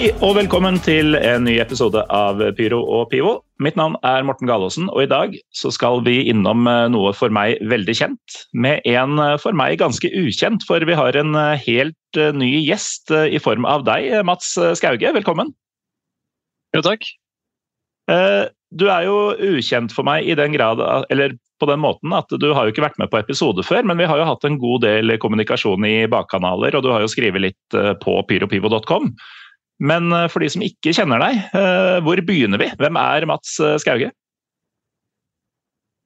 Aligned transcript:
Hei 0.00 0.14
og 0.24 0.30
velkommen 0.38 0.78
til 0.80 1.12
en 1.18 1.42
ny 1.44 1.58
episode 1.60 2.00
av 2.16 2.38
Pyro 2.56 2.78
og 2.88 3.10
Pivo. 3.10 3.34
Mitt 3.60 3.76
navn 3.76 3.98
er 4.00 4.22
Morten 4.24 4.48
Galaasen, 4.48 4.86
og 4.88 5.02
i 5.02 5.08
dag 5.10 5.34
så 5.52 5.68
skal 5.76 6.00
vi 6.06 6.22
innom 6.32 6.64
eh, 6.70 6.86
noe 6.88 7.10
for 7.12 7.28
meg 7.28 7.58
veldig 7.68 7.94
kjent, 7.98 8.36
med 8.56 8.80
en 8.88 9.20
eh, 9.20 9.34
for 9.42 9.52
meg 9.52 9.76
ganske 9.82 10.08
ukjent, 10.08 10.64
for 10.64 10.80
vi 10.88 10.96
har 10.96 11.18
en 11.20 11.36
eh, 11.36 11.66
helt 11.66 12.20
ny 12.32 12.48
gjest 12.64 13.12
i 13.12 13.36
form 13.44 13.66
av 13.68 13.84
deg, 13.84 14.06
Mats 14.24 14.54
Skauge. 14.80 15.12
Velkommen. 15.18 15.52
Jo, 16.72 16.80
takk. 16.86 17.04
Du 18.08 18.86
er 18.88 19.04
jo 19.04 19.18
ukjent 19.36 19.92
for 19.92 20.08
meg 20.08 20.24
i 20.24 20.38
den 20.40 20.56
grad, 20.56 20.80
eller 21.12 21.36
på 21.60 21.68
den 21.68 21.84
måten 21.84 22.16
at 22.16 22.32
du 22.40 22.48
har 22.56 22.64
jo 22.64 22.72
ikke 22.72 22.86
vært 22.86 22.96
med 23.04 23.12
på 23.12 23.20
episode 23.20 23.68
før, 23.68 23.84
men 23.84 24.00
vi 24.00 24.08
har 24.08 24.16
jo 24.16 24.30
hatt 24.32 24.48
en 24.48 24.56
god 24.64 24.80
del 24.86 25.18
kommunikasjon 25.20 25.84
i 25.84 26.08
bakkanaler, 26.08 26.72
og 26.72 26.88
du 26.88 26.88
har 26.88 27.04
jo 27.04 27.12
skrevet 27.12 27.50
litt 27.50 27.78
på 28.00 28.16
pyropivo.com. 28.32 29.12
Men 29.80 30.12
eh, 30.12 30.28
for 30.32 30.44
de 30.44 30.50
som 30.52 30.64
ikke 30.64 30.94
kjenner 30.96 31.22
deg, 31.22 31.40
eh, 31.56 31.98
hvor 32.04 32.20
begynner 32.26 32.60
vi? 32.60 32.68
Hvem 32.80 32.98
er 33.00 33.26
Mats 33.30 33.56
eh, 33.64 33.78
Skauge? 33.80 34.10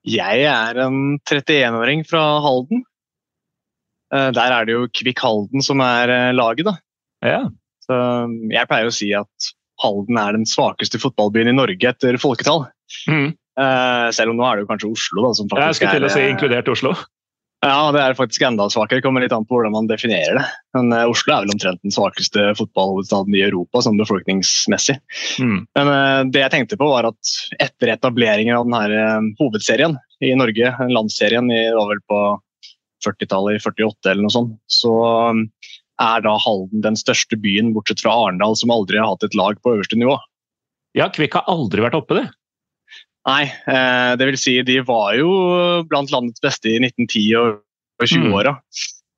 Jeg 0.04 0.44
er 0.46 0.78
en 0.84 1.16
31-åring 1.24 2.04
fra 2.06 2.22
Halden. 2.44 2.82
Der 4.14 4.52
er 4.52 4.66
det 4.68 4.74
jo 4.74 4.82
Kvikk 4.94 5.22
Halden 5.24 5.64
som 5.64 5.80
er 5.82 6.10
laget, 6.36 6.68
da. 6.68 6.74
Ja. 7.24 7.38
Så 7.82 7.96
jeg 8.52 8.68
pleier 8.68 8.90
å 8.90 8.92
si 8.94 9.08
at 9.16 9.48
Halden 9.82 10.20
er 10.20 10.36
den 10.36 10.44
svakeste 10.46 11.00
fotballbyen 11.02 11.50
i 11.50 11.56
Norge 11.56 11.88
etter 11.88 12.20
folketall. 12.20 12.66
Eh, 13.08 14.06
Selv 14.14 14.34
om 14.34 14.38
nå 14.38 14.46
er 14.46 14.58
det 14.58 14.64
jo 14.66 14.70
kanskje 14.70 14.92
Oslo, 14.92 15.24
da, 15.24 15.32
som 15.38 15.50
Jeg 15.50 15.78
skulle 15.78 15.96
til 15.96 16.08
å 16.08 16.12
si 16.12 16.24
inkludert 16.28 16.70
Oslo. 16.70 16.94
Ja, 17.64 17.88
det 17.94 18.00
er 18.02 18.16
faktisk 18.18 18.42
enda 18.44 18.66
svakere. 18.68 19.00
Det 19.00 19.06
kommer 19.06 19.22
litt 19.24 19.32
an 19.32 19.46
på 19.48 19.56
hvordan 19.56 19.72
man 19.72 19.86
definerer 19.88 20.36
det. 20.36 20.44
Men 20.76 20.92
uh, 20.92 21.06
Oslo 21.08 21.32
er 21.32 21.44
vel 21.46 21.54
omtrent 21.54 21.80
den 21.84 21.94
svakeste 21.94 22.50
fotballhovedstaden 22.58 23.36
i 23.36 23.44
Europa, 23.46 23.80
sånn 23.84 24.00
befolkningsmessig. 24.00 24.98
Mm. 25.40 25.62
Men 25.78 25.90
uh, 25.90 26.20
det 26.28 26.42
jeg 26.42 26.52
tenkte 26.52 26.78
på 26.80 26.90
var 26.90 27.08
at 27.08 27.34
etter 27.64 27.94
etableringen 27.94 28.58
av 28.58 28.68
denne 28.68 29.34
hovedserien 29.40 29.96
i 30.24 30.34
Norge, 30.36 30.74
landsserien 30.92 31.48
i, 31.52 31.62
det 31.70 31.78
var 31.78 31.88
vel 31.94 32.04
på 32.10 32.20
40-tallet, 33.06 33.56
i 33.56 33.64
48 33.64 34.12
eller 34.12 34.26
noe 34.26 34.34
sånt, 34.34 34.54
så 34.70 34.92
um, 35.32 35.44
er 36.02 36.24
da 36.24 36.36
Halden 36.40 36.84
den 36.84 36.96
største 36.98 37.38
byen, 37.40 37.72
bortsett 37.76 38.02
fra 38.04 38.14
Arendal, 38.26 38.56
som 38.60 38.72
aldri 38.74 39.00
har 39.00 39.12
hatt 39.12 39.26
et 39.26 39.36
lag 39.38 39.60
på 39.62 39.76
øverste 39.76 39.98
nivå. 40.00 40.16
Ja, 40.98 41.08
Kvikk 41.12 41.38
har 41.38 41.48
aldri 41.50 41.82
vært 41.84 41.96
oppe, 41.98 42.20
det. 42.20 42.28
Nei, 43.24 43.44
eh, 43.48 44.14
det 44.20 44.26
vil 44.28 44.36
si 44.40 44.58
de 44.66 44.80
var 44.84 45.14
jo 45.16 45.30
blant 45.88 46.12
landets 46.12 46.42
beste 46.44 46.68
i 46.68 46.80
1910- 46.82 47.30
og 47.40 47.62
og 48.02 48.10
20-åra. 48.10 48.54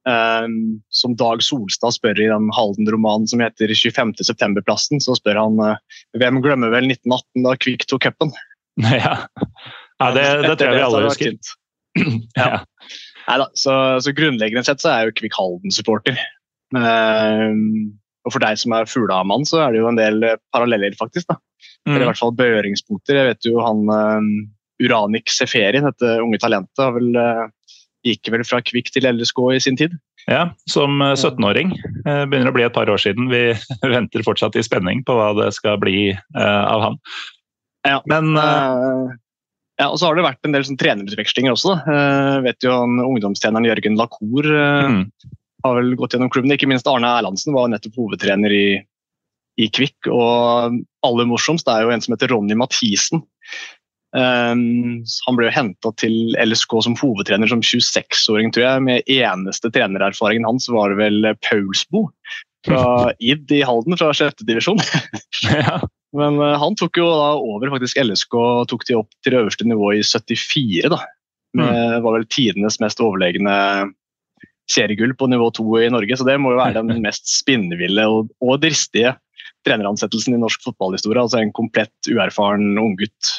Eh, 0.06 0.48
som 0.94 1.16
Dag 1.18 1.42
Solstad 1.42 1.96
spør 1.96 2.20
i 2.20 2.28
den 2.30 2.50
Halden-romanen 2.54 3.26
som 3.30 3.42
heter 3.42 3.72
25. 3.72 4.14
september-plassen, 4.28 5.02
så 5.02 5.16
spør 5.18 5.40
han 5.42 5.60
eh, 5.64 6.00
hvem 6.20 6.42
glemmer 6.44 6.70
vel 6.74 6.88
1918 6.92 7.46
da 7.46 7.56
Kvikk 7.58 7.88
tok 7.90 8.08
cupen? 8.08 8.34
Ja, 8.76 9.14
ja 9.96 10.06
det, 10.12 10.24
det 10.44 10.56
tror 10.60 10.68
jeg 10.68 10.76
vi 10.76 10.86
alle 10.86 11.04
husker. 11.06 11.36
Ja. 12.36 12.58
Neida, 13.26 13.46
så, 13.58 13.72
så 14.04 14.12
grunnleggende 14.14 14.66
sett 14.66 14.82
så 14.82 14.90
er 14.92 14.98
jeg 15.00 15.08
jo 15.08 15.14
Kvikk 15.22 15.38
Halden-supporter. 15.40 16.18
Ehm, 16.76 17.96
og 18.26 18.34
for 18.34 18.44
deg 18.44 18.60
som 18.60 18.74
er 18.76 18.86
Fuglamann, 18.90 19.46
så 19.48 19.64
er 19.64 19.72
det 19.72 19.80
jo 19.80 19.88
en 19.88 19.98
del 19.98 20.20
eh, 20.28 20.36
paralleller, 20.54 20.94
faktisk. 21.00 21.32
da. 21.32 21.40
Eller 21.86 22.00
i 22.00 22.04
Mm. 22.04 22.08
hvert 22.10 22.18
fall 22.18 22.34
berøringspunkter. 22.34 23.14
Jeg 23.20 23.28
vet 23.30 23.46
jo 23.46 23.60
han 23.62 23.84
uh, 23.88 24.20
Uranik 24.82 25.30
Seferi, 25.30 25.78
dette 25.80 26.16
unge 26.20 26.38
talentet, 26.42 26.80
har 26.82 26.92
vel, 26.96 27.12
uh, 27.14 27.46
gikk 28.06 28.28
vel 28.34 28.42
fra 28.44 28.58
Kvikk 28.62 28.90
til 28.94 29.06
LSK 29.06 29.38
i 29.54 29.60
sin 29.62 29.76
tid. 29.78 29.94
Ja, 30.26 30.48
som 30.66 30.98
eh, 31.02 31.12
17-åring. 31.14 31.68
eh, 32.02 32.24
Begynner 32.26 32.50
å 32.50 32.54
bli 32.56 32.64
et 32.66 32.74
par 32.74 32.90
år 32.90 32.98
siden. 32.98 33.28
Vi 33.30 33.54
venter 33.94 34.24
fortsatt 34.26 34.56
i 34.58 34.62
spenning 34.66 35.04
på 35.06 35.14
hva 35.14 35.28
det 35.38 35.52
skal 35.54 35.78
bli 35.78 36.08
eh, 36.10 36.64
av 36.66 36.82
han. 36.82 36.96
Ja. 37.86 38.00
Men 38.10 38.32
eh, 38.34 39.12
Eh, 39.76 39.84
ja, 39.84 39.86
og 39.92 39.98
så 40.00 40.08
har 40.08 40.16
det 40.18 40.24
vært 40.24 40.42
en 40.48 40.54
del 40.56 40.64
sånn 40.66 40.78
trenerutvekslinger 40.80 41.52
også. 41.54 41.76
Eh, 41.84 42.36
vet 42.46 42.64
jo 42.64 42.72
han 42.74 42.98
Ungdomstreneren 43.04 43.66
Jørgen 43.68 43.98
Lacour 44.00 44.46
eh, 44.50 44.88
mm, 44.96 45.02
har 45.66 45.78
vel 45.78 45.94
gått 46.00 46.16
gjennom 46.16 46.30
klubben. 46.32 46.54
Ikke 46.56 46.66
minst 46.70 46.88
Arne 46.90 47.10
Erlandsen 47.20 47.54
var 47.54 47.68
nettopp 47.70 47.94
hovedtrener 48.00 48.50
i, 48.56 48.66
i 49.62 49.68
Kvikk. 49.68 50.08
Og 50.10 50.80
aller 51.06 51.28
morsomst 51.30 51.68
er 51.70 51.84
jo 51.84 51.92
en 51.94 52.02
som 52.04 52.14
heter 52.14 52.32
Ronny 52.34 52.56
Mathisen. 52.58 53.24
Um, 54.16 55.02
han 55.26 55.36
ble 55.36 55.48
jo 55.48 55.52
henta 55.52 55.90
til 56.00 56.36
LSK 56.40 56.78
som 56.86 56.94
hovedtrener 56.96 57.50
som 57.50 57.60
26-åring, 57.64 58.52
tror 58.54 58.64
jeg. 58.64 58.84
Med 58.86 59.10
eneste 59.12 59.70
trenererfaringen 59.74 60.46
hans 60.48 60.70
var 60.72 60.94
vel 60.98 61.26
Paulsbo 61.44 62.06
fra 62.66 63.10
ID 63.32 63.58
i 63.58 63.66
Halden, 63.66 63.98
fra 63.98 64.12
6. 64.16 64.46
divisjon. 64.48 64.80
ja. 65.50 65.80
Men 66.16 66.40
uh, 66.40 66.54
han 66.60 66.78
tok 66.78 67.02
jo 67.02 67.10
da 67.10 67.34
over 67.36 67.74
faktisk 67.74 68.00
LSK 68.00 68.38
og 68.40 68.70
tok 68.72 68.86
de 68.88 68.96
opp 69.02 69.12
til 69.20 69.34
det 69.34 69.42
øverste 69.42 69.68
nivået 69.68 70.00
i 70.00 70.08
74. 70.08 70.88
da. 70.94 71.02
Med, 71.56 72.02
var 72.04 72.18
vel 72.18 72.26
tidenes 72.28 72.76
mest 72.82 72.98
overlegne 73.00 73.52
seriegull 74.68 75.14
på 75.16 75.28
nivå 75.30 75.48
to 75.56 75.64
i 75.80 75.88
Norge. 75.92 76.18
Så 76.18 76.26
det 76.28 76.36
må 76.42 76.52
jo 76.52 76.60
være 76.60 76.82
den 76.82 77.00
mest 77.06 77.30
spinnville 77.32 78.08
og, 78.12 78.32
og 78.44 78.60
dristige 78.64 79.14
treneransettelsen 79.66 80.36
i 80.36 80.40
norsk 80.40 80.62
fotballhistorie. 80.64 81.26
Altså 81.26 81.42
en 81.42 81.54
komplett 81.56 82.10
uerfaren 82.10 82.76
unggutt 82.78 83.36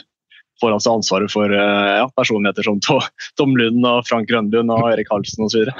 får 0.61 0.75
altså 0.75 0.97
ansvaret 0.97 1.31
for 1.31 1.53
eh, 1.53 1.95
ja, 2.01 2.05
personligheter 2.17 2.65
som 2.67 2.81
Tom 3.37 3.55
Lund 3.59 3.85
og 3.85 4.05
Frank 4.09 4.29
Grønlund 4.29 4.73
og 4.73 4.91
Erik 4.91 5.11
Halsen 5.13 5.47
osv. 5.47 5.67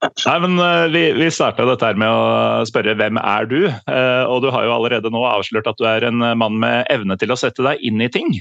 Nei, 0.00 0.36
men 0.42 0.54
eh, 0.64 0.86
Vi, 0.94 1.04
vi 1.18 1.32
starta 1.34 1.66
dette 1.68 1.90
her 1.90 1.98
med 2.00 2.10
å 2.10 2.66
spørre 2.68 2.96
hvem 2.98 3.20
er 3.20 3.50
du? 3.50 3.60
Eh, 3.68 4.22
og 4.26 4.44
du 4.44 4.50
har 4.52 4.66
jo 4.66 4.76
allerede 4.76 5.12
nå 5.12 5.24
avslørt 5.28 5.70
at 5.70 5.80
du 5.80 5.86
er 5.88 6.08
en 6.08 6.24
mann 6.40 6.60
med 6.62 6.86
evne 6.92 7.18
til 7.20 7.32
å 7.32 7.38
sette 7.40 7.64
deg 7.66 7.82
inn 7.86 8.02
i 8.02 8.10
ting. 8.12 8.32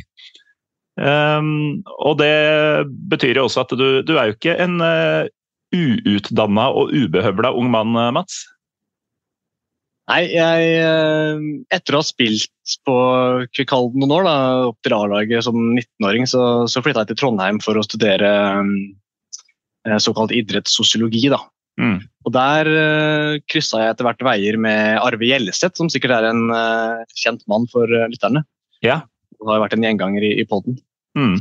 Um, 1.00 1.80
og 2.04 2.18
det 2.20 2.34
betyr 3.08 3.38
jo 3.40 3.46
også 3.48 3.62
at 3.64 3.70
du, 3.80 4.02
du 4.04 4.18
er 4.18 4.28
jo 4.28 4.36
ikke 4.36 4.58
en 4.60 4.82
uutdanna 5.72 6.66
og 6.76 6.92
ubehøvla 6.92 7.54
ung 7.56 7.70
mann, 7.72 7.96
Mats. 8.18 8.42
Nei, 10.10 10.24
jeg 10.34 10.70
eh, 10.82 11.44
Etter 11.76 11.96
å 11.96 12.02
ha 12.02 12.06
spilt 12.06 12.78
på 12.88 12.96
Kvikalden 13.54 14.02
noen 14.02 14.16
år, 14.18 14.26
da, 14.26 14.38
opp 14.72 14.80
til 14.86 14.96
A-laget 14.98 15.46
som 15.46 15.58
19-åring, 15.58 16.26
så, 16.30 16.66
så 16.70 16.82
flytta 16.86 17.06
jeg 17.06 17.14
til 17.14 17.22
Trondheim 17.22 17.62
for 17.62 17.78
å 17.78 17.86
studere 17.86 18.32
eh, 19.86 20.00
såkalt 20.02 20.34
idrettssosiologi. 20.36 21.28
da. 21.34 21.44
Mm. 21.80 22.00
Og 22.28 22.34
Der 22.36 22.68
uh, 22.68 23.38
kryssa 23.48 23.84
jeg 23.84 23.94
etter 23.94 24.08
hvert 24.08 24.26
veier 24.26 24.58
med 24.60 25.00
Arve 25.00 25.30
Gjelleseth, 25.30 25.78
som 25.80 25.90
sikkert 25.92 26.18
er 26.18 26.30
en 26.34 26.50
uh, 26.52 27.06
kjent 27.16 27.46
mann 27.52 27.70
for 27.72 27.88
uh, 27.88 28.08
lytterne. 28.12 28.44
Ja. 28.86 29.02
Og 29.40 29.54
har 29.54 29.64
vært 29.64 29.78
en 29.78 29.86
gjenganger 29.88 30.26
i, 30.28 30.34
i 30.42 30.48
poden. 30.50 30.78
Mm. 31.18 31.38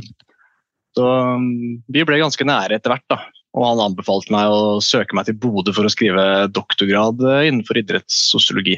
Så 0.95 1.03
um, 1.35 1.49
vi 1.91 2.05
ble 2.07 2.21
ganske 2.21 2.47
nære 2.47 2.79
etter 2.79 2.93
hvert. 2.93 3.05
da. 3.11 3.19
Og 3.59 3.65
han 3.65 3.81
anbefalte 3.89 4.31
meg 4.33 4.53
å 4.53 4.79
søke 4.83 5.17
meg 5.17 5.27
til 5.27 5.35
Bodø 5.41 5.73
for 5.75 5.87
å 5.87 5.91
skrive 5.91 6.23
doktorgrad 6.55 7.19
eh, 7.27 7.49
innenfor 7.49 7.81
idrettssosiologi. 7.81 8.77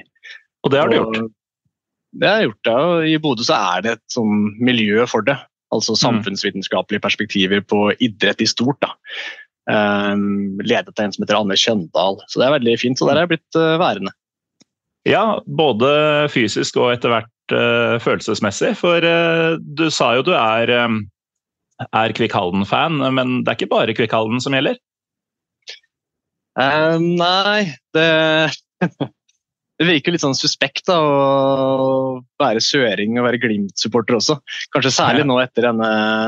Og 0.66 0.74
det 0.74 0.82
har 0.82 0.90
du 0.90 0.98
Og 0.98 1.06
gjort. 1.06 1.38
Det 2.12 2.28
har 2.28 2.42
jeg 2.42 2.50
gjort, 2.50 2.68
ja. 2.68 2.80
I 3.08 3.20
Bodø 3.24 3.46
så 3.48 3.60
er 3.78 3.86
det 3.86 3.92
et 3.96 4.08
sånn 4.12 4.42
miljø 4.60 5.06
for 5.08 5.24
det. 5.28 5.38
Altså 5.72 5.94
Mm. 5.96 6.02
samfunnsvitenskapelige 6.02 7.04
perspektiver 7.06 7.62
på 7.64 7.94
idrett 8.04 8.42
i 8.44 8.50
stort. 8.50 8.82
da. 8.82 8.92
Um, 9.72 10.60
ledet 10.60 10.98
av 10.98 11.06
en 11.06 11.14
som 11.14 11.24
heter 11.24 11.38
Anne 11.38 11.56
Kjøndal. 11.56 12.20
Så 12.28 12.42
det 12.42 12.48
er 12.48 12.58
veldig 12.58 12.80
fint. 12.82 13.00
Så 13.00 13.08
der 13.08 13.16
er 13.16 13.24
jeg 13.28 13.38
blitt 13.38 13.56
uh, 13.56 13.78
værende. 13.80 14.12
Ja, 15.08 15.40
både 15.48 16.28
fysisk 16.30 16.76
og 16.82 16.92
etter 16.94 17.14
hvert 17.14 17.56
uh, 17.56 17.96
følelsesmessig. 18.04 18.76
For 18.82 19.00
uh, 19.06 19.56
du 19.62 19.88
sa 19.94 20.12
jo 20.18 20.26
du 20.28 20.34
er, 20.36 20.70
eh, 20.70 21.00
er 21.90 22.14
Kvikk 22.18 22.36
Halden-fan, 22.38 23.02
men 23.16 23.42
det 23.42 23.54
er 23.54 23.60
ikke 23.60 23.72
bare 23.72 23.96
Kvikk 23.98 24.14
Halden 24.16 24.44
som 24.44 24.56
gjelder? 24.58 24.78
Uh, 26.60 27.00
nei, 27.00 27.72
det 27.96 28.08
Det 29.82 29.88
virker 29.88 30.14
litt 30.14 30.22
sånn 30.22 30.38
suspekt 30.38 30.84
da, 30.86 31.00
å 31.02 32.20
være 32.38 32.62
søring 32.62 33.16
og 33.18 33.26
være 33.26 33.40
Glimt-supporter 33.42 34.20
også. 34.20 34.36
Kanskje 34.76 34.92
særlig 34.94 35.24
nå 35.26 35.40
etter 35.42 35.66
denne, 35.66 35.88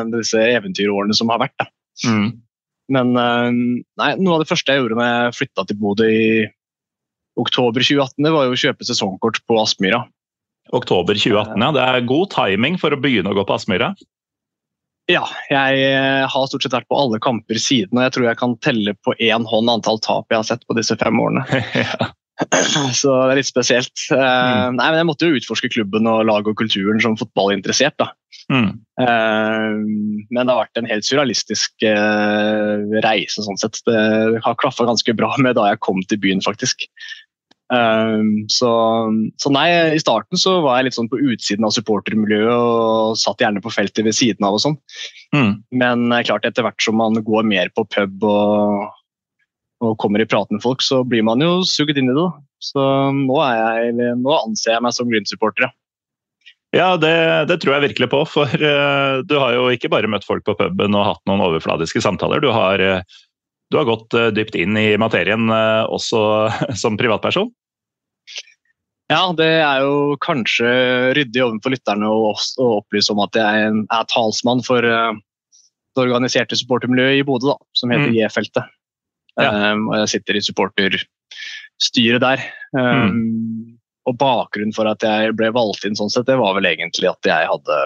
disse 0.10 0.42
eventyrårene 0.42 1.14
som 1.14 1.30
har 1.30 1.44
vært. 1.44 1.68
Mm. 2.02 2.32
Men 2.98 3.12
uh, 3.14 3.52
nei, 3.54 4.10
noe 4.18 4.40
av 4.40 4.42
det 4.42 4.50
første 4.50 4.74
jeg 4.74 4.82
gjorde 4.82 4.98
da 4.98 5.06
jeg 5.12 5.36
flytta 5.38 5.68
til 5.70 5.80
Bodø 5.84 6.10
i 6.10 6.26
oktober 7.38 7.86
2018, 7.86 8.26
det 8.26 8.34
var 8.34 8.50
jo 8.50 8.58
å 8.58 8.62
kjøpe 8.64 8.90
sesongkort 8.90 9.38
på 9.46 9.62
Aspmyra. 9.62 10.02
Oktober 10.74 11.14
2018, 11.14 11.54
ja. 11.54 11.70
Det 11.78 11.86
er 11.86 12.10
god 12.10 12.34
timing 12.34 12.82
for 12.82 12.96
å 12.96 13.00
begynne 13.06 13.30
å 13.30 13.38
gå 13.38 13.46
på 13.46 13.54
Aspmyra? 13.54 13.94
Ja, 15.12 15.24
jeg 15.52 15.84
eh, 15.84 16.24
har 16.32 16.48
stort 16.48 16.64
sett 16.64 16.76
vært 16.76 16.88
på 16.92 16.98
alle 16.98 17.20
kamper 17.24 17.60
siden, 17.60 17.98
og 17.98 18.06
jeg 18.06 18.16
tror 18.16 18.28
jeg 18.30 18.40
kan 18.40 18.58
telle 18.64 18.96
på 19.04 19.16
én 19.20 19.48
hånd 19.50 19.72
antall 19.72 20.00
tap 20.04 20.32
jeg 20.32 20.40
har 20.40 20.48
sett 20.48 20.64
på 20.68 20.78
disse 20.78 20.96
fem 21.00 21.20
årene. 21.20 21.44
ja. 21.86 22.12
Så 22.98 23.12
det 23.12 23.34
er 23.34 23.40
litt 23.42 23.50
spesielt. 23.50 23.94
Eh, 24.16 24.18
mm. 24.18 24.80
Nei, 24.80 24.88
men 24.88 25.02
Jeg 25.02 25.10
måtte 25.10 25.28
jo 25.28 25.40
utforske 25.40 25.70
klubben 25.74 26.08
og 26.10 26.24
laget 26.30 26.54
og 26.54 26.60
kulturen 26.64 27.04
som 27.04 27.18
fotballinteressert. 27.20 27.98
da. 28.00 28.14
Mm. 28.52 28.72
Uh, 29.00 29.76
men 30.34 30.42
det 30.42 30.52
har 30.52 30.64
vært 30.66 30.80
en 30.82 30.90
helt 30.90 31.06
surrealistisk 31.08 31.86
reise. 33.06 33.44
sånn 33.46 33.60
sett. 33.62 33.80
Det 33.88 34.42
har 34.44 34.58
klaffa 34.60 34.88
ganske 34.90 35.16
bra 35.20 35.30
med 35.44 35.60
da 35.60 35.70
jeg 35.72 35.84
kom 35.86 36.02
til 36.10 36.20
byen, 36.24 36.44
faktisk. 36.44 36.88
Um, 37.74 38.44
så, 38.54 38.70
så, 39.42 39.50
nei, 39.56 39.68
i 39.96 40.02
starten 40.02 40.38
så 40.38 40.60
var 40.62 40.78
jeg 40.78 40.90
litt 40.90 40.98
sånn 40.98 41.10
på 41.10 41.22
utsiden 41.34 41.66
av 41.66 41.74
supportermiljøet 41.74 42.54
og 42.54 43.18
satt 43.18 43.42
gjerne 43.42 43.64
på 43.64 43.74
feltet 43.74 44.06
ved 44.06 44.18
siden 44.18 44.46
av 44.46 44.58
og 44.60 44.64
sånn. 44.66 44.78
Mm. 45.34 45.54
Men 45.81 46.18
klart 46.28 46.46
etter 46.46 46.68
hvert 46.68 46.84
som 46.84 47.00
man 47.02 47.18
går 47.25 47.48
mer 47.50 47.72
på 47.74 47.88
pub 47.96 48.28
og, 48.30 48.90
og 49.81 49.96
kommer 50.04 50.22
i 50.22 50.30
prat 50.30 50.52
med 50.54 50.62
folk, 50.66 50.86
så 50.86 51.02
blir 51.08 51.25
man 51.25 51.42
jo 51.42 51.64
suget 51.68 51.98
inn 51.98 52.12
i 52.14 52.18
det. 52.18 52.28
Så 52.64 52.84
nå, 53.16 53.40
jeg, 53.44 53.96
nå 54.22 54.36
anser 54.38 54.78
jeg 54.78 54.86
meg 54.86 54.96
som 54.96 55.10
Glimt-supporter. 55.10 55.74
Ja, 56.74 56.96
det, 56.98 57.14
det, 57.52 57.60
tror 57.62 57.76
jeg 57.76 57.90
virkelig 57.90 58.10
på. 58.10 58.24
For 58.26 58.50
uh, 58.50 59.22
du 59.28 59.36
har 59.38 59.54
jo 59.54 59.68
ikke 59.74 59.92
bare 59.94 60.10
møtt 60.10 60.26
folk 60.26 60.46
på 60.48 60.56
puben 60.58 60.98
og 60.98 61.06
hatt 61.06 61.22
noen 61.30 61.44
overfladiske 61.46 62.02
samtaler. 62.02 62.42
Du 62.42 62.50
har, 62.56 62.81
uh, 62.81 63.19
du 63.69 63.78
har 63.78 63.90
gått 63.90 64.16
uh, 64.18 64.31
dypt 64.34 64.58
inn 64.58 64.78
i 64.80 64.96
materien 64.98 65.52
også 65.54 66.24
som 66.81 66.98
privatperson. 66.98 67.52
Ja, 69.12 69.24
det 69.36 69.50
er 69.60 69.84
jo 69.84 70.16
kanskje 70.24 70.70
ryddig 71.18 71.44
overfor 71.44 71.74
lytterne 71.74 72.08
å, 72.10 72.32
opplyse 72.80 73.12
om 73.14 73.22
at 73.26 73.36
jeg 73.38 73.66
er, 73.66 73.82
er 73.92 74.08
talsmann 74.12 74.64
for 74.66 74.86
uh, 74.88 75.12
det 75.94 76.06
organiserte 76.06 76.58
supportermiljøet 76.58 77.20
i 77.20 77.26
Bodø, 77.28 77.58
som 77.78 77.92
heter 77.94 78.10
mm. 78.10 78.16
J-feltet. 78.18 78.72
Ja. 79.42 79.74
Um, 79.74 79.88
og 79.90 79.98
jeg 80.04 80.14
sitter 80.16 80.38
i 80.38 80.44
supporterstyret 80.46 82.24
der. 82.24 82.46
Um, 82.78 83.18
mm. 83.18 83.76
Og 84.10 84.18
bakgrunnen 84.20 84.76
for 84.76 84.90
at 84.90 85.04
jeg 85.06 85.36
ble 85.40 85.52
valgt 85.56 85.86
inn 85.88 85.98
sånn 86.00 86.12
sett, 86.14 86.28
det 86.30 86.40
var 86.40 86.56
vel 86.58 86.68
egentlig 86.70 87.10
at 87.12 87.28
jeg 87.28 87.52
hadde 87.52 87.82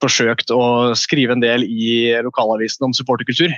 forsøkt 0.00 0.52
å 0.54 0.92
skrive 0.96 1.36
en 1.36 1.42
del 1.44 1.66
i 1.66 2.14
lokalavisen 2.24 2.88
om 2.88 2.94
supporterkultur. 2.96 3.52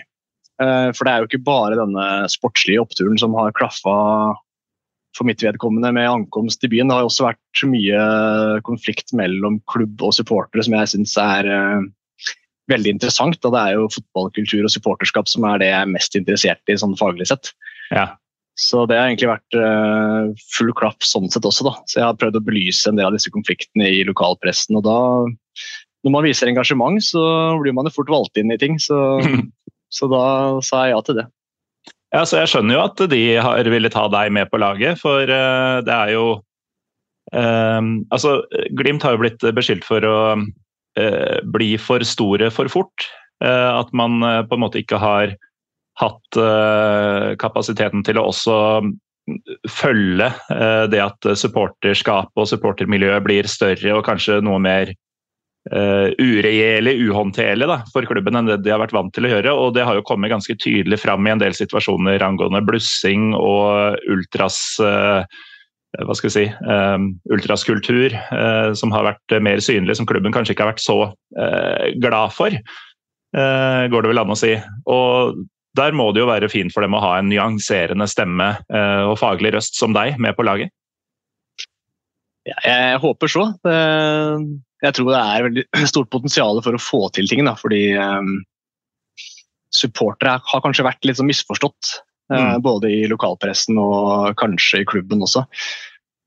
Uh, 0.63 0.91
for 0.95 1.05
det 1.05 1.13
er 1.13 1.23
jo 1.23 1.31
ikke 1.31 1.45
bare 1.47 1.79
denne 1.79 2.07
sportslige 2.31 2.83
oppturen 2.83 3.19
som 3.21 3.35
har 3.39 3.55
klaffa 3.59 3.99
for 5.17 5.29
mitt 5.29 5.43
vedkommende 5.45 5.93
med 5.95 6.09
ankomst 6.09 6.63
til 6.63 6.73
byen. 6.73 6.89
Det 6.89 6.97
har 6.99 7.09
også 7.09 7.27
vært 7.29 7.65
mye 7.69 8.05
konflikt 8.67 9.13
mellom 9.17 9.61
klubb 9.71 10.03
og 10.05 10.15
supportere 10.17 10.65
som 10.65 10.77
jeg 10.79 10.93
syns 10.95 11.17
er 11.21 11.49
uh, 11.53 11.85
veldig 12.73 12.97
interessant. 12.97 13.39
Og 13.45 13.55
det 13.55 13.63
er 13.63 13.77
jo 13.77 13.91
fotballkultur 13.93 14.65
og 14.65 14.73
supporterskap 14.73 15.31
som 15.31 15.47
er 15.49 15.63
det 15.63 15.71
jeg 15.71 15.79
er 15.81 15.95
mest 15.95 16.19
interessert 16.19 16.73
i 16.73 16.79
sånn 16.81 16.97
faglig 17.01 17.29
sett. 17.33 17.53
Ja. 17.93 18.13
Så 18.59 18.85
det 18.89 18.99
har 18.99 19.09
egentlig 19.09 19.31
vært 19.31 19.57
uh, 19.57 20.33
full 20.55 20.73
klapp 20.77 21.05
sånn 21.07 21.31
sett 21.33 21.47
også. 21.49 21.67
da. 21.69 21.77
Så 21.89 22.01
jeg 22.01 22.09
har 22.09 22.19
prøvd 22.21 22.41
å 22.41 22.45
belyse 22.47 22.89
en 22.89 23.01
del 23.01 23.09
av 23.09 23.17
disse 23.17 23.33
konfliktene 23.33 23.89
i 23.89 24.03
lokalpressen. 24.09 24.77
Og 24.81 24.85
da, 24.87 24.99
når 26.05 26.17
man 26.17 26.27
viser 26.27 26.51
engasjement, 26.51 27.01
så 27.05 27.23
blir 27.63 27.77
man 27.77 27.89
jo 27.89 27.97
fort 27.97 28.13
valgt 28.13 28.41
inn 28.41 28.53
i 28.53 28.61
ting. 28.61 28.81
Så, 28.83 28.97
så 29.97 30.09
da 30.13 30.25
sa 30.65 30.87
jeg 30.87 30.97
ja 30.97 31.05
til 31.07 31.21
det. 31.21 31.29
Ja, 32.13 32.27
så 32.29 32.43
Jeg 32.43 32.51
skjønner 32.53 32.77
jo 32.77 32.85
at 32.85 33.03
de 33.09 33.21
har 33.41 33.69
villet 33.73 33.97
ha 33.97 34.09
deg 34.13 34.33
med 34.37 34.51
på 34.53 34.61
laget, 34.61 35.01
for 35.01 35.25
uh, 35.25 35.81
det 35.85 35.95
er 35.95 36.13
jo 36.13 36.27
um, 37.33 37.95
Altså, 38.13 38.43
Glimt 38.77 39.05
har 39.07 39.17
jo 39.17 39.23
blitt 39.25 39.47
beskyldt 39.57 39.87
for 39.89 40.05
å 40.05 40.19
uh, 40.37 41.39
bli 41.55 41.71
for 41.81 42.05
store 42.05 42.53
for 42.53 42.73
fort. 42.73 43.09
at 43.43 43.89
man 43.91 44.23
på 44.47 44.55
en 44.55 44.61
måte 44.63 44.79
ikke 44.79 45.01
har 45.03 45.33
hatt 45.99 46.37
kapasiteten 47.43 48.05
til 48.07 48.21
å 48.21 48.29
også 48.29 48.59
følge 49.67 50.29
det 50.93 51.01
at 51.03 51.27
supporterskapet 51.41 52.39
og 52.39 52.47
supportermiljøet 52.47 53.25
blir 53.27 53.49
større 53.51 53.97
og 53.97 54.05
kanskje 54.07 54.39
noe 54.47 54.61
mer 54.63 54.93
uh, 55.71 56.09
uregjerlig, 56.19 56.97
uhåndterlig 57.07 57.69
da, 57.71 57.79
for 57.95 58.09
klubben 58.09 58.41
enn 58.41 58.51
det 58.51 58.59
de 58.65 58.75
har 58.75 58.83
vært 58.83 58.97
vant 58.97 59.15
til 59.15 59.29
å 59.29 59.33
gjøre. 59.37 59.55
og 59.55 59.77
Det 59.77 59.87
har 59.87 59.99
jo 59.99 60.05
kommet 60.09 60.33
ganske 60.33 60.59
tydelig 60.59 60.99
fram 61.05 61.29
i 61.29 61.35
en 61.37 61.43
del 61.43 61.55
situasjoner 61.57 62.25
angående 62.27 62.65
blussing 62.67 63.33
og 63.39 63.99
ultras 64.11 64.61
uh, 64.83 65.23
hva 66.01 66.15
skal 66.17 66.31
vi 66.31 66.35
si, 66.35 66.45
um, 66.65 67.11
ultraskultur, 67.35 68.15
uh, 68.33 68.73
som 68.79 68.93
har 68.95 69.05
vært 69.11 69.35
mer 69.45 69.61
synlig, 69.65 69.99
som 69.99 70.09
klubben 70.09 70.33
kanskje 70.33 70.55
ikke 70.55 70.65
har 70.65 70.73
vært 70.73 70.85
så 70.85 70.99
uh, 71.13 71.85
glad 72.01 72.33
for, 72.33 72.55
uh, 73.37 73.83
går 73.93 74.05
det 74.05 74.13
vel 74.13 74.23
an 74.23 74.33
å 74.33 74.39
si. 74.39 74.55
Og 74.89 75.43
der 75.77 75.97
må 75.97 76.11
det 76.13 76.23
jo 76.23 76.31
være 76.31 76.49
fint 76.53 76.73
for 76.73 76.85
dem 76.85 76.97
å 76.97 77.03
ha 77.05 77.15
en 77.19 77.29
nyanserende 77.33 78.09
stemme 78.11 78.51
og 79.09 79.15
faglig 79.17 79.55
røst 79.55 79.79
som 79.79 79.95
deg 79.97 80.19
med 80.21 80.37
på 80.37 80.45
laget. 80.45 80.69
Jeg 82.45 82.99
håper 83.01 83.33
så. 83.33 83.47
Jeg 84.83 84.97
tror 84.97 85.13
det 85.13 85.21
er 85.21 85.47
veldig 85.47 85.67
stort 85.93 86.11
potensial 86.15 86.63
for 86.65 86.77
å 86.79 86.83
få 86.83 87.05
til 87.17 87.31
ting. 87.31 87.45
Da, 87.47 87.55
fordi 87.59 87.85
um, 87.99 88.35
supportere 89.73 90.39
har 90.43 90.65
kanskje 90.65 90.87
vært 90.87 91.07
litt 91.09 91.21
sånn 91.21 91.31
misforstått. 91.31 91.95
Eh, 92.33 92.37
mm. 92.37 92.51
Uh, 92.57 92.59
både 92.65 92.93
i 92.93 93.01
lokalpressen 93.11 93.81
og 93.81 94.33
kanskje 94.41 94.83
i 94.83 94.89
klubben 94.89 95.25
også. 95.25 95.47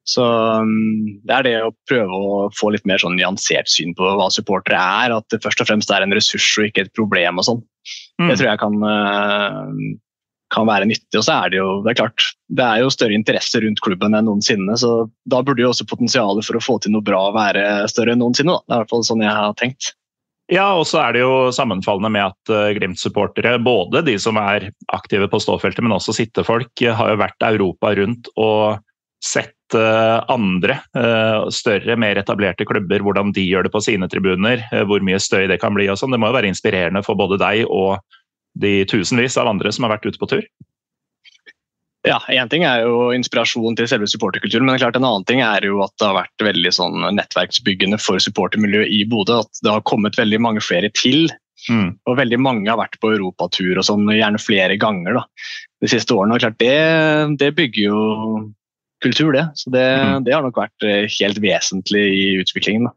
Så 0.06 0.22
um, 0.62 1.20
det 1.26 1.34
er 1.34 1.46
det 1.48 1.56
å 1.66 1.74
prøve 1.90 2.14
å 2.14 2.42
få 2.54 2.70
litt 2.76 2.86
mer 2.86 3.02
sånn 3.02 3.18
nyansert 3.18 3.72
syn 3.72 3.96
på 3.98 4.12
hva 4.20 4.30
supportere 4.34 4.80
er. 4.80 5.16
At 5.18 5.28
det 5.34 5.42
først 5.44 5.64
og 5.64 5.72
fremst 5.72 5.94
er 5.94 6.06
en 6.06 6.16
ressurs 6.16 6.48
og 6.62 6.70
ikke 6.70 6.86
et 6.86 6.96
problem. 6.98 7.42
og 7.42 7.50
sånn. 7.50 7.64
Mm. 8.22 8.30
Det 8.30 8.40
tror 8.40 8.52
jeg 8.52 8.62
kan 8.62 8.78
uh, 8.86 9.72
kan 10.54 10.68
være 10.70 10.88
nyttig. 10.90 11.18
Og 11.18 11.26
så 11.26 11.40
er 11.40 11.54
det 11.54 11.60
jo 11.60 11.70
det 11.86 11.94
er 11.94 12.00
klart, 12.04 12.30
det 12.54 12.66
er 12.66 12.84
jo 12.84 12.94
større 12.94 13.18
interesse 13.18 13.62
rundt 13.64 13.82
klubben 13.84 14.18
enn 14.18 14.28
noensinne. 14.30 14.78
Så 14.80 15.08
da 15.32 15.42
burde 15.46 15.66
jo 15.66 15.72
også 15.74 15.88
potensialet 15.90 16.48
for 16.48 16.60
å 16.60 16.64
få 16.64 16.80
til 16.84 16.96
noe 16.96 17.06
bra 17.06 17.28
være 17.36 17.86
større 17.92 18.16
enn 18.16 18.22
noensinne. 18.24 18.54
Da. 18.54 18.64
Det 18.66 18.74
er 18.74 18.82
i 18.82 18.84
hvert 18.84 18.96
fall 18.96 19.08
sånn 19.08 19.26
jeg 19.26 19.36
har 19.36 19.56
tenkt. 19.60 19.94
Ja, 20.52 20.68
og 20.78 20.86
så 20.86 21.00
er 21.02 21.16
det 21.16 21.24
jo 21.24 21.50
sammenfallende 21.56 22.12
med 22.14 22.28
at 22.28 22.52
uh, 22.54 22.70
Glimt-supportere, 22.78 23.56
både 23.66 24.04
de 24.06 24.14
som 24.22 24.38
er 24.38 24.68
aktive 24.94 25.26
på 25.32 25.40
ståfeltet, 25.42 25.82
men 25.82 25.96
også 25.96 26.14
sittefolk, 26.14 26.70
har 26.86 27.14
jo 27.16 27.22
vært 27.24 27.48
Europa 27.48 27.96
rundt 27.98 28.30
og 28.38 28.84
sett 29.26 29.74
uh, 29.74 30.22
andre 30.30 30.78
større, 31.50 31.96
mer 31.98 32.20
etablerte 32.22 32.68
klubber, 32.70 33.02
hvordan 33.02 33.34
de 33.34 33.48
gjør 33.48 33.66
det 33.66 33.74
på 33.74 33.82
sine 33.82 34.06
tribuner, 34.12 34.62
hvor 34.86 35.02
mye 35.02 35.18
støy 35.18 35.48
det 35.50 35.58
kan 35.64 35.74
bli 35.74 35.90
og 35.90 35.98
sånn. 35.98 36.14
Det 36.14 36.22
må 36.22 36.30
jo 36.30 36.38
være 36.38 36.52
inspirerende 36.54 37.02
for 37.08 37.18
både 37.18 37.42
deg 37.42 37.66
og 37.66 37.98
de 38.60 38.78
tusenvis 38.90 39.38
av 39.42 39.50
andre 39.52 39.72
som 39.76 39.86
har 39.86 39.96
vært 39.98 40.08
ute 40.10 40.22
på 40.22 40.30
tur? 40.32 40.48
Ja, 42.06 42.20
Én 42.30 42.50
ting 42.52 42.64
er 42.68 42.84
jo 42.86 43.10
inspirasjon 43.16 43.78
til 43.78 43.88
selve 43.90 44.08
supporterkulturen, 44.10 44.68
men 44.68 44.78
klart 44.78 44.98
en 44.98 45.08
annen 45.08 45.26
ting 45.26 45.42
er 45.42 45.66
jo 45.66 45.80
at 45.86 45.94
det 45.98 46.06
har 46.06 46.20
vært 46.20 46.44
veldig 46.48 46.74
sånn 46.78 47.08
nettverksbyggende 47.18 47.98
for 48.02 48.22
supportermiljøet 48.22 48.92
i 48.94 49.02
Bodø. 49.10 49.40
At 49.42 49.64
det 49.66 49.74
har 49.74 49.86
kommet 49.90 50.20
veldig 50.20 50.40
mange 50.46 50.62
flere 50.62 50.92
til. 50.94 51.32
Mm. 51.66 51.96
Og 52.06 52.20
veldig 52.20 52.38
mange 52.46 52.70
har 52.70 52.78
vært 52.78 53.00
på 53.02 53.16
europatur 53.16 53.80
og 53.80 53.88
sånn, 53.88 54.06
gjerne 54.14 54.42
flere 54.42 54.78
ganger 54.78 55.18
da, 55.18 55.24
de 55.82 55.90
siste 55.90 56.14
årene. 56.14 56.38
og 56.38 56.44
klart 56.44 56.60
Det, 56.62 56.76
det 57.42 57.56
bygger 57.58 57.88
jo 57.88 58.04
kultur, 59.02 59.34
det. 59.34 59.48
Så 59.58 59.74
det, 59.74 59.86
mm. 59.86 60.28
det, 60.28 60.36
har 60.36 60.46
nok 60.46 60.62
vært 60.62 60.86
eh, 60.86 61.10
helt 61.18 61.42
vesentlig 61.42 62.06
i 62.14 62.28
utviklingen. 62.44 62.90
da. 62.90 62.94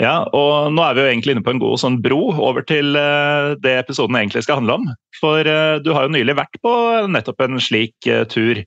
Ja, 0.00 0.24
og 0.34 0.72
nå 0.74 0.82
er 0.82 0.96
vi 0.96 1.04
jo 1.04 1.10
egentlig 1.12 1.36
inne 1.36 1.44
på 1.46 1.52
en 1.54 1.60
god 1.62 1.78
sånn 1.78 2.00
bro 2.02 2.32
over 2.32 2.64
til 2.66 2.96
uh, 2.98 3.54
det 3.62 3.76
episoden 3.84 4.18
egentlig 4.18 4.42
skal 4.42 4.58
handle 4.58 4.80
om. 4.80 4.88
For 5.20 5.46
uh, 5.46 5.78
du 5.84 5.92
har 5.94 6.08
jo 6.08 6.14
nylig 6.16 6.34
vært 6.34 6.58
på 6.66 6.72
nettopp 7.14 7.44
en 7.46 7.60
slik 7.62 7.94
uh, 8.10 8.24
tur. 8.30 8.64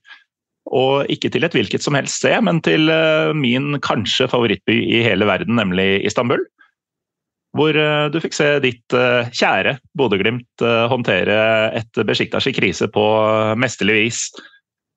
Og 0.71 1.11
ikke 1.11 1.31
til 1.31 1.47
et 1.47 1.55
hvilket 1.55 1.83
som 1.83 1.95
helst 1.95 2.21
sted, 2.21 2.39
men 2.43 2.59
til 2.59 2.91
min 3.39 3.77
kanskje 3.79 4.25
favorittby 4.27 4.81
i 4.97 4.97
hele 4.99 5.23
verden, 5.23 5.55
nemlig 5.55 6.01
Istanbul. 6.03 6.41
Hvor 7.55 7.71
du 8.11 8.17
fikk 8.19 8.35
se 8.35 8.49
ditt 8.59 8.91
kjære 8.91 9.77
Bodø-Glimt 9.95 10.65
håndtere 10.91 11.37
et 11.79 12.01
Besjiktas 12.03 12.49
i 12.51 12.53
krise 12.53 12.89
på 12.91 13.05
mesterlig 13.55 13.95
vis. 13.95 14.19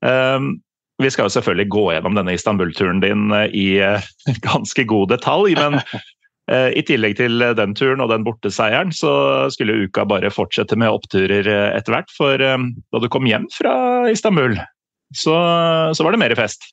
Vi 0.02 1.12
skal 1.14 1.30
jo 1.30 1.34
selvfølgelig 1.38 1.70
gå 1.70 1.86
gjennom 1.94 2.18
denne 2.18 2.34
Istanbul-turen 2.34 2.98
din 3.06 3.30
i 3.54 3.68
ganske 4.50 4.88
god 4.90 5.14
detalj, 5.14 5.54
men 5.54 5.78
Eh, 5.84 6.19
I 6.50 6.82
tillegg 6.82 7.14
til 7.20 7.44
den 7.54 7.76
turen 7.78 8.02
og 8.02 8.10
den 8.10 8.24
borteseieren, 8.26 8.90
så 8.94 9.12
skulle 9.54 9.86
uka 9.86 10.02
bare 10.08 10.32
fortsette 10.34 10.74
med 10.78 10.90
oppturer 10.90 11.46
eh, 11.46 11.70
etter 11.76 11.94
hvert. 11.94 12.10
For 12.16 12.42
eh, 12.42 12.66
da 12.90 13.02
du 13.02 13.06
kom 13.12 13.28
hjem 13.28 13.46
fra 13.54 13.72
Istanbul, 14.10 14.58
så, 15.14 15.36
så 15.94 16.06
var 16.06 16.16
det 16.16 16.22
mer 16.24 16.34
fest. 16.38 16.72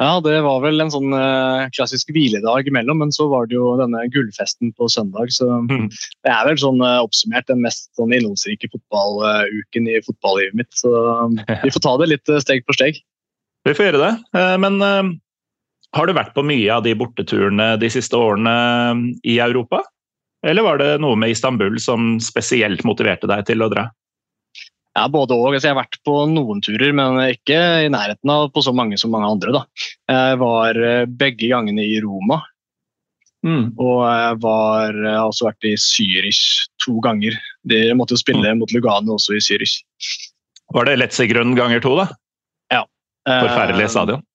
Ja, 0.00 0.14
det 0.24 0.38
var 0.40 0.62
vel 0.64 0.80
en 0.80 0.88
sånn 0.88 1.12
klassisk 1.76 2.08
hviledag 2.16 2.70
imellom, 2.70 3.02
men 3.02 3.10
så 3.12 3.26
var 3.28 3.50
det 3.50 3.58
jo 3.58 3.74
denne 3.76 4.06
gullfesten 4.08 4.70
på 4.72 4.88
søndag. 4.88 5.28
Så 5.36 5.44
mm. 5.44 5.90
det 6.24 6.32
er 6.32 6.46
vel 6.48 6.56
sånn 6.62 6.80
oppsummert 6.80 7.50
den 7.52 7.60
mest 7.60 7.90
sånn 8.00 8.14
innholdsrike 8.16 8.70
fotballuken 8.72 9.90
i 9.92 9.98
fotballivet 10.06 10.56
mitt. 10.56 10.72
Så 10.72 10.88
vi 11.36 11.74
får 11.74 11.84
ta 11.84 11.92
det 12.00 12.08
litt 12.14 12.32
steg 12.46 12.64
for 12.64 12.80
steg. 12.80 13.02
Vi 13.68 13.76
får 13.76 13.90
gjøre 13.90 14.00
det. 14.06 14.46
Men 14.64 14.80
har 15.96 16.06
du 16.06 16.14
vært 16.14 16.34
på 16.36 16.44
mye 16.46 16.68
av 16.74 16.84
de 16.86 16.94
borteturene 16.98 17.72
de 17.80 17.90
siste 17.90 18.18
årene 18.18 18.52
i 19.26 19.40
Europa? 19.42 19.82
Eller 20.46 20.64
var 20.64 20.78
det 20.80 20.92
noe 21.02 21.18
med 21.20 21.34
Istanbul 21.34 21.76
som 21.82 22.14
spesielt 22.22 22.84
motiverte 22.88 23.28
deg 23.28 23.44
til 23.48 23.64
å 23.64 23.68
dra? 23.72 23.88
Ja, 24.96 25.06
Både 25.10 25.36
òg. 25.36 25.54
Altså, 25.54 25.68
jeg 25.68 25.74
har 25.74 25.82
vært 25.82 26.00
på 26.06 26.14
noen 26.30 26.62
turer, 26.64 26.94
men 26.96 27.18
ikke 27.30 27.58
i 27.84 27.90
nærheten 27.92 28.32
av 28.32 28.48
på 28.54 28.62
så 28.64 28.72
mange 28.74 28.98
som 28.98 29.12
mange 29.14 29.28
andre. 29.30 29.52
Da. 29.54 29.90
Jeg 30.10 30.40
var 30.40 30.80
eh, 30.80 31.04
begge 31.06 31.50
gangene 31.52 31.84
i 31.86 32.00
Roma. 32.02 32.40
Mm. 33.46 33.70
Og 33.80 34.00
jeg, 34.04 34.40
var, 34.42 34.96
har 34.96 35.28
også 35.28 35.46
vært 35.48 35.68
i 35.68 35.76
Zürich 35.80 36.40
to 36.84 36.98
ganger. 37.04 37.36
De 37.68 37.86
måtte 37.96 38.16
jo 38.16 38.22
spille 38.22 38.50
mm. 38.50 38.60
mot 38.60 38.74
Lugano 38.74 39.16
også 39.16 39.38
i 39.38 39.44
Zürich. 39.44 39.78
Var 40.74 40.86
det 40.86 40.98
Letzegrunn 41.00 41.54
ganger 41.58 41.82
to, 41.84 41.94
da? 41.98 42.10
Ja. 42.74 42.82
Forferdelig 43.28 43.86
eh, 43.86 43.94
stadion? 43.94 44.26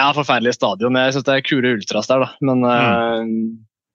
Ja, 0.00 0.08
forferdelig 0.16 0.56
stadion. 0.56 0.96
Jeg 0.96 1.14
syns 1.14 1.26
det 1.26 1.36
er 1.36 1.44
kule 1.44 1.74
ultras 1.76 2.08
der, 2.08 2.24
da. 2.24 2.32
Men 2.40 2.64
mm. 2.64 3.36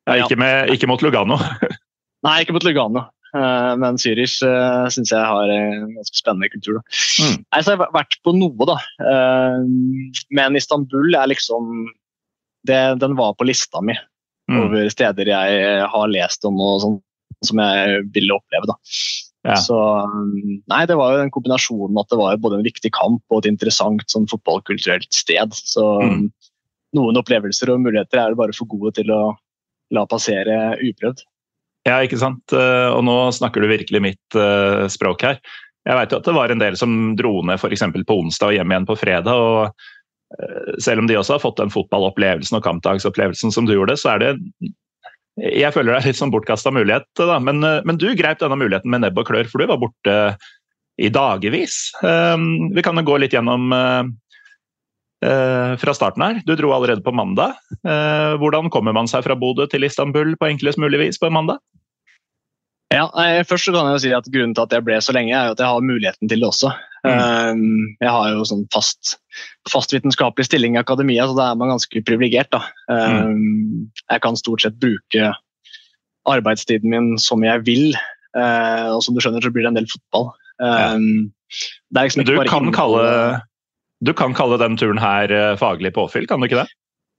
uh, 0.05 0.13
ja, 0.13 0.21
ikke, 0.21 0.37
med, 0.37 0.71
ikke, 0.75 0.89
mot 0.91 1.01
Lugano? 1.01 1.39
Nei, 2.25 2.39
ikke 2.43 2.55
mot 2.55 2.65
Lugano. 2.65 3.07
Uh, 3.35 3.73
men 3.81 3.97
Zürich 3.99 4.37
uh, 4.45 4.85
syns 4.93 5.11
jeg 5.11 5.19
har 5.19 5.51
en 5.51 5.89
ganske 5.97 6.19
spennende 6.21 6.51
kultur. 6.53 6.79
Mm. 7.19 7.41
Nei, 7.41 7.61
så 7.61 7.73
jeg 7.73 7.81
har 7.81 7.95
vært 7.95 8.19
på 8.23 8.35
noe, 8.37 8.69
da. 8.69 8.77
Uh, 9.01 9.65
men 10.37 10.59
Istanbul 10.59 11.17
er 11.17 11.31
liksom 11.33 11.87
det, 12.65 12.79
Den 13.01 13.17
var 13.17 13.35
på 13.37 13.45
lista 13.45 13.81
mi 13.83 13.93
mm. 13.93 14.61
over 14.61 14.87
steder 14.89 15.29
jeg 15.29 15.89
har 15.91 16.07
lest 16.09 16.47
om 16.47 16.57
og 16.63 16.79
sånn 16.81 16.95
som 17.45 17.59
jeg 17.61 18.05
ville 18.15 18.37
oppleve. 18.37 18.69
da. 18.71 18.77
Ja. 19.45 19.59
Så 19.61 19.77
nei, 20.71 20.81
det 20.89 20.97
var 20.97 21.13
jo 21.13 21.21
den 21.21 21.31
kombinasjonen 21.33 21.99
at 22.01 22.09
det 22.09 22.17
var 22.17 22.39
både 22.41 22.59
en 22.59 22.65
viktig 22.65 22.89
kamp 22.95 23.21
og 23.29 23.43
et 23.43 23.51
interessant 23.51 24.01
sånn, 24.09 24.25
fotballkulturelt 24.31 25.11
sted. 25.13 25.53
Så 25.53 25.85
mm. 26.01 26.23
noen 26.97 27.21
opplevelser 27.21 27.69
og 27.75 27.83
muligheter 27.83 28.23
er 28.23 28.33
det 28.33 28.39
bare 28.41 28.55
for 28.57 28.69
gode 28.71 28.95
til 28.97 29.13
å 29.13 29.21
la 29.93 30.05
passere 30.09 30.79
uprøvd. 30.81 31.21
Ja, 31.85 31.99
ikke 32.01 32.17
sant. 32.17 32.49
Eh, 32.55 32.89
og 32.89 33.03
nå 33.05 33.17
snakker 33.37 33.61
du 33.61 33.69
virkelig 33.69 34.01
mitt 34.01 34.37
uh, 34.37 34.87
språk 34.89 35.27
her. 35.27 35.37
Jeg 35.85 35.97
vet 35.99 36.13
jo 36.13 36.17
at 36.17 36.25
det 36.25 36.33
var 36.33 36.49
en 36.49 36.63
del 36.63 36.77
som 36.79 37.13
dro 37.17 37.43
ned 37.45 37.61
f.eks. 37.61 37.83
på 38.09 38.17
onsdag 38.23 38.49
og 38.49 38.57
hjem 38.57 38.73
igjen 38.73 38.87
på 38.89 38.97
fredag. 38.97 39.37
og 39.37 39.69
uh, 39.69 40.71
Selv 40.81 41.03
om 41.03 41.11
de 41.11 41.19
også 41.19 41.37
har 41.37 41.43
fått 41.43 41.61
den 41.61 41.73
fotballopplevelsen 41.73 42.57
og 42.57 42.65
kampdagsopplevelsen 42.65 43.53
som 43.53 43.69
du 43.69 43.75
gjorde, 43.75 43.99
så 44.01 44.15
er 44.15 44.23
det 44.23 44.33
Jeg 45.41 45.73
føler 45.75 45.91
det 45.91 46.01
er 46.01 46.09
litt 46.11 46.19
sånn 46.19 46.31
bortkasta 46.31 46.71
mulighet, 46.71 47.07
da. 47.19 47.39
Men, 47.43 47.63
uh, 47.65 47.81
men, 47.87 47.99
du 47.99 48.07
greip 48.15 48.39
denne 48.41 48.59
muligheten 48.59 48.91
med 48.93 49.03
nebb 49.03 49.19
og 49.19 49.27
klør, 49.27 49.49
for 49.51 49.61
du 49.61 49.71
var 49.71 49.81
borte 49.81 50.19
i 50.95 51.09
dagevis. 51.11 51.91
vi 51.99 52.81
kan 52.85 52.95
jo 52.95 53.01
gå 53.03 53.17
litt 53.19 53.33
gjennom 53.35 53.67
fra 55.19 55.95
starten 55.97 56.23
her. 56.23 56.37
Du 56.47 56.53
dro 56.55 56.69
allerede 56.71 57.03
på 57.03 57.11
mandag. 57.11 57.57
hvordan 57.83 58.69
kommer 58.71 58.95
man 58.95 59.09
seg 59.11 59.25
fra 59.25 59.35
Bodø 59.35 59.65
til 59.67 59.83
Istanbul 59.83 60.37
på 60.39 60.47
enklest 60.47 60.79
mulig 60.79 61.01
vis 61.01 61.19
på 61.19 61.27
en 61.27 61.35
mandag? 61.35 61.59
Ja, 62.95 63.09
først 63.43 63.67
kan 63.75 63.89
jeg 63.89 63.97
jo 63.97 64.03
si 64.05 64.15
at 64.15 64.31
Grunnen 64.31 64.55
til 64.55 64.63
at 64.63 64.77
jeg 64.77 64.87
ble 64.87 65.01
så 65.03 65.11
lenge, 65.17 65.35
er 65.35 65.49
jo 65.49 65.57
at 65.57 65.65
jeg 65.65 65.73
har 65.73 65.83
muligheten 65.83 66.31
til 66.31 66.39
det 66.39 66.47
også. 66.47 66.71
Mm. 67.05 67.19
Ehm, 67.21 67.95
jeg 68.01 68.11
har 68.11 68.33
jo 68.33 68.45
sånn 68.47 68.65
fast, 68.73 69.15
fast 69.71 69.93
vitenskapelig 69.93 70.47
stilling 70.47 70.77
i 70.77 70.81
akademia, 70.81 71.27
så 71.29 71.37
da 71.37 71.49
er 71.51 71.59
man 71.59 71.73
ganske 71.73 72.01
privilegert. 72.07 72.55
Mm. 72.89 73.89
Jeg 74.09 74.23
kan 74.23 74.39
stort 74.39 74.65
sett 74.65 74.79
bruke 74.81 75.33
arbeidstiden 76.29 76.89
min 76.91 77.11
som 77.21 77.43
jeg 77.45 77.65
vil, 77.67 77.97
eh, 78.37 78.87
og 78.89 79.03
som 79.05 79.15
du 79.15 79.21
skjønner, 79.21 79.43
så 79.43 79.53
blir 79.53 79.67
det 79.67 79.73
en 79.73 79.81
del 79.81 79.91
fotball. 79.91 80.31
Ja. 80.59 80.95
Ehm, 80.95 81.29
liksom 81.93 82.25
du, 82.25 82.37
kan 82.49 82.71
kalle, 82.75 83.41
du 84.01 84.13
kan 84.17 84.33
kalle 84.37 84.59
den 84.61 84.79
turen 84.81 85.01
her 85.01 85.31
eh, 85.31 85.53
faglig 85.61 85.93
påfyll, 85.95 86.27
kan 86.29 86.41
du 86.41 86.49
ikke 86.49 86.63
det? 86.63 86.69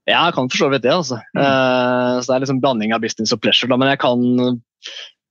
Ja, 0.06 0.28
jeg 0.28 0.36
kan 0.36 0.48
for 0.50 0.60
så 0.60 0.70
vidt 0.70 0.84
det. 0.84 0.94
altså. 0.94 1.18
Mm. 1.34 1.42
Uh, 1.42 2.22
så 2.22 2.30
Det 2.30 2.34
er 2.36 2.42
liksom 2.44 2.60
blanding 2.62 2.92
av 2.94 3.02
business 3.02 3.34
og 3.34 3.40
pleasure. 3.42 3.74
Men 3.74 3.90
jeg 3.90 3.98
kan 3.98 4.20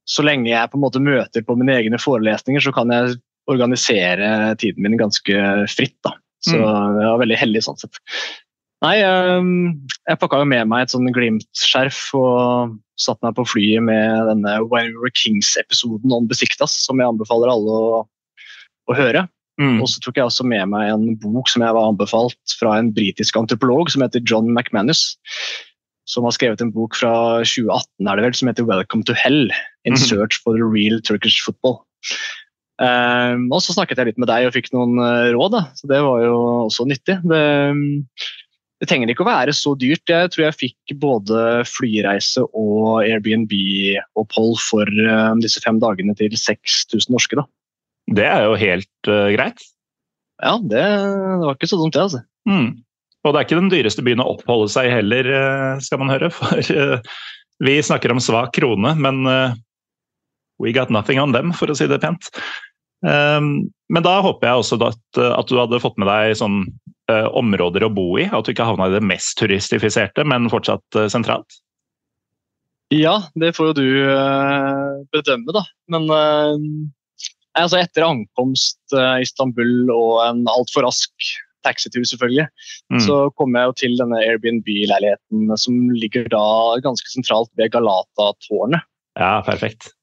så 0.06 0.26
lenge 0.26 0.52
jeg 0.52 0.70
på 0.70 0.78
en 0.78 0.84
måte 0.84 1.02
møter 1.02 1.46
på 1.46 1.56
mine 1.58 1.78
egne 1.80 2.00
forelesninger, 2.02 2.62
så 2.62 2.74
kan 2.76 2.92
jeg 2.94 3.16
organisere 3.52 4.56
tiden 4.62 4.86
min 4.86 4.98
ganske 5.00 5.44
fritt. 5.72 5.98
da. 6.06 6.16
Så 6.46 6.58
mm. 6.58 6.66
jeg 7.02 7.12
var 7.12 7.22
veldig 7.22 7.38
heldig 7.42 7.62
sånn 7.66 7.80
sett. 7.82 8.02
Nei, 8.84 8.98
ehm, 9.02 9.54
jeg 10.06 10.20
pakka 10.22 10.42
jo 10.42 10.50
med 10.50 10.68
meg 10.70 10.86
et 10.86 10.94
sånn 10.94 11.08
Glimt-skjerf 11.16 12.02
og 12.20 12.76
satte 13.02 13.24
meg 13.26 13.38
på 13.38 13.48
flyet 13.48 13.86
med 13.88 14.28
denne 14.30 14.58
When 14.68 14.92
We 14.94 15.06
Were 15.06 15.16
Kings-episoden 15.16 16.14
om 16.14 16.28
Besiktas, 16.30 16.76
som 16.86 17.02
jeg 17.02 17.10
anbefaler 17.10 17.52
alle 17.52 17.80
å, 17.80 18.04
å 18.92 18.98
høre. 18.98 19.26
Mm. 19.62 19.80
Og 19.80 19.88
så 19.88 20.04
tok 20.04 20.20
jeg 20.20 20.28
også 20.28 20.46
med 20.48 20.68
meg 20.74 20.92
en 20.92 21.16
bok 21.22 21.50
som 21.50 21.64
jeg 21.64 21.76
var 21.78 21.88
anbefalt 21.88 22.58
fra 22.60 22.76
en 22.78 22.92
britisk 22.94 23.38
antropolog 23.40 23.90
som 23.92 24.04
heter 24.04 24.24
John 24.28 24.52
McManus 24.52 25.16
som 26.06 26.26
har 26.26 26.36
skrevet 26.36 26.62
en 26.62 26.74
bok 26.74 26.96
fra 26.98 27.42
2018 27.42 28.08
er 28.08 28.18
det 28.18 28.26
vel, 28.28 28.38
som 28.38 28.50
heter 28.50 28.66
'Welcome 28.66 29.04
to 29.06 29.14
Hell 29.14 29.50
in 29.86 29.94
mhm. 29.94 29.98
search 29.98 30.38
for 30.42 30.54
the 30.54 30.64
real 30.64 31.02
Turkish 31.02 31.42
football'. 31.42 31.82
Um, 32.76 33.46
og 33.56 33.62
Så 33.64 33.76
snakket 33.76 34.02
jeg 34.02 34.12
litt 34.12 34.18
med 34.20 34.28
deg 34.28 34.48
og 34.48 34.56
fikk 34.56 34.74
noen 34.76 35.00
uh, 35.00 35.32
råd, 35.36 35.54
da. 35.56 35.62
så 35.80 35.88
det 35.92 36.02
var 36.04 36.24
jo 36.26 36.40
også 36.66 36.88
nyttig. 36.90 37.18
Det, 37.24 37.44
det, 38.82 38.90
trenger 38.90 39.14
ikke 39.14 39.24
å 39.24 39.30
være 39.30 39.56
så 39.56 39.76
dyrt. 39.80 40.04
Jeg 40.12 40.34
tror 40.34 40.48
jeg 40.48 40.60
fikk 40.60 40.96
både 41.00 41.46
flyreise 41.70 42.44
og 42.52 43.06
Airbnb-opphold 43.06 44.60
for 44.64 44.92
um, 45.08 45.44
disse 45.44 45.64
fem 45.64 45.80
dagene 45.84 46.18
til 46.20 46.36
6000 46.36 47.16
norske. 47.16 47.40
da. 47.40 47.48
Det 48.20 48.28
er 48.28 48.44
jo 48.50 48.60
helt 48.60 49.12
uh, 49.12 49.30
greit. 49.34 49.64
Ja, 50.44 50.58
det, 50.60 50.84
det, 50.84 51.46
var 51.48 51.56
ikke 51.56 51.72
så 51.72 51.80
dumt, 51.80 51.96
det. 51.96 52.04
altså. 52.04 52.26
Mm. 52.50 52.84
Og 53.26 53.34
det 53.34 53.40
er 53.40 53.48
ikke 53.48 53.58
den 53.58 53.72
dyreste 53.72 54.04
byen 54.06 54.22
å 54.22 54.28
oppholde 54.36 54.68
seg 54.70 54.90
i 54.90 54.98
heller, 55.00 55.30
eh, 55.34 55.80
skal 55.82 56.02
man 56.04 56.12
høre. 56.14 56.30
For 56.36 56.60
uh, 56.76 57.00
vi 57.64 57.80
snakker 57.82 58.12
om 58.14 58.22
svak 58.22 58.54
krone, 58.58 58.92
men 59.00 59.24
uh, 59.26 59.56
we 60.62 60.76
got 60.76 60.92
nothing 60.94 61.20
on 61.20 61.34
them, 61.34 61.54
for 61.56 61.72
å 61.72 61.76
si 61.78 61.88
det 61.88 62.02
pent. 62.04 62.30
Ehm, 63.06 63.54
men 63.94 64.06
da 64.06 64.18
håper 64.26 64.50
jeg 64.50 64.64
også 64.64 64.80
at, 64.88 65.22
at 65.22 65.52
du 65.52 65.60
hadde 65.60 65.82
fått 65.84 66.00
med 66.02 66.10
deg 66.10 66.36
sånn 66.40 66.66
områder 67.06 67.84
å 67.86 67.92
bo 67.94 68.16
i. 68.18 68.24
At 68.34 68.48
du 68.48 68.54
ikke 68.56 68.66
havna 68.66 68.88
i 68.90 68.96
det 68.96 69.04
mest 69.06 69.36
turistifiserte, 69.38 70.24
men 70.26 70.50
fortsatt 70.50 70.98
sentralt. 71.14 71.60
Ja, 72.90 73.20
det 73.38 73.52
får 73.54 73.70
jo 73.70 73.76
du 73.78 73.90
bedømme, 75.14 75.54
da. 75.54 75.62
Men 75.94 76.10
altså 77.54 77.78
etter 77.78 78.08
ankomst 78.08 78.98
Istanbul 79.22 79.94
og 79.94 80.24
en 80.26 80.42
altfor 80.50 80.88
rask 80.88 81.30
taxitur, 81.66 82.04
selvfølgelig. 82.10 82.48
Mm. 82.94 83.02
Så 83.06 83.20
kom 83.40 83.56
jeg 83.58 83.70
jo 83.70 83.76
til 83.82 83.98
denne 84.00 84.22
Airbnb-leiligheten 84.22 85.54
som 85.62 85.78
ligger 85.96 86.30
da 86.34 86.46
ganske 86.86 87.10
sentralt 87.12 87.52
ved 87.60 87.74
Galata-tårnet. 87.76 88.86
Ja, 89.20 89.40
perfekt. 89.46 89.95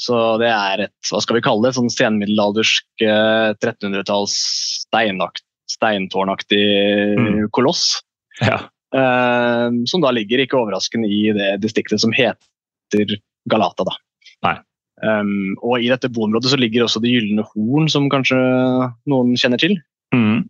Så 0.00 0.16
det 0.40 0.48
er 0.48 0.86
et 0.86 1.10
hva 1.10 1.20
skal 1.20 1.36
vi 1.36 1.44
kalle 1.44 1.68
det, 1.68 1.74
sånn 1.76 1.92
senmiddelaldersk 1.92 3.04
1300-talls 3.04 4.36
steintårnaktig 5.70 6.66
mm. 7.20 7.40
koloss. 7.54 8.00
Ja. 8.40 8.62
Eh, 8.96 9.66
som 9.86 10.02
da 10.02 10.12
ligger, 10.14 10.42
ikke 10.42 10.58
overraskende, 10.58 11.10
i 11.10 11.30
det 11.36 11.52
distriktet 11.62 12.02
som 12.02 12.14
heter 12.16 13.18
Galata. 13.50 13.86
da. 13.86 13.96
Nei. 14.46 14.56
Um, 15.00 15.54
og 15.64 15.80
I 15.80 15.88
dette 15.88 16.10
boområdet 16.12 16.50
så 16.52 16.58
ligger 16.60 16.84
også 16.84 17.00
Det 17.00 17.08
gylne 17.08 17.44
horn, 17.54 17.86
som 17.88 18.10
kanskje 18.12 18.36
noen 19.08 19.36
kjenner 19.40 19.60
til. 19.60 19.78
Mm. 20.14 20.48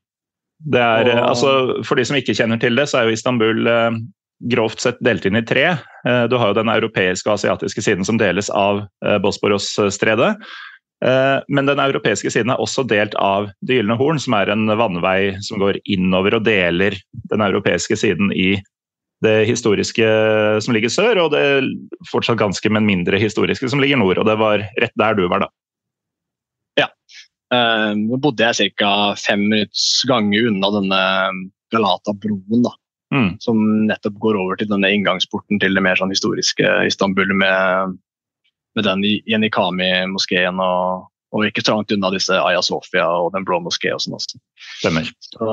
Det 0.72 0.80
er, 0.80 1.12
og... 1.14 1.20
altså, 1.28 1.52
for 1.86 2.00
de 2.00 2.06
som 2.08 2.18
ikke 2.18 2.34
kjenner 2.36 2.58
til 2.60 2.76
det, 2.76 2.88
så 2.90 3.00
er 3.00 3.08
jo 3.08 3.14
Istanbul 3.16 3.70
eh, 3.70 4.00
grovt 4.40 4.80
sett 4.80 5.00
delt 5.04 5.26
inn 5.28 5.36
i 5.36 5.44
tre. 5.44 5.66
Eh, 6.06 6.24
du 6.30 6.36
har 6.40 6.50
jo 6.50 6.58
den 6.60 6.72
europeiske 6.72 7.28
og 7.28 7.36
asiatiske 7.36 7.84
siden 7.84 8.06
som 8.06 8.18
deles 8.20 8.50
av 8.52 8.84
eh, 9.04 9.18
Bosporos-stredet. 9.22 10.32
Eh, 11.04 11.36
men 11.48 11.68
den 11.68 11.80
europeiske 11.82 12.32
siden 12.32 12.52
er 12.52 12.60
også 12.60 12.84
delt 12.88 13.14
av 13.20 13.50
Det 13.64 13.78
gylne 13.78 13.96
horn, 14.00 14.20
som 14.20 14.36
er 14.36 14.52
en 14.52 14.66
vannvei 14.80 15.36
som 15.44 15.60
går 15.62 15.80
innover 15.84 16.38
og 16.38 16.44
deler 16.48 16.96
den 17.32 17.44
europeiske 17.44 17.98
siden 18.00 18.32
i 18.32 18.54
det 19.20 19.44
historiske 19.50 20.06
som 20.64 20.72
ligger 20.72 20.88
sør, 20.88 21.18
og 21.26 21.34
det 21.34 21.44
fortsatt 22.08 22.38
ganske, 22.40 22.70
men 22.72 22.86
mindre 22.88 23.18
historiske 23.20 23.68
som 23.68 23.82
ligger 23.82 24.00
nord. 24.00 24.16
Og 24.16 24.24
det 24.24 24.36
var 24.40 24.64
rett 24.80 24.96
der 24.96 25.18
du 25.18 25.26
var, 25.28 25.44
da. 25.44 25.50
Ja. 26.80 26.86
Nå 28.00 28.16
bodde 28.16 28.48
jeg 28.48 28.72
ca. 28.80 29.12
fem 29.20 29.42
minutts 29.50 30.06
gange 30.08 30.40
unna 30.48 30.72
denne 30.72 31.02
Galata-broen. 31.68 32.64
da. 32.64 32.72
Mm. 33.14 33.30
Som 33.42 33.62
nettopp 33.88 34.18
går 34.22 34.38
over 34.38 34.58
til 34.60 34.70
denne 34.70 34.90
inngangsporten 34.94 35.58
til 35.62 35.74
det 35.74 35.82
mer 35.82 35.98
sånn 35.98 36.12
historiske 36.14 36.74
Istanbul 36.86 37.32
med, 37.34 37.96
med 38.78 38.86
den 38.86 39.02
Yenikami-moskeen 39.02 40.60
og, 40.62 41.08
og 41.34 41.46
ikke 41.46 41.64
så 41.64 41.74
langt 41.74 41.90
unna 41.94 42.12
disse 42.14 42.38
Aya 42.38 42.62
Sofia 42.62 43.08
og 43.10 43.32
Den 43.34 43.46
blå 43.48 43.58
moské 43.64 43.90
og 43.94 44.02
sånn 44.04 44.14
også. 44.18 44.38
Så, 45.26 45.50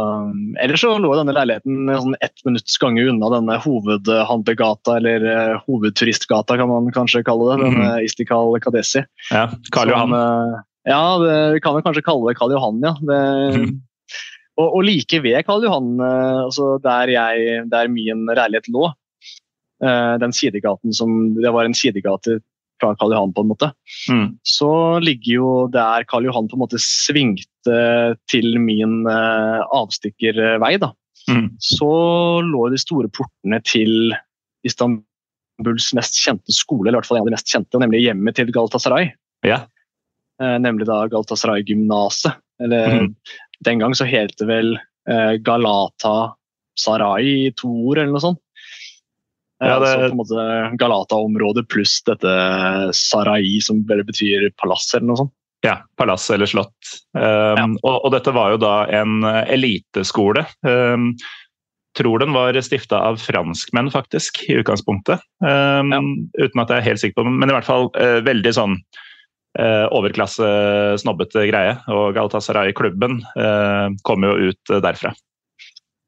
ellers 0.62 0.86
så 0.86 0.94
lå 1.02 1.12
denne 1.18 1.34
leiligheten 1.38 1.90
sånn 1.90 2.18
ett 2.22 2.46
minutts 2.46 2.78
gange 2.82 3.08
unna 3.10 3.34
denne 3.34 3.58
hovedhandlegata, 3.66 5.00
eller 5.02 5.26
uh, 5.26 5.58
hovedturistgata 5.66 6.58
kan 6.62 6.70
man 6.70 6.94
kanskje 6.94 7.26
kalle 7.26 7.56
det. 7.56 7.72
Denne 7.72 7.92
Istikal 8.06 8.54
Kadesi. 8.62 9.02
Ja, 9.34 9.48
Karl 9.74 9.94
Johan. 9.96 10.14
Som, 10.14 10.18
uh, 10.18 10.64
ja, 10.88 11.04
det, 11.26 11.36
vi 11.58 11.66
kan 11.66 11.76
jo 11.78 11.84
kanskje 11.90 12.06
kalle 12.06 12.30
det 12.30 12.38
Karl 12.40 12.54
Johan, 12.54 12.82
ja. 12.86 12.96
Det, 13.02 13.22
Mhm. 13.58 13.78
Og, 14.58 14.68
og 14.80 14.84
like 14.88 15.20
ved 15.24 15.46
Karl 15.46 15.66
Johan, 15.68 15.96
uh, 16.02 16.46
altså 16.48 16.76
der, 16.84 17.14
jeg, 17.14 17.64
der 17.72 17.90
min 17.94 18.26
leilighet 18.28 18.70
lå, 18.74 18.90
uh, 19.86 20.14
den 20.22 20.34
sidegaten 20.34 20.94
som 20.94 21.36
Det 21.38 21.54
var 21.54 21.66
en 21.66 21.78
sidegate 21.78 22.40
fra 22.82 22.92
Karl 22.98 23.14
Johan, 23.16 23.34
på 23.34 23.42
en 23.42 23.52
måte. 23.52 23.72
Mm. 24.10 24.28
Så 24.46 24.70
ligger 25.02 25.34
jo 25.34 25.52
der 25.74 26.06
Karl 26.10 26.28
Johan 26.30 26.50
på 26.50 26.58
en 26.58 26.64
måte 26.66 26.82
svingte 26.82 27.80
til 28.30 28.60
min 28.62 29.00
uh, 29.10 29.64
avstikkervei, 29.74 30.76
da. 30.82 30.92
Mm. 31.28 31.50
Så 31.60 31.90
lå 32.46 32.68
de 32.72 32.78
store 32.80 33.10
portene 33.12 33.60
til 33.66 34.14
Istanbuls 34.68 35.90
mest 35.98 36.20
kjente 36.22 36.54
skole, 36.56 36.88
eller 36.88 36.98
i 36.98 37.02
hvert 37.02 37.10
fall 37.10 37.20
en 37.20 37.26
av 37.26 37.32
de 37.32 37.36
mest 37.36 37.50
kjente, 37.52 37.82
nemlig 37.82 38.06
hjemmet 38.06 38.38
til 38.38 38.54
Galatasaray. 38.56 39.10
Ja. 39.46 39.66
Eh, 40.42 40.58
nemlig 40.62 40.88
da 40.88 41.02
Galatasaray-gymnaset. 41.12 42.38
Eller 42.62 42.88
Mhm. 42.94 43.16
Den 43.66 43.80
gang 43.80 43.96
så 43.98 44.06
het 44.10 44.36
det 44.40 44.48
vel 44.50 44.76
eh, 45.10 45.38
Galata 45.42 46.34
Sarai 46.78 47.48
i 47.48 47.52
to 47.58 47.70
ord, 47.90 47.98
eller 47.98 48.14
noe 48.14 48.22
sånt. 48.22 48.42
Eh, 49.62 49.68
Ja, 49.68 49.80
det- 49.80 49.88
altså 49.88 50.04
på 50.04 50.12
en 50.12 50.22
måte 50.22 50.78
Galata-området 50.78 51.68
pluss 51.70 52.02
dette 52.06 52.94
Sarai, 52.94 53.60
som 53.62 53.82
bare 53.88 54.06
betyr 54.06 54.52
palass, 54.62 54.94
eller 54.94 55.08
noe 55.08 55.24
sånt. 55.24 55.34
Ja, 55.66 55.80
palass 55.98 56.30
eller 56.30 56.46
slott. 56.46 56.92
Um, 57.18 57.80
og, 57.82 58.06
og 58.06 58.12
dette 58.14 58.32
var 58.32 58.52
jo 58.54 58.60
da 58.62 58.86
en 58.94 59.24
eliteskole. 59.26 60.46
Um, 60.62 61.16
tror 61.98 62.22
den 62.22 62.36
var 62.36 62.54
stifta 62.62 63.00
av 63.10 63.18
franskmenn, 63.18 63.90
faktisk, 63.90 64.44
i 64.52 64.60
utgangspunktet. 64.62 65.24
Um, 65.42 66.30
Uten 66.38 66.62
at 66.62 66.70
jeg 66.70 66.78
er 66.78 66.86
helt 66.92 67.02
sikker 67.02 67.18
på 67.18 67.26
det, 67.26 67.34
men 67.42 67.50
i 67.50 67.56
hvert 67.58 67.66
fall 67.66 67.90
uh, 67.98 68.20
veldig 68.22 68.54
sånn 68.54 68.78
uh, 69.60 69.88
overklasse, 69.96 70.48
snobbete 71.02 71.48
greie. 71.50 71.78
Og 71.90 72.14
Galatasaray-klubben 72.18 73.22
kommer 74.04 74.18
kom 74.18 74.26
jo 74.26 74.52
ut 74.52 74.74
eh, 74.74 74.82
derfra. 74.84 75.14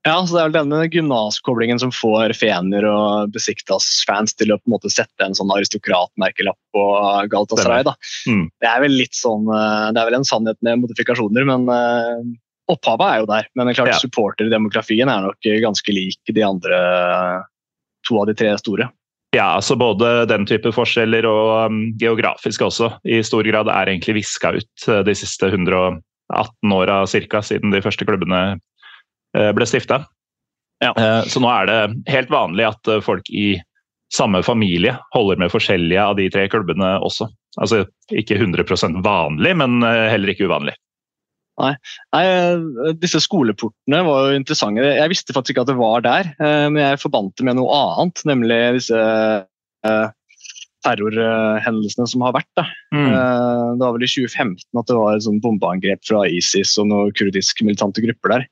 Ja, 0.08 0.16
så 0.26 0.36
Det 0.36 0.40
er 0.40 0.48
vel 0.48 0.56
denne 0.56 0.86
gymnaskoblingen 0.88 1.80
som 1.82 1.92
får 1.92 2.32
Fener 2.40 2.86
og 2.88 3.34
Besiktas-fans 3.36 4.34
til 4.40 4.54
å 4.54 4.58
på 4.58 4.70
en 4.70 4.76
måte 4.78 4.92
sette 4.94 5.26
en 5.26 5.36
sånn 5.36 5.52
aristokratmerkelapp 5.52 6.58
på 6.74 6.84
Galatasaray. 7.30 7.84
da. 7.84 7.96
Mm. 8.26 8.46
Det 8.64 8.70
er 8.70 8.80
vel 8.86 8.96
litt 8.96 9.18
sånn, 9.18 9.50
eh, 9.52 9.90
det 9.92 10.00
er 10.02 10.10
vel 10.10 10.22
en 10.22 10.30
sannhet 10.30 10.58
med 10.66 10.80
modifikasjoner, 10.86 11.46
men 11.52 11.68
eh, 11.76 12.24
opphavet 12.72 13.12
er 13.12 13.20
jo 13.20 13.30
der. 13.34 13.50
Men 13.60 13.74
klart 13.76 13.94
Ja. 13.94 14.00
supporterdemografien 14.00 15.12
er 15.12 15.28
nok 15.28 15.42
ganske 15.44 15.94
lik 15.94 16.20
de 16.26 16.44
andre 16.48 16.80
to 18.08 18.22
av 18.22 18.28
de 18.28 18.34
tre 18.34 18.56
store. 18.58 18.90
Ja, 19.36 19.52
altså 19.60 19.76
både 19.78 20.26
den 20.26 20.48
type 20.50 20.72
forskjeller 20.74 21.26
og 21.30 21.50
um, 21.70 21.82
geografiske 22.02 22.66
også 22.66 22.90
i 23.06 23.20
stor 23.26 23.46
grad 23.46 23.70
er 23.70 23.92
egentlig 23.92 24.18
viska 24.24 24.56
ut 24.58 24.88
uh, 24.90 25.02
de 25.06 25.14
siste 25.18 25.52
118 25.52 26.74
åra 26.74 27.04
ca. 27.06 27.42
siden 27.46 27.76
de 27.76 27.84
første 27.86 28.08
klubbene 28.10 28.42
uh, 28.58 29.52
ble 29.54 29.68
stifta. 29.70 30.02
Ja. 30.82 30.96
Uh, 30.98 31.22
så 31.30 31.44
nå 31.44 31.52
er 31.54 31.70
det 31.70 31.80
helt 32.10 32.34
vanlig 32.34 32.72
at 32.72 32.94
folk 33.06 33.30
i 33.30 33.60
samme 34.10 34.42
familie 34.42 34.96
holder 35.14 35.38
med 35.38 35.54
forskjellige 35.54 36.02
av 36.02 36.18
de 36.18 36.26
tre 36.34 36.48
klubbene 36.50 36.96
også. 36.98 37.30
Altså 37.62 37.84
ikke 38.10 38.40
100% 38.40 39.04
vanlig, 39.06 39.54
men 39.62 39.84
heller 39.86 40.32
ikke 40.34 40.48
uvanlig. 40.50 40.74
Nei, 41.60 41.74
Nei. 42.16 42.94
Disse 43.02 43.22
skoleportene 43.24 44.04
var 44.08 44.30
jo 44.30 44.38
interessante. 44.40 44.86
Jeg 44.86 45.12
visste 45.12 45.36
faktisk 45.36 45.58
ikke 45.58 45.66
at 45.68 45.74
det 45.74 45.80
var 45.80 46.06
der, 46.06 46.32
eh, 46.40 46.68
men 46.70 46.82
jeg 46.82 47.02
forbandt 47.04 47.36
det 47.40 47.50
med 47.50 47.60
noe 47.60 47.76
annet, 47.76 48.24
nemlig 48.30 48.60
disse 48.80 48.96
eh, 49.00 50.08
terrorhendelsene 50.86 52.08
som 52.08 52.24
har 52.24 52.36
vært. 52.38 52.64
Mm. 52.96 53.10
Eh, 53.12 53.66
Det 53.80 53.84
var 53.84 53.96
vel 53.96 54.06
i 54.08 54.12
2015 54.12 54.82
at 54.82 54.88
det 54.90 55.00
var 55.00 55.18
et 55.18 55.42
bombeangrep 55.44 56.06
fra 56.08 56.26
ISIS 56.28 56.78
og 56.80 56.90
noen 56.92 57.16
kurdiske 57.16 57.68
militante 57.68 58.04
grupper 58.06 58.38
der. 58.38 58.48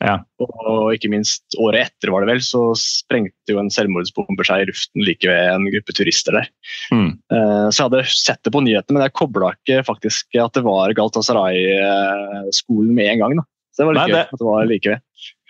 Ja. 0.00 0.14
Og 0.40 0.94
ikke 0.94 1.10
minst 1.12 1.42
året 1.60 1.90
etter 1.90 2.08
var 2.14 2.24
det 2.24 2.30
vel, 2.32 2.40
så 2.40 2.70
sprengte 2.80 3.52
jo 3.52 3.58
en 3.60 3.68
selvmordsbomber 3.72 4.46
seg 4.48 4.62
i 4.64 4.68
luften 4.70 5.04
like 5.04 5.28
ved 5.28 5.50
en 5.52 5.66
gruppe 5.74 5.92
turister 5.98 6.32
der. 6.38 6.48
Mm. 6.94 7.10
Eh, 7.28 7.66
Så 7.68 7.82
jeg 7.82 7.86
hadde 7.90 8.04
sett 8.08 8.40
det 8.46 8.52
på 8.54 8.62
nyhetene, 8.64 8.96
men 8.96 9.04
jeg 9.04 9.12
kobla 9.20 9.52
ikke 9.58 9.82
faktisk 9.84 10.38
at 10.40 10.56
det 10.56 10.64
var 10.64 10.94
Galtasaray-skolen 10.96 12.94
med 12.96 13.12
en 13.12 13.18
gang. 13.26 13.36
Da. 13.42 13.44
Så 13.76 13.82
det 13.82 13.86
var 13.90 13.94
litt 13.98 14.00
Nei, 14.00 14.08
gøy 14.08 14.16
det- 14.16 14.28
at 14.32 14.38
det 14.40 14.48
var 14.48 14.66
like 14.72 14.88
ved. 14.94 15.00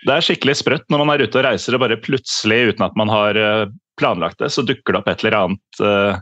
Det 0.03 0.13
er 0.17 0.21
skikkelig 0.25 0.55
sprøtt 0.57 0.85
når 0.89 1.05
man 1.05 1.09
er 1.13 1.23
ute 1.27 1.37
og 1.39 1.45
reiser 1.45 1.75
og 1.77 1.79
bare 1.85 1.97
plutselig, 2.01 2.59
uten 2.73 2.85
at 2.85 2.95
man 2.97 3.07
har 3.07 3.37
eh, 3.37 3.65
planlagt 3.97 4.39
det, 4.39 4.49
så 4.51 4.65
dukker 4.65 4.91
det 4.93 4.99
opp 4.99 5.07
et 5.07 5.23
eller 5.23 5.37
annet 5.37 5.79
eh, 5.79 6.19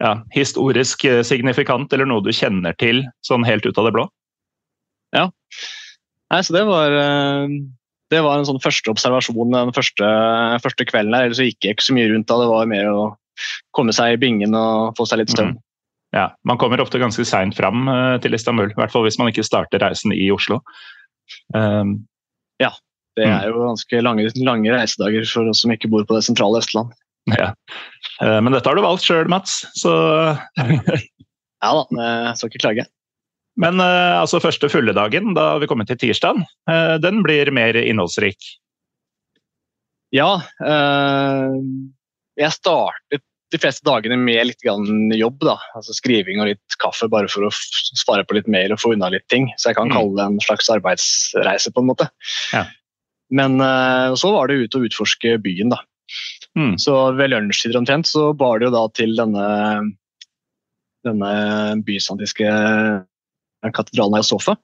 ja, 0.00 0.14
historisk 0.32 1.04
signifikant 1.24 1.92
eller 1.92 2.06
noe 2.06 2.22
du 2.24 2.30
kjenner 2.32 2.72
til 2.78 3.04
sånn 3.24 3.44
helt 3.44 3.66
ut 3.66 3.76
av 3.78 3.84
det 3.88 3.92
blå. 3.96 4.08
Nei, 6.32 6.40
så 6.42 6.54
det 6.56 6.64
var, 6.66 6.90
eh, 6.90 7.46
det 8.10 8.22
var 8.24 8.38
en 8.38 8.48
sånn 8.48 8.62
første 8.62 8.90
observasjon 8.90 9.52
den 9.54 9.72
første, 9.76 10.08
første 10.64 10.86
kvelden 10.88 11.14
der. 11.14 11.28
Ellers 11.28 11.38
så 11.40 11.46
gikk 11.46 11.62
jeg 11.62 11.76
ikke 11.76 11.86
så 11.88 11.94
mye 11.96 12.10
rundt 12.12 12.26
da. 12.30 12.40
Det 12.42 12.50
var 12.50 12.66
mer 12.70 12.90
å 12.90 13.04
komme 13.76 13.94
seg 13.94 14.14
i 14.16 14.20
bingen 14.20 14.54
og 14.58 14.96
få 14.98 15.06
seg 15.06 15.22
litt 15.22 15.30
støvn. 15.34 15.56
Ja, 16.14 16.30
Man 16.48 16.56
kommer 16.58 16.80
ofte 16.80 16.98
ganske 17.02 17.24
seint 17.26 17.54
fram 17.58 17.88
eh, 17.92 18.18
til 18.22 18.32
Istanbul, 18.34 18.70
i 18.70 18.78
hvert 18.78 18.92
fall 18.94 19.04
hvis 19.04 19.18
man 19.20 19.28
ikke 19.28 19.44
starter 19.44 19.82
reisen 19.82 20.14
i 20.14 20.30
Oslo. 20.34 20.62
Um, 21.54 22.06
Det 23.16 23.24
Mm. 23.26 23.32
er 23.32 23.46
jo 23.48 23.64
ganske 23.64 24.02
lange, 24.04 24.28
lange 24.44 24.72
reisedager 24.74 25.24
for 25.24 25.48
oss 25.48 25.62
som 25.62 25.70
ikke 25.72 25.88
bor 25.88 26.04
på 26.04 26.14
det 26.18 26.24
sentrale 26.26 26.58
Østland. 26.60 26.92
ja. 27.32 27.54
Eh, 28.20 28.40
men 28.40 28.52
dette 28.52 28.68
har 28.68 28.76
du 28.76 28.82
valgt 28.84 29.06
sjøl, 29.06 29.26
Mats. 29.28 29.64
Så 29.74 29.88
Ja 31.64 31.70
da, 31.72 31.86
jeg 31.96 32.36
skal 32.36 32.50
ikke 32.50 32.60
klage. 32.60 32.84
Men 33.60 33.80
eh, 33.80 34.14
altså 34.20 34.40
første 34.44 34.68
fulle 34.72 34.92
dagen, 34.96 35.32
da 35.36 35.54
vi 35.62 35.68
kommer 35.70 35.88
til 35.88 35.98
tirsdag, 36.00 36.42
eh, 36.68 36.96
den 37.00 37.22
blir 37.24 37.48
mer 37.56 37.78
innholdsrik. 37.80 38.36
Ja, 40.14 40.36
eh, 40.60 41.56
jeg 42.36 42.52
startet 42.54 43.24
de 43.54 43.60
fleste 43.62 43.86
dagene 43.86 44.18
med 44.18 44.42
litt 44.48 44.64
jobb. 44.66 45.38
da, 45.40 45.56
altså 45.78 45.94
Skriving 45.96 46.40
og 46.42 46.50
litt 46.50 46.76
kaffe, 46.82 47.08
bare 47.08 47.30
for 47.32 47.46
å 47.46 47.52
spare 47.96 48.26
på 48.26 48.36
litt 48.36 48.48
mail 48.50 48.74
og 48.74 48.82
få 48.82 48.92
unna 48.92 49.08
litt 49.14 49.26
ting. 49.32 49.48
Så 49.56 49.70
jeg 49.70 49.78
kan 49.78 49.88
Mm. 49.88 49.94
kalle 49.94 50.16
det 50.16 50.26
en 50.26 50.40
slags 50.40 50.68
arbeidsreise, 50.68 51.72
på 51.72 51.80
en 51.80 51.86
måte. 51.86 52.10
Ja. 52.52 52.66
Men 53.30 53.58
så 53.58 54.32
var 54.34 54.48
det 54.48 54.58
ut 54.66 54.74
og 54.74 54.86
utforske 54.90 55.38
byen, 55.42 55.70
da. 55.70 55.78
Mm. 56.58 56.74
Så 56.78 57.16
ved 57.16 57.30
lunsjtider 57.30 57.78
omtrent 57.78 58.06
så 58.06 58.36
bar 58.36 58.58
det 58.58 58.66
jo 58.68 58.74
da 58.74 58.88
til 58.88 59.14
denne, 59.16 59.96
denne 61.06 61.82
bysantiske 61.86 62.50
katedralen 63.64 64.18
av 64.18 64.26
Sofa. 64.26 64.56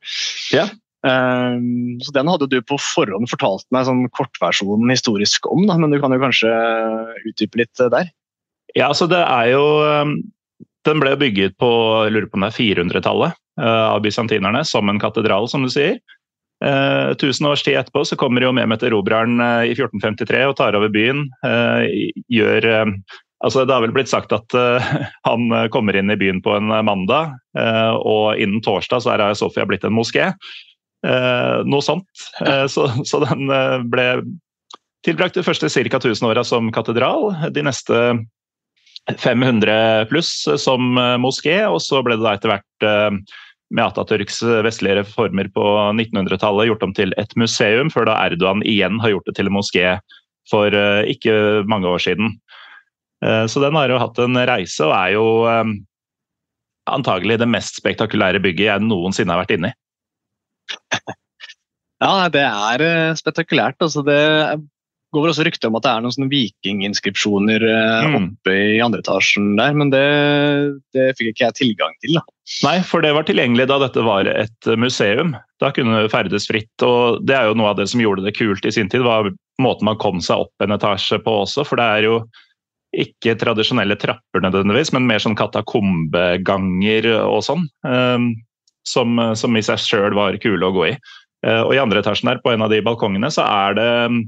Ja. 0.54 0.68
Um, 1.02 1.98
så 2.02 2.12
Den 2.14 2.30
hadde 2.30 2.46
du 2.46 2.60
på 2.62 2.78
forhånd 2.78 3.26
fortalt 3.30 3.66
meg 3.74 3.88
sånn 3.88 4.04
kortversjonen 4.14 4.92
historisk 4.92 5.48
om, 5.50 5.64
da, 5.66 5.74
men 5.80 5.90
du 5.90 5.98
kan 6.02 6.14
jo 6.14 6.20
kanskje 6.22 6.52
utdype 7.26 7.58
litt 7.58 7.82
eh, 7.82 7.90
der? 7.90 8.12
Ja, 8.76 8.86
altså 8.92 9.08
det 9.10 9.18
er 9.18 9.48
jo 9.50 9.64
um, 9.82 10.14
Den 10.86 11.02
ble 11.02 11.16
bygget 11.18 11.58
på 11.60 11.70
jeg 12.06 12.14
lurer 12.14 12.30
på 12.30 12.38
om 12.38 12.46
det 12.46 12.52
er 12.52 12.60
400-tallet 12.60 13.34
uh, 13.58 13.88
av 13.96 14.02
bysantinerne, 14.06 14.62
som 14.68 14.88
en 14.90 15.02
katedral, 15.02 15.50
som 15.50 15.66
du 15.66 15.72
sier. 15.74 15.98
Eh, 16.62 17.14
tusen 17.14 17.46
års 17.46 17.62
tid 17.62 17.76
etterpå 17.80 18.04
så 18.06 18.16
kommer 18.16 18.44
jo 18.44 18.52
Mehmet 18.54 18.84
Erobreren 18.86 19.40
eh, 19.42 19.72
i 19.72 19.74
1453 19.74 20.44
og 20.46 20.56
tar 20.60 20.76
over 20.78 20.92
byen. 20.94 21.24
Eh, 21.46 22.12
gjør 22.30 22.68
um, 22.86 22.96
Altså, 23.42 23.64
det 23.66 23.74
har 23.74 23.82
vel 23.82 23.94
blitt 23.94 24.10
sagt 24.10 24.32
at 24.34 24.54
uh, 24.54 24.92
han 25.28 25.48
uh, 25.50 25.66
kommer 25.74 25.98
inn 25.98 26.12
i 26.12 26.18
byen 26.18 26.42
på 26.44 26.54
en 26.56 26.70
uh, 26.70 26.82
mandag, 26.86 27.34
uh, 27.58 27.94
og 27.98 28.38
innen 28.40 28.62
torsdag 28.64 29.02
så 29.02 29.14
er 29.14 29.24
Aya 29.24 29.38
Sofia 29.38 29.66
blitt 29.68 29.86
en 29.86 29.96
moské. 29.96 30.30
Uh, 31.02 31.66
noe 31.66 31.82
sånt. 31.82 32.06
Så, 32.70 32.86
så 33.08 33.18
den 33.24 33.48
ble 33.90 34.04
tilbrakt 35.02 35.34
de 35.34 35.42
første 35.42 35.66
ca. 35.66 35.98
1000 35.98 36.28
åra 36.28 36.44
som 36.46 36.70
katedral. 36.74 37.32
De 37.50 37.64
neste 37.66 37.96
500 39.18 40.06
pluss 40.12 40.30
som 40.62 40.94
moské, 41.18 41.56
og 41.66 41.80
så 41.82 42.04
ble 42.06 42.14
det 42.20 42.22
da 42.22 42.36
etter 42.38 42.52
hvert 42.52 42.86
med 43.72 43.82
Atatürks 43.82 44.38
vestlige 44.62 45.00
reformer 45.00 45.50
på 45.50 45.64
1900-tallet 45.90 46.70
gjort 46.70 46.86
om 46.86 46.94
til 46.94 47.16
et 47.18 47.34
museum, 47.40 47.90
før 47.90 48.06
da 48.06 48.20
Erdogan 48.28 48.62
igjen 48.62 49.02
har 49.02 49.16
gjort 49.16 49.26
det 49.26 49.34
til 49.40 49.50
en 49.50 49.56
moské 49.58 49.96
for 50.52 50.70
ikke 51.10 51.34
mange 51.66 51.90
år 51.90 52.06
siden. 52.06 52.36
Eh, 53.22 53.46
Så 53.46 53.62
den 53.62 53.76
har 53.78 53.88
jo 53.92 54.00
hatt 54.02 54.18
en 54.24 54.36
reise, 54.48 54.82
og 54.86 54.94
er 54.96 55.14
jo 55.16 55.26
eh, 55.50 55.72
antagelig 56.90 57.38
det 57.42 57.48
mest 57.50 57.78
spektakulære 57.80 58.42
bygget 58.42 58.68
jeg 58.68 58.86
noensinne 58.88 59.32
har 59.34 59.44
vært 59.44 59.56
inne 59.58 59.72
i. 59.72 59.78
Ja, 62.02 62.26
det 62.34 62.42
er 62.42 62.82
eh, 62.82 63.12
spektakulært. 63.14 63.76
Altså 63.78 64.02
det, 64.02 64.16
går 65.14 65.22
vel 65.22 65.30
også 65.30 65.44
rykter 65.46 65.68
om 65.70 65.76
at 65.78 65.84
det 65.84 65.90
er 65.92 66.02
noen 66.02 66.30
vikinginskripsjoner 66.32 67.62
Mm. 68.02 68.14
oppe 68.18 68.54
i 68.56 68.80
andre 68.82 68.98
etasjen 69.04 69.52
der, 69.54 69.74
men 69.78 69.92
det, 69.92 70.00
det 70.96 71.12
fikk 71.18 71.28
ikke 71.30 71.44
jeg 71.44 71.56
tilgang 71.60 71.94
til. 72.02 72.16
da. 72.16 72.22
Nei, 72.66 72.74
for 72.82 73.04
det 73.06 73.12
var 73.14 73.22
tilgjengelig 73.28 73.68
da 73.70 73.78
dette 73.84 74.02
var 74.02 74.26
et 74.26 74.70
museum. 74.80 75.36
Da 75.62 75.70
kunne 75.70 76.00
du 76.02 76.08
ferdes 76.10 76.48
fritt. 76.50 76.72
og 76.82 77.22
Det 77.28 77.36
er 77.38 77.46
jo 77.52 77.54
noe 77.60 77.70
av 77.70 77.78
det 77.78 77.86
som 77.92 78.02
gjorde 78.02 78.24
det 78.26 78.34
kult 78.34 78.66
i 78.66 78.72
sin 78.74 78.90
tid, 78.90 79.04
var 79.06 79.30
måten 79.62 79.86
man 79.86 80.00
kom 80.02 80.18
seg 80.24 80.42
opp 80.48 80.64
en 80.66 80.74
etasje 80.74 81.20
på 81.22 81.36
også. 81.44 81.62
For 81.68 81.78
det 81.78 81.86
er 81.86 82.08
jo 82.08 82.16
ikke 82.92 83.38
tradisjonelle 83.40 83.96
trapper 83.96 84.42
nødvendigvis, 84.44 84.92
men 84.92 85.06
mer 85.08 85.22
sånn 85.22 85.38
katakombeganger 85.38 87.08
og 87.24 87.42
sånn. 87.46 87.68
eh, 87.88 88.32
Som, 88.84 89.14
som 89.38 89.54
i 89.54 89.62
seg 89.62 89.78
sjøl 89.78 90.14
var 90.18 90.34
kule 90.42 90.66
å 90.66 90.74
gå 90.74 90.86
i. 90.88 90.94
Eh, 91.46 91.60
Og 91.62 91.74
i 91.74 91.78
andre 91.78 92.00
etasjen 92.02 92.28
der, 92.30 92.40
på 92.42 92.50
en 92.52 92.62
av 92.62 92.70
de 92.72 92.80
balkongene, 92.82 93.30
så 93.30 93.44
er 93.46 93.76
det 93.78 93.90
mm, 94.10 94.18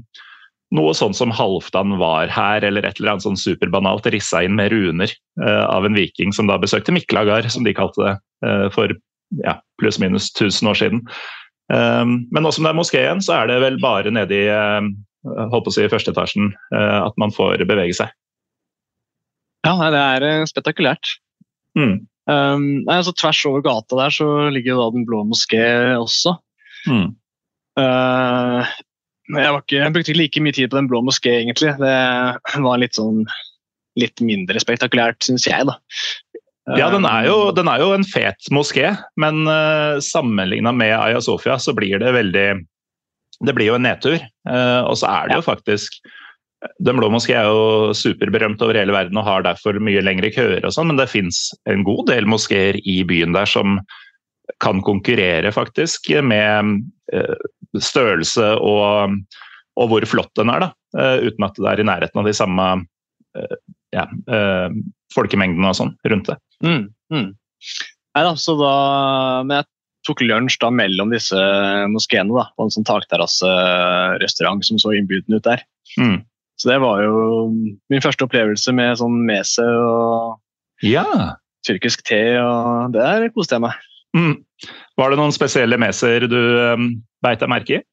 noe 0.75 0.93
sånn 0.95 1.13
som 1.15 1.31
Halvdan 1.31 1.97
var 1.99 2.31
her, 2.31 2.63
eller 2.63 2.87
et 2.87 2.99
eller 2.99 3.15
annet 3.15 3.25
sånn 3.27 3.39
superbanalt 3.39 4.07
rissa 4.11 4.43
inn 4.43 4.55
med 4.55 4.71
runer 4.71 5.11
eh, 5.11 5.65
av 5.67 5.85
en 5.85 5.95
viking 5.95 6.31
som 6.35 6.47
da 6.47 6.57
besøkte 6.59 6.95
Miklagard, 6.95 7.49
som 7.51 7.67
de 7.67 7.75
kalte 7.75 8.01
det, 8.03 8.15
eh, 8.47 8.67
for 8.75 8.95
ja, 9.43 9.57
pluss-minus 9.81 10.31
1000 10.33 10.71
år 10.71 10.79
siden. 10.79 11.03
Um, 11.73 12.27
men 12.29 12.45
nå 12.45 12.51
som 12.53 12.63
det 12.63 12.69
er 12.71 12.77
moskeen, 12.77 13.21
så 13.25 13.39
er 13.39 13.47
det 13.49 13.55
vel 13.63 13.79
bare 13.81 14.11
nede 14.13 14.37
i 14.37 14.45
holdt 14.53 15.65
på 15.65 15.71
å 15.71 15.73
si, 15.73 15.87
første 15.89 16.13
etasjen 16.13 16.51
at 16.69 17.15
man 17.17 17.31
får 17.33 17.63
bevege 17.65 17.95
seg. 17.97 18.11
Ja, 19.65 19.75
Det 19.91 20.01
er 20.01 20.27
eh, 20.29 20.47
spektakulært. 20.49 21.15
Mm. 21.75 22.05
Um, 22.25 22.65
altså, 22.89 23.13
tvers 23.13 23.43
over 23.45 23.61
gata 23.61 23.97
der 23.99 24.13
så 24.13 24.27
ligger 24.49 24.79
da 24.79 24.89
Den 24.95 25.05
blå 25.05 25.21
moské 25.27 25.61
også. 25.97 26.37
Mm. 26.89 27.13
Uh, 27.77 28.63
jeg, 29.35 29.51
ikke, 29.51 29.77
jeg 29.81 29.93
brukte 29.93 30.13
ikke 30.13 30.21
like 30.21 30.41
mye 30.45 30.55
tid 30.55 30.71
på 30.71 30.79
Den 30.79 30.89
blå 30.89 31.01
moské, 31.05 31.41
egentlig. 31.41 31.75
Det 31.81 32.63
var 32.65 32.81
litt 32.81 32.97
sånn 32.97 33.25
litt 33.99 34.19
mindre 34.23 34.59
spektakulært, 34.59 35.23
syns 35.23 35.45
jeg, 35.47 35.67
da. 35.69 35.77
Ja, 36.75 36.89
den 36.89 37.05
er, 37.05 37.27
jo, 37.29 37.51
den 37.53 37.69
er 37.69 37.81
jo 37.83 37.91
en 37.93 38.03
fet 38.07 38.47
moské, 38.53 38.89
men 39.21 39.45
uh, 39.45 40.01
sammenligna 40.01 40.73
med 40.73 40.95
Aya 40.97 41.21
Sofia 41.21 41.59
så 41.61 41.75
blir 41.77 42.01
det 42.01 42.15
veldig 42.15 42.47
Det 43.45 43.53
blir 43.53 43.69
jo 43.69 43.75
en 43.77 43.85
nedtur. 43.85 44.17
Uh, 44.49 44.81
og 44.89 44.97
så 44.97 45.11
er 45.11 45.29
det 45.29 45.37
jo 45.37 45.45
faktisk 45.45 45.99
Den 46.85 46.99
blå 46.99 47.09
moské 47.13 47.35
er 47.37 47.49
jo 47.49 47.93
superberømt 47.97 48.61
over 48.65 48.77
hele 48.79 48.95
verden 48.95 49.19
og 49.19 49.27
har 49.27 49.45
derfor 49.45 49.77
mye 49.83 50.03
lengre 50.03 50.31
køer 50.33 50.65
og 50.65 50.73
sånn, 50.75 50.89
men 50.91 50.99
det 50.99 51.11
fins 51.11 51.47
en 51.69 51.85
god 51.87 52.07
del 52.11 52.27
moskeer 52.29 52.79
i 52.81 53.01
byen 53.07 53.35
der 53.35 53.49
som 53.49 53.79
kan 54.61 54.81
konkurrere 54.85 55.51
faktisk 55.53 56.11
med 56.23 56.75
uh, 57.15 57.45
størrelse 57.81 58.51
og, 58.61 59.15
og 59.75 59.89
hvor 59.91 60.05
flott 60.09 60.31
den 60.37 60.53
er, 60.53 60.67
da. 60.67 60.73
Uh, 60.95 61.27
uten 61.27 61.47
at 61.47 61.57
det 61.57 61.71
er 61.71 61.81
i 61.81 61.87
nærheten 61.89 62.21
av 62.21 62.29
de 62.29 62.35
samme 62.37 62.67
uh, 63.35 63.55
ja, 63.95 64.05
folkemengdene 65.15 65.69
og 65.71 65.77
sånn 65.77 65.93
rundt 66.11 66.29
det. 66.31 66.35
Mm, 66.65 66.85
mm. 67.13 67.29
Nei 68.15 68.23
da, 68.23 68.31
så 68.39 68.55
da 68.59 68.71
Men 69.47 69.59
jeg 69.59 69.67
tok 70.07 70.23
lunsj 70.23 70.57
da 70.61 70.69
mellom 70.73 71.11
disse 71.13 71.39
moskeene 71.91 72.35
da, 72.35 72.47
på 72.55 72.65
en 72.65 72.73
sånn 72.73 72.87
takterrasserestaurant 72.87 74.65
som 74.67 74.79
så 74.81 74.93
innbydende 74.95 75.39
ut 75.39 75.47
der. 75.47 75.63
Mm. 75.99 76.19
Så 76.59 76.69
det 76.71 76.77
var 76.83 77.01
jo 77.03 77.49
min 77.91 78.01
første 78.03 78.23
opplevelse 78.27 78.71
med 78.75 78.95
sånn 79.01 79.17
mese 79.27 79.63
og 79.65 80.39
Ja. 80.83 81.03
tyrkisk 81.67 82.03
te, 82.07 82.37
og 82.39 82.93
der 82.93 83.27
koste 83.35 83.55
jeg 83.57 83.65
meg. 83.65 83.75
Mm. 84.15 84.37
Var 84.97 85.09
det 85.11 85.17
noen 85.19 85.33
spesielle 85.35 85.77
meser 85.81 86.23
du 86.31 86.37
um, 86.73 86.85
beit 87.25 87.41
deg 87.43 87.49
merke 87.51 87.79
i? 87.79 87.83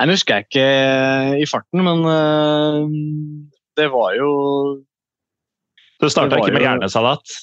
Nei, 0.00 0.06
Nå 0.08 0.16
husker 0.16 0.40
jeg 0.40 0.48
ikke 0.48 1.42
i 1.44 1.46
farten, 1.46 1.84
men 1.86 2.02
uh, 2.08 2.88
det 3.78 3.86
var 3.92 4.16
jo 4.18 4.30
Du 6.02 6.08
starta 6.10 6.40
ikke 6.40 6.50
med 6.56 6.62
jo- 6.64 6.66
hjernesalat? 6.66 7.36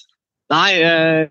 Nei, 0.52 0.72
uh, 0.84 1.30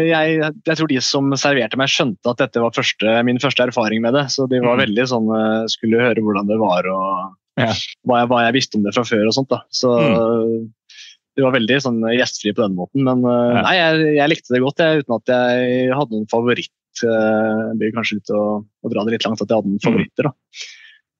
jeg, 0.00 0.38
jeg 0.64 0.76
tror 0.78 0.88
de 0.90 1.00
som 1.04 1.28
serverte 1.38 1.76
meg, 1.78 1.92
skjønte 1.92 2.32
at 2.32 2.40
dette 2.40 2.62
var 2.64 2.72
første, 2.74 3.18
min 3.28 3.38
første 3.42 3.62
erfaring 3.68 4.00
med 4.02 4.16
det. 4.16 4.24
Så 4.32 4.48
de 4.50 4.58
var 4.64 4.78
Mm. 4.78 4.86
veldig 4.86 5.04
sånn 5.12 5.28
øh, 5.30 5.66
Skulle 5.70 6.00
høre 6.02 6.18
hvordan 6.24 6.48
det 6.48 6.56
var 6.58 6.88
og 6.90 7.36
Ja. 7.60 7.70
hva, 8.06 8.22
jeg, 8.22 8.28
hva 8.32 8.40
jeg 8.48 8.54
visste 8.56 8.78
om 8.80 8.82
det 8.86 8.94
fra 8.96 9.04
før 9.06 9.28
og 9.30 9.34
sånt. 9.36 9.50
da. 9.52 9.60
Så 9.70 9.90
det 11.34 11.42
var 11.42 11.54
veldig 11.56 11.76
sånn 11.82 12.00
gjestfri 12.14 12.52
på 12.54 12.62
den 12.62 12.76
måten. 12.78 13.02
Men 13.06 13.24
øh, 13.26 13.56
Ja. 13.56 13.62
nei, 13.66 13.74
jeg, 13.78 14.04
jeg 14.20 14.30
likte 14.32 14.54
det 14.54 14.62
godt, 14.62 14.82
jeg, 14.82 15.02
uten 15.04 15.16
at 15.18 15.32
jeg 15.34 15.88
hadde 15.98 16.14
noen 16.16 16.30
favoritt. 16.30 16.72
Jeg 17.02 17.74
blir 17.80 17.90
kanskje 17.96 18.20
ute 18.22 18.36
og, 18.38 18.68
dra 18.92 19.02
det 19.06 19.16
litt 19.16 19.24
langt 19.26 19.42
at 19.42 19.50
jeg 19.50 19.58
hadde 19.58 19.72
noen 19.72 19.82
favoritter. 19.82 20.28
da. 20.30 20.34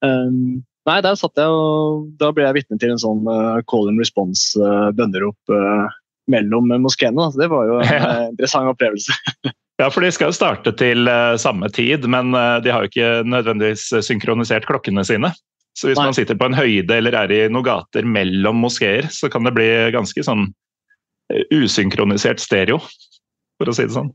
Um, 0.04 0.62
nei, 0.86 0.98
der 1.02 1.16
satt 1.18 1.40
jeg 1.40 1.48
og 1.50 2.04
da 2.20 2.28
ble 2.36 2.44
jeg 2.46 2.58
vitne 2.60 2.78
til 2.78 2.92
en 2.94 3.00
sånn 3.00 3.24
uh, 3.26 3.58
call 3.70 3.88
and 3.90 3.98
response 3.98 4.52
uh, 4.60 4.90
uh, 4.94 5.86
mellom 6.30 6.70
moskeene. 6.84 7.26
det 7.38 7.48
var 7.50 7.66
jo 7.70 7.80
en 7.80 7.90
Ja. 7.94 8.12
interessant 8.28 8.70
opplevelse. 8.70 9.16
Ja, 9.80 9.88
for 9.90 10.04
de 10.06 10.12
skal 10.14 10.30
jo 10.30 10.36
starte 10.36 10.70
til 10.78 11.08
samme 11.42 11.66
tid, 11.74 12.04
men 12.06 12.30
de 12.62 12.70
har 12.70 12.84
jo 12.84 12.90
ikke 12.92 13.24
nødvendigvis 13.26 13.88
synkronisert 14.06 14.68
klokkene 14.70 15.02
sine. 15.02 15.32
Så 15.74 15.90
hvis 15.90 15.98
Nei. 15.98 16.06
man 16.06 16.16
sitter 16.16 16.38
på 16.38 16.46
en 16.46 16.56
høyde 16.56 17.00
eller 17.00 17.16
er 17.18 17.32
i 17.34 17.40
noen 17.50 17.66
gater 17.66 18.06
mellom 18.06 18.60
moskeer, 18.62 19.08
så 19.10 19.30
kan 19.32 19.46
det 19.46 19.56
bli 19.56 19.66
ganske 19.94 20.22
sånn 20.22 20.46
uh, 20.46 21.42
usynkronisert 21.54 22.42
stereo, 22.42 22.78
for 23.58 23.70
å 23.70 23.74
si 23.74 23.88
det 23.88 23.96
sånn. 23.96 24.12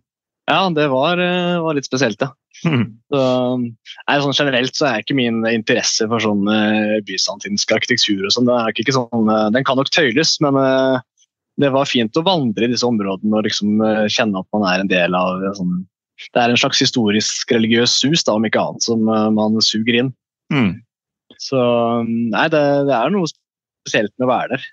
Ja, 0.49 0.63
det 0.73 0.87
var, 0.93 1.19
uh, 1.19 1.59
var 1.65 1.75
litt 1.75 1.89
spesielt, 1.89 2.23
ja. 2.23 2.31
Mm. 2.63 2.87
Så, 3.11 3.19
nei, 3.59 4.15
sånn 4.23 4.35
generelt 4.35 4.75
så 4.75 4.87
er 4.89 5.03
ikke 5.03 5.15
min 5.19 5.43
interesse 5.47 6.07
for 6.11 6.23
sånn 6.23 6.47
uh, 6.47 6.97
bysantinsk 7.07 7.75
arkitektur 7.75 8.23
og 8.23 8.33
sånn, 8.35 8.49
er 8.55 8.95
sånn, 8.95 9.35
den 9.55 9.67
kan 9.67 9.79
nok 9.79 9.91
tøyles, 9.95 10.37
men 10.43 10.57
det 11.59 11.75
var 11.75 11.91
fint 11.91 12.15
å 12.15 12.23
vandre 12.23 12.67
i 12.67 12.71
disse 12.71 12.87
områdene 12.87 13.35
og 13.35 13.47
liksom 13.47 13.83
kjenne 14.07 14.39
at 14.39 14.47
man 14.55 14.63
er 14.63 14.83
en 14.83 14.91
del 14.91 15.15
av 15.15 15.43
sånn, 15.57 15.81
det 16.31 16.39
er 16.39 16.51
en 16.51 16.59
slags 16.59 16.79
historisk 16.83 17.51
religiøs 17.51 17.99
sus, 17.99 18.23
da, 18.23 18.35
om 18.39 18.47
ikke 18.47 18.63
annet, 18.63 18.85
som 18.87 19.03
man 19.07 19.59
suger 19.63 19.99
inn. 19.99 20.13
Mm. 20.55 20.77
Så 21.37 21.59
nei, 22.07 22.47
det, 22.51 22.61
det 22.89 22.95
er 22.97 23.13
noe 23.13 23.29
spesielt 23.29 24.13
med 24.17 24.27
å 24.27 24.31
være 24.33 24.55
der. 24.55 24.67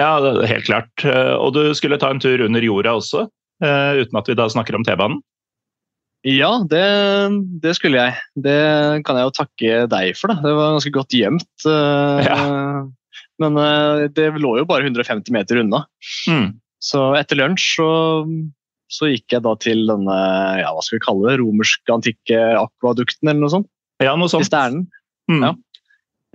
Ja, 0.00 0.12
det 0.24 0.48
helt 0.50 0.66
klart. 0.66 0.92
Uh, 1.04 1.36
Og 1.38 1.52
du 1.56 1.62
skulle 1.78 1.98
ta 2.00 2.10
en 2.10 2.20
tur 2.22 2.42
under 2.44 2.64
jorda 2.64 2.96
også, 2.98 3.26
uh, 3.64 3.92
uten 4.00 4.18
at 4.18 4.28
vi 4.30 4.36
da 4.38 4.48
snakker 4.50 4.76
om 4.78 4.84
T-banen? 4.86 5.20
Ja, 6.22 6.52
det, 6.70 6.82
det 7.64 7.72
skulle 7.74 7.98
jeg. 7.98 8.14
Det 8.38 8.54
kan 9.06 9.18
jeg 9.18 9.26
jo 9.26 9.32
takke 9.34 9.78
deg 9.90 10.12
for. 10.14 10.30
da. 10.30 10.36
Det 10.44 10.52
var 10.54 10.74
ganske 10.76 10.92
godt 10.94 11.16
gjemt. 11.18 11.48
eh, 11.66 12.28
Ja. 12.28 12.36
Men 13.42 13.56
eh, 13.58 14.04
det 14.14 14.28
lå 14.38 14.52
jo 14.60 14.66
bare 14.70 14.86
150 14.86 15.34
meter 15.34 15.58
unna. 15.64 15.80
Mm. 16.30 16.60
Så 16.78 17.00
etter 17.18 17.40
lunsj 17.40 17.64
så, 17.74 17.88
så 18.86 19.10
gikk 19.10 19.34
jeg 19.34 19.42
da 19.42 19.56
til 19.58 19.82
denne 19.90 20.14
ja, 20.60 20.70
hva 20.70 20.84
skal 20.86 21.00
vi 21.00 21.04
kalle 21.08 21.26
det, 21.32 21.40
romersk-antikke 21.42 22.38
akvadukten 22.60 23.26
eller 23.32 23.42
noe 23.42 23.54
sånt. 23.56 23.70
Ja, 23.98 24.14
noe 24.14 24.30
sånt. 24.30 24.46
Sisternen. 24.46 24.86
Mm. 25.32 25.42
Ja. 25.48 25.54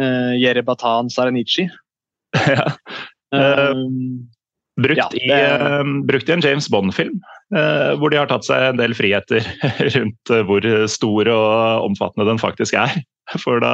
Uh, 0.01 0.33
Jerebatan 0.41 1.09
Saranici. 1.13 1.67
Ja. 2.47 2.67
Eh, 3.33 3.73
Brukt, 4.77 4.97
Ja, 4.97 5.07
i, 5.17 5.27
det- 5.27 5.39
eh, 5.57 5.83
brukt 6.05 6.29
i 6.29 6.31
en 6.35 6.41
James 6.45 6.67
Bond-film, 6.69 7.15
uh, 7.55 7.95
hvor 7.97 8.11
de 8.13 8.19
har 8.19 8.27
tatt 8.29 8.45
seg 8.45 8.61
en 8.61 8.77
del 8.77 8.93
friheter 8.93 9.41
rundt 9.95 10.31
hvor 10.45 10.67
stor 10.91 11.31
og 11.33 11.87
omfattende 11.87 12.27
den 12.29 12.37
faktisk 12.41 12.77
er. 12.77 12.93
For 13.43 13.59
da 13.63 13.71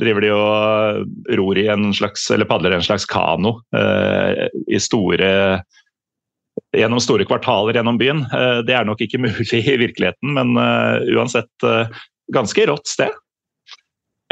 driver 0.00 0.22
de 0.24 0.30
og 0.32 1.34
ror 1.40 1.58
i 1.60 1.66
en 1.74 1.90
slags, 1.96 2.28
eller 2.32 2.46
padler 2.48 2.72
i 2.72 2.78
en 2.78 2.86
slags 2.86 3.04
kano 3.10 3.56
uh, 3.76 4.46
i 4.70 4.78
store 4.80 5.32
gjennom 6.76 7.00
store 7.02 7.26
kvartaler 7.28 7.74
gjennom 7.76 7.98
byen. 8.00 8.22
Det 8.64 8.72
er 8.76 8.86
nok 8.88 9.00
ikke 9.04 9.20
mulig 9.20 9.58
i 9.58 9.74
virkeligheten, 9.80 10.32
men 10.36 10.54
uansett 11.12 11.64
ganske 12.32 12.64
rått 12.68 12.88
sted. 12.88 13.12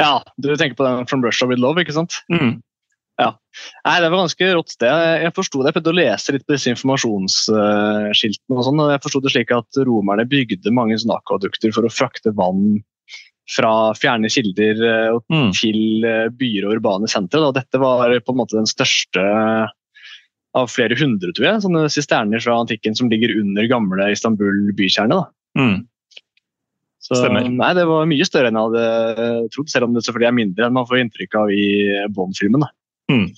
Ja, 0.01 0.17
du 0.41 0.51
tenker 0.57 0.79
på 0.81 0.87
den 0.87 1.07
From 1.11 1.23
Russia 1.25 1.47
with 1.51 1.61
Love, 1.63 1.83
ikke 1.85 1.95
sant? 1.97 2.23
Mm. 2.33 2.59
Nei, 3.21 3.97
det 4.01 4.09
var 4.09 4.23
ganske 4.23 4.47
rått 4.57 4.73
sted. 4.73 5.01
Jeg, 5.21 5.33
forsto 5.37 5.61
det, 5.61 5.69
jeg 5.69 5.77
prøvde 5.77 5.93
å 5.93 5.99
lese 5.99 6.33
litt 6.33 6.45
på 6.49 6.55
disse 6.55 6.71
informasjonsskiltene. 6.73 8.57
og 8.57 8.63
sånn, 8.65 8.81
og 8.81 8.93
Jeg 8.95 9.03
forsto 9.05 9.21
det 9.25 9.33
slik 9.35 9.53
at 9.53 9.81
romerne 9.85 10.25
bygde 10.31 10.73
mange 10.73 10.97
sånne 11.01 11.19
akvadukter 11.21 11.75
for 11.77 11.85
å 11.85 11.93
frakte 11.93 12.33
vann 12.37 12.79
fra 13.51 13.91
fjerne 13.99 14.31
kilder 14.31 14.81
eh, 14.87 15.19
Mm. 15.35 15.51
til 15.53 16.05
eh, 16.07 16.29
byer 16.31 16.69
og 16.69 16.79
urbane 16.79 17.11
sentre. 17.11 17.43
Og 17.45 17.55
dette 17.59 17.83
var 17.83 18.09
på 18.21 18.33
en 18.33 18.41
måte 18.41 18.57
den 18.57 18.71
største 18.71 19.25
av 20.55 20.67
flere 20.71 20.97
hundre, 20.99 21.31
tror 21.35 21.47
jeg, 21.47 21.63
sånne 21.63 21.85
sisterner 21.93 22.41
fra 22.43 22.57
antikken 22.63 22.97
som 22.97 23.11
ligger 23.11 23.37
under 23.39 23.69
gamle 23.71 24.09
Istanbul 24.15 24.73
bykjerne. 24.79 25.21
Mm. 25.59 25.77
Så. 27.01 27.17
Nei, 27.33 27.71
Det 27.77 27.87
var 27.89 28.09
mye 28.09 28.27
større 28.29 28.51
enn 28.51 28.59
jeg 28.61 28.71
hadde 28.71 29.37
trodd, 29.55 29.71
selv 29.73 29.89
om 29.89 29.95
det 29.97 30.05
selvfølgelig 30.05 30.29
er 30.29 30.37
mindre 30.37 30.67
enn 30.67 30.77
man 30.77 30.89
får 30.89 31.01
inntrykk 31.01 31.39
av 31.41 31.53
i 31.55 31.65
Bond-filmen. 32.13 32.67
Mm. 33.11 33.31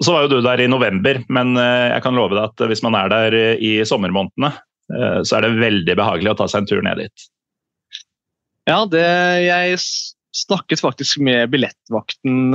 Så 0.00 0.14
var 0.14 0.24
jo 0.24 0.32
du 0.32 0.40
der 0.44 0.62
i 0.64 0.68
november, 0.70 1.20
men 1.28 1.52
eh, 1.60 1.90
jeg 1.92 2.04
kan 2.06 2.16
love 2.16 2.32
deg 2.32 2.46
at 2.48 2.62
hvis 2.70 2.80
man 2.86 2.96
er 2.96 3.10
der 3.12 3.36
eh, 3.36 3.60
i 3.60 3.72
sommermånedene, 3.86 4.54
eh, 4.96 5.18
så 5.28 5.36
er 5.36 5.44
det 5.44 5.60
veldig 5.60 5.96
behagelig 6.00 6.32
å 6.32 6.38
ta 6.40 6.48
seg 6.48 6.62
en 6.62 6.70
tur 6.70 6.80
ned 6.86 7.02
dit. 7.02 7.26
Ja, 8.70 8.78
det, 8.88 9.04
jeg 9.44 9.76
snakket 10.36 10.80
faktisk 10.80 11.20
med 11.26 11.50
billettvakten 11.52 12.54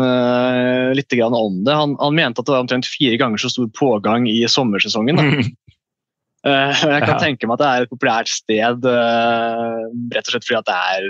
litt 0.95 1.11
grann 1.11 1.35
om 1.35 1.57
det. 1.67 1.73
Han, 1.75 1.97
han, 1.99 2.15
mente 2.15 2.39
at 2.39 2.47
det 2.47 2.53
var 2.55 2.63
omtrent 2.63 2.87
fire 2.87 3.17
ganger 3.19 3.41
så 3.41 3.51
stor 3.51 3.67
pågang 3.75 4.29
i 4.31 4.39
sommersesongen. 4.49 5.19
Uh, 5.19 5.49
jeg 6.45 7.01
kan 7.01 7.15
ja. 7.15 7.21
tenke 7.21 7.47
meg 7.49 7.57
at 7.57 7.61
det 7.61 7.69
er 7.69 7.85
et 7.85 7.91
populært 7.91 8.29
sted 8.29 8.85
uh, 8.85 9.85
rett 10.13 10.27
og 10.27 10.33
slett 10.35 10.45
fordi 10.45 10.59
at 10.59 10.67
det 10.69 10.75
er 10.77 11.07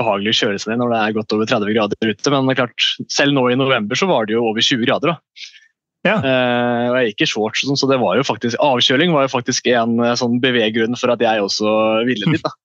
behagelig 0.00 0.34
å 0.34 0.38
kjøre 0.42 0.60
seg 0.60 0.72
ned 0.72 0.82
når 0.82 0.92
det 0.92 1.00
er 1.00 1.16
godt 1.16 1.34
over 1.36 1.48
30 1.48 1.76
grader 1.76 2.10
ute. 2.10 2.32
Men 2.34 2.48
det 2.48 2.54
er 2.54 2.60
klart, 2.64 2.88
selv 3.14 3.36
nå 3.36 3.46
i 3.48 3.56
november 3.58 3.98
så 3.98 4.08
var 4.10 4.26
det 4.26 4.36
jo 4.36 4.44
over 4.50 4.64
20 4.64 4.84
grader. 4.84 5.14
da. 5.14 5.46
Ja. 6.04 6.18
Uh, 6.20 6.84
og 6.90 6.98
jeg 6.98 7.12
gikk 7.12 7.24
i 7.24 7.30
shorts, 7.30 7.64
sånn, 7.64 7.80
så 7.80 7.88
det 7.88 8.00
var 8.02 8.18
jo 8.18 8.26
faktisk, 8.26 8.58
avkjøling 8.60 9.14
var 9.14 9.24
jo 9.24 9.32
faktisk 9.32 9.70
en 9.72 9.96
sånn 10.20 10.36
beveggrunn 10.42 10.98
for 11.00 11.14
at 11.14 11.24
jeg 11.24 11.46
også 11.46 11.72
ville 12.08 12.36
dit. 12.36 12.44
da. 12.44 12.52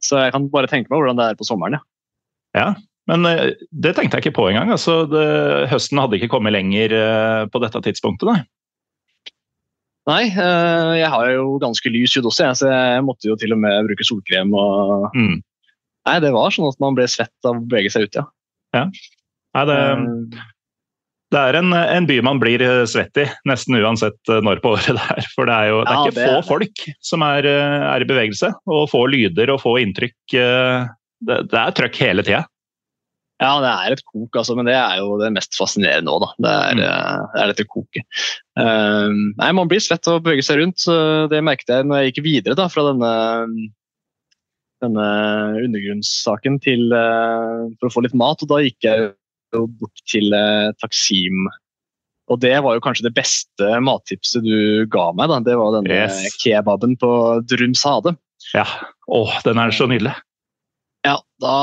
Så 0.00 0.16
jeg 0.16 0.32
kan 0.32 0.46
bare 0.48 0.64
tenke 0.64 0.88
meg 0.88 0.96
hvordan 0.96 1.18
det 1.18 1.24
er 1.28 1.36
på 1.36 1.44
sommeren. 1.44 1.76
Ja, 1.76 1.82
ja 2.56 2.68
men 3.08 3.26
uh, 3.28 3.50
det 3.72 3.94
tenkte 3.96 4.16
jeg 4.16 4.26
ikke 4.26 4.36
på 4.36 4.46
engang. 4.48 4.72
Altså, 4.72 5.02
det, 5.08 5.24
høsten 5.72 6.00
hadde 6.00 6.16
ikke 6.16 6.30
kommet 6.32 6.54
lenger 6.56 6.94
på 7.52 7.60
dette 7.64 7.80
tidspunktet, 7.88 8.28
nei? 8.28 8.42
Nei, 10.10 10.24
jeg 10.32 11.10
har 11.12 11.30
jo 11.36 11.54
ganske 11.62 11.92
lys 11.92 12.16
hud 12.18 12.26
også, 12.26 12.50
så 12.58 12.70
jeg 12.72 13.06
måtte 13.06 13.30
jo 13.30 13.36
til 13.38 13.54
og 13.54 13.62
med 13.62 13.86
bruke 13.86 14.06
solkrem. 14.06 14.52
og... 14.58 15.08
Mm. 15.14 15.38
Nei, 16.08 16.16
det 16.24 16.32
var 16.34 16.50
sånn 16.54 16.70
at 16.70 16.80
man 16.82 16.96
ble 16.96 17.06
svett 17.10 17.46
av 17.46 17.58
å 17.58 17.66
bevege 17.68 17.92
seg 17.92 18.08
ute, 18.08 18.24
ja. 18.24 18.80
ja. 18.80 18.86
Nei, 19.54 19.64
det, 19.68 19.76
det 21.34 21.40
er 21.40 21.58
en, 21.60 21.74
en, 21.74 22.06
by 22.08 22.18
man 22.26 22.40
blir 22.42 22.62
eh, 22.64 22.84
svett 22.90 23.18
i, 23.22 23.26
nesten 23.46 23.78
uansett 23.78 24.30
eh, 24.30 24.40
når 24.46 24.62
på 24.64 24.74
året 24.76 24.94
det 24.98 25.08
er. 25.14 25.28
For 25.34 25.50
det 25.50 25.56
er 25.56 25.70
jo 25.70 25.82
det 25.82 25.90
er 25.90 25.98
ja, 25.98 26.04
ikke 26.06 26.16
det, 26.16 26.28
få 26.30 26.46
folk 26.48 26.84
som 27.06 27.26
er, 27.26 27.46
eh, 27.50 27.76
er, 27.90 28.04
i 28.04 28.08
bevegelse. 28.08 28.52
Og 28.70 28.88
få 28.90 29.04
lyder 29.12 29.52
og 29.54 29.62
få 29.62 29.76
inntrykk. 29.82 30.16
Det, 30.30 31.38
det 31.52 31.60
er 31.60 31.76
trøkk 31.76 32.00
hele 32.02 32.26
tida. 32.26 32.44
Ja, 33.40 33.54
det 33.64 33.70
er 33.72 33.94
et 33.94 34.02
kok, 34.04 34.36
altså, 34.36 34.54
men 34.58 34.68
det 34.68 34.76
er 34.76 34.98
jo 35.00 35.14
det 35.20 35.30
mest 35.32 35.56
fascinerende 35.56 36.12
òg, 36.12 36.26
da. 36.26 36.30
Det 36.44 36.50
er, 36.52 36.74
mm. 36.76 36.80
det 37.32 37.42
er 37.42 37.52
dette 37.52 37.68
koket. 37.70 38.22
Uh, 38.60 39.08
nei, 39.40 39.50
man 39.56 39.70
blir 39.70 39.80
svett 39.80 40.08
av 40.10 40.18
å 40.18 40.24
bevege 40.24 40.44
seg 40.44 40.60
rundt. 40.60 40.84
Det 41.32 41.40
merket 41.46 41.72
jeg 41.72 41.88
når 41.88 42.02
jeg 42.02 42.12
gikk 42.12 42.24
videre 42.26 42.58
da, 42.58 42.68
fra 42.72 42.84
denne, 42.90 43.14
denne 44.84 45.08
undergrunnssaken 45.62 46.60
til, 46.66 46.92
uh, 46.92 47.64
for 47.80 47.88
å 47.88 47.94
få 47.96 48.04
litt 48.04 48.18
mat. 48.18 48.44
og 48.44 48.52
Da 48.52 48.60
gikk 48.66 48.90
jeg 48.90 49.08
jo 49.56 49.64
bort 49.80 50.04
til 50.12 50.36
uh, 50.36 50.70
Taksim. 50.82 51.48
Og 52.30 52.38
det 52.44 52.54
var 52.62 52.76
jo 52.76 52.84
kanskje 52.84 53.08
det 53.08 53.16
beste 53.16 53.76
mattipset 53.82 54.44
du 54.44 54.86
ga 54.92 55.10
meg. 55.16 55.32
Da. 55.32 55.40
Det 55.48 55.56
var 55.58 55.78
denne 55.80 56.02
yes. 56.04 56.36
kebaben 56.44 56.94
på 57.00 57.12
Drumsade. 57.50 58.14
Ja, 58.54 58.66
Åh, 59.10 59.40
den 59.44 59.58
er 59.58 59.72
så 59.74 59.88
nydelig. 59.90 60.14
Ja, 61.06 61.16
da 61.40 61.54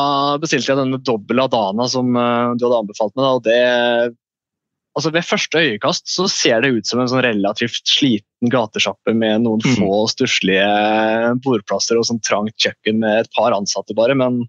bestilte 0.42 0.72
jeg 0.72 0.80
denne 0.80 1.00
dobbel 1.06 1.44
Adana 1.44 1.86
som 1.92 2.16
uh, 2.18 2.56
du 2.58 2.66
hadde 2.66 2.80
anbefalt 2.82 3.14
meg. 3.18 3.28
Og 3.28 3.44
det, 3.46 4.16
altså 4.98 5.12
Ved 5.14 5.28
første 5.28 5.62
øyekast 5.62 6.10
så 6.10 6.26
ser 6.32 6.64
det 6.64 6.74
ut 6.74 6.90
som 6.90 7.04
en 7.04 7.12
sånn 7.12 7.26
relativt 7.26 7.84
sliten 7.86 8.54
gatesjappe 8.54 9.14
med 9.14 9.46
noen 9.46 9.62
mm. 9.62 9.78
få 9.78 10.02
stusslige 10.14 10.68
bordplasser 11.46 12.00
og 12.00 12.10
sånn 12.10 12.24
trangt 12.26 12.58
kjøkken 12.64 13.04
med 13.04 13.26
et 13.26 13.32
par 13.38 13.54
ansatte, 13.54 13.98
bare. 13.98 14.18
Men 14.18 14.42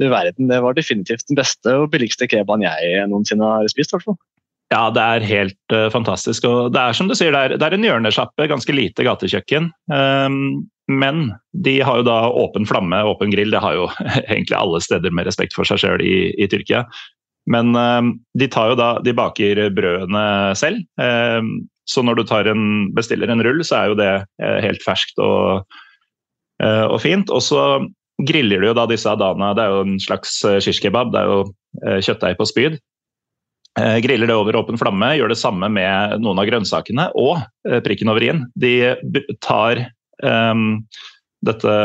du 0.00 0.08
verden, 0.08 0.48
det 0.48 0.62
var 0.64 0.76
definitivt 0.78 1.28
den 1.28 1.36
beste 1.36 1.76
og 1.82 1.90
billigste 1.92 2.28
kebaben 2.30 2.64
jeg 2.64 3.08
noensinne 3.12 3.52
har 3.58 3.68
spist. 3.68 3.92
hvert 3.92 4.08
fall. 4.08 4.20
Ja, 4.70 4.84
det 4.94 5.02
er 5.02 5.26
helt 5.26 5.74
uh, 5.74 5.88
fantastisk. 5.90 6.46
og 6.46 6.72
Det 6.74 6.80
er 6.80 6.96
som 6.96 7.08
du 7.10 7.16
sier, 7.18 7.34
det 7.34 7.40
er, 7.40 7.56
det 7.58 7.66
er 7.66 7.76
en 7.76 7.86
hjørnesjappe, 7.86 8.46
ganske 8.50 8.74
lite 8.74 9.06
gatekjøkken. 9.06 9.70
Um, 9.90 10.36
men 10.90 11.32
de 11.66 11.78
har 11.86 12.00
jo 12.00 12.06
da 12.06 12.18
åpen 12.30 12.66
flamme, 12.66 13.02
åpen 13.06 13.34
grill. 13.34 13.50
Det 13.54 13.62
har 13.62 13.78
jo 13.78 13.88
egentlig 14.32 14.58
alle 14.58 14.82
steder 14.84 15.14
med 15.14 15.26
respekt 15.26 15.56
for 15.58 15.66
seg 15.66 15.82
sjøl 15.82 16.04
i, 16.06 16.30
i, 16.38 16.48
Tyrkia. 16.50 16.84
Men 17.50 17.74
um, 17.74 18.14
de 18.38 18.46
da, 18.78 18.92
de 19.02 19.14
baker 19.16 19.64
brødene 19.74 20.24
selv. 20.58 20.86
Um, 21.02 21.66
så 21.90 22.04
når 22.06 22.20
du 22.20 22.34
en, 22.46 22.94
bestiller 22.94 23.30
en 23.30 23.42
rull, 23.42 23.64
så 23.66 23.80
er 23.80 23.86
jo 23.90 23.98
det 23.98 24.12
uh, 24.22 24.58
helt 24.62 24.82
ferskt 24.86 25.18
og, 25.18 25.66
uh, 26.62 26.86
og 26.86 27.00
fint. 27.02 27.30
Og 27.30 27.42
så 27.42 27.82
griller 28.26 28.60
du 28.60 28.70
jo 28.70 28.76
da 28.76 28.86
disse 28.90 29.10
adana. 29.10 29.52
Det 29.56 29.64
er 29.64 29.74
jo 29.74 29.82
en 29.86 29.98
slags 30.02 30.40
eh, 30.44 30.60
shish 30.62 30.82
kebab, 30.82 31.12
det 31.14 31.22
er 31.22 31.30
jo 31.30 31.40
eh, 31.86 31.98
kjøttdeig 32.04 32.38
på 32.38 32.48
spyd. 32.48 32.78
Eh, 33.78 33.98
griller 34.02 34.26
det 34.26 34.34
over 34.34 34.56
åpen 34.58 34.78
flamme, 34.80 35.12
gjør 35.14 35.30
det 35.30 35.38
samme 35.38 35.68
med 35.70 36.18
noen 36.24 36.40
av 36.42 36.48
grønnsakene 36.48 37.10
og 37.18 37.38
prikken 37.86 38.10
over 38.10 38.24
i-en. 38.26 38.44
De 38.58 38.74
tar 39.44 39.84
um, 40.26 40.82
dette 41.46 41.76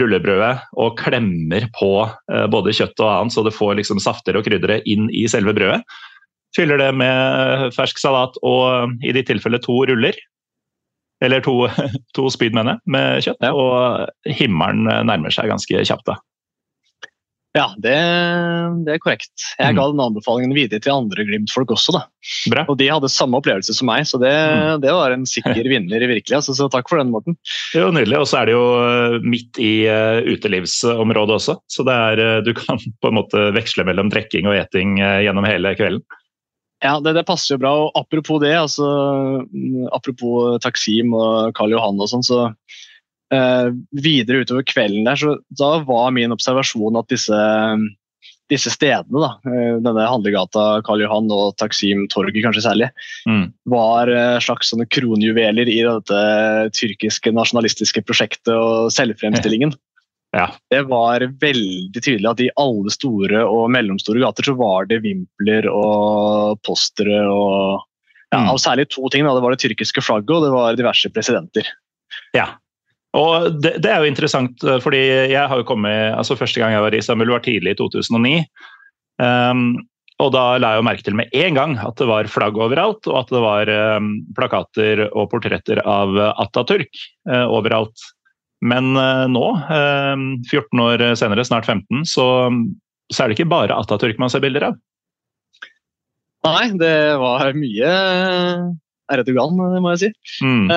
rullebrødet 0.00 0.54
og 0.80 0.96
klemmer 0.98 1.68
på 1.76 1.92
uh, 2.08 2.46
både 2.50 2.74
kjøtt 2.74 2.98
og 3.04 3.10
annet, 3.10 3.36
så 3.36 3.44
det 3.46 3.54
får 3.54 3.76
liksom 3.78 4.00
safter 4.02 4.38
og 4.38 4.46
kryddere 4.48 4.80
inn 4.90 5.10
i 5.12 5.26
selve 5.30 5.54
brødet. 5.56 5.82
Fyller 6.56 6.80
det 6.80 6.92
med 6.96 7.74
fersk 7.74 7.98
salat 7.98 8.38
og 8.46 8.94
i 9.04 9.12
de 9.14 9.24
tilfelle 9.26 9.60
to 9.62 9.82
ruller. 9.90 10.16
Eller 11.22 11.42
to, 11.44 11.66
to 12.16 12.28
spyd, 12.32 12.54
mener 12.56 12.76
jeg, 12.76 12.86
med 12.94 13.26
kjøtt. 13.26 13.48
Og 13.52 14.32
himmelen 14.38 14.88
nærmer 15.08 15.34
seg 15.34 15.50
ganske 15.50 15.84
kjapt 15.86 16.08
da. 16.08 16.18
Ja, 17.54 17.68
det, 17.78 17.94
det, 18.82 18.96
er 18.96 18.98
korrekt. 18.98 19.30
Jeg 19.60 19.74
mm. 19.74 19.78
ga 19.78 19.84
den 19.92 20.02
anbefalingen 20.02 20.54
videre 20.56 20.82
til 20.82 20.90
andre 20.90 21.22
Glimt-folk 21.28 21.70
også. 21.76 21.94
da. 21.94 22.00
Bra. 22.50 22.64
Og 22.66 22.78
de 22.80 22.88
hadde 22.90 23.10
samme 23.12 23.38
opplevelse 23.38 23.76
som 23.78 23.86
meg, 23.86 24.08
så 24.10 24.18
det, 24.18 24.32
mm. 24.32 24.82
det 24.82 24.94
var 24.96 25.14
en 25.14 25.22
sikker 25.28 25.62
vinner. 25.72 26.02
virkelig. 26.02 26.34
Altså, 26.40 26.56
så 26.58 26.66
takk 26.72 26.90
for 26.90 26.98
den, 26.98 27.12
Morten. 27.14 27.38
Jo, 27.76 27.92
Nydelig. 27.94 28.18
Og 28.24 28.26
så 28.26 28.40
er 28.40 28.50
det 28.50 28.56
jo 28.56 28.66
eh, 28.82 29.16
midt 29.22 29.62
i 29.62 29.72
uh, 29.86 30.18
utelivsområdet 30.34 31.38
også, 31.38 31.56
så 31.70 31.86
det 31.86 31.94
er, 32.08 32.24
uh, 32.24 32.42
du 32.42 32.50
kan 32.58 32.82
på 33.04 33.12
en 33.12 33.18
måte 33.22 33.46
veksle 33.54 33.86
mellom 33.86 34.10
trekking 34.10 34.50
og 34.50 34.58
eting 34.58 34.98
gjennom 34.98 35.46
hele 35.46 35.76
kvelden. 35.78 36.02
Ja, 36.84 36.98
det, 37.00 37.14
det, 37.16 37.24
passer 37.24 37.54
jo 37.54 37.62
bra. 37.62 37.72
og 37.86 37.96
Apropos 37.96 38.42
det, 38.42 38.52
altså, 38.58 38.86
apropos 39.96 40.58
Taksim 40.64 41.14
og 41.16 41.54
Karl 41.56 41.72
Johan 41.72 42.00
og 42.00 42.10
sånn, 42.10 42.26
så 42.26 42.40
eh, 42.50 42.82
videre 43.32 44.44
utover 44.44 44.62
kvelden 44.68 45.06
der, 45.08 45.16
så 45.18 45.32
da 45.58 45.70
var 45.88 46.12
min 46.14 46.34
observasjon 46.34 46.98
at 47.00 47.08
disse, 47.10 47.38
disse 48.52 48.72
stedene, 48.72 49.20
da, 49.22 49.30
eh, 49.48 49.76
denne 49.82 50.04
handlegata 50.08 50.82
Karl 50.84 51.04
Johan 51.04 51.30
og 51.32 51.56
Taksim 51.60 52.04
torget 52.12 52.42
kanskje 52.44 52.64
særlig, 52.66 52.90
mm. 53.28 53.46
var 53.72 54.10
eh, 54.12 54.36
slags 54.44 54.72
sånne 54.72 54.86
kronjuveler 54.92 55.70
i 55.70 55.80
dette 55.86 56.20
tyrkiske 56.76 57.32
nasjonalistiske 57.34 58.04
prosjektet 58.04 58.52
og 58.54 58.92
selvfremstillingen. 58.94 59.74
Ja. 60.34 60.48
Det 60.70 60.82
var 60.90 61.22
veldig 61.40 62.00
tydelig 62.02 62.26
at 62.26 62.42
i 62.42 62.50
alle 62.58 62.90
store 62.90 63.44
og 63.46 63.68
mellomstore 63.70 64.20
gater 64.20 64.48
så 64.50 64.56
var 64.58 64.88
det 64.90 65.04
vimpler 65.04 65.68
og 65.70 66.58
postere 66.66 67.22
og 67.30 67.84
ja, 68.34 68.40
mm. 68.40 68.48
Av 68.50 68.56
særlig 68.58 68.88
to 68.90 69.06
ting. 69.14 69.22
Da. 69.22 69.30
Det 69.36 69.44
var 69.44 69.54
det 69.54 69.60
tyrkiske 69.62 70.02
flagget 70.02 70.32
og 70.34 70.42
det 70.42 70.48
var 70.50 70.74
diverse 70.74 71.06
presidenter. 71.14 71.68
Ja, 72.34 72.48
og 73.14 73.58
det, 73.62 73.76
det, 73.84 73.90
er 73.90 74.02
jo 74.02 74.10
interessant, 74.10 74.62
eh, 74.66 74.80
fordi 74.82 75.02
jeg 75.30 75.50
har 75.50 75.60
jo 75.60 75.66
kommet 75.68 76.14
altså 76.16 76.36
Første 76.38 76.60
gang 76.60 76.74
jeg 76.74 76.84
var 76.84 76.94
i 76.94 77.02
Istanbul, 77.02 77.34
var 77.36 77.44
tidlig 77.44 77.74
i 77.74 77.78
2009. 77.78 78.38
Um, 79.14 79.26
ehm, 79.26 79.66
og 80.22 80.30
da 80.34 80.44
la 80.62 80.74
jeg 80.74 80.80
jo 80.80 80.86
merke 80.86 81.04
til 81.06 81.16
med 81.18 81.32
en 81.34 81.56
gang 81.56 81.72
at 81.82 81.98
det 81.98 82.06
var 82.06 82.30
flagg 82.30 82.58
overalt, 82.58 83.06
og 83.10 83.16
at 83.18 83.32
det 83.34 83.42
var 83.42 83.70
um, 83.98 84.12
plakater 84.36 85.08
og 85.08 85.28
portretter 85.32 85.80
av 85.82 86.14
Atatürk 86.42 86.90
uh, 87.30 87.46
overalt. 87.50 88.06
Men 88.64 88.94
uh, 88.96 89.26
nå, 89.28 89.44
uh, 89.58 90.14
eh, 90.14 90.24
14 90.48 90.82
år 90.86 91.02
senere, 91.18 91.44
snart 91.46 91.66
15, 91.66 92.06
så, 92.08 92.26
så, 93.10 93.18
er 93.24 93.30
det 93.30 93.38
ikke 93.38 93.50
bare 93.50 93.76
Atatürk 93.76 94.22
man 94.22 94.30
ser 94.32 94.42
bilder 94.44 94.70
av. 94.70 94.78
Nei, 96.46 96.68
det 96.78 96.96
var 97.18 97.50
mye 97.56 97.92
Erdogan, 99.14 99.58
må 99.58 99.94
jeg 99.94 100.02
si. 100.04 100.10
Mm. 100.44 100.70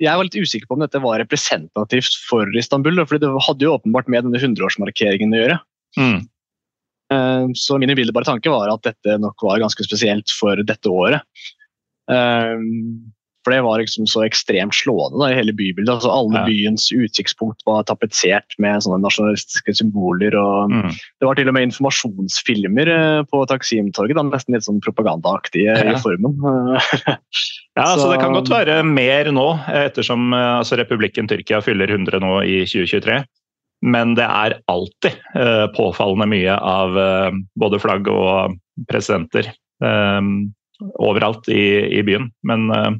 Jeg 0.00 0.16
var 0.16 0.26
litt 0.26 0.38
usikker 0.38 0.68
på 0.68 0.76
om 0.78 0.82
dette 0.84 1.00
var 1.02 1.20
representativt 1.20 2.14
for 2.28 2.48
Istanbul. 2.56 3.02
for 3.04 3.20
Det 3.20 3.30
hadde 3.46 3.66
jo 3.66 3.74
åpenbart 3.76 4.08
med 4.08 4.24
denne 4.26 4.40
100-årsmarkeringen 4.40 5.34
å 5.36 5.40
gjøre. 5.42 5.58
Mm. 6.00 6.20
Så 7.58 7.76
min 7.82 7.90
umiddelbare 7.90 8.28
tanke 8.28 8.52
var 8.52 8.70
at 8.72 8.86
dette 8.86 9.18
nok 9.20 9.42
var 9.44 9.60
ganske 9.60 9.84
spesielt 9.84 10.32
for 10.32 10.62
dette 10.64 10.88
året. 10.88 11.20
For 13.50 13.56
det 13.56 13.64
var 13.66 13.80
liksom 13.82 14.06
så 14.06 14.20
ekstremt 14.22 14.76
slående 14.78 15.18
da, 15.18 15.32
i 15.32 15.36
hele 15.40 15.52
bybildet. 15.56 15.90
Altså, 15.96 16.10
alle 16.14 16.38
ja. 16.38 16.46
byens 16.46 16.84
utsiktspunkt 16.94 17.64
var 17.66 17.82
tapetsert 17.88 18.54
med 18.62 18.84
sånne 18.84 19.00
nasjonalistiske 19.02 19.74
symboler. 19.80 20.36
og 20.38 20.70
mm. 20.70 20.92
Det 21.18 21.26
var 21.26 21.38
til 21.38 21.50
og 21.50 21.56
med 21.56 21.66
informasjonsfilmer 21.66 22.90
eh, 22.94 23.22
på 23.26 23.40
Taksimtorget, 23.50 24.20
nesten 24.28 24.54
litt 24.54 24.68
sånn 24.68 24.78
propagandaaktige 24.84 25.74
ja. 25.74 25.96
i 25.96 25.98
formen. 25.98 26.38
ja, 26.46 27.88
så, 27.88 27.98
så, 27.98 28.06
Det 28.12 28.20
kan 28.22 28.38
godt 28.38 28.52
være 28.54 28.78
mer 28.86 29.32
nå, 29.34 29.48
ettersom 29.82 30.30
eh, 30.30 30.46
altså, 30.60 30.78
republikken 30.78 31.26
Tyrkia 31.30 31.58
fyller 31.66 31.90
100 31.90 32.22
nå 32.22 32.36
i 32.46 32.62
2023. 32.70 33.18
Men 33.90 34.14
det 34.14 34.28
er 34.28 34.58
alltid 34.68 35.18
uh, 35.32 35.66
påfallende 35.72 36.28
mye 36.28 36.54
av 36.54 36.98
uh, 37.00 37.30
både 37.58 37.78
flagg 37.80 38.10
og 38.12 38.58
presidenter 38.90 39.48
um, 39.80 40.50
overalt 41.00 41.48
i, 41.48 41.88
i 41.88 42.02
byen. 42.04 42.28
Men 42.44 42.68
uh, 42.68 42.90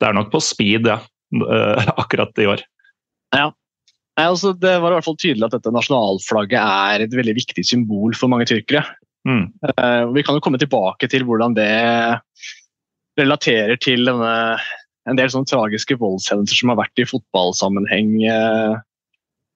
det 0.00 0.08
er 0.08 0.16
nok 0.16 0.32
på 0.32 0.42
speed, 0.44 0.88
ja. 0.90 1.00
Eh, 1.34 1.88
akkurat 2.02 2.38
i 2.38 2.46
år. 2.46 2.62
Ja. 3.34 3.50
Altså, 4.16 4.54
det 4.56 4.78
var 4.80 4.92
i 4.92 4.96
hvert 4.96 5.04
fall 5.04 5.18
tydelig 5.20 5.44
at 5.48 5.56
dette 5.58 5.72
nasjonalflagget 5.74 6.56
er 6.60 7.04
et 7.04 7.16
veldig 7.16 7.34
viktig 7.36 7.66
symbol 7.68 8.16
for 8.16 8.32
mange 8.32 8.46
tyrkere. 8.48 8.86
Mm. 9.28 9.50
Uh, 9.66 10.06
vi 10.14 10.22
kan 10.24 10.38
jo 10.38 10.42
komme 10.44 10.60
tilbake 10.62 11.08
til 11.10 11.26
hvordan 11.26 11.56
det 11.56 11.68
relaterer 13.18 13.76
til 13.82 14.06
denne, 14.06 14.32
en 15.10 15.18
del 15.18 15.32
sånne 15.32 15.50
tragiske 15.50 15.98
voldshendelser 16.00 16.62
som 16.62 16.72
har 16.72 16.78
vært 16.80 17.02
i 17.02 17.08
fotballsammenheng. 17.10 18.14
Uh, 18.24 18.78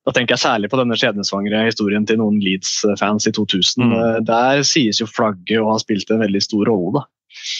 da 0.04 0.14
tenker 0.16 0.34
jeg 0.34 0.44
særlig 0.44 0.68
på 0.72 0.80
denne 0.80 0.98
skjebnesvangre 0.98 1.62
historien 1.68 2.04
til 2.08 2.20
noen 2.20 2.40
Leeds-fans 2.42 3.30
i 3.30 3.32
2000. 3.36 3.86
Mm. 3.86 3.96
Der 4.28 4.60
sies 4.66 5.00
jo 5.00 5.08
flagget 5.08 5.60
å 5.60 5.70
ha 5.70 5.80
spilt 5.80 6.12
en 6.12 6.24
veldig 6.24 6.42
stor 6.44 6.68
rolle. 6.68 7.00
da. 7.00 7.06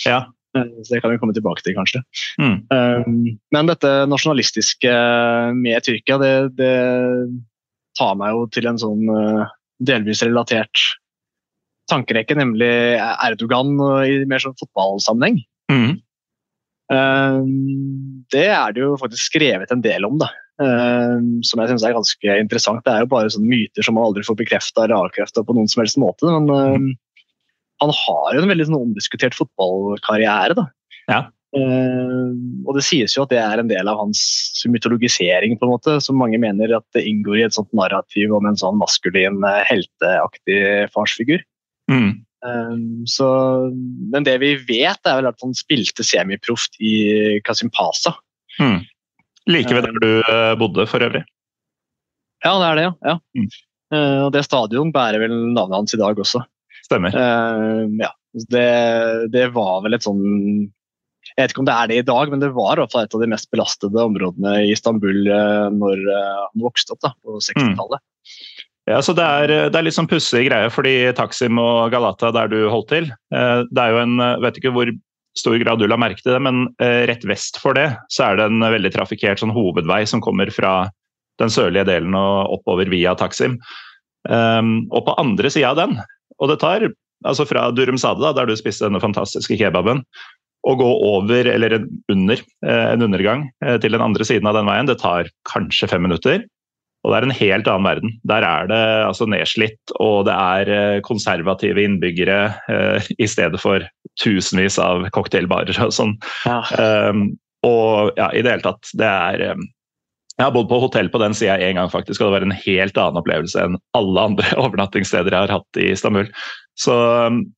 Ja. 0.09 0.21
Så 0.57 0.95
det 0.95 1.01
kan 1.03 1.13
vi 1.13 1.19
komme 1.23 1.35
tilbake 1.37 1.63
til, 1.63 1.77
kanskje. 1.77 2.03
Mm. 2.43 2.57
Um, 2.75 3.19
men 3.55 3.71
dette 3.71 3.91
nasjonalistiske 4.11 4.95
med 5.55 5.87
Tyrkia, 5.87 6.19
det, 6.23 6.35
det, 6.59 6.75
tar 7.99 8.17
meg 8.19 8.35
jo 8.35 8.45
til 8.55 8.67
en 8.71 8.79
sånn 8.81 9.07
uh, 9.11 9.51
delvis 9.83 10.23
relatert 10.27 10.83
tankerekke, 11.91 12.37
nemlig 12.39 12.71
Erdogan 12.99 13.75
i 14.07 14.21
mer 14.31 14.43
sånn 14.43 14.59
fotballsammenheng. 14.59 15.41
Mm. 15.71 15.99
Um, 16.91 18.25
det 18.35 18.49
er 18.51 18.75
det 18.75 18.83
jo 18.83 18.97
faktisk 18.99 19.31
skrevet 19.31 19.71
en 19.75 19.83
del 19.85 20.07
om, 20.07 20.19
da. 20.21 20.31
Um, 20.61 21.39
som 21.47 21.63
jeg 21.63 21.71
syns 21.71 21.85
er 21.87 21.95
ganske 21.97 22.39
interessant. 22.43 22.83
Det 22.85 22.93
er 22.93 23.05
jo 23.05 23.13
bare 23.15 23.31
sånne 23.33 23.49
myter 23.49 23.87
som 23.87 23.97
man 23.97 24.09
aldri 24.11 24.27
får 24.27 24.37
bekrefta 24.43 24.85
eller 24.85 24.99
avkrefta 24.99 25.45
på 25.47 25.57
noen 25.57 25.71
som 25.71 25.85
helst 25.85 26.01
måte. 26.03 26.27
Men 26.29 26.51
um, 26.51 26.91
han 27.81 27.93
har 27.97 28.37
jo 28.37 28.43
en 28.43 28.51
veldig 28.51 28.69
sånn 28.69 28.81
omdiskutert 28.81 29.37
fotballkarriere. 29.39 30.57
da. 30.59 30.67
Ja. 31.11 31.21
Uh, 31.51 32.31
og 32.69 32.77
det 32.77 32.85
sies 32.87 33.17
jo 33.17 33.25
at 33.25 33.33
det 33.33 33.41
er 33.43 33.59
en 33.59 33.71
del 33.71 33.89
av 33.91 33.99
hans 33.99 34.21
mytologisering, 34.71 35.57
på 35.59 35.67
en 35.67 35.73
måte, 35.73 35.97
som 36.05 36.19
mange 36.21 36.39
mener 36.39 36.77
at 36.77 36.87
det 36.95 37.03
inngår 37.09 37.41
i 37.41 37.47
et 37.49 37.57
sånt 37.57 37.73
narrativ 37.75 38.35
om 38.37 38.47
en 38.47 38.59
sånn 38.61 38.79
maskulin, 38.79 39.41
uh, 39.43 39.63
helteaktig 39.67 40.61
farsfigur. 40.95 41.43
Mm. 41.91 42.21
Um, 42.47 42.85
så, 43.11 43.27
men 44.13 44.25
det 44.29 44.39
vi 44.45 44.55
vet, 44.69 45.03
er 45.03 45.19
vel 45.19 45.31
at 45.33 45.43
han 45.43 45.57
spilte 45.59 46.07
semiproft 46.07 46.79
i 46.79 47.41
Kasim 47.47 47.73
Pasa. 47.75 48.15
Mm. 48.61 48.85
Like 49.51 49.75
ved 49.75 49.89
der 49.89 49.99
du 50.05 50.13
bodde, 50.61 50.87
for 50.87 51.03
øvrig. 51.03 51.25
Ja, 52.45 52.55
det 52.61 52.69
er 52.69 52.79
det, 52.79 52.87
ja. 52.87 52.95
ja. 53.11 53.19
Mm. 53.37 53.51
Uh, 53.91 54.21
og 54.29 54.33
det 54.37 54.47
stadion 54.47 54.93
bærer 54.95 55.25
vel 55.25 55.35
navnet 55.51 55.81
hans 55.81 55.97
i 55.97 56.01
dag 56.01 56.19
også. 56.23 56.45
Stemmer. 56.91 57.15
Uh, 57.15 57.87
ja. 58.03 58.11
Det, 58.51 58.67
det, 59.31 59.49
var 59.55 59.81
vel 59.83 59.97
et 59.97 60.05
sånn 60.07 60.21
Jeg 60.23 61.35
vet 61.35 61.51
ikke 61.51 61.65
om 61.65 61.67
det 61.67 61.75
er 61.75 61.91
det 61.91 61.97
i 61.99 62.07
dag, 62.07 62.31
men 62.31 62.43
det 62.43 62.53
var 62.55 62.79
i 62.79 62.83
hvert 62.83 62.95
fall 62.95 63.07
et 63.07 63.15
av 63.17 63.23
de 63.25 63.29
mest 63.31 63.51
belastede 63.51 64.07
områdene 64.07 64.53
i 64.65 64.73
Istanbul 64.75 65.31
uh, 65.31 65.67
når 65.75 66.03
uh, 66.07 66.41
han 66.49 66.65
vokste 66.65 66.95
opp 66.95 67.03
da, 67.07 67.13
på 67.23 67.39
60-tallet. 67.43 68.03
Mm. 68.03 68.67
Ja, 68.91 68.99
så 69.07 69.15
det 69.15 69.23
er, 69.23 69.53
det 69.71 69.79
er 69.79 69.87
litt 69.87 69.95
sånn 69.95 70.09
pussig 70.11 70.49
greie, 70.49 70.71
fordi 70.73 70.95
Taksim 71.15 71.59
og 71.63 71.93
Galata, 71.93 72.33
der 72.35 72.49
du 72.51 72.57
holdt 72.73 72.89
til 72.91 73.05
Det 73.31 73.83
er 73.83 73.93
jo 73.93 74.01
en 74.01 74.23
Vet 74.43 74.57
ikke 74.59 74.73
hvor 74.75 74.89
stor 75.39 75.55
grad 75.63 75.79
du 75.79 75.87
la 75.87 75.99
merke 76.01 76.25
til 76.25 76.33
det, 76.35 76.41
men 76.43 76.65
rett 77.07 77.23
vest 77.29 77.61
for 77.63 77.77
det 77.77 77.85
så 78.11 78.25
er 78.27 78.41
det 78.41 78.49
en 78.49 78.65
veldig 78.65 78.91
trafikkert 78.97 79.39
sånn 79.39 79.53
hovedvei 79.55 80.01
som 80.11 80.25
kommer 80.25 80.51
fra 80.51 80.89
den 81.39 81.53
sørlige 81.53 81.87
delen 81.93 82.17
og 82.19 82.57
oppover 82.57 82.91
via 82.91 83.13
Taksim. 83.21 83.61
Um, 84.27 84.89
og 84.91 85.05
på 85.07 85.15
andre 85.21 85.53
sida 85.53 85.71
av 85.71 85.79
den 85.79 86.01
og 86.39 86.53
det 86.53 86.61
tar 86.63 86.87
altså 87.27 87.47
fra 87.49 87.67
Durumsade, 87.75 88.23
da, 88.23 88.35
der 88.37 88.49
du 88.49 88.55
spiste 88.57 88.87
denne 88.87 89.03
fantastiske 89.03 89.59
kebaben, 89.61 90.05
å 90.69 90.75
gå 90.77 90.89
over, 91.09 91.49
eller 91.49 91.79
under, 92.13 92.41
en 92.69 93.05
undergang 93.05 93.47
til 93.81 93.95
den 93.97 94.03
andre 94.05 94.27
siden 94.29 94.49
av 94.49 94.59
den 94.59 94.69
veien, 94.69 94.89
det 94.89 94.99
tar 95.01 95.29
kanskje 95.49 95.89
fem 95.89 96.05
minutter. 96.05 96.45
Og 97.01 97.13
det 97.13 97.17
er 97.17 97.27
en 97.27 97.37
helt 97.39 97.69
annen 97.71 97.89
verden. 97.89 98.17
Der 98.29 98.45
er 98.45 98.69
det 98.69 98.81
altså 99.07 99.29
nedslitt, 99.31 99.95
og 99.97 100.27
det 100.29 100.37
er 100.37 101.01
konservative 101.07 101.81
innbyggere 101.81 102.41
eh, 102.69 103.11
i 103.17 103.29
stedet 103.31 103.61
for 103.63 103.87
tusenvis 104.21 104.77
av 104.83 105.07
cocktailbarer 105.15 105.81
og 105.87 105.95
sånn. 105.97 106.17
Ja. 106.45 106.61
Um, 107.09 107.31
og 107.65 108.17
ja, 108.21 108.29
i 108.37 108.45
det 108.45 108.53
hele 108.53 108.67
tatt, 108.67 108.93
det 108.97 109.09
er 109.09 109.57
jeg 110.41 110.49
har 110.49 110.55
bodd 110.55 110.71
på 110.71 110.81
hotell 110.83 111.11
på 111.13 111.21
den 111.23 111.35
sida 111.37 111.59
en 111.61 111.77
gang, 111.77 111.91
faktisk, 111.93 112.21
og 112.21 112.31
det 112.31 112.35
var 112.39 112.47
en 112.47 112.57
helt 112.63 112.99
annen 113.01 113.21
opplevelse 113.21 113.61
enn 113.63 113.79
alle 113.99 114.27
andre 114.31 114.51
overnattingssteder 114.63 115.37
jeg 115.37 115.47
har 115.47 115.55
hatt 115.59 115.81
i 115.81 115.91
Istanbul. 115.93 116.31
Så 116.81 116.95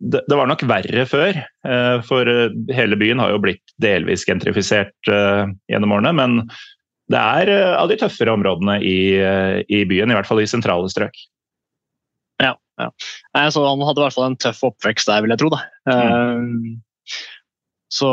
det, 0.01 0.25
det 0.27 0.38
var 0.38 0.51
nok 0.51 0.64
verre 0.66 1.05
før, 1.07 1.37
for 2.09 2.27
hele 2.75 2.97
byen 2.99 3.21
har 3.23 3.31
jo 3.31 3.42
blitt 3.45 3.62
delvis 3.83 4.25
gentrifisert 4.27 5.07
gjennom 5.07 5.95
årene. 5.95 6.11
Men 6.18 6.40
det 7.12 7.21
er 7.21 7.53
av 7.79 7.92
de 7.92 8.01
tøffere 8.01 8.35
områdene 8.35 8.81
i, 8.83 8.97
i 9.71 9.85
byen, 9.87 10.11
i 10.11 10.16
hvert 10.18 10.27
fall 10.27 10.42
i 10.42 10.49
sentrale 10.51 10.90
strøk. 10.90 11.14
Ja, 12.42 12.57
ja. 12.83 12.88
Så 13.55 13.62
han 13.62 13.85
hadde 13.87 14.03
i 14.03 14.07
hvert 14.09 14.16
fall 14.16 14.33
en 14.33 14.40
tøff 14.42 14.64
oppvekst 14.73 15.12
der, 15.12 15.23
vil 15.23 15.37
jeg 15.37 15.45
tro. 15.45 15.53
da. 15.55 15.62
Mm. 15.87 16.83
Så 17.92 18.09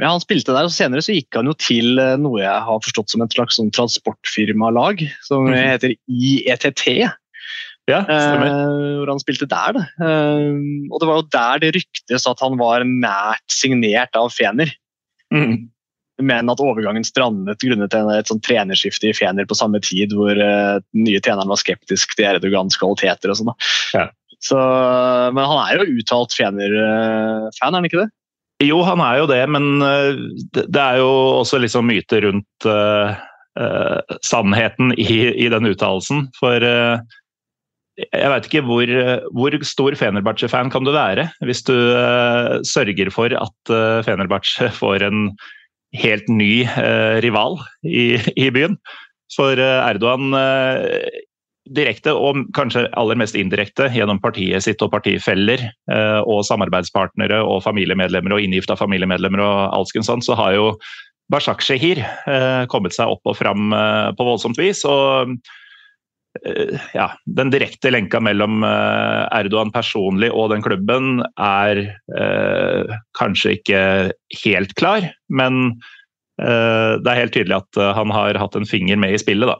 ja, 0.00 0.10
Han 0.12 0.20
spilte 0.20 0.52
der, 0.52 0.66
og 0.68 0.74
senere 0.74 1.00
så 1.04 1.14
gikk 1.16 1.38
han 1.38 1.48
jo 1.48 1.54
til 1.56 1.94
noe 2.20 2.42
jeg 2.42 2.64
har 2.66 2.82
forstått 2.84 3.14
som 3.14 3.22
et 3.24 3.32
slags 3.32 3.56
sånn 3.56 3.70
transportfirmalag, 3.72 5.06
som 5.24 5.46
Mhm. 5.48 5.54
heter 5.56 5.94
IETT. 6.08 6.82
Ja, 7.88 8.00
stemmer. 8.02 8.48
Eh, 8.50 8.96
hvor 8.98 9.08
han 9.12 9.20
spilte 9.22 9.46
der. 9.48 9.72
Da. 9.72 9.84
Eh, 10.02 10.58
og 10.90 10.98
det 11.00 11.06
var 11.08 11.20
jo 11.22 11.28
der 11.30 11.58
det 11.62 11.74
ryktes 11.76 12.26
at 12.26 12.40
han 12.42 12.58
var 12.58 12.82
nært 12.82 13.46
signert 13.48 14.10
av 14.18 14.32
Fener. 14.34 14.72
Mm. 15.32 15.68
Men 16.20 16.50
at 16.50 16.58
overgangen 16.64 17.04
strandet 17.06 17.60
grunnet 17.60 17.90
til 17.92 18.08
et 18.10 18.26
sånt 18.26 18.42
trenerskifte 18.42 19.10
i 19.10 19.12
Fener 19.14 19.46
på 19.46 19.54
samme 19.54 19.78
tid, 19.84 20.10
hvor 20.16 20.32
eh, 20.32 20.80
den 20.92 21.04
nye 21.06 21.20
treneren 21.20 21.48
var 21.48 21.60
skeptisk 21.62 22.16
til 22.16 22.26
Erdogans 22.26 22.76
kvaliteter 22.76 23.30
og 23.30 23.36
sånn. 23.38 23.54
Ja. 23.94 24.08
Så, 24.42 24.58
men 25.32 25.44
han 25.46 25.62
er 25.70 25.78
jo 25.84 25.96
uttalt 26.00 26.34
Fener-fan, 26.36 27.70
er 27.72 27.78
han 27.78 27.84
ikke 27.88 28.02
det? 28.04 28.10
Jo, 28.64 28.80
han 28.86 29.02
er 29.04 29.20
jo 29.20 29.28
det, 29.28 29.42
men 29.52 29.82
uh, 29.84 30.16
det, 30.56 30.80
er 30.80 31.02
jo 31.02 31.10
også 31.42 31.60
liksom 31.60 31.90
myter 31.90 32.24
rundt 32.24 32.68
uh, 32.68 33.12
uh, 33.60 34.16
sannheten 34.24 34.94
i, 34.96 35.26
i 35.44 35.50
den 35.52 35.68
uttalelsen. 35.68 36.24
For 36.38 36.64
uh, 36.64 36.96
jeg 38.06 38.30
veit 38.32 38.48
ikke 38.48 38.64
hvor, 38.64 38.92
hvor 39.36 39.58
stor 39.64 39.96
Fenerbahçe-fan 39.96 40.72
kan 40.72 40.84
du 40.84 40.92
være 40.92 41.30
hvis 41.48 41.62
du 41.64 41.72
sørger 42.68 43.08
for 43.12 43.32
at 43.32 43.72
uh, 43.72 44.04
Fenerbahçe 44.04 44.68
får 44.80 45.04
en 45.06 45.30
helt 45.96 46.28
ny 46.28 46.66
rival 47.24 47.56
i, 47.88 48.18
i, 48.36 48.50
byen. 48.52 48.76
For 49.32 49.56
Erdogan 49.56 50.34
direkte, 51.74 52.14
og 52.14 52.44
kanskje 52.56 52.86
aller 52.98 53.18
mest 53.18 53.36
indirekte, 53.38 53.88
gjennom 53.94 54.20
partiet 54.22 54.64
sitt 54.64 54.82
og 54.84 54.92
partifeller 54.94 55.64
og 56.22 56.44
samarbeidspartnere 56.46 57.42
og 57.42 57.64
familiemedlemmer 57.64 58.36
og 58.36 58.44
inngifta 58.44 58.76
familiemedlemmer 58.78 59.42
og 59.42 59.58
alskens 59.80 60.10
sånn, 60.10 60.24
så 60.24 60.38
har 60.38 60.54
jo 60.56 60.66
Bashak-Shehir 61.32 62.02
kommet 62.70 62.94
seg 62.94 63.10
opp 63.16 63.26
og 63.26 63.38
fram 63.38 63.74
på 64.16 64.28
voldsomt 64.28 64.60
vis. 64.60 64.84
og 64.86 65.34
ja, 66.94 67.10
den 67.24 67.50
direkte 67.52 67.90
lenka 67.92 68.20
mellom 68.20 68.64
Erdogan 68.66 69.72
personlig 69.74 70.30
og 70.34 70.50
den 70.52 70.64
klubben 70.64 71.22
er 71.40 71.82
eh, 71.86 72.96
kanskje 73.18 73.56
ikke 73.58 73.82
helt 74.44 74.74
klar, 74.78 75.06
men 75.28 75.78
eh, 76.42 76.92
det 77.00 77.12
er 77.12 77.22
helt 77.22 77.36
tydelig 77.36 77.60
at 77.60 77.80
han 77.98 78.12
har 78.14 78.40
hatt 78.40 78.58
en 78.58 78.68
finger 78.68 79.00
med 79.00 79.16
i 79.16 79.22
spillet 79.22 79.48
da, 79.48 79.56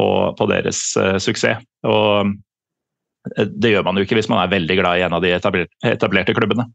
på, 0.00 0.08
på 0.38 0.48
deres 0.50 0.80
uh, 1.00 1.16
suksess. 1.22 1.62
Og 1.86 2.34
det 3.36 3.72
gjør 3.72 3.86
man 3.86 3.98
jo 3.98 4.06
ikke 4.06 4.18
hvis 4.18 4.30
man 4.30 4.42
er 4.42 4.52
veldig 4.52 4.78
glad 4.78 5.00
i 5.00 5.06
en 5.06 5.16
av 5.16 5.24
de 5.24 5.32
etablerte, 5.34 5.74
etablerte 5.88 6.34
klubbene. 6.36 6.68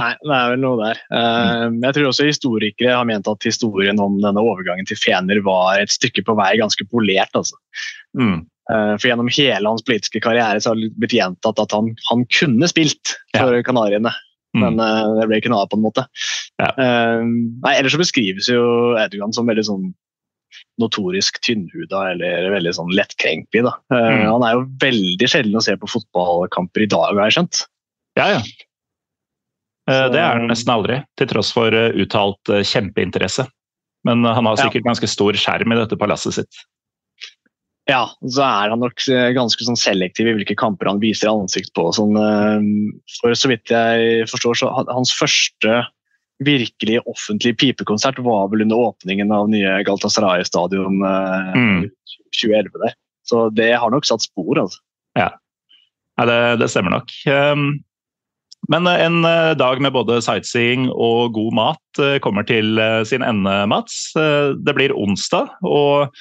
Nei, 0.00 0.12
det 0.22 0.36
er 0.36 0.52
vel 0.52 0.62
noe 0.62 0.78
der. 0.78 1.00
Jeg 1.10 1.96
tror 1.96 2.06
også 2.08 2.28
historikere 2.28 2.94
har 2.96 3.08
ment 3.08 3.28
at 3.28 3.44
historien 3.44 3.98
om 4.00 4.14
denne 4.22 4.40
overgangen 4.40 4.86
til 4.88 4.96
Fener 4.96 5.42
var 5.44 5.82
et 5.82 5.92
stykke 5.92 6.22
på 6.24 6.36
vei 6.38 6.54
ganske 6.60 6.86
polert. 6.88 7.34
altså. 7.36 7.58
Mm. 8.16 8.46
For 8.70 9.08
Gjennom 9.10 9.28
hele 9.34 9.66
hans 9.66 9.84
politiske 9.84 10.22
karriere 10.24 10.62
så 10.62 10.72
har 10.72 10.80
det 10.80 10.92
blitt 10.96 11.18
gjentatt 11.18 11.60
at 11.60 11.74
han, 11.76 11.90
han 12.08 12.24
kunne 12.32 12.70
spilt 12.70 13.16
for 13.36 13.58
ja. 13.58 13.64
Kanariene. 13.66 14.14
Mm. 14.56 14.62
Men 14.62 14.80
mm. 14.80 15.18
det 15.18 15.28
ble 15.28 15.42
ikke 15.42 15.52
noe 15.52 15.66
av, 15.66 15.70
på 15.74 15.76
en 15.78 15.84
måte. 15.84 16.06
Ja. 16.62 16.70
Nei, 16.78 17.74
Ellers 17.74 17.98
så 17.98 18.00
beskrives 18.00 18.48
jo 18.48 18.62
Erdogan 19.02 19.36
som 19.36 19.50
veldig 19.50 19.66
sånn 19.68 19.90
notorisk 20.80 21.40
tynnhuda 21.44 22.06
eller 22.14 22.48
veldig 22.54 22.72
sånn 22.78 22.90
lettkrenkelig. 22.96 23.62
Da. 23.66 23.76
Uh, 23.92 23.98
mm. 23.98 24.24
Han 24.30 24.46
er 24.46 24.56
jo 24.56 24.66
veldig 24.82 25.30
sjelden 25.30 25.60
å 25.60 25.64
se 25.64 25.76
på 25.78 25.90
fotballkamper 25.90 26.86
i 26.86 26.90
dag, 26.90 27.14
har 27.14 27.30
jeg 27.30 27.38
skjønt. 27.38 27.62
Ja, 28.18 28.26
ja. 28.38 28.42
Det 29.90 30.20
er 30.20 30.36
han 30.36 30.46
nesten 30.46 30.70
aldri, 30.70 31.00
til 31.18 31.26
tross 31.32 31.48
for 31.50 31.74
uttalt 31.74 32.50
kjempeinteresse. 32.68 33.48
Men 34.06 34.22
han 34.22 34.46
har 34.46 34.60
sikkert 34.60 34.84
ja. 34.84 34.88
ganske 34.92 35.08
stor 35.10 35.34
skjerm 35.40 35.74
i 35.74 35.78
dette 35.80 35.98
palasset 35.98 36.36
sitt. 36.36 36.60
Ja, 37.90 38.04
så 38.22 38.44
er 38.46 38.70
han 38.70 38.84
nok 38.84 39.02
ganske 39.34 39.66
sånn 39.66 39.78
selektiv 39.80 40.28
i 40.30 40.34
hvilke 40.36 40.54
kamper 40.58 40.92
han 40.92 41.00
viser 41.02 41.32
ansikt 41.32 41.72
på. 41.74 41.88
Sånn, 41.96 42.14
for 43.16 43.34
så 43.34 43.50
vidt 43.50 43.72
jeg 43.72 44.28
forstår, 44.30 44.60
så 44.60 44.70
hans 44.92 45.10
første 45.16 45.80
virkelig 46.44 47.00
offentlig 47.08 47.54
pipekonsert 47.60 48.18
var 48.24 48.48
vel 48.52 48.64
under 48.64 48.86
åpningen 48.88 49.32
av 49.32 49.50
nye 49.52 49.80
Galtasaray 49.86 50.44
stadion 50.48 51.02
eh, 51.04 51.52
Mm. 51.56 51.84
2011 52.40 52.80
der. 52.84 52.96
Så 53.26 53.48
det 53.50 53.72
har 53.78 53.90
nok 53.90 54.06
satt 54.06 54.24
spor, 54.24 54.58
altså. 54.58 54.80
Ja, 55.18 56.26
det, 56.26 56.40
det 56.62 56.70
stemmer 56.70 56.94
nok. 56.94 57.12
Um, 57.26 57.82
Men 58.70 58.86
en 58.86 59.24
eh, 59.24 59.54
dag 59.56 59.80
med 59.80 59.92
både 59.92 60.20
sightseeing 60.22 60.90
og 60.92 61.32
god 61.34 61.54
mat 61.56 62.00
uh, 62.00 62.18
kommer 62.22 62.44
til 62.46 62.78
uh, 62.78 63.02
sin 63.08 63.24
ende, 63.24 63.54
Mats. 63.66 64.12
Det 64.14 64.74
blir 64.76 64.94
onsdag, 64.94 65.48
og 65.64 66.12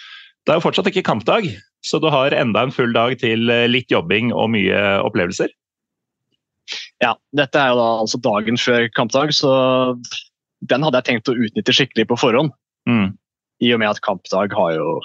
det 0.47 0.53
er 0.53 0.57
jo 0.57 0.63
fortsatt 0.63 0.87
ikke 0.89 1.05
kampdag. 1.05 1.49
Så 1.85 1.99
du 1.99 2.09
har 2.09 2.33
enda 2.35 2.63
en 2.63 2.73
full 2.75 2.95
dag 2.95 3.15
til 3.19 3.51
litt 3.71 3.91
jobbing 3.91 4.33
og 4.33 4.49
mye 4.55 4.79
opplevelser. 5.03 5.51
Ja, 7.03 7.13
dette 7.35 7.61
er 7.61 7.71
jo 7.71 7.79
da 7.79 7.87
altså 8.01 8.19
dagen 8.21 8.59
før 8.59 8.89
kampdag, 8.95 9.31
så 9.35 9.51
den 10.67 10.83
hadde 10.83 10.99
jeg 10.99 11.07
tenkt 11.07 11.31
å 11.31 11.37
utnytte 11.37 11.75
skikkelig 11.75 12.09
på 12.09 12.19
forhånd. 12.19 12.51
Mm. 12.89 13.13
I 13.63 13.73
og 13.75 13.81
med 13.81 13.91
at 13.91 14.03
kampdag 14.03 14.55
har 14.55 14.75
jo 14.75 14.99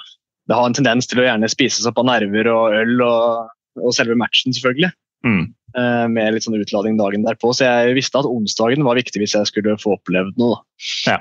det 0.45 0.57
har 0.57 0.67
en 0.67 0.75
tendens 0.77 1.07
til 1.09 1.21
å 1.21 1.25
gjerne 1.25 1.49
spises 1.49 1.87
opp 1.89 1.99
av 2.01 2.07
nerver 2.09 2.49
og 2.51 2.75
øl 2.77 2.99
og, 3.01 3.53
og 3.81 3.95
selve 3.97 4.17
matchen, 4.19 4.53
selvfølgelig. 4.53 4.91
Mm. 5.25 5.45
Uh, 5.75 6.05
med 6.11 6.35
litt 6.35 6.45
sånn 6.45 6.57
utlading 6.59 6.99
dagen 6.99 7.25
derpå. 7.25 7.49
Så 7.55 7.65
jeg 7.65 7.95
visste 7.97 8.21
at 8.21 8.29
onsdagen 8.29 8.85
var 8.85 8.99
viktig 8.99 9.23
hvis 9.23 9.33
jeg 9.37 9.49
skulle 9.49 9.77
få 9.81 9.95
opplevd 9.97 10.37
noe. 10.41 10.59
Da. 10.59 11.15
Ja. 11.15 11.17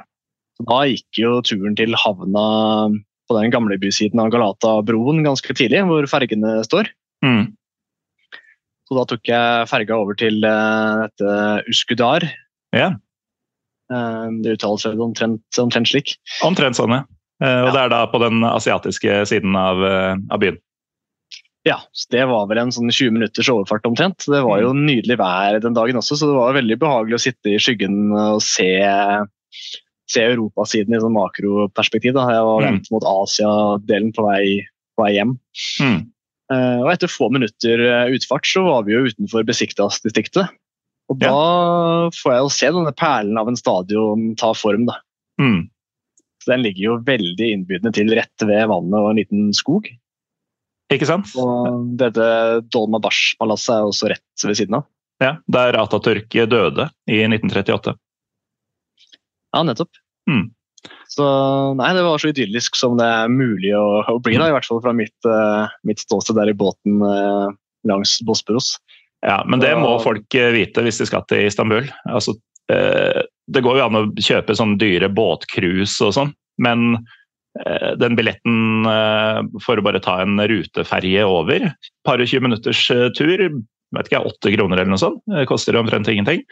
Så 0.54 0.68
da 0.68 0.82
gikk 0.90 1.18
jo 1.18 1.38
turen 1.46 1.78
til 1.78 1.96
havna 1.98 2.44
på 3.24 3.38
den 3.38 3.50
gamlebysiden 3.54 4.20
av 4.20 4.28
Galata-broen 4.34 5.24
ganske 5.24 5.56
tidlig, 5.56 5.80
hvor 5.88 6.06
fergene 6.10 6.58
står. 6.66 6.92
Mm. 7.24 7.54
Så 8.84 8.98
da 8.98 9.04
tok 9.08 9.24
jeg 9.30 9.68
ferga 9.70 9.96
over 9.96 10.16
til 10.20 10.44
eh, 10.44 11.04
dette 11.06 11.36
Uskudar. 11.72 12.26
Ja. 12.76 12.90
Eh, 13.92 14.26
det 14.44 14.58
uttales 14.58 14.84
vel 14.88 15.00
omtrent, 15.00 15.44
omtrent 15.60 15.88
slik. 15.88 16.16
Omtrent 16.44 16.76
sånn, 16.76 16.92
ja. 16.92 17.04
Eh, 17.42 17.62
Og 17.66 17.72
det 17.74 17.80
er 17.86 17.88
da 17.94 18.02
på 18.12 18.20
den 18.22 18.44
asiatiske 18.46 19.22
siden 19.30 19.56
av, 19.58 19.80
av 20.30 20.38
byen. 20.42 20.60
Ja, 21.64 21.78
så 21.96 22.10
Det 22.12 22.26
var 22.28 22.44
vel 22.50 22.58
en 22.60 22.72
sånn 22.76 22.90
20 22.92 23.14
minutters 23.16 23.48
overfart 23.48 23.86
omtrent. 23.88 24.26
Det 24.28 24.42
var 24.44 24.60
jo 24.60 24.74
nydelig 24.76 25.16
vær 25.16 25.56
den 25.64 25.72
dagen 25.76 25.96
også, 25.96 26.18
så 26.20 26.28
det 26.28 26.36
var 26.36 26.52
veldig 26.58 26.76
behagelig 26.82 27.16
å 27.16 27.22
sitte 27.24 27.54
i 27.54 27.60
skyggen 27.62 28.12
og 28.12 28.42
se, 28.44 28.68
se 30.12 30.26
europasiden 30.28 30.92
i 30.92 31.00
sånn 31.00 31.16
makroperspektiv. 31.16 32.12
Da. 32.18 32.26
Jeg 32.36 32.44
var 32.44 32.60
Mm. 32.60 32.66
vendt 32.68 32.90
mot 32.92 33.06
Asia-delen 33.08 34.12
på 34.12 34.28
på 34.94 35.02
vei 35.02 35.14
hjem. 35.16 35.32
Mm. 35.80 36.00
Eh, 36.54 36.80
og 36.84 36.90
etter 36.92 37.10
få 37.10 37.30
minutter 37.34 37.82
eh, 37.82 38.12
utfart 38.14 38.46
så 38.48 38.62
var 38.66 38.86
vi 38.86 38.94
jo 38.94 39.04
utenfor 39.08 39.46
Besiktas-distriktet. 39.48 40.52
Og 41.12 41.18
da 41.20 41.34
får 42.16 42.32
jeg 42.32 42.44
jo 42.44 42.52
se 42.52 42.70
denne 42.72 42.94
perlen 42.96 43.36
av 43.40 43.50
en 43.50 43.58
stadion 43.60 44.30
ta 44.40 44.54
form. 44.56 44.86
da. 44.88 44.96
Mm. 45.40 45.66
Så 46.40 46.52
Den 46.52 46.64
ligger 46.64 46.84
jo 46.84 47.02
veldig 47.04 47.50
innbydende 47.56 47.92
til 47.96 48.12
rett 48.16 48.44
ved 48.44 48.70
vannet 48.70 48.96
og 49.00 49.10
en 49.10 49.20
liten 49.20 49.52
skog. 49.56 49.90
Ikke 50.92 51.08
sant? 51.08 51.30
Og 51.40 51.92
dette 52.00 52.24
Dolmabash-palasset 52.72 53.74
er 53.76 53.88
også 53.88 54.10
rett 54.12 54.46
ved 54.48 54.58
siden 54.60 54.78
av. 54.80 54.88
Ja, 55.22 55.36
Der 55.46 55.78
Atatürk 55.80 56.32
døde 56.32 56.88
i 57.08 57.20
1938. 57.24 57.94
Ja, 59.54 59.62
nettopp. 59.62 59.92
Mm. 60.28 60.48
Så 61.14 61.26
nei, 61.78 61.92
det 61.94 62.02
var 62.02 62.18
så 62.18 62.32
idyllisk 62.32 62.78
som 62.78 62.96
det 62.98 63.06
er 63.06 63.30
mulig 63.30 63.70
å, 63.78 64.02
å 64.10 64.16
bli, 64.22 64.34
da, 64.40 64.48
i 64.50 64.54
hvert 64.54 64.66
fall 64.66 64.82
fra 64.82 64.94
mitt, 64.96 65.14
uh, 65.28 65.70
mitt 65.86 66.02
ståsted 66.02 66.38
der 66.40 66.50
i 66.50 66.56
båten 66.58 67.02
uh, 67.04 67.52
langs 67.86 68.16
Bosporos. 68.26 68.74
Ja, 69.24 69.38
Men 69.48 69.62
det 69.62 69.72
må 69.80 69.94
folk 70.04 70.34
eh, 70.36 70.50
vite 70.52 70.82
hvis 70.84 70.98
de 71.00 71.06
skal 71.08 71.22
til 71.30 71.46
Istanbul. 71.46 71.86
Altså, 72.10 72.34
uh, 72.72 73.20
det 73.46 73.62
går 73.64 73.78
jo 73.78 73.84
an 73.86 74.00
å 74.00 74.06
kjøpe 74.18 74.56
sånne 74.58 74.80
dyre 74.80 75.10
båtcruise 75.12 76.02
og 76.04 76.16
sånn, 76.16 76.34
men 76.62 77.04
den 78.02 78.16
billetten 78.18 78.82
for 79.62 79.78
å 79.78 79.82
bare 79.86 80.00
ta 80.02 80.16
en 80.24 80.40
ruteferje 80.50 81.22
over, 81.22 81.68
par 82.02 82.18
og 82.18 82.26
20 82.26 82.42
minutters 82.42 82.80
tur, 83.14 83.44
vet 83.94 84.08
ikke, 84.10 84.24
åtte 84.26 84.50
kroner 84.56 84.80
eller 84.80 84.90
noe 84.90 84.98
sånt, 84.98 85.20
det 85.30 85.44
koster 85.46 85.78
omtrent 85.78 86.10
ingenting. 86.10 86.42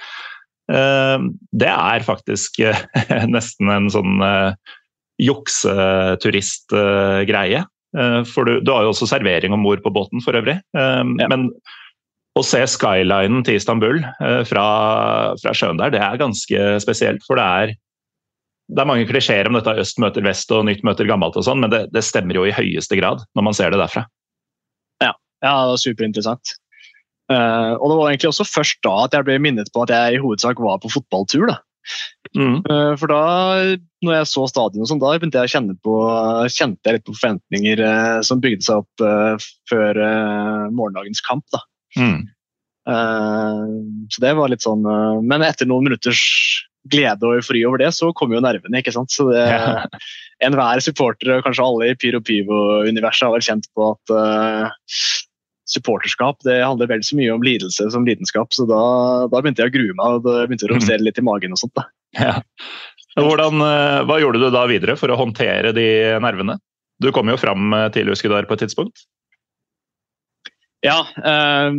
Eh, 0.71 1.19
det 1.59 1.73
er 1.73 2.05
faktisk 2.07 2.61
eh, 2.63 2.79
nesten 3.35 3.71
en 3.73 3.89
sånn 3.93 4.23
eh, 4.23 4.53
jukseturistgreie. 5.23 7.65
Eh, 7.99 8.23
for 8.29 8.45
du, 8.49 8.61
du 8.65 8.71
har 8.73 8.83
jo 8.87 8.91
også 8.95 9.07
servering 9.11 9.53
om 9.55 9.65
bord 9.67 9.83
på 9.85 9.95
båten 9.95 10.21
for 10.25 10.33
øvrig. 10.39 10.57
Eh, 10.79 11.05
Men 11.23 11.41
å 12.39 12.43
se 12.47 12.63
skylinen 12.71 13.45
til 13.45 13.57
Istanbul 13.59 13.99
fra, 14.49 14.67
fra 15.37 15.53
sjøen 15.53 15.77
der, 15.77 15.91
det 15.93 16.01
er 16.01 16.17
ganske 16.17 16.81
spesielt. 16.81 17.21
For 17.27 17.37
det 17.37 17.45
er, 17.45 17.75
det 18.73 18.81
er 18.81 18.89
mange 18.89 19.05
klisjeer 19.11 19.45
om 19.51 19.57
dette 19.59 19.77
øst 19.83 20.01
møter 20.01 20.25
vest 20.25 20.49
og 20.57 20.65
nytt 20.65 20.81
møter 20.89 21.05
gammelt 21.11 21.37
og 21.37 21.45
sånn, 21.45 21.61
men 21.61 21.69
det, 21.75 21.93
det 21.93 22.01
stemmer 22.07 22.33
jo 22.41 22.47
i 22.49 22.57
høyeste 22.57 22.97
grad 22.97 23.21
når 23.37 23.43
man 23.51 23.57
ser 23.59 23.69
det 23.75 23.83
derfra. 23.83 24.07
Ja, 25.43 25.57
det 25.59 25.75
var 25.75 25.81
superinteressant. 25.83 26.55
Eh, 27.33 27.75
og 27.79 27.91
det 27.91 27.99
var 27.99 28.11
egentlig 28.11 28.31
også 28.33 28.49
først 28.49 28.81
da 28.85 28.95
at 29.07 29.17
jeg 29.17 29.27
ble 29.29 29.39
minnet 29.43 29.71
på 29.73 29.85
at 29.85 29.93
jeg 29.95 30.17
i 30.17 30.23
hovedsak 30.23 30.61
var 30.63 30.81
på 30.83 30.91
fotballtur. 30.93 31.49
da. 31.53 31.61
Mm. 32.39 32.61
Uh, 32.69 32.93
For 33.01 33.11
da 33.11 33.23
når 34.07 34.15
jeg 34.15 34.29
så 34.31 34.45
stadion, 34.51 34.85
og 34.85 34.91
sånn, 34.91 35.01
da 35.03 35.15
begynte 35.17 35.43
jeg 35.43 35.51
å 35.51 35.55
kjenne 35.57 35.75
på, 35.83 35.95
kjente 36.51 36.89
jeg 36.89 36.99
litt 36.99 37.07
på 37.09 37.17
forventninger 37.17 37.83
uh, 37.83 38.21
som 38.27 38.43
bygde 38.43 38.67
seg 38.67 38.85
opp 38.85 39.05
før 39.71 40.03
morgendagens 40.75 41.23
kamp. 41.27 41.45
da. 41.55 41.63
Mm. 41.99 42.23
Så 44.11 44.23
det 44.25 44.31
var 44.35 44.51
litt 44.51 44.65
sånn 44.65 44.81
Men 45.23 45.45
etter 45.47 45.69
noen 45.71 45.85
minutters 45.87 46.23
glede 46.91 47.29
og 47.29 47.37
eufori 47.39 47.61
over 47.69 47.79
det, 47.79 47.93
så 47.95 48.09
kom 48.17 48.33
jo 48.35 48.41
nervene. 48.43 48.81
ikke 48.81 48.95
sant? 48.97 49.13
Så 49.15 49.29
det, 49.31 49.45
Ja. 49.47 49.85
Enhver 50.43 50.83
supporter, 50.83 51.37
og 51.37 51.45
kanskje 51.47 51.63
alle 51.63 51.93
i 51.93 51.95
Pyro 51.95 52.19
Pivo-universet, 52.19 53.29
har 53.29 53.37
vel 53.37 53.45
kjent 53.47 53.69
på 53.77 53.93
at 53.93 54.15
supporterskap 55.71 56.41
det 56.47 56.59
handler 56.63 56.91
vel 56.91 57.05
så 57.07 57.17
mye 57.19 57.35
om 57.35 57.45
lidelse 57.45 57.89
som 57.95 58.07
lidenskap. 58.07 58.53
Så 58.55 58.67
da, 58.71 58.83
da 59.31 59.43
begynte 59.43 59.65
jeg 59.65 59.73
å 59.73 59.77
grue 59.77 59.97
meg, 59.99 60.19
og 60.19 60.27
det 60.27 60.49
begynte 60.49 60.69
å 60.69 60.73
romstere 60.75 61.05
litt 61.05 61.21
i 61.21 61.27
magen. 61.27 61.55
og 61.55 61.63
sånt 61.63 61.77
da. 61.79 61.87
Ja. 62.19 62.35
Hvordan, 63.17 63.61
eh, 63.61 64.03
hva 64.09 64.19
gjorde 64.21 64.41
du 64.41 64.49
da 64.53 64.67
videre 64.71 64.97
for 65.01 65.13
å 65.13 65.19
håndtere 65.21 65.75
de 65.77 65.87
nervene? 66.25 66.59
Du 67.03 67.11
kom 67.13 67.29
jo 67.29 67.39
fram 67.41 67.73
eh, 67.77 67.89
til 67.95 68.11
Uskedar 68.13 68.49
på 68.49 68.57
et 68.57 68.65
tidspunkt. 68.65 69.05
Ja, 70.83 71.03
eh, 71.23 71.71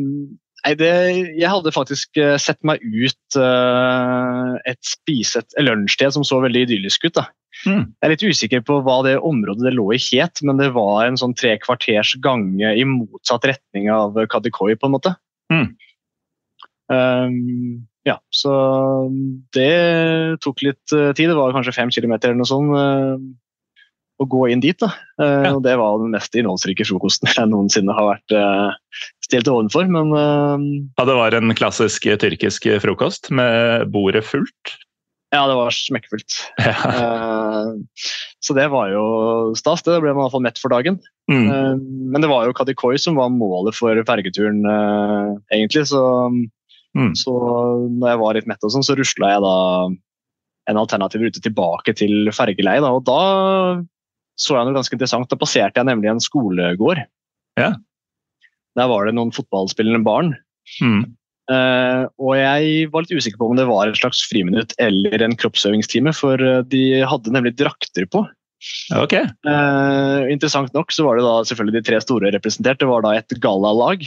nei, 0.66 0.74
det, 0.80 0.92
jeg 1.38 1.52
hadde 1.52 1.76
faktisk 1.76 2.20
eh, 2.22 2.36
sett 2.42 2.60
meg 2.66 2.84
ut 2.84 3.38
uh, 3.40 4.56
et 4.70 4.80
spiset 4.88 5.56
lunsjsted 5.60 6.16
som 6.16 6.26
så 6.28 6.42
veldig 6.44 6.66
idyllisk 6.68 7.08
ut. 7.08 7.16
da. 7.20 7.28
Mm. 7.64 7.86
Jeg 7.94 8.08
er 8.08 8.14
litt 8.14 8.26
usikker 8.26 8.64
på 8.66 8.80
hva 8.84 8.98
det 9.06 9.16
området 9.24 9.68
det 9.68 9.76
lå 9.78 9.88
i 9.96 10.02
het, 10.02 10.42
men 10.44 10.60
det 10.60 10.74
var 10.76 11.06
en 11.06 11.20
sånn 11.20 11.36
tre 11.38 11.56
kvarters 11.62 12.16
gange 12.24 12.74
i 12.76 12.84
motsatt 12.88 13.46
retning 13.48 13.92
av 13.94 14.18
Kadikoi, 14.32 14.74
på 14.80 14.90
en 14.90 14.96
måte. 14.96 15.16
Mm. 15.54 15.70
Um, 16.92 17.86
ja, 18.04 18.18
så 18.36 18.54
det 19.56 20.40
tok 20.44 20.64
litt 20.66 20.92
eh, 20.92 21.14
tid. 21.16 21.30
Det 21.32 21.38
var 21.38 21.54
kanskje 21.56 21.76
fem 21.76 21.92
kilometer 21.94 22.32
eller 22.32 22.42
noe 22.42 22.50
sånt 22.50 22.76
eh, 22.76 23.14
å 24.22 24.28
gå 24.30 24.44
inn 24.54 24.62
dit. 24.62 24.78
da. 24.80 24.92
Eh, 25.22 25.44
Ja. 25.48 25.56
Og 25.56 25.64
det 25.66 25.74
var 25.80 25.98
den 26.00 26.12
mest 26.14 26.36
innholdsrike 26.38 26.86
frokosten 26.86 27.32
jeg 27.34 27.50
noensinne 27.50 27.96
har 27.98 28.12
vært 28.14 28.36
uh, 28.38 28.72
stilt 29.26 29.48
ovenfor. 29.50 29.88
Men 29.90 30.14
uh, 30.14 30.58
Ja, 31.00 31.06
det 31.10 31.16
var 31.18 31.34
en 31.34 31.54
klassisk 31.58 32.06
tyrkisk 32.22 32.68
frokost 32.84 33.32
med 33.32 33.90
bordet 33.92 34.24
fullt. 34.28 34.76
ja, 35.34 35.48
det 35.50 35.56
var 35.58 35.74
smekkfullt. 35.74 36.36
Ja. 36.62 36.76
Uh, 36.94 37.82
så 38.44 38.54
det 38.54 38.68
var 38.70 38.92
jo 38.94 39.04
stas. 39.58 39.82
Det 39.82 39.98
ble 40.04 40.14
man 40.14 40.22
i 40.22 40.26
hvert 40.28 40.36
fall 40.38 40.46
mett 40.46 40.60
for 40.62 40.70
dagen. 40.70 41.00
Mm. 41.32 41.80
Men 42.12 42.22
det 42.22 42.30
var 42.30 42.46
jo 42.46 42.54
Kadikoi 42.54 42.98
som 43.00 43.16
var 43.16 43.30
målet 43.34 43.74
for 43.78 43.96
fergeturen, 44.06 44.62
egentlig. 45.52 45.88
Så, 45.90 46.02
Mm. 46.94 47.16
så 47.18 47.32
når 47.90 48.12
jeg 48.12 48.20
var 48.22 48.34
litt 48.38 48.46
mett, 48.52 48.62
og 48.62 48.70
sånn, 48.70 48.84
så 48.86 48.94
rusla 48.94 49.32
jeg 49.32 49.42
da 49.42 49.54
en 50.70 50.78
alternativ 50.78 51.24
rute 51.26 51.42
tilbake 51.42 51.96
til 51.98 52.30
fergeleiet. 52.30 52.86
Og 52.86 53.02
da 53.08 53.82
så 54.40 54.58
jeg 54.58 54.68
noe 54.68 54.78
ganske 54.78 54.96
interessant. 54.98 55.30
Da 55.30 55.40
passerte 55.40 55.80
jeg 55.80 55.90
nemlig 55.90 56.10
en 56.12 56.24
skolegård. 56.24 57.04
Ja. 57.60 57.74
Der 58.78 58.90
var 58.90 59.06
det 59.06 59.16
noen 59.18 59.34
fotballspillende 59.36 60.02
barn. 60.06 60.34
Mm. 60.82 61.04
Uh, 61.52 62.08
og 62.24 62.38
jeg 62.40 62.88
var 62.94 63.04
litt 63.04 63.18
usikker 63.20 63.42
på 63.42 63.50
om 63.52 63.58
det 63.60 63.68
var 63.68 63.90
et 63.90 64.00
slags 64.00 64.22
friminutt 64.30 64.72
eller 64.82 65.26
en 65.26 65.36
kroppsøvingstime, 65.38 66.14
for 66.16 66.40
eh, 66.40 66.62
de 66.72 67.04
hadde 67.04 67.34
nemlig 67.36 67.58
drakter 67.60 68.08
på. 68.10 68.24
Ok. 68.96 69.18
Uh, 69.44 70.24
interessant 70.32 70.72
nok 70.76 70.94
så 70.96 71.04
var 71.04 71.20
det 71.20 71.26
da 71.28 71.34
selvfølgelig 71.50 71.82
de 71.82 71.88
tre 71.90 72.00
store 72.04 72.32
representert. 72.34 72.80
Det 72.80 72.88
var 72.90 73.04
da 73.04 73.18
et 73.20 73.36
gallalag, 73.44 74.06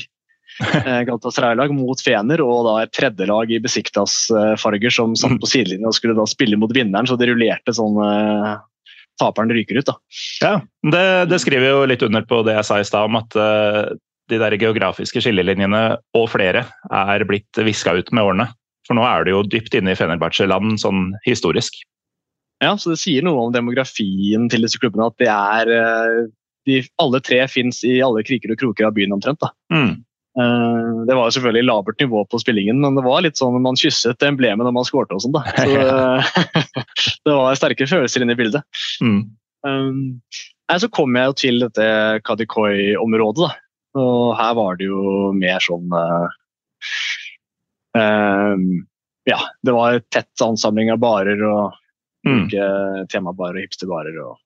Galatasaray-lag 1.10 1.74
mot 1.76 2.00
Fener, 2.00 2.40
og 2.40 2.64
da 2.64 2.78
et 2.82 2.94
tredje 2.96 3.28
lag 3.28 3.52
i 3.52 3.60
Besiktas-farger 3.60 4.94
som 4.96 5.12
satt 5.18 5.36
på 5.42 5.50
sidelinjen 5.50 5.90
og 5.90 5.98
skulle 5.98 6.16
da 6.16 6.24
spille 6.30 6.56
mot 6.56 6.72
vinneren, 6.72 7.06
så 7.06 7.18
det 7.20 7.28
rullerte 7.28 7.76
sånn 7.76 8.00
Taperen 9.20 9.52
ryker 9.52 9.78
ut, 9.80 9.88
da. 9.88 9.96
Ja, 10.42 10.54
det, 10.92 11.06
det 11.30 11.40
skriver 11.40 11.72
jo 11.72 11.86
litt 11.88 12.04
under 12.04 12.26
på 12.28 12.42
det 12.46 12.58
jeg 12.58 12.68
sa 12.68 12.80
i 12.80 12.86
stad 12.86 13.08
om 13.08 13.18
at 13.20 13.36
uh, 13.38 13.94
de 14.30 14.38
der 14.42 14.56
geografiske 14.60 15.22
skillelinjene 15.24 15.82
og 16.18 16.30
flere 16.32 16.66
er 16.92 17.26
blitt 17.28 17.64
viska 17.66 17.94
ut 17.96 18.12
med 18.12 18.26
årene. 18.26 18.48
For 18.86 18.98
nå 18.98 19.04
er 19.06 19.26
det 19.26 19.34
jo 19.34 19.44
dypt 19.46 19.74
inne 19.78 19.94
i 19.94 19.98
Fenerbahçe-land 19.98 20.78
sånn 20.82 21.10
historisk. 21.26 21.78
Ja, 22.62 22.74
så 22.80 22.94
det 22.94 23.00
sier 23.02 23.24
noe 23.26 23.46
om 23.46 23.54
demografien 23.54 24.46
til 24.52 24.64
disse 24.64 24.80
klubbene. 24.80 25.10
At 25.10 25.18
det 25.20 25.30
er 25.32 25.72
uh, 25.72 26.26
de, 26.66 26.82
Alle 27.02 27.20
tre 27.24 27.42
fins 27.50 27.82
i 27.86 27.98
alle 28.04 28.24
kriker 28.26 28.54
og 28.54 28.60
kroker 28.60 28.88
av 28.88 28.96
byen 28.96 29.14
omtrent. 29.16 29.40
da. 29.42 29.52
Mm. 29.72 30.05
Eh, 30.36 30.88
Det 31.08 31.14
var 31.16 31.30
selvfølgelig 31.32 31.64
labert 31.66 32.00
nivå 32.02 32.24
på 32.28 32.40
spillingen, 32.42 32.80
men 32.82 32.94
det 32.98 33.04
var 33.06 33.22
litt 33.24 33.38
sånn 33.40 33.56
man 33.62 33.76
kysset 33.80 34.20
emblemet 34.26 34.66
når 34.66 34.74
man 34.76 34.84
skårte. 34.88 35.16
og 35.16 35.22
sånn. 35.24 35.36
Så 35.56 35.78
eh, 35.80 36.84
Det 37.26 37.32
var 37.36 37.54
sterke 37.58 37.86
følelser 37.88 38.22
inne 38.24 38.36
i 38.36 38.40
bildet. 38.40 38.62
Mm. 39.02 39.22
Um, 39.66 40.20
så 40.78 40.88
kom 40.92 41.14
jeg 41.16 41.26
jo 41.30 41.36
til 41.40 41.62
dette 41.64 41.86
Kadikoi-området. 42.26 43.48
da. 43.48 43.54
Og 43.96 44.36
her 44.36 44.52
var 44.58 44.76
det 44.76 44.86
jo 44.90 45.32
mer 45.32 45.58
sånn 45.64 45.88
uh, 45.94 46.28
um, 47.96 48.86
Ja, 49.26 49.40
det 49.64 49.72
var 49.74 49.98
tett 50.14 50.42
ansamling 50.44 50.92
av 50.92 50.98
barer 51.02 51.42
og 51.48 51.82
Mm. 52.26 52.48
temabarer 53.06 53.54
og 53.60 53.62
hipsterbarer. 53.62 54.16
og 54.26 54.36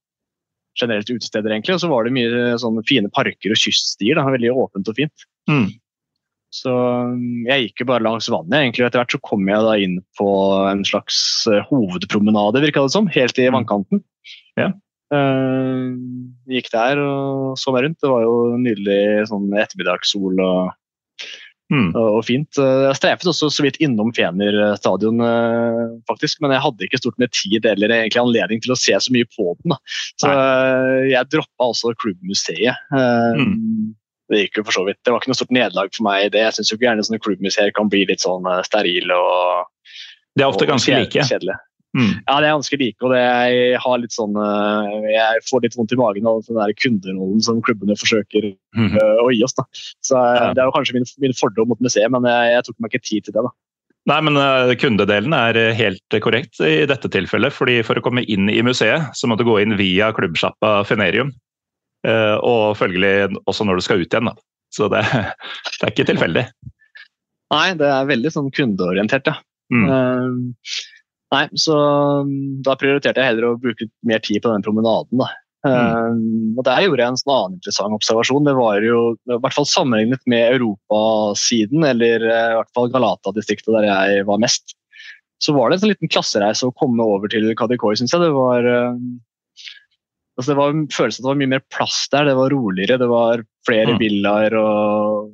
Generelt 0.78 1.08
utesteder, 1.08 1.48
egentlig. 1.50 1.72
Og 1.74 1.80
så 1.80 1.88
var 1.88 2.04
det 2.04 2.12
mye 2.12 2.58
sånne 2.60 2.82
fine 2.86 3.08
parker 3.08 3.50
og 3.54 3.56
kyststier. 3.56 4.14
da, 4.16 4.24
Veldig 4.28 4.52
åpent 4.52 4.86
og 4.88 4.96
fint. 4.96 5.24
Mm. 5.48 5.79
Så 6.50 6.70
um, 6.74 7.44
jeg 7.46 7.68
gikk 7.68 7.84
jo 7.84 7.88
bare 7.92 8.02
langs 8.02 8.26
vannet, 8.32 8.56
egentlig. 8.58 8.82
og 8.82 8.88
Etter 8.90 9.00
hvert 9.04 9.14
så 9.14 9.20
kom 9.22 9.46
jeg 9.46 9.62
da 9.66 9.74
inn 9.78 9.98
på 10.18 10.28
en 10.70 10.80
slags 10.88 11.18
eh, 11.46 11.62
hovedpromenade, 11.70 12.62
virka 12.64 12.82
det 12.82 12.90
som. 12.96 13.06
Helt 13.14 13.38
i 13.38 13.46
Mm. 13.50 13.54
vannkanten. 13.60 14.02
Ja. 14.58 14.72
Uh, 15.14 15.94
gikk 16.50 16.68
der 16.74 16.98
og 17.02 17.56
så 17.58 17.72
meg 17.74 17.84
rundt. 17.86 18.00
Det 18.02 18.10
var 18.10 18.22
jo 18.26 18.34
nydelig 18.58 19.28
sånn 19.30 19.48
ettermiddagssol 19.62 20.42
og, 20.42 20.76
Mm. 21.70 21.92
og, 21.94 22.16
og 22.18 22.24
fint. 22.26 22.58
Eh, 22.58 22.88
Jeg 22.88 22.96
strefet 22.98 23.28
også 23.30 23.46
så 23.54 23.62
vidt 23.62 23.76
innom 23.78 24.10
Fener 24.16 24.56
stadion, 24.74 25.20
uh, 25.22 25.92
faktisk, 26.10 26.40
men 26.42 26.50
jeg 26.50 26.64
hadde 26.64 26.82
ikke 26.88 26.98
stort 26.98 27.18
med 27.22 27.30
tid 27.30 27.62
eller 27.64 27.94
egentlig 27.94 28.18
anledning 28.24 28.58
til 28.64 28.72
å 28.74 28.78
se 28.78 28.90
så 28.98 29.12
mye 29.14 29.28
på 29.30 29.52
den. 29.60 29.70
Da. 29.70 29.78
Så 30.18 30.32
uh, 30.34 31.06
jeg 31.06 31.30
droppa 31.30 31.68
også 31.70 31.94
klubbmuseet. 31.94 32.74
Eh, 32.74 33.38
Mm. 33.38 33.94
Det 34.30 34.44
gikk 34.44 34.60
jo 34.60 34.66
for 34.68 34.76
så 34.76 34.84
vidt. 34.86 35.00
Det 35.02 35.12
var 35.12 35.22
ikke 35.22 35.32
noe 35.32 35.40
stort 35.40 35.56
nederlag 35.56 35.90
for 35.96 36.06
meg 36.06 36.28
i 36.28 36.30
det. 36.34 36.44
Jeg 36.46 36.58
syns 36.58 36.74
gjerne 36.76 37.06
sånne 37.06 37.22
klubbmuseer 37.22 37.72
kan 37.74 37.90
bli 37.90 38.04
litt 38.08 38.22
sånn 38.22 38.46
eh, 38.46 38.62
sterile 38.66 39.16
og, 39.18 39.96
De 40.38 40.44
er 40.44 40.50
ofte 40.50 40.66
og 40.66 40.74
ganske 40.74 40.94
like. 40.94 41.26
kjedelige. 41.26 41.58
Mm. 41.90 42.12
Ja, 42.22 42.36
det 42.38 42.46
er 42.46 42.52
ganske 42.54 42.76
like, 42.78 43.02
og 43.02 43.10
det, 43.10 43.18
jeg 43.18 44.10
sånn 44.14 44.36
eh, 44.38 45.08
Jeg 45.10 45.40
får 45.48 45.64
litt 45.64 45.74
vondt 45.74 45.90
i 45.90 45.98
magen 45.98 46.28
av 46.30 46.44
den 46.46 46.60
der 46.60 46.74
kunderollen 46.78 47.42
som 47.42 47.58
klubbene 47.66 47.96
forsøker 47.98 48.52
mm. 48.78 48.94
å 49.24 49.26
gi 49.34 49.42
oss. 49.46 49.56
da. 49.58 49.66
Så 50.06 50.20
Ja. 50.20 50.52
Det 50.54 50.62
er 50.62 50.70
jo 50.70 50.76
kanskje 50.76 51.00
min, 51.00 51.10
min 51.26 51.34
fordom 51.34 51.72
mot 51.74 51.82
museet, 51.82 52.06
men 52.14 52.30
jeg, 52.30 52.54
jeg 52.54 52.68
tok 52.68 52.78
meg 52.78 52.94
ikke 52.94 53.08
tid 53.10 53.26
til 53.26 53.34
det. 53.34 53.46
da. 53.48 53.54
Nei, 54.10 54.20
men 54.24 54.38
kundedelen 54.80 55.34
er 55.36 55.58
helt 55.76 56.20
korrekt 56.24 56.62
i 56.64 56.86
dette 56.88 57.10
tilfellet. 57.12 57.52
fordi 57.52 57.82
For 57.84 57.98
å 57.98 58.06
komme 58.06 58.22
inn 58.22 58.48
i 58.48 58.62
museet, 58.64 59.10
så 59.18 59.28
må 59.28 59.36
du 59.36 59.44
gå 59.44 59.58
inn 59.60 59.76
via 59.78 60.08
klubbsjappa 60.16 60.78
Fenerium. 60.88 61.34
Eh, 62.06 62.36
Og 62.46 62.76
følgelig 62.80 63.30
også 63.44 63.66
når 63.68 63.80
du 63.80 63.84
skal 63.84 64.00
ut 64.00 64.08
igjen. 64.08 64.30
da. 64.30 64.36
Så 64.72 64.88
det, 64.92 65.02
det 65.10 65.84
er 65.84 65.92
ikke 65.92 66.08
tilfeldig. 66.12 66.46
Nei, 67.50 67.66
det 67.74 67.90
er 67.90 68.08
veldig 68.08 68.30
sånn 68.30 68.50
kundeorientert, 68.54 69.26
ja. 69.26 69.36
Mm. 69.74 69.86
Eh, 69.90 70.80
nei, 71.34 71.44
så 71.58 71.76
mm, 72.26 72.62
da 72.66 72.76
prioriterte 72.78 73.22
jeg 73.22 73.32
heller 73.32 73.50
å 73.50 73.60
bruke 73.60 73.88
mer 74.06 74.22
tid 74.22 74.42
på 74.44 74.52
den 74.52 74.64
promenaden. 74.66 75.18
da. 75.20 75.30
Eh, 75.66 76.12
og 76.56 76.62
Der 76.64 76.84
gjorde 76.86 77.02
jeg 77.02 77.12
en 77.12 77.20
sånn 77.20 77.34
annen 77.34 77.56
interessant 77.58 77.96
observasjon. 77.98 78.46
Det 78.46 78.54
var 78.56 78.78
jo, 78.86 79.00
i 79.28 79.38
hvert 79.42 79.56
fall 79.58 79.68
sammenlignet 79.68 80.22
med 80.30 80.54
europasiden, 80.60 81.84
eller 81.90 82.24
i 82.24 82.36
hvert 82.60 82.70
fall 82.78 82.92
Galata-distriktet 82.94 83.74
der 83.76 83.88
jeg 83.90 84.28
var 84.30 84.40
mest, 84.42 84.76
så 85.40 85.54
var 85.56 85.68
det 85.70 85.78
en 85.78 85.82
sånn 85.84 85.92
liten 85.94 86.12
klassereise 86.12 86.68
å 86.68 86.74
komme 86.76 87.04
over 87.04 87.30
til 87.32 87.48
Kadikoi, 87.56 87.94
syns 87.98 88.12
jeg. 88.14 88.22
Det 88.22 88.32
var 88.36 88.66
altså 90.40 90.52
det 90.54 90.58
var 90.58 90.72
en 90.74 90.86
følelse 90.90 91.20
at 91.20 91.24
det 91.26 91.30
var 91.30 91.38
mye 91.42 91.52
mer 91.52 91.62
plass 91.72 92.00
der, 92.12 92.26
det 92.30 92.36
var 92.38 92.52
roligere, 92.54 92.98
det 93.00 93.08
var 93.10 93.44
flere 93.68 93.92
Mm. 93.94 93.98
villaer 94.00 94.56
og 94.58 95.30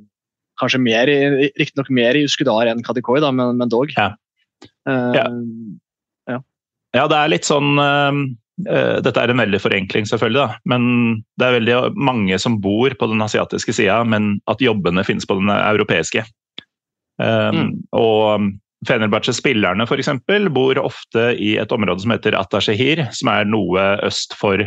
kanskje 0.61 0.81
mer, 0.81 1.09
riktignok 1.59 1.89
mer 1.93 2.17
i 2.17 2.25
Uskudar 2.27 2.67
enn 2.67 2.83
Kadikoi, 2.85 3.19
da, 3.23 3.31
men, 3.31 3.55
men 3.59 3.69
dog. 3.71 3.93
Ja. 3.97 4.11
Uh, 4.89 5.13
Ja. 6.27 6.41
Ja, 6.95 7.05
det 7.07 7.17
er 7.17 7.29
litt 7.29 7.45
sånn 7.45 7.75
eh, 7.77 8.97
Dette 9.05 9.21
er 9.21 9.29
en 9.29 9.37
veldig 9.43 9.59
forenkling, 9.61 10.07
selvfølgelig, 10.09 10.39
da. 10.47 10.55
men 10.65 10.87
det 11.37 11.45
er 11.45 11.57
veldig 11.59 11.75
mange 11.93 12.39
som 12.41 12.55
bor 12.63 12.89
på 12.97 13.09
den 13.11 13.21
asiatiske 13.21 13.75
sida, 13.77 13.99
men 14.03 14.39
at 14.49 14.63
jobbene 14.63 15.03
finnes 15.05 15.27
på 15.29 15.37
den 15.37 15.51
europeiske. 15.53 16.23
Um, 17.21 17.53
Mm. 17.53 17.69
Og 17.97 18.49
Fenerbahçe-spillerne 18.87 19.85
f.eks. 19.87 20.09
bor 20.53 20.77
ofte 20.81 21.31
i 21.37 21.55
et 21.57 21.71
område 21.73 22.01
som 22.03 22.11
heter 22.13 22.35
Atashehir, 22.37 23.07
som 23.13 23.29
er 23.33 23.45
noe 23.49 23.85
øst 24.05 24.33
for 24.37 24.61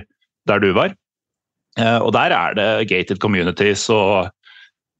der 0.49 0.63
du 0.63 0.71
var. 0.77 0.95
Eh, 1.79 1.99
Og 1.99 2.13
der 2.17 2.35
er 2.35 2.55
det 2.59 2.89
gated 2.91 3.21
communities 3.23 3.89
og 3.93 4.31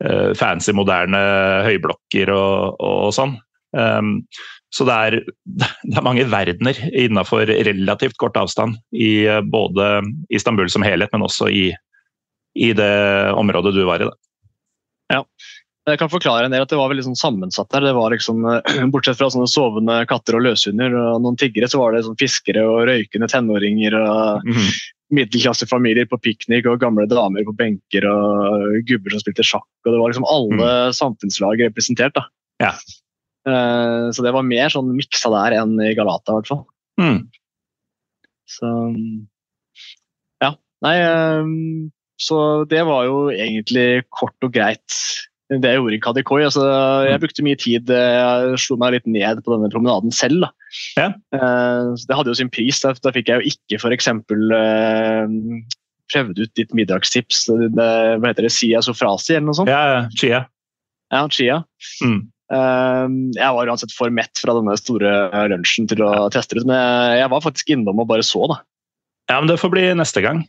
eh, 0.05 0.33
fancy, 0.39 0.73
moderne 0.77 1.21
høyblokker 1.67 2.33
og, 2.35 2.81
og 2.81 3.13
sånn. 3.17 3.37
Um, 3.71 4.17
så 4.75 4.83
det 4.87 4.95
er, 4.95 5.17
det 5.87 5.99
er 5.99 6.07
mange 6.07 6.27
verdener 6.31 6.79
innenfor 6.91 7.47
relativt 7.51 8.19
kort 8.23 8.39
avstand 8.39 8.79
i 8.95 9.27
eh, 9.27 9.43
både 9.43 10.01
Istanbul 10.31 10.71
som 10.71 10.87
helhet, 10.87 11.13
men 11.15 11.27
også 11.27 11.51
i, 11.51 11.71
i 12.59 12.73
det 12.77 12.93
området 13.39 13.75
du 13.77 13.85
var 13.89 14.03
i. 14.03 14.11
Da. 14.11 15.25
Jeg 15.91 15.99
kan 15.99 16.11
forklare 16.13 16.47
en 16.47 16.53
del 16.55 16.63
at 16.63 16.71
det 16.71 16.79
var 16.79 16.91
veldig 16.93 17.07
sånn 17.09 17.19
sammensatt 17.19 17.71
der. 17.73 17.89
Det 17.89 17.97
var 17.97 18.13
liksom, 18.15 18.45
Bortsett 18.95 19.19
fra 19.19 19.31
sånne 19.33 19.51
sovende 19.51 19.97
katter 20.11 20.39
og 20.39 20.45
løshunder 20.47 20.95
og 20.95 21.25
noen 21.25 21.39
tiggere, 21.41 21.71
så 21.73 21.81
var 21.83 21.97
det 21.97 22.05
sånn 22.07 22.19
fiskere 22.21 22.63
og 22.69 22.85
røykende 22.91 23.31
tenåringer 23.33 23.97
og 23.99 24.47
middelklassefamilier 25.15 26.09
på 26.11 26.19
piknik 26.23 26.69
og 26.71 26.81
gamle 26.83 27.07
damer 27.11 27.45
på 27.47 27.55
benker 27.59 28.07
og 28.09 28.81
gubber 28.89 29.15
som 29.15 29.23
spilte 29.23 29.47
sjakk. 29.47 29.69
og 29.85 29.93
Det 29.93 29.99
var 29.99 30.13
liksom 30.13 30.29
alle 30.31 30.71
samfunnslag 30.97 31.63
representert. 31.67 32.15
da. 32.17 32.27
Ja. 32.63 32.75
Uh, 33.49 34.11
Så 34.13 34.23
det 34.23 34.35
var 34.37 34.47
mer 34.47 34.69
sånn 34.73 34.93
miksa 34.97 35.33
der 35.33 35.61
enn 35.63 35.79
i 35.83 35.95
Galata, 35.99 36.33
i 36.33 36.41
hvert 36.41 36.51
fall. 36.51 36.65
Mm. 37.01 37.21
Så 38.51 38.71
ja. 40.43 40.55
Nei, 40.85 40.97
um, 41.41 41.91
så 42.21 42.65
det 42.69 42.83
var 42.85 43.07
jo 43.09 43.31
egentlig 43.33 44.05
kort 44.13 44.37
og 44.45 44.53
greit 44.53 44.97
det 45.51 45.75
gjorde 45.75 45.97
i 45.97 46.01
Kadikoi. 46.03 46.45
Altså, 46.47 46.63
jeg 47.09 47.21
brukte 47.23 47.45
mye 47.47 47.59
tid, 47.59 47.91
eh, 47.91 48.17
jeg 48.21 48.63
slo 48.63 48.79
meg 48.79 48.95
litt 48.95 49.09
ned 49.11 49.43
på 49.43 49.55
denne 49.57 49.71
promenaden 49.73 50.15
selv. 50.15 50.47
Ja. 50.95 51.11
Eh, 51.35 51.91
så 51.99 52.07
Det 52.07 52.19
hadde 52.19 52.31
jo 52.31 52.39
sin 52.39 52.53
pris. 52.53 52.79
Da, 52.85 52.95
da 52.95 53.13
fikk 53.15 53.33
jeg 53.33 53.41
jo 53.41 53.55
ikke 53.55 53.81
f.eks. 53.83 54.11
Uh, 54.31 55.27
prøvd 56.11 56.43
ut 56.43 56.55
ditt 56.59 56.75
middagstips. 56.77 57.49
Det, 57.51 57.89
hva 58.23 58.31
heter 58.31 58.47
det, 58.47 58.55
Sia 58.55 58.83
Sofrasi 58.85 59.37
eller 59.37 59.49
noe 59.51 59.59
sånt? 59.59 59.71
Ja, 59.71 60.07
Chia. 60.15 60.45
Ja, 61.11 61.25
Chia. 61.31 61.63
Mm. 62.07 62.31
Eh, 62.51 63.07
jeg 63.37 63.55
var 63.57 63.71
uansett 63.71 63.95
for 63.95 64.11
mett 64.15 64.41
fra 64.43 64.55
denne 64.59 64.75
store 64.79 65.13
lunsjen 65.53 65.87
til 65.91 66.03
å 66.07 66.27
teste 66.35 66.57
det 66.57 66.65
ut, 66.65 66.71
men 66.71 66.79
jeg, 66.79 67.21
jeg 67.23 67.33
var 67.35 67.45
faktisk 67.45 67.75
innom 67.77 68.03
og 68.03 68.11
bare 68.11 68.27
så. 68.27 68.47
da. 68.51 68.61
Ja, 69.31 69.39
men 69.39 69.51
det 69.51 69.61
får 69.63 69.75
bli 69.75 69.87
neste 69.99 70.23
gang. 70.25 70.43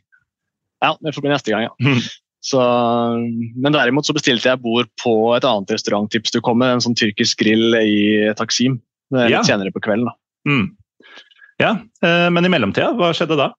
Ja, 0.82 0.96
det 0.98 1.14
får 1.14 1.26
bli 1.26 1.34
neste 1.34 1.54
gang, 1.54 1.68
ja. 1.70 2.02
Så, 2.42 2.58
men 3.62 3.72
derimot 3.76 4.08
så 4.08 4.16
bestilte 4.18 4.50
jeg 4.50 4.62
bord 4.64 4.88
på 5.02 5.12
et 5.38 5.46
annet 5.46 5.70
restauranttips 5.76 6.34
du 6.34 6.40
kom 6.42 6.58
med, 6.58 6.74
en 6.74 6.82
sånn 6.82 6.98
tyrkisk 6.98 7.38
grill 7.44 7.76
i 7.78 8.32
Taksim. 8.40 8.80
Litt 9.14 9.30
Ja. 9.30 9.42
senere 9.46 9.70
på 9.76 9.82
kvelden. 9.84 10.08
da. 10.10 10.16
Mm. 10.50 10.72
Ja, 11.62 11.72
eh, 12.02 12.30
men 12.34 12.46
i 12.46 12.50
mellomtida, 12.50 12.96
hva 12.98 13.12
skjedde 13.14 13.38
da? 13.38 13.52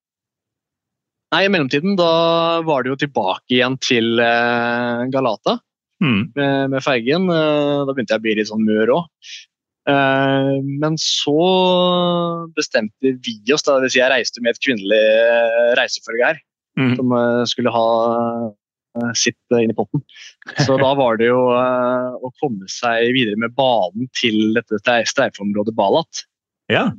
Nei, 1.32 1.44
I 1.46 1.48
mellomtiden 1.48 1.94
da 1.96 2.60
var 2.66 2.82
det 2.82 2.90
jo 2.90 2.96
tilbake 3.06 3.54
igjen 3.54 3.78
til 3.80 4.18
eh, 4.20 5.06
Galata 5.14 5.60
Mm. 6.02 6.32
med, 6.34 6.70
med 6.70 6.82
fergen. 6.82 7.30
Eh, 7.30 7.84
da 7.86 7.92
begynte 7.94 8.10
jeg 8.16 8.18
å 8.18 8.22
bli 8.24 8.34
litt 8.34 8.48
sånn 8.50 8.66
mør 8.66 8.88
òg. 8.98 9.04
men 9.86 10.94
så 10.96 12.46
bestemte 12.54 13.18
vi 13.22 13.52
oss, 13.52 13.62
det 13.62 13.90
si 13.90 13.98
jeg 14.00 14.10
reiste 14.10 14.42
med 14.42 14.50
et 14.54 14.60
kvinnelig 14.62 15.04
reisefølge 15.78 16.24
her, 16.26 16.38
Mm. 16.78 16.96
som 16.96 17.10
skulle 17.46 17.70
ha 17.70 18.50
sitt 19.16 19.38
eh, 19.54 19.62
inn 19.64 19.72
i 19.72 19.76
potten. 19.76 20.02
Så 20.66 20.76
da 20.80 20.90
var 20.98 21.16
det 21.20 21.30
jo 21.30 21.40
eh, 21.56 22.10
å 22.20 22.30
komme 22.42 22.68
seg 22.70 23.12
videre 23.16 23.38
med 23.40 23.54
banen 23.58 24.10
til 24.18 24.52
dette 24.58 24.80
streif- 24.82 25.10
streifområdet 25.12 25.74
Balat. 25.78 26.24
Ja. 26.72 26.90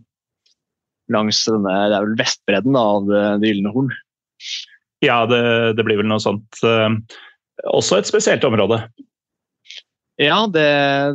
Langs 1.14 1.42
denne, 1.46 1.74
det 1.92 1.98
er 2.00 2.06
vel 2.08 2.18
vestbredden 2.20 2.76
da, 2.78 2.84
av 2.98 3.08
Det, 3.10 3.24
det 3.44 3.52
gylne 3.54 3.74
horn. 3.76 3.92
Ja, 5.04 5.22
det, 5.28 5.42
det 5.78 5.84
blir 5.86 6.00
vel 6.00 6.08
noe 6.10 6.24
sånt. 6.24 6.62
eh, 6.64 6.90
også 7.70 8.00
et 8.00 8.10
spesielt 8.10 8.46
område. 8.48 8.82
Ja, 10.22 10.44
det, 10.46 10.68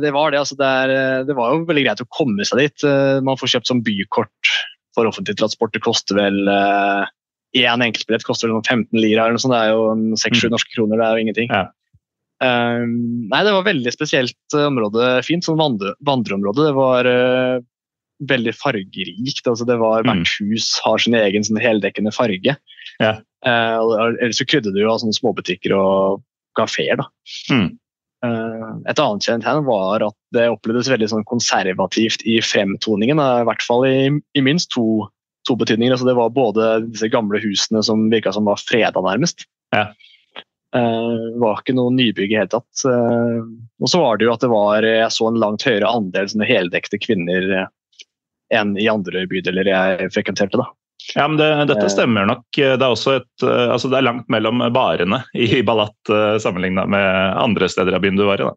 det 0.03 0.11
var 0.15 0.31
det. 0.31 0.41
Altså, 0.41 0.57
det, 0.59 0.67
er, 0.67 1.23
det 1.27 1.35
var 1.37 1.53
jo 1.55 1.63
veldig 1.67 1.85
greit 1.85 2.01
å 2.03 2.09
komme 2.13 2.45
seg 2.47 2.59
dit. 2.65 2.83
Eh, 2.87 3.19
Man 3.25 3.39
får 3.39 3.55
kjøpt 3.55 3.71
sånn 3.71 3.83
bykort 3.85 4.51
for 4.97 5.07
offentlig 5.09 5.37
transport. 5.39 5.71
Det 5.75 5.83
koster 5.85 6.17
vel 6.19 6.39
Én 7.57 7.81
enkeltbillett 7.81 8.25
koster 8.27 8.51
noen 8.51 8.61
15 8.67 8.99
lira 8.99 9.23
eller 9.25 9.37
noe 9.37 9.41
sånt. 9.41 9.55
Det 9.55 9.61
er 9.65 9.71
jo 9.73 10.15
6-7 10.21 10.45
Mm. 10.45 10.51
norske 10.53 10.73
kroner, 10.75 10.97
det 10.99 11.05
er 11.07 11.15
jo 11.15 11.23
ingenting. 11.25 11.49
Ja. 11.49 11.65
Um, 12.39 13.27
nei, 13.27 13.41
det 13.43 13.51
var 13.51 13.65
veldig 13.67 13.91
spesielt 13.91 14.55
område. 14.55 15.23
Fint 15.27 15.43
sånn 15.43 15.57
vandre, 15.59 15.95
vandreområde. 16.07 16.69
Det 16.69 16.75
var 16.77 17.09
uh, 17.09 17.59
veldig 18.29 18.53
fargerikt. 18.55 19.47
altså 19.47 19.65
det 19.67 19.79
var 19.81 20.03
Mm. 20.03 20.11
Hvert 20.23 20.35
hus 20.39 20.79
har 20.85 20.97
sin 20.99 21.15
egen 21.15 21.43
sånn 21.43 21.59
heldekkende 21.59 22.13
farge. 22.15 22.55
Ja. 22.99 23.13
Uh, 23.45 24.15
ellers 24.21 24.39
så 24.39 24.45
krydder 24.47 24.71
det 24.75 24.81
jo 24.83 24.91
av 24.91 24.99
sånne 25.01 25.15
småbutikker 25.17 25.73
og 25.75 26.23
kafeer. 26.55 26.99
Mm. 27.51 27.77
Uh, 28.23 28.75
et 28.91 28.99
annet 28.99 29.23
kjent 29.23 29.43
tegn 29.43 29.63
var 29.67 30.03
at 30.03 30.15
det 30.35 30.49
opplevdes 30.51 30.89
veldig 30.91 31.07
sånn 31.11 31.23
konservativt 31.27 32.23
i 32.27 32.39
fremtoningen. 32.43 33.19
I 33.19 33.45
hvert 33.47 33.63
fall 33.63 33.85
i, 33.87 34.09
i 34.35 34.41
minst 34.43 34.71
to, 34.75 35.07
to 35.47 35.55
betydninger. 35.59 35.93
Altså 35.95 36.07
det 36.09 36.17
var 36.17 36.29
både 36.35 36.69
disse 36.89 37.09
gamle 37.11 37.39
husene 37.43 37.83
som 37.85 38.07
virka 38.11 38.33
som 38.35 38.47
var 38.49 38.59
freda, 38.61 39.01
nærmest. 39.05 39.45
Ja. 39.75 39.89
Uh, 40.75 41.33
var 41.41 41.63
ikke 41.63 41.73
noe 41.73 41.89
nybygg 41.95 42.29
i 42.29 42.37
hele 42.37 42.51
tatt. 42.51 42.83
Uh, 42.85 43.41
og 43.81 43.89
så 43.89 44.01
var 44.03 44.19
det 44.19 44.27
jo 44.27 44.33
at 44.35 44.43
det 44.43 44.51
var 44.51 44.85
Jeg 44.85 45.09
så 45.15 45.25
en 45.31 45.39
langt 45.41 45.65
høyere 45.65 45.89
andel 45.89 46.27
sånne 46.29 46.45
heldekte 46.49 46.99
kvinner 47.01 47.47
uh, 47.63 47.71
enn 48.53 48.75
i 48.77 48.85
andre 48.89 49.23
bydeler 49.29 49.65
jeg 49.69 50.11
frekventerte. 50.13 50.61
da. 50.61 50.67
Ja, 51.15 51.25
men 51.27 51.37
det, 51.39 51.47
Dette 51.71 51.87
Eh. 51.87 51.93
stemmer 51.93 52.27
nok. 52.29 52.43
Det 52.53 52.75
er 52.75 52.85
også 52.85 53.15
et, 53.17 53.43
eh, 53.45 53.69
altså 53.73 53.89
det 53.89 53.97
er 53.97 54.05
langt 54.05 54.27
mellom 54.29 54.61
barene 54.73 55.23
i 55.33 55.61
Balat 55.65 56.11
sammenligna 56.41 56.83
med 56.85 57.37
andre 57.39 57.69
steder 57.69 57.95
av 57.97 58.03
byen 58.03 58.17
du 58.19 58.25
var 58.27 58.41
i. 58.41 58.45
da. 58.49 58.53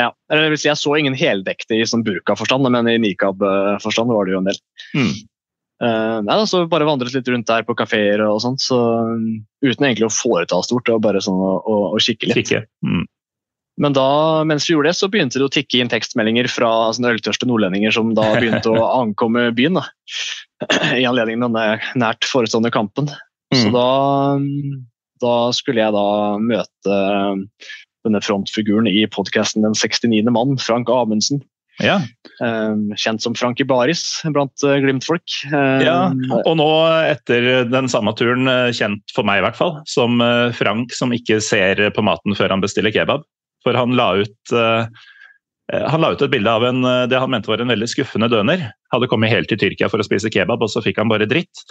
Ja, 0.00 0.08
eller 0.32 0.42
det 0.42 0.50
vil 0.50 0.58
si, 0.58 0.68
Jeg 0.68 0.80
så 0.80 0.96
ingen 0.98 1.14
heldekte 1.16 1.76
i 1.76 1.84
sånn 1.88 2.04
burka-forstand, 2.04 2.68
men 2.68 2.88
i 2.88 2.98
nikab-forstand 3.00 4.12
var 4.12 4.26
det 4.26 4.32
jo 4.34 4.40
en 4.42 4.48
del. 4.50 4.60
Mm. 4.96 5.12
Eh, 5.82 6.18
nei, 6.22 6.36
da, 6.38 6.44
så 6.46 6.62
Bare 6.70 6.86
vandret 6.86 7.14
litt 7.16 7.28
rundt 7.32 7.48
der 7.50 7.64
på 7.66 7.74
kafeer 7.78 8.22
og 8.28 8.38
sånt, 8.44 8.62
så 8.62 8.76
um, 9.08 9.40
uten 9.64 9.88
egentlig 9.88 10.06
å 10.06 10.14
foreta 10.14 10.60
stort. 10.62 10.86
Det 10.86 10.94
var 10.94 11.02
bare 11.08 11.22
sånn 11.24 11.40
å, 11.42 11.56
å, 11.58 11.78
å 11.96 11.98
kikke 12.02 12.30
litt. 12.30 12.38
Kikke. 12.42 12.62
Mm. 12.86 13.02
Men 13.82 13.94
da, 13.96 14.04
mens 14.46 14.66
vi 14.68 14.74
gjorde 14.76 14.90
det, 14.92 14.98
så 15.00 15.08
begynte 15.10 15.40
det 15.40 15.46
å 15.48 15.52
tikke 15.52 15.80
inn 15.80 15.90
tekstmeldinger 15.90 16.46
fra 16.52 16.70
sånne 16.94 17.14
øltørste 17.16 17.48
nordlendinger 17.48 17.94
som 17.96 18.12
da 18.14 18.28
begynte 18.36 18.70
å 18.70 18.84
ankomme 19.00 19.48
byen. 19.56 19.80
da, 19.80 19.86
I 21.00 21.06
anledning 21.08 21.42
denne 21.42 21.78
nært 21.98 22.28
forestående 22.30 22.72
kampen. 22.74 23.10
Så 23.52 23.68
Mm. 23.68 23.74
da, 23.74 23.88
da 25.20 25.32
skulle 25.52 25.82
jeg 25.82 25.92
da 25.92 26.04
møte 26.40 27.00
denne 28.06 28.20
frontfiguren 28.24 28.86
i 28.88 29.02
podkasten 29.12 29.60
Den 29.66 29.74
69. 29.76 30.30
mann, 30.32 30.54
Frank 30.56 30.88
Amundsen. 30.88 31.42
Ja. 31.82 31.98
Eh, 32.42 32.74
kjent 32.98 33.22
som 33.24 33.34
Frank 33.38 33.60
Baris 33.68 34.04
blant 34.34 34.64
eh, 34.66 34.78
Glimt-folk. 34.82 35.36
Eh, 35.50 35.84
ja, 35.86 35.96
og 36.42 36.54
nå 36.58 36.68
etter 37.10 37.66
den 37.68 37.90
samme 37.92 38.14
turen, 38.18 38.48
eh, 38.50 38.70
kjent 38.76 39.14
for 39.14 39.26
meg 39.28 39.40
i 39.40 39.46
hvert 39.46 39.58
fall, 39.58 39.76
som 39.90 40.22
eh, 40.24 40.50
Frank 40.56 40.94
som 40.96 41.14
ikke 41.14 41.40
ser 41.44 41.82
på 41.94 42.04
maten 42.06 42.36
før 42.38 42.54
han 42.54 42.64
bestiller 42.64 42.94
kebab. 42.94 43.26
For 43.62 43.78
han 43.78 43.94
la 43.98 44.14
ut 44.24 44.54
han 45.72 46.02
la 46.02 46.10
ut 46.12 46.20
et 46.20 46.32
bilde 46.32 46.50
av 46.50 46.64
en, 46.66 46.82
det 47.08 47.16
han 47.16 47.30
mente 47.32 47.48
var 47.48 47.62
en 47.62 47.70
veldig 47.70 47.86
skuffende 47.88 48.26
døner. 48.28 48.64
Hadde 48.92 49.08
kommet 49.08 49.30
helt 49.32 49.48
til 49.48 49.60
Tyrkia 49.60 49.88
for 49.88 50.02
å 50.02 50.04
spise 50.04 50.28
kebab, 50.34 50.60
og 50.60 50.68
så 50.68 50.82
fikk 50.84 50.98
han 51.00 51.08
bare 51.08 51.28
dritt. 51.30 51.62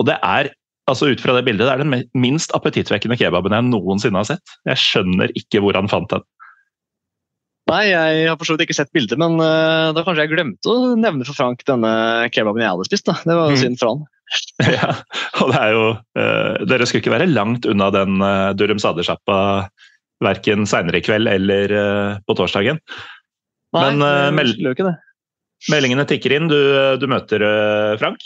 Og 0.00 0.06
det 0.08 0.14
er 0.22 0.48
altså 0.90 1.10
ut 1.12 1.20
fra 1.20 1.34
det 1.36 1.44
bildet, 1.46 1.66
det 1.66 1.72
er 1.74 1.82
den 1.82 2.08
minst 2.16 2.52
appetittvekkende 2.56 3.16
kebaben 3.20 3.54
jeg 3.56 3.66
noensinne 3.68 4.20
har 4.20 4.28
sett. 4.28 4.56
Jeg 4.68 4.80
skjønner 4.80 5.32
ikke 5.38 5.62
hvor 5.64 5.76
han 5.78 5.90
fant 5.90 6.10
den. 6.12 6.24
Nei, 7.74 7.84
jeg 7.90 8.26
har 8.30 8.38
for 8.38 8.46
så 8.46 8.54
vidt 8.54 8.68
ikke 8.68 8.76
sett 8.78 8.92
bildet, 8.94 9.18
men 9.18 9.34
uh, 9.42 9.90
da 9.96 10.04
kanskje 10.06 10.24
jeg 10.28 10.32
glemte 10.36 10.70
å 10.70 10.92
nevne 11.00 11.26
for 11.26 11.34
Frank 11.34 11.64
denne 11.66 11.90
kebaben 12.34 12.62
jeg 12.62 12.70
hadde 12.70 12.86
spist. 12.88 13.08
da. 13.10 13.16
Det 13.26 13.34
var 13.34 13.50
jo 13.50 13.56
Mm. 13.58 13.62
synd 13.64 13.80
for 13.82 13.90
han. 13.92 14.04
ja, 14.78 14.90
og 15.42 15.50
det 15.52 15.58
er 15.60 15.74
jo 15.74 15.82
uh, 15.92 16.62
Dere 16.64 16.86
skulle 16.88 17.02
ikke 17.04 17.12
være 17.12 17.26
langt 17.28 17.66
unna 17.68 17.90
den 17.92 18.22
uh, 18.24 18.52
Durum 18.56 18.80
Sadersjappa 18.82 19.36
verken 20.24 20.64
seinere 20.70 21.02
i 21.02 21.04
kveld 21.04 21.28
eller 21.28 21.74
uh, 21.74 22.22
på 22.24 22.36
torsdagen. 22.38 22.78
Nei, 23.74 23.82
Men, 23.90 24.00
uh, 24.06 24.30
meld-. 24.32 24.62
Meldingene 25.72 26.06
tikker 26.08 26.34
inn. 26.36 26.48
Du, 26.50 26.58
du 27.00 27.06
møter 27.08 27.40
eh, 27.40 27.94
Frank. 28.00 28.20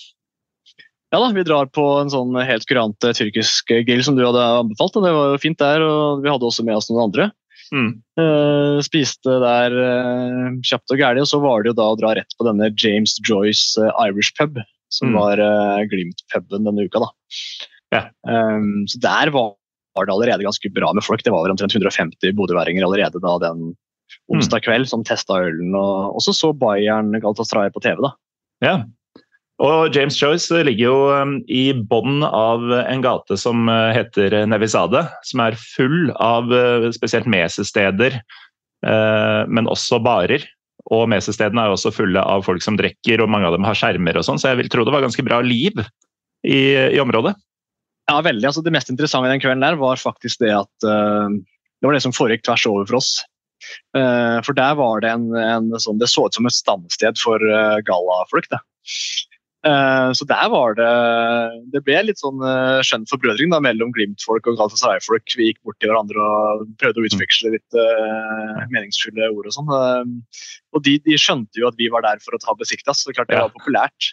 Ja 1.15 1.21
da, 1.23 1.29
Vi 1.33 1.45
drar 1.47 1.69
på 1.73 1.85
en 2.01 2.11
sånn 2.13 2.35
helt 2.43 2.67
kurant 2.69 3.05
eh, 3.07 3.15
tyrkisk 3.17 3.71
grill 3.87 4.03
som 4.05 4.17
du 4.19 4.25
hadde 4.27 4.43
anbefalt. 4.59 4.99
og 4.99 5.07
Det 5.07 5.13
var 5.15 5.31
jo 5.33 5.39
fint 5.43 5.61
der, 5.63 5.85
og 5.87 6.25
vi 6.25 6.33
hadde 6.33 6.49
også 6.49 6.67
med 6.67 6.77
oss 6.81 6.91
noen 6.91 7.05
andre. 7.07 7.29
Mm. 7.75 7.91
Eh, 8.21 8.79
spiste 8.87 9.35
der 9.43 9.75
eh, 9.83 10.49
kjapt 10.65 10.95
og 10.95 11.01
gærlig, 11.01 11.25
og 11.25 11.31
så 11.31 11.41
var 11.43 11.63
det 11.63 11.73
jo 11.73 11.79
da 11.79 11.89
å 11.93 11.99
dra 12.01 12.15
rett 12.19 12.37
på 12.39 12.47
denne 12.49 12.71
James 12.81 13.17
Joyce 13.29 13.77
eh, 13.83 13.93
Irish 14.09 14.33
pub, 14.39 14.61
som 14.93 15.11
Mm. 15.13 15.19
var 15.21 15.43
Glimt-puben 15.91 16.65
denne 16.65 16.87
uka. 16.89 17.03
da. 17.05 17.11
Ja. 17.93 18.03
Um, 18.29 18.87
så 18.89 19.01
der 19.01 19.31
var, 19.35 19.55
det 19.99 20.13
allerede 20.15 20.45
ganske 20.47 20.71
bra 20.73 20.93
med 20.97 21.05
folk. 21.05 21.23
Det 21.25 21.33
var 21.33 21.45
vel 21.45 21.53
omtrent 21.53 21.75
150 21.75 22.33
bodøværinger 22.37 22.85
allerede 22.87 23.21
da 23.21 23.35
den 23.43 23.75
onsdag 24.33 24.63
kveld 24.65 24.89
som 24.89 25.05
testa 25.05 25.41
ølen. 25.45 25.75
Og, 25.77 26.15
og 26.17 26.23
så 26.25 26.33
så 26.37 26.53
Bayern 26.57 27.13
Galatasaray 27.21 27.69
på 27.75 27.83
TV. 27.85 28.01
da. 28.05 28.13
Ja. 28.65 28.77
Og 29.59 29.95
James 29.95 30.15
Joyce 30.15 30.61
ligger 30.63 30.85
jo 30.85 30.99
um, 31.11 31.33
i 31.51 31.73
bånn 31.75 32.23
av 32.23 32.63
en 32.79 33.03
gate 33.03 33.39
som 33.41 33.67
uh, 33.67 33.91
heter 33.95 34.37
Nevisade, 34.47 35.03
som 35.27 35.43
er 35.43 35.59
full 35.59 36.13
av 36.15 36.53
uh, 36.53 36.87
spesielt 36.95 37.27
mesesteder, 37.27 38.21
uh, 38.87 39.43
men 39.51 39.71
også 39.71 39.99
barer. 40.05 40.47
Og 40.95 41.09
mesestedene 41.11 41.65
er 41.65 41.73
jo 41.73 41.77
også 41.77 41.93
fulle 41.97 42.23
av 42.23 42.47
folk 42.47 42.63
som 42.65 42.79
drikker, 42.79 43.21
og 43.21 43.33
mange 43.35 43.51
av 43.51 43.57
dem 43.57 43.67
har 43.67 43.77
skjermer 43.77 44.21
og 44.21 44.29
sånn, 44.29 44.39
så 44.39 44.53
jeg 44.53 44.63
vil 44.63 44.71
tro 44.73 44.87
det 44.87 44.95
var 44.95 45.03
ganske 45.05 45.27
bra 45.27 45.43
liv 45.43 45.83
i, 46.47 46.63
i 46.95 47.03
området. 47.03 47.35
Ja, 48.09 48.21
veldig. 48.25 48.47
Altså, 48.49 48.63
det 48.65 48.73
mest 48.73 48.93
interessante 48.93 49.29
den 49.33 49.43
kvelden 49.43 49.67
der 49.67 49.77
var 49.81 49.99
faktisk 50.01 50.41
det 50.45 50.55
at 50.55 50.87
uh, 50.87 51.27
det 51.29 51.91
var 51.91 51.99
det 51.99 52.05
som 52.07 52.15
foregikk 52.15 52.47
tvers 52.47 52.65
over 52.71 52.87
for 52.87 53.01
oss. 53.03 53.11
Uh, 53.97 54.39
for 54.47 54.55
der 54.55 54.79
var 54.79 55.03
det 55.03 55.11
en, 55.11 55.33
en 55.35 55.73
sånn 55.83 55.99
Det 55.99 56.07
så 56.07 56.29
ut 56.29 56.37
som 56.37 56.47
et 56.47 56.55
standsted 56.55 57.19
for 57.19 57.43
uh, 57.43 57.83
gallafolk. 57.87 58.47
Eh, 59.67 60.11
så 60.15 60.23
der 60.31 60.51
var 60.53 60.77
det 60.79 60.91
Det 61.75 61.81
ble 61.83 61.97
litt 62.07 62.21
sånn 62.23 62.39
uh, 62.39 62.79
skjønn 62.87 63.09
forbrødring 63.11 63.51
da, 63.51 63.59
mellom 63.65 63.91
Glimt-folk 63.97 64.47
og 64.47 64.59
Galatasaray-folk. 64.61 65.35
Vi 65.35 65.51
gikk 65.51 65.61
bort 65.67 65.79
til 65.83 65.91
hverandre 65.91 66.23
og 66.23 66.69
prøvde 66.79 67.03
å 67.03 67.09
utveksle 67.09 67.55
litt 67.57 67.79
uh, 67.79 68.63
meningsfulle 68.71 69.33
ord 69.33 69.51
og 69.51 69.57
sånn. 69.57 69.75
Eh, 69.75 70.49
og 70.77 70.87
de, 70.87 70.99
de 71.05 71.19
skjønte 71.19 71.63
jo 71.63 71.71
at 71.71 71.79
vi 71.81 71.91
var 71.93 72.07
der 72.07 72.23
for 72.25 72.39
å 72.39 72.43
ta 72.43 72.55
besiktas, 72.59 73.03
så 73.03 73.15
klart 73.15 73.33
det 73.33 73.41
var 73.43 73.55
populært. 73.55 74.13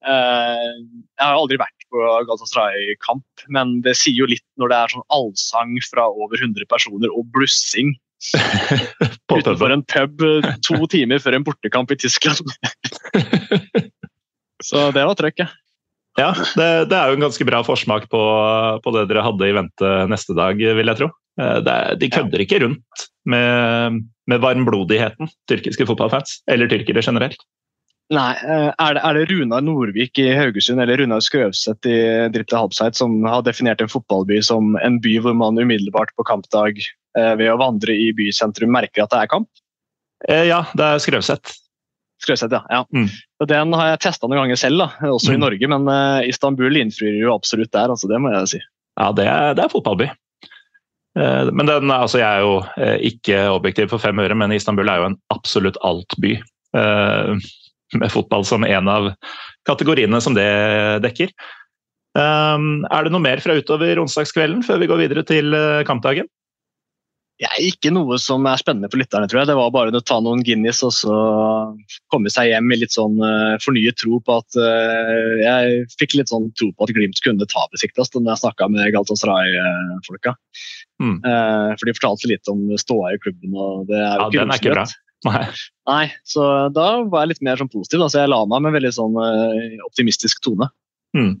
Eh, 0.00 0.76
jeg 0.80 1.20
har 1.20 1.36
aldri 1.36 1.58
vært 1.60 1.88
på 1.92 2.04
Galatasaray-kamp, 2.28 3.44
men 3.52 3.80
det 3.84 3.96
sier 4.00 4.22
jo 4.22 4.28
litt 4.30 4.46
når 4.60 4.72
det 4.72 4.78
er 4.78 4.94
sånn 4.94 5.08
allsang 5.12 5.74
fra 5.90 6.06
over 6.08 6.40
100 6.40 6.68
personer 6.70 7.12
og 7.12 7.28
blussing 7.34 7.92
utenfor 9.36 9.72
en 9.72 9.84
pub 9.88 10.24
eh, 10.24 10.50
to 10.64 10.78
timer 10.92 11.20
før 11.20 11.36
en 11.36 11.44
bortekamp 11.44 11.92
i 11.92 12.00
Tyskland. 12.00 12.48
Så 14.64 14.90
det 14.94 15.04
var 15.08 15.18
trøkk, 15.18 15.44
ja. 15.44 15.50
Ja, 16.18 16.32
det, 16.58 16.68
det 16.90 16.96
er 16.98 17.10
jo 17.10 17.16
en 17.16 17.24
ganske 17.24 17.46
bra 17.46 17.60
forsmak 17.64 18.08
på, 18.10 18.20
på 18.82 18.92
det 18.96 19.06
dere 19.08 19.22
hadde 19.24 19.46
i 19.46 19.54
vente 19.56 19.92
neste 20.10 20.34
dag, 20.36 20.58
vil 20.58 20.90
jeg 20.90 20.98
tro. 20.98 21.08
Eh, 21.40 21.60
Det 21.64 21.76
er, 21.76 21.94
de 22.00 22.10
kødder 22.12 22.42
ikke 22.44 22.60
rundt 22.64 23.06
med, 23.30 24.02
med 24.28 24.42
varmblodigheten, 24.42 25.30
tyrkiske 25.48 25.86
fotballfans. 25.88 26.40
Eller 26.50 26.70
tyrkere 26.70 27.04
generelt. 27.06 27.40
Nei, 28.10 28.32
eh, 28.42 28.72
er 28.74 28.96
det, 28.96 29.04
er 29.06 29.16
det 29.16 29.28
Runar 29.30 29.62
Nordvik 29.62 30.18
i 30.18 30.32
Haugesund 30.34 30.82
eller 30.82 30.98
Runar 30.98 31.22
Skrøvseth 31.22 31.86
i 31.86 31.98
Dritte 32.34 32.58
Halbseit 32.58 32.98
som 32.98 33.20
har 33.22 33.44
definert 33.46 33.84
en 33.84 33.92
fotballby 33.92 34.40
som 34.42 34.74
en 34.82 34.98
by 35.02 35.14
hvor 35.22 35.36
man 35.38 35.60
umiddelbart 35.62 36.10
på 36.18 36.26
kampdag 36.26 36.82
eh, 36.82 37.34
ved 37.38 37.52
å 37.52 37.58
vandre 37.62 37.94
i 37.94 38.10
bysentrum 38.18 38.74
merker 38.74 39.06
at 39.06 39.14
det 39.14 39.22
er 39.22 39.30
kamp? 39.30 39.48
Ja, 40.26 40.64
det 40.74 40.84
er 40.84 40.98
Skrøvseth. 41.00 41.54
Skrøvseth, 42.20 42.52
ja. 42.52 42.60
ja. 42.68 42.80
Mm. 42.92 43.06
Den 43.48 43.76
har 43.78 43.92
jeg 43.94 44.00
testa 44.04 44.28
noen 44.28 44.42
ganger 44.42 44.58
selv, 44.60 44.82
da, 44.82 44.88
også 45.08 45.32
i 45.32 45.38
Mm. 45.38 45.44
Norge, 45.46 45.68
men 45.72 45.88
uh, 45.88 46.20
Istanbul 46.28 46.76
innfrir 46.76 47.16
jo 47.20 47.34
absolutt 47.34 47.72
der. 47.72 47.92
altså 47.94 48.10
Det 48.10 48.18
må 48.20 48.32
jeg 48.34 48.50
si. 48.54 48.60
Ja, 49.00 49.12
det 49.16 49.24
er, 49.24 49.54
det 49.56 49.64
er 49.64 49.72
fotballby. 49.72 50.10
Uh, 51.18 51.48
Men 51.50 51.66
den, 51.66 51.90
altså 51.90 52.20
jeg 52.20 52.28
er 52.28 52.44
jo 52.44 52.58
uh, 52.60 52.98
ikke 53.00 53.38
objektiv 53.54 53.88
for 53.94 54.02
fem 54.02 54.20
øre, 54.20 54.36
men 54.36 54.52
Istanbul 54.52 54.88
er 54.92 55.00
jo 55.00 55.08
en 55.12 55.20
absolutt 55.34 55.80
alt-by. 55.82 56.36
Med 56.70 58.12
fotball 58.14 58.44
som 58.46 58.62
en 58.62 58.86
av 58.86 59.08
kategoriene 59.66 60.20
som 60.22 60.36
det 60.36 60.44
dekker. 61.02 61.32
Er 62.14 63.02
det 63.02 63.10
noe 63.10 63.22
mer 63.24 63.42
fra 63.42 63.56
utover 63.58 63.98
onsdagskvelden 63.98 64.62
før 64.62 64.78
vi 64.78 64.86
går 64.86 65.00
videre 65.00 65.24
til 65.26 65.50
kampdagen? 65.88 66.28
Er 67.40 67.56
ikke 67.64 67.88
noe 67.88 68.18
som 68.20 68.44
er 68.44 68.60
spennende 68.60 68.90
for 68.92 69.00
lytterne, 69.00 69.28
tror 69.30 69.40
jeg. 69.40 69.48
Det 69.48 69.56
var 69.56 69.70
bare 69.72 69.94
å 69.96 70.02
ta 70.04 70.18
noen 70.20 70.42
Guinness 70.44 70.82
og 70.84 70.92
så 70.92 71.14
komme 72.12 72.28
seg 72.32 72.50
hjem 72.50 72.66
med 72.68 72.82
litt 72.82 72.92
sånn 72.92 73.16
uh, 73.16 73.56
fornyet 73.64 73.96
tro 74.02 74.18
på 74.20 74.36
at 74.42 74.58
uh, 74.60 75.40
Jeg 75.40 75.86
fikk 75.96 76.18
litt 76.18 76.32
sånn 76.32 76.50
tro 76.60 76.68
på 76.68 76.84
at 76.84 76.92
Glimt 76.96 77.22
kunne 77.24 77.48
ta 77.48 77.64
besiktas 77.72 78.12
da 78.12 78.20
jeg 78.26 78.42
snakka 78.42 78.68
med 78.74 78.92
Galatasaray-folka. 78.92 80.34
Mm. 81.00 81.16
Uh, 81.24 81.72
for 81.80 81.88
de 81.88 81.96
fortalte 81.96 82.28
litt 82.28 82.52
om 82.52 82.66
ståa 82.76 83.14
i 83.14 83.22
klubben, 83.24 83.56
og 83.56 83.88
det 83.88 83.96
er 83.96 84.20
jo 84.20 84.26
Ja, 84.26 84.32
den 84.36 84.52
er 84.52 84.60
ikke 84.60 84.76
bra. 84.76 84.88
Nei. 85.24 85.44
Nei, 85.88 86.04
så 86.28 86.44
da 86.72 86.90
var 87.08 87.24
jeg 87.24 87.34
litt 87.34 87.46
mer 87.48 87.60
sånn 87.60 87.72
positiv. 87.72 88.04
Da. 88.04 88.12
Så 88.12 88.20
jeg 88.20 88.32
la 88.32 88.44
meg 88.48 88.60
med 88.60 88.70
en 88.70 88.76
veldig 88.78 88.92
sånn 88.96 89.16
optimistisk 89.88 90.44
tone. 90.44 90.68
Mm. 91.16 91.34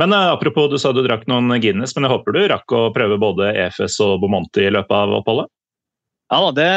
Men 0.00 0.12
uh, 0.12 0.32
apropos, 0.34 0.68
du 0.72 0.78
sa 0.80 0.92
du 0.92 1.02
drakk 1.04 1.26
noen 1.30 1.52
Guinness, 1.62 1.94
men 1.96 2.06
jeg 2.06 2.14
håper 2.14 2.34
du 2.34 2.40
rakk 2.50 2.74
å 2.74 2.88
prøve 2.94 3.20
både 3.22 3.52
EFS 3.66 4.00
og 4.04 4.18
Bomonti 4.24 4.66
i 4.66 4.72
løpet 4.74 4.96
av 4.96 5.14
oppholdet? 5.20 5.50
Ja 6.32 6.40
det, 6.56 6.70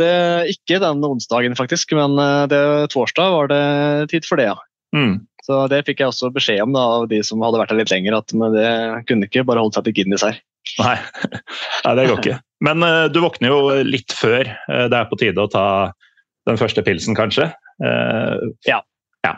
det 0.00 0.12
Ikke 0.50 0.80
den 0.82 1.04
onsdagen, 1.04 1.54
faktisk, 1.54 1.92
men 1.94 2.16
det, 2.50 2.58
torsdag 2.90 3.34
var 3.34 3.50
det 3.52 3.64
tid 4.10 4.26
for 4.26 4.40
det, 4.40 4.48
ja. 4.48 4.56
Mm. 4.96 5.20
Så 5.46 5.60
Det 5.70 5.84
fikk 5.86 6.02
jeg 6.02 6.10
også 6.10 6.32
beskjed 6.34 6.64
om 6.64 6.74
da, 6.74 6.82
av 6.98 7.06
de 7.10 7.20
som 7.26 7.42
hadde 7.44 7.60
vært 7.60 7.70
her 7.70 7.78
litt 7.78 7.92
lenger, 7.92 8.16
at 8.18 8.34
det 8.34 8.70
kunne 9.06 9.28
ikke 9.28 9.44
bare 9.46 9.62
holdt 9.62 9.78
seg 9.78 9.86
til 9.86 9.96
Guinness 10.00 10.24
her. 10.26 10.40
Nei, 10.80 10.96
Nei 11.86 11.94
det 12.00 12.08
går 12.08 12.22
ikke. 12.22 12.40
Men 12.66 12.82
uh, 12.82 13.06
du 13.12 13.20
våkner 13.22 13.52
jo 13.52 13.60
litt 13.86 14.14
før 14.16 14.48
uh, 14.48 14.86
det 14.90 14.98
er 14.98 15.06
på 15.10 15.18
tide 15.20 15.44
å 15.44 15.52
ta 15.52 15.66
den 16.48 16.58
første 16.58 16.82
pilsen, 16.86 17.14
kanskje? 17.18 17.50
Uh, 17.82 18.50
ja. 18.66 18.80
ja 19.26 19.36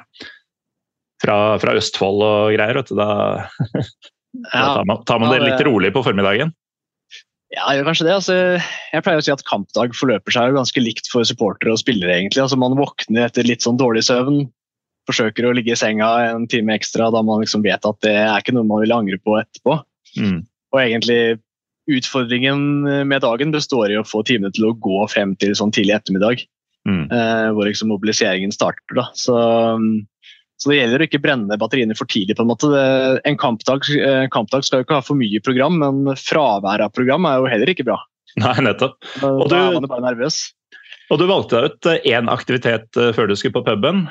fra, 1.22 1.58
fra, 1.62 1.74
Østfold 1.78 2.24
og 2.24 2.54
greier. 2.54 2.78
Vet 2.78 2.92
du, 2.92 2.96
da, 2.98 3.10
da 4.52 4.64
tar 4.78 4.88
man, 4.88 5.04
tar 5.08 5.22
man 5.22 5.34
det 5.34 5.44
litt 5.44 5.64
rolig 5.66 5.92
på 5.94 6.04
formiddagen. 6.06 6.54
Ja, 7.54 7.64
jeg 7.70 7.80
gjør 7.80 7.88
kanskje 7.88 8.06
det. 8.06 8.14
Altså, 8.18 8.36
jeg 8.92 9.04
pleier 9.04 9.22
å 9.22 9.24
si 9.24 9.32
at 9.32 9.46
kampdag 9.48 9.96
forløper 9.96 10.34
seg 10.34 10.56
ganske 10.56 10.82
likt 10.84 11.08
for 11.08 11.24
supportere 11.24 11.72
og 11.72 11.80
spillere. 11.80 12.18
egentlig. 12.18 12.42
Altså, 12.44 12.58
man 12.60 12.76
våkner 12.76 13.24
etter 13.24 13.48
litt 13.48 13.64
sånn 13.64 13.80
dårlig 13.80 14.04
søvn, 14.08 14.42
forsøker 15.08 15.48
å 15.48 15.54
ligge 15.56 15.72
i 15.72 15.80
senga 15.80 16.10
en 16.28 16.44
time 16.52 16.76
ekstra 16.76 17.08
da 17.14 17.22
man 17.24 17.40
liksom 17.40 17.64
vet 17.64 17.86
at 17.88 18.00
det 18.04 18.12
er 18.20 18.42
ikke 18.42 18.52
noe 18.52 18.68
man 18.68 18.82
vil 18.84 18.92
angre 18.92 19.16
på 19.24 19.38
etterpå. 19.40 19.78
Mm. 20.20 20.42
Og 20.74 20.80
egentlig 20.82 21.38
utfordringen 21.88 22.60
med 23.08 23.24
dagen 23.24 23.54
består 23.54 23.88
i 23.88 23.96
å 23.96 24.04
få 24.04 24.20
timene 24.28 24.52
til 24.52 24.68
å 24.68 24.76
gå 24.76 25.00
frem 25.08 25.32
til 25.40 25.54
sånn 25.56 25.72
tidlig 25.72 25.96
ettermiddag. 25.96 26.44
Mm. 26.88 27.04
Eh, 27.12 27.48
hvor 27.56 27.68
liksom 27.68 27.88
mobiliseringen 27.92 28.52
starter. 28.52 29.00
da. 29.00 29.08
Så 29.16 29.34
så 30.58 30.72
det 30.72 30.80
gjelder 30.80 31.02
å 31.02 31.06
ikke 31.06 31.20
brenne 31.22 31.58
batteriene 31.60 31.94
for 31.94 32.10
tidlig. 32.10 32.34
på 32.36 32.42
En 32.42 32.50
måte. 32.50 32.68
En 33.28 33.38
kampdag, 33.38 33.86
eh, 33.94 34.26
kampdag, 34.34 34.66
skal 34.66 34.80
jo 34.80 34.86
ikke 34.86 34.98
ha 34.98 35.06
for 35.06 35.18
mye 35.18 35.40
program, 35.44 35.78
men 35.78 36.16
fravær 36.18 36.82
av 36.82 36.94
program 36.94 37.28
er 37.30 37.38
jo 37.38 37.50
heller 37.52 37.70
ikke 37.70 37.86
bra. 37.86 37.98
Nei, 38.42 38.56
nettopp. 38.66 38.98
Og 39.22 39.46
da 39.50 39.68
er 39.68 39.76
man 39.78 39.86
bare 39.90 40.06
nervøs. 40.10 40.40
Og 41.08 41.22
Du 41.22 41.24
valgte 41.30 41.62
ut 41.62 41.86
én 41.94 42.26
eh, 42.26 42.32
aktivitet 42.34 42.98
eh, 42.98 43.12
før 43.14 43.30
du 43.30 43.36
skulle 43.38 43.54
på 43.54 43.64
puben, 43.70 44.08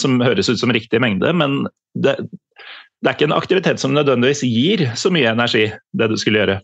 som 0.00 0.18
høres 0.24 0.48
ut 0.48 0.58
som 0.58 0.72
riktig 0.72 1.02
mengde. 1.04 1.34
Men 1.36 1.68
det, 1.94 2.16
det, 2.24 3.06
er 3.06 3.14
ikke 3.14 3.28
en 3.28 3.36
aktivitet 3.36 3.84
som 3.84 3.92
nødvendigvis 3.92 4.42
gir 4.48 4.88
så 4.96 5.12
mye 5.12 5.36
energi, 5.36 5.68
det 5.92 6.08
du 6.08 6.16
skulle 6.16 6.40
gjøre? 6.40 6.60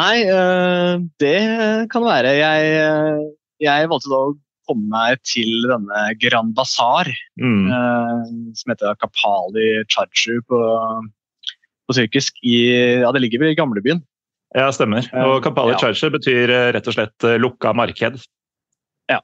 Nei, 0.00 0.22
det 1.20 1.38
kan 1.90 2.04
være. 2.06 2.32
Jeg, 2.38 3.30
jeg 3.60 3.90
valgte 3.90 4.12
da 4.12 4.20
å 4.22 4.36
komme 4.68 4.88
meg 4.92 5.22
til 5.26 5.66
denne 5.70 6.04
Grand 6.20 6.52
Bazaar, 6.56 7.08
mm. 7.40 7.64
eh, 7.70 8.28
som 8.58 8.74
heter 8.74 8.98
Kapali 9.00 9.70
Chachu 9.90 10.40
på, 10.48 10.60
på 11.86 11.96
tyrkisk. 11.96 12.40
I, 12.42 12.56
ja, 13.02 13.10
det 13.14 13.24
ligger 13.24 13.44
ved 13.44 13.56
gamlebyen. 13.58 14.02
Ja, 14.56 14.66
stemmer. 14.74 15.06
Og 15.14 15.36
eh, 15.38 15.42
Kapali 15.46 15.76
ja. 15.76 15.80
Chachu 15.84 16.10
betyr 16.14 16.50
eh, 16.50 16.68
rett 16.74 16.90
og 16.90 16.96
slett 16.96 17.26
eh, 17.26 17.38
lukka 17.38 17.72
marked. 17.76 18.18
Ja. 19.10 19.20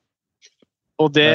Og 1.03 1.11
det, 1.13 1.29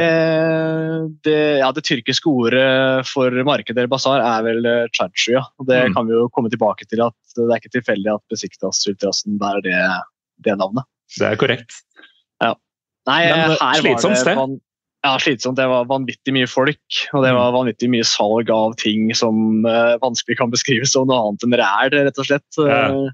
det, 1.27 1.39
ja, 1.59 1.69
det 1.75 1.83
tyrkiske 1.85 2.31
ordet 2.31 3.03
for 3.09 3.35
marked 3.45 3.75
eller 3.75 3.91
basar 3.91 4.23
er 4.23 4.47
vel 4.47 4.71
chachu. 4.95 5.35
Ja. 5.35 5.45
Og 5.59 5.67
det 5.69 5.83
mm. 5.89 5.97
kan 5.97 6.07
vi 6.07 6.17
jo 6.17 6.31
komme 6.33 6.51
tilbake 6.53 6.87
til 6.87 7.03
at 7.05 7.17
det 7.35 7.49
er 7.49 7.59
ikke 7.59 7.75
tilfeldig 7.77 8.15
at 8.15 8.25
Besiktas-ultrasen 8.33 9.37
bærer 9.41 9.67
det, 9.67 9.77
det 10.47 10.57
navnet. 10.57 10.87
Det 11.19 11.27
er 11.27 11.39
korrekt. 11.39 11.81
Nei, 13.09 13.21
Men, 13.29 13.55
eh, 13.55 13.57
her 13.61 13.81
slitsomt 13.81 14.27
var 14.27 14.45
det 14.45 14.59
ja, 15.01 15.15
slitsomt. 15.19 15.57
Det 15.57 15.65
var 15.65 15.87
vanvittig 15.89 16.33
mye 16.35 16.49
folk, 16.49 16.99
og 17.15 17.23
det 17.25 17.31
var 17.33 17.49
mm. 17.49 17.55
vanvittig 17.55 17.89
mye 17.89 18.05
salg 18.05 18.51
av 18.53 18.75
ting 18.81 19.09
som 19.17 19.65
uh, 19.65 19.97
vanskelig 20.03 20.37
kan 20.37 20.53
beskrives 20.53 20.93
som 20.93 21.09
noe 21.09 21.23
annet 21.25 21.47
enn 21.47 21.57
ræl, 21.57 21.95
rett 21.97 22.21
og 22.21 22.29
slett. 22.29 22.59
Ja. 22.59 22.83
Eh, 22.91 23.09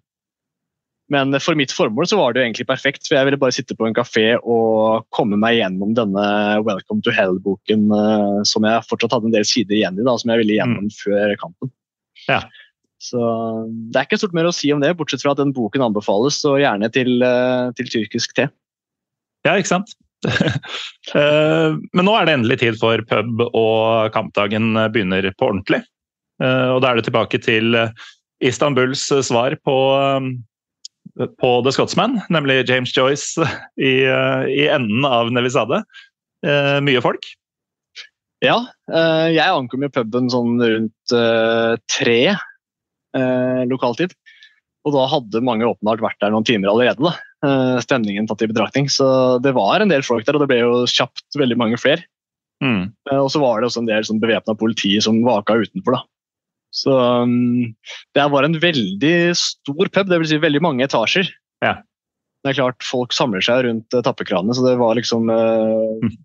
men 1.07 1.31
for 1.39 1.55
mitt 1.55 1.71
formål 1.71 2.09
så 2.11 2.19
var 2.19 2.35
det 2.35 2.41
jo 2.41 2.49
egentlig 2.49 2.67
perfekt, 2.67 3.07
for 3.07 3.15
jeg 3.15 3.29
ville 3.29 3.39
bare 3.39 3.55
sitte 3.55 3.77
på 3.79 3.87
en 3.87 3.95
kafé 3.95 4.33
og 4.41 5.07
komme 5.15 5.39
meg 5.39 5.61
gjennom 5.61 5.95
denne 5.95 6.27
Welcome 6.67 6.99
to 7.07 7.15
Hell-boken 7.15 7.87
uh, 7.95 8.43
som 8.43 8.67
jeg 8.67 8.83
fortsatt 8.89 9.15
hadde 9.15 9.31
en 9.31 9.37
del 9.37 9.47
sider 9.47 9.79
igjen 9.79 9.95
i, 9.95 10.03
da, 10.03 10.17
som 10.19 10.35
jeg 10.35 10.43
ville 10.43 10.59
gjennom 10.59 10.89
mm. 10.91 10.95
før 10.99 11.35
kampen. 11.39 11.71
Ja. 12.27 12.43
Så 12.99 13.21
det 13.93 14.01
er 14.01 14.09
ikke 14.09 14.19
stort 14.19 14.35
mer 14.35 14.49
å 14.49 14.55
si 14.55 14.73
om 14.75 14.83
det, 14.83 14.91
bortsett 14.99 15.23
fra 15.23 15.31
at 15.31 15.39
den 15.39 15.55
boken 15.55 15.87
anbefales, 15.87 16.43
og 16.49 16.59
gjerne 16.59 16.91
til, 16.91 17.21
uh, 17.23 17.71
til 17.79 17.95
tyrkisk 17.95 18.35
te. 18.35 18.51
Ja, 19.45 19.57
ikke 19.57 19.75
sant. 19.75 19.95
Eh, 21.15 21.75
men 21.95 22.03
nå 22.03 22.13
er 22.17 22.25
det 22.27 22.33
endelig 22.35 22.57
tid 22.59 22.77
for 22.81 22.99
pub, 23.07 23.39
og 23.55 24.09
kampdagen 24.11 24.75
begynner 24.91 25.23
på 25.39 25.47
ordentlig. 25.47 25.79
Eh, 26.43 26.67
og 26.73 26.81
da 26.83 26.89
er 26.89 26.99
det 26.99 27.05
tilbake 27.07 27.39
til 27.39 27.77
Istanbuls 28.43 29.05
svar 29.23 29.55
på, 29.63 29.77
på 31.15 31.51
The 31.63 31.73
Scotsman, 31.73 32.17
nemlig 32.33 32.65
James 32.67 32.91
Joyce 32.91 33.47
i, 33.79 34.03
i 34.03 34.67
enden 34.67 35.07
av 35.07 35.31
Nevisade. 35.31 35.79
Eh, 36.43 36.75
mye 36.83 37.03
folk. 37.05 37.23
Ja, 38.43 38.59
jeg 38.91 39.47
ankom 39.47 39.87
jo 39.87 39.93
puben 39.95 40.27
sånn 40.29 40.59
rundt 40.59 41.15
tre 41.89 42.19
lokaltid. 43.71 44.11
Og 44.85 44.93
da 44.93 45.07
hadde 45.09 45.41
mange 45.41 45.65
åpenbart 45.71 46.03
vært 46.03 46.19
der 46.21 46.35
noen 46.35 46.45
timer 46.45 46.75
allerede. 46.75 46.99
da. 47.01 47.15
Eh, 47.45 47.79
stemningen 47.85 48.25
tatt 48.25 48.41
i 48.41 48.49
betraktning. 48.49 48.89
Så 48.89 49.05
det 49.43 49.53
var 49.57 49.81
en 49.81 49.91
del 49.91 50.05
folk 50.05 50.25
der, 50.25 50.37
og 50.37 50.43
det 50.43 50.49
ble 50.49 50.61
jo 50.63 50.85
kjapt 50.89 51.37
veldig 51.37 51.57
mange 51.59 51.77
flere. 51.81 52.07
Mm. 52.63 52.93
Eh, 53.11 53.19
og 53.19 53.29
så 53.33 53.41
var 53.43 53.61
det 53.61 53.69
også 53.69 53.83
en 53.83 53.89
del 53.89 54.05
sånn 54.07 54.21
bevæpna 54.23 54.57
politi 54.57 54.95
som 55.03 55.19
vaka 55.25 55.59
utenfor. 55.61 55.99
da. 55.99 56.03
Så 56.73 56.93
um, 56.93 57.75
det 58.17 58.25
var 58.33 58.45
en 58.45 58.57
veldig 58.61 59.17
stor 59.39 59.87
pub, 59.93 60.09
dvs. 60.09 60.31
Si 60.33 60.41
veldig 60.41 60.63
mange 60.65 60.85
etasjer. 60.85 61.29
Ja. 61.63 61.77
Det 62.43 62.51
er 62.51 62.57
klart 62.59 62.85
Folk 62.85 63.15
samler 63.15 63.41
seg 63.45 63.63
rundt 63.65 63.93
uh, 63.95 64.03
tappekranene, 64.05 64.55
så 64.57 64.65
det 64.65 64.75
var 64.81 64.97
liksom 64.97 65.29
uh, 65.31 66.01
mm. 66.03 66.17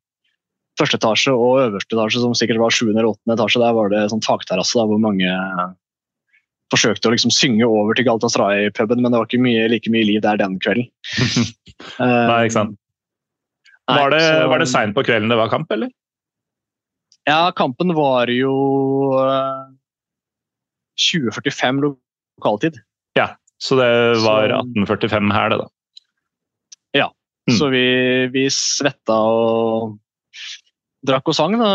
Første 0.81 0.97
etasje 0.97 1.33
og 1.37 1.61
øverste 1.67 1.93
etasje, 1.93 2.21
som 2.25 2.33
sikkert 2.37 2.61
var 2.63 2.73
sjuende 2.73 2.97
eller 2.97 3.13
åttende 3.13 3.37
etasje, 3.37 3.61
der 3.61 3.75
var 3.77 3.91
det 3.93 4.07
sånn 4.09 4.25
takterrasse 4.25 4.85
hvor 4.89 5.01
mange 5.05 5.29
forsøkte 6.73 7.11
å 7.11 7.15
liksom 7.15 7.33
synge 7.35 7.67
over 7.69 7.97
til 7.97 8.07
Galatasaray-puben, 8.09 9.03
men 9.03 9.13
det 9.13 9.21
var 9.21 9.29
ikke 9.29 9.43
mye, 9.45 9.67
like 9.71 9.93
mye 9.93 10.07
liv 10.09 10.23
der 10.25 10.41
den 10.41 10.59
kvelden. 10.63 10.89
Nei, 12.01 12.39
ikke 12.47 12.57
sant. 12.57 12.79
Nei, 13.91 13.99
var 13.99 14.15
det, 14.15 14.23
så, 14.25 14.47
var 14.49 14.63
det 14.63 14.71
seint 14.71 14.97
på 14.97 15.05
kvelden 15.05 15.33
det 15.33 15.39
var 15.41 15.51
kamp, 15.53 15.73
eller? 15.75 15.91
Ja, 17.29 17.53
kampen 17.55 17.93
var 17.95 18.31
jo 18.33 18.53
2045 20.99 21.83
eh, 21.83 21.93
lokaltid. 22.39 22.79
Ja, 23.19 23.33
så 23.63 23.79
det 23.79 23.91
var 24.25 24.55
1845 24.63 25.35
her, 25.35 25.53
det, 25.53 25.61
da. 25.63 25.69
Ja, 26.99 27.09
mm. 27.51 27.57
så 27.59 27.69
vi, 27.75 27.85
vi 28.35 28.47
svetta 28.55 29.19
og 29.19 29.99
drakk 31.07 31.31
og 31.31 31.37
sang. 31.37 31.59
Da, 31.61 31.73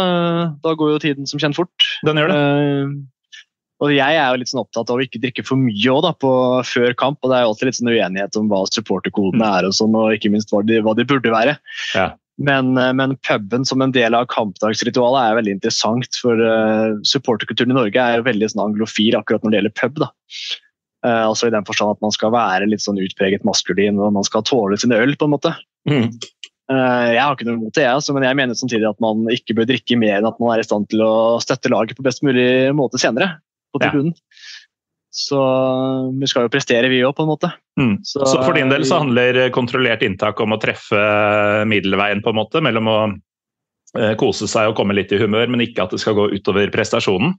da 0.63 0.75
går 0.79 0.95
jo 0.95 1.03
tiden 1.03 1.29
som 1.29 1.39
kjent 1.43 1.59
fort. 1.59 1.87
Den 2.07 2.19
gjør 2.19 2.33
det. 2.33 2.39
Uh, 2.39 2.97
og 3.83 3.93
Jeg 3.93 4.17
er 4.17 4.31
jo 4.31 4.37
litt 4.41 4.49
sånn 4.49 4.63
opptatt 4.63 4.89
av 4.89 4.97
å 4.97 5.03
ikke 5.05 5.21
drikke 5.21 5.43
for 5.45 5.59
mye 5.61 5.91
også, 5.93 6.05
da, 6.07 6.13
på, 6.17 6.31
før 6.65 6.95
kamp. 6.97 7.19
og 7.21 7.29
Det 7.29 7.37
er 7.37 7.43
jo 7.43 7.49
alltid 7.51 7.69
litt 7.69 7.79
sånn 7.79 7.91
uenighet 7.93 8.39
om 8.39 8.47
hva 8.49 8.63
supporterkodene 8.71 9.43
mm. 9.43 9.51
er, 9.51 9.67
og 9.69 9.75
sånn, 9.77 9.97
og 9.97 10.15
ikke 10.15 10.31
minst 10.33 10.53
hva 10.53 10.63
de, 10.65 10.79
hva 10.85 10.95
de 10.97 11.05
burde 11.09 11.33
være. 11.33 11.57
Ja. 11.93 12.07
Men, 12.37 12.77
eh, 12.77 12.93
men, 12.93 13.15
puben 13.25 13.65
som 13.65 13.81
en 13.81 13.93
del 13.93 14.17
av 14.17 14.29
kampdagsritualet 14.33 15.21
er 15.21 15.37
veldig 15.39 15.55
interessant. 15.57 16.09
For 16.21 16.41
uh, 16.41 16.97
supporterkulturen 17.05 17.73
i 17.73 17.77
Norge 17.77 18.01
er 18.01 18.19
jo 18.19 18.27
veldig 18.29 18.49
sånn 18.53 18.65
anglofil 18.69 19.17
akkurat 19.19 19.45
når 19.45 19.53
det 19.53 19.61
gjelder 19.61 19.77
pub. 19.81 20.01
da. 20.05 20.11
Uh, 21.05 21.23
altså 21.29 21.49
I 21.49 21.53
den 21.53 21.65
forstand 21.69 21.93
at 21.93 22.03
man 22.05 22.13
skal 22.13 22.33
være 22.33 22.69
litt 22.69 22.81
sånn 22.85 23.01
utpreget 23.01 23.45
maskulin 23.45 24.01
og 24.01 24.13
man 24.17 24.25
skal 24.25 24.45
tåle 24.45 24.77
sin 24.81 24.93
øl. 24.95 25.17
på 25.17 25.29
en 25.29 25.33
måte. 25.37 25.53
Mm. 25.89 26.09
Uh, 26.67 27.13
jeg 27.13 27.21
har 27.23 27.33
ikke 27.37 27.47
noe 27.47 27.61
imot 27.61 27.77
det, 27.77 27.85
jeg, 27.85 28.13
men 28.17 28.25
jeg 28.27 28.37
mener 28.41 28.57
samtidig 28.59 28.89
at 28.89 28.97
man 28.99 29.21
ikke 29.31 29.55
bør 29.55 29.69
drikke 29.69 29.95
mer 30.01 30.17
enn 30.17 30.27
at 30.27 30.41
man 30.41 30.51
er 30.51 30.61
i 30.61 30.65
stand 30.67 30.89
til 30.91 30.99
å 31.05 31.37
støtte 31.39 31.71
laget 31.71 31.95
på 31.95 32.03
best 32.03 32.25
mulig 32.27 32.73
måte 32.75 32.99
senere 32.99 33.37
på 33.73 33.83
tribunen. 33.83 34.15
Ja. 34.15 34.67
Så 35.17 35.39
vi 36.13 36.27
skal 36.29 36.45
jo 36.45 36.51
prestere, 36.53 36.89
vi 36.93 36.99
òg, 37.01 37.15
på 37.17 37.25
en 37.25 37.31
måte. 37.31 37.49
Mm. 37.79 37.95
Så, 38.05 38.21
så, 38.21 38.37
for 38.43 38.53
din 38.53 38.69
del 38.69 38.83
så 38.85 38.99
handler 39.01 39.47
kontrollert 39.55 40.03
inntak 40.05 40.37
om 40.43 40.53
å 40.53 40.59
treffe 40.61 40.99
middelveien, 41.69 42.21
på 42.21 42.33
en 42.33 42.37
måte, 42.37 42.61
mellom 42.61 42.89
å 42.91 42.97
eh, 43.97 44.13
kose 44.21 44.45
seg 44.49 44.69
og 44.69 44.75
komme 44.77 44.93
litt 44.93 45.13
i 45.15 45.17
humør, 45.17 45.49
men 45.49 45.63
ikke 45.65 45.87
at 45.87 45.95
det 45.95 46.03
skal 46.03 46.19
gå 46.19 46.27
utover 46.35 46.69
prestasjonen. 46.73 47.33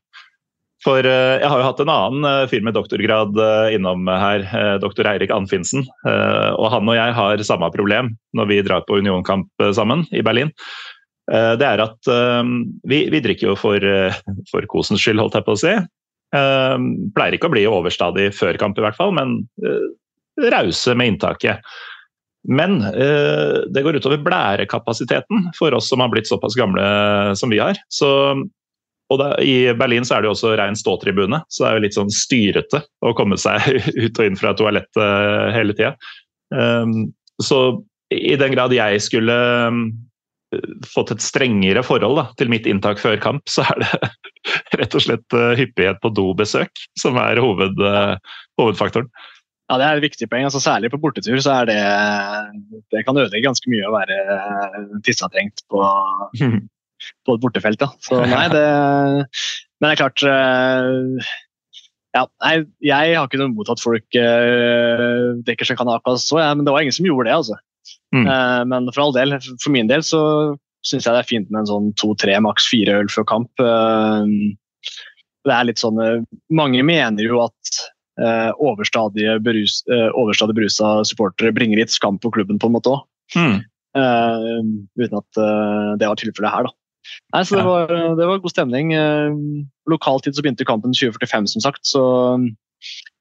For 0.82 1.06
eh, 1.06 1.36
jeg 1.38 1.52
har 1.52 1.62
jo 1.62 1.68
hatt 1.68 1.82
en 1.84 1.92
annen 1.94 2.26
eh, 2.26 2.48
fyr 2.50 2.66
med 2.66 2.74
doktorgrad 2.74 3.38
innom 3.76 4.10
her, 4.10 4.48
doktor 4.82 5.06
Eirik 5.12 5.30
Anfinsen. 5.34 5.86
Og 6.02 6.66
han 6.74 6.90
og 6.90 6.98
jeg 6.98 7.14
har 7.14 7.44
samme 7.46 7.70
problem 7.74 8.10
når 8.34 8.50
vi 8.50 8.64
drar 8.66 8.82
på 8.88 8.98
unionkamp 8.98 9.68
sammen 9.76 10.02
i 10.10 10.24
Berlin. 10.26 10.50
Det 11.28 11.66
er 11.66 11.82
at 11.84 12.08
vi, 12.88 13.02
vi 13.12 13.18
drikker 13.20 13.50
jo 13.50 13.54
for, 13.60 13.84
for 14.48 14.66
kosens 14.72 15.02
skyld, 15.04 15.20
holdt 15.20 15.36
jeg 15.36 15.44
på 15.44 15.54
å 15.54 15.60
si. 15.60 15.74
Ehm, 16.36 16.90
pleier 17.16 17.38
ikke 17.38 17.48
å 17.48 17.54
bli 17.54 17.64
overstadig 17.68 18.30
før 18.36 18.58
kamp, 18.60 18.78
i 18.78 18.84
hvert 18.84 18.98
fall, 18.98 19.14
men 19.16 19.40
uh, 19.64 19.86
rause 20.52 20.92
med 20.98 21.14
inntaket. 21.14 21.64
Men 22.48 22.78
uh, 22.84 23.64
det 23.72 23.84
går 23.84 23.98
utover 23.98 24.20
blærekapasiteten 24.24 25.48
for 25.56 25.74
oss 25.76 25.88
som 25.90 26.04
har 26.04 26.12
blitt 26.12 26.28
såpass 26.28 26.56
gamle 26.58 26.84
som 27.38 27.52
vi 27.52 27.60
har. 27.62 27.80
Så 27.92 28.10
og 29.08 29.16
da, 29.22 29.30
I 29.40 29.72
Berlin 29.72 30.04
så 30.04 30.18
er 30.18 30.20
det 30.20 30.28
jo 30.28 30.34
også 30.34 30.50
rein 30.60 30.76
ståtribune, 30.76 31.40
så 31.48 31.64
det 31.64 31.68
er 31.68 31.78
jo 31.78 31.84
litt 31.86 31.96
sånn 31.96 32.10
styrete 32.12 32.82
å 33.00 33.14
komme 33.16 33.38
seg 33.40 33.78
ut 34.04 34.20
og 34.20 34.26
inn 34.26 34.36
fra 34.36 34.52
toalettet 34.56 35.54
hele 35.54 35.76
tida. 35.76 35.94
Um, 36.52 37.08
så 37.40 37.80
i 38.12 38.36
den 38.40 38.52
grad 38.52 38.74
jeg 38.76 39.00
skulle 39.04 39.32
um, 39.72 39.80
fått 40.88 41.12
et 41.12 41.24
strengere 41.24 41.82
forhold 41.84 42.18
da, 42.18 42.26
til 42.40 42.50
mitt 42.52 42.66
inntak 42.68 43.00
før 43.02 43.18
kamp, 43.20 43.44
så 43.50 43.66
er 43.68 43.82
det 43.82 44.10
rett 44.80 44.94
og 44.96 45.04
slett 45.04 45.36
uh, 45.36 45.52
hyppighet 45.58 46.00
på 46.02 46.12
dobesøk 46.16 46.84
som 47.00 47.18
er 47.20 47.40
hoved, 47.42 47.80
uh, 47.82 48.16
hovedfaktoren. 48.60 49.10
Ja, 49.68 49.76
Det 49.76 49.84
er 49.84 49.98
et 49.98 50.06
viktig 50.06 50.30
poeng. 50.30 50.46
altså 50.48 50.62
Særlig 50.64 50.88
på 50.94 51.00
bortetur 51.02 51.36
så 51.44 51.58
er 51.60 51.68
det 51.68 51.80
det 52.94 53.04
kan 53.04 53.18
ødelegge 53.18 53.44
ganske 53.44 53.68
mye 53.68 53.84
å 53.84 53.92
være 53.92 54.16
tissetrengt 55.04 55.60
på, 55.68 55.82
på 57.28 57.36
et 57.36 57.42
bortefelt. 57.44 57.82
Da. 57.82 57.90
Så 58.00 58.22
nei, 58.32 58.46
det 58.54 58.64
Men 58.64 59.84
det 59.84 59.92
er 59.92 60.00
klart 60.00 60.24
ja, 62.16 62.24
nei, 62.40 62.54
Jeg 62.80 63.12
har 63.12 63.28
ikke 63.28 63.42
noe 63.42 63.52
imot 63.52 63.68
at 63.68 63.84
folk 63.84 64.08
drikker 65.44 65.68
seg 65.68 65.84
akkurat 65.84 66.24
så, 66.24 66.40
ja, 66.40 66.54
men 66.56 66.64
det 66.64 66.72
var 66.72 66.88
ingen 66.88 66.96
som 66.96 67.04
gjorde 67.04 67.28
det. 67.28 67.36
altså. 67.36 67.60
Mm. 68.14 68.24
Uh, 68.24 68.64
men 68.68 68.88
for 68.92 69.04
all 69.04 69.12
del, 69.16 69.36
for 69.62 69.74
min 69.74 69.90
del 69.90 70.04
så 70.06 70.22
syns 70.86 71.04
jeg 71.04 71.12
det 71.12 71.20
er 71.20 71.28
fint 71.28 71.50
med 71.50 71.62
en 71.62 71.70
sånn 71.70 71.92
to-tre, 72.00 72.38
maks 72.40 72.68
fire 72.70 73.02
øl 73.02 73.12
før 73.12 73.26
kamp. 73.28 73.50
Uh, 73.60 74.24
det 75.48 75.54
er 75.54 75.68
litt 75.68 75.80
sånn 75.80 75.98
Mange 76.52 76.82
mener 76.84 77.24
jo 77.24 77.40
at 77.44 77.78
overstadige, 78.58 79.36
berus, 79.46 79.76
overstadig 80.18 80.56
brusa 80.56 81.04
supportere 81.06 81.54
bringer 81.54 81.78
litt 81.78 81.92
skam 81.94 82.16
på 82.18 82.32
klubben 82.34 82.58
på 82.58 82.66
en 82.66 82.74
måte 82.74 82.90
òg. 82.90 83.04
Mm. 83.38 83.60
uten 84.98 85.14
at 85.20 85.38
det 86.02 86.08
var 86.10 86.18
tilfellet 86.18 86.50
her, 86.50 86.66
da. 86.66 86.72
Nei, 87.36 87.44
så 87.46 87.60
det 87.60 87.62
var, 87.68 87.94
det 88.18 88.26
var, 88.26 88.42
god 88.42 88.52
stemning. 88.52 88.90
Lokaltid 89.88 90.34
så 90.34 90.42
begynte 90.42 90.66
kampen 90.66 90.96
2045, 90.98 91.46
som 91.54 91.64
sagt. 91.68 91.86
Så 91.86 92.02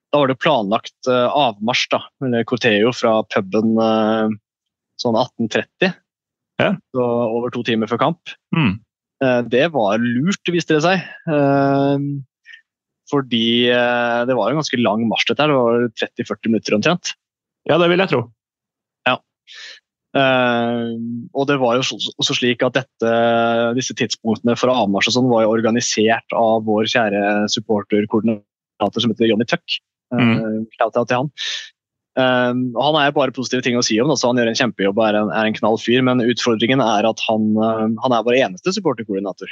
da 0.09 0.23
var 0.23 0.33
det 0.33 0.39
planlagt 0.41 1.11
avmarsj, 1.13 1.85
da, 1.93 2.01
eller 2.25 2.49
corteo 2.49 2.89
fra 2.97 3.19
puben 3.29 3.77
sånn 5.01 5.17
18.30. 5.19 5.93
Ja. 6.61 6.73
Så 6.93 7.05
over 7.05 7.53
to 7.53 7.63
timer 7.65 7.89
før 7.89 8.01
kamp. 8.01 8.33
Mm. 8.55 8.77
Eh, 9.23 9.41
det 9.49 9.67
var 9.73 10.01
lurt, 10.01 10.53
viste 10.53 10.77
det 10.77 10.83
seg. 10.85 11.05
Eh, 11.33 12.07
fordi 13.11 13.69
eh, 13.71 14.21
det 14.27 14.35
var 14.37 14.51
en 14.51 14.59
ganske 14.59 14.81
lang 14.81 15.05
marsj, 15.09 15.31
dette 15.31 15.45
her. 15.45 15.53
Det 15.53 15.61
var 15.61 15.87
30-40 16.03 16.51
minutter 16.51 16.77
omtrent. 16.77 17.13
Ja, 17.69 17.79
det 17.81 17.89
vil 17.91 18.03
jeg 18.03 18.13
tro. 18.13 18.25
Ja. 19.07 19.15
og 20.17 21.43
det 21.47 21.55
var 21.61 21.77
jo 21.77 21.83
også 22.17 22.35
slik 22.35 22.63
at 22.65 22.75
dette, 22.75 23.11
disse 23.77 23.93
tidspunktene 23.95 24.55
for 24.57 24.71
avmarsj 24.73 25.11
sånn 25.13 25.29
var 25.29 25.43
jo 25.45 25.51
organisert 25.53 26.35
av 26.35 26.65
vår 26.65 26.89
kjære 26.89 27.21
supporterkoordinator 27.53 29.03
som 29.03 29.13
heter 29.13 29.29
Johnny 29.29 29.47
Tuck. 29.47 29.77
Mm. 30.15 30.65
til 30.71 31.13
han. 31.13 31.29
Um, 32.17 32.71
han 32.73 32.95
er 32.97 33.13
bare 33.13 33.33
positive 33.35 33.61
ting 33.61 33.75
å 33.77 33.83
si 33.85 33.99
om. 34.01 34.09
Altså, 34.09 34.31
han 34.31 34.39
gjør 34.41 34.49
en 34.49 34.57
kjempejobb 34.57 34.97
og 34.97 35.05
er 35.05 35.19
en, 35.19 35.29
er 35.37 35.49
en 35.49 35.57
knall 35.59 35.77
fyr, 35.77 36.01
men 36.05 36.23
utfordringen 36.25 36.81
er 36.81 37.05
at 37.05 37.21
han, 37.27 37.51
uh, 37.61 37.85
han 38.01 38.15
er 38.15 38.25
vår 38.25 38.39
eneste 38.39 38.73
supporterkoordinator. 38.73 39.51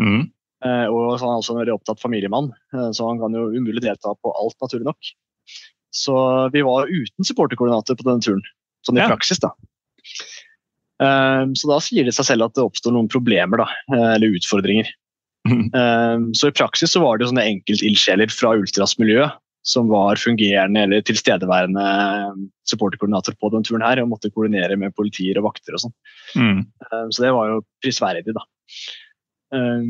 Mm. 0.00 0.22
Uh, 0.64 0.86
og 0.88 1.18
så 1.18 1.26
han 1.26 1.34
er 1.34 1.42
også 1.42 1.52
en 1.52 1.60
veldig 1.60 1.74
opptatt 1.76 2.00
familiemann, 2.00 2.48
uh, 2.72 2.88
så 2.96 3.10
han 3.10 3.20
kan 3.20 3.36
jo 3.36 3.50
umulig 3.52 3.84
delta 3.84 4.14
på 4.16 4.32
alt, 4.32 4.56
naturlig 4.64 4.88
nok. 4.88 5.12
Så 5.94 6.16
vi 6.56 6.64
var 6.66 6.88
uten 6.88 7.28
supporterkoordinator 7.28 8.00
på 8.00 8.08
denne 8.08 8.24
turen, 8.24 8.42
sånn 8.86 8.96
i 8.98 9.04
ja. 9.04 9.10
praksis. 9.12 9.38
da. 9.44 9.52
så 10.98 11.68
da 11.68 11.76
sier 11.84 12.06
det 12.06 12.14
seg 12.16 12.26
selv 12.26 12.48
at 12.48 12.56
det 12.56 12.64
oppstår 12.64 12.96
noen 12.96 13.10
problemer, 13.12 13.60
da, 13.60 13.68
eller 14.16 14.34
utfordringer. 14.34 14.88
Mm. 15.46 16.32
så 16.32 16.48
i 16.48 16.54
praksis 16.56 16.94
så 16.96 17.02
var 17.04 17.18
det 17.18 17.26
jo 17.26 17.30
sånne 17.30 17.44
enkeltildsjeler 17.52 18.32
fra 18.32 18.54
ultras-miljøet 18.56 19.36
som 19.64 19.88
var 19.88 20.20
fungerende 20.20 20.82
eller 20.84 21.04
tilstedeværende 21.08 21.84
supporterkoordinator 22.68 23.36
på 23.40 23.50
den 23.54 23.64
turen 23.64 23.84
her, 23.84 24.02
og 24.02 24.10
måtte 24.12 24.30
koordinere 24.32 24.76
med 24.80 24.92
politier 24.96 25.40
og 25.40 25.48
vakter 25.48 25.76
og 25.76 25.86
sånn. 25.86 25.94
Mm. 26.36 26.60
Eh, 26.84 27.06
så 27.08 27.24
det 27.24 27.32
var 27.32 27.48
jo 27.48 27.62
prisverdig, 27.84 28.36
da. 28.36 28.44
Eh, 29.56 29.88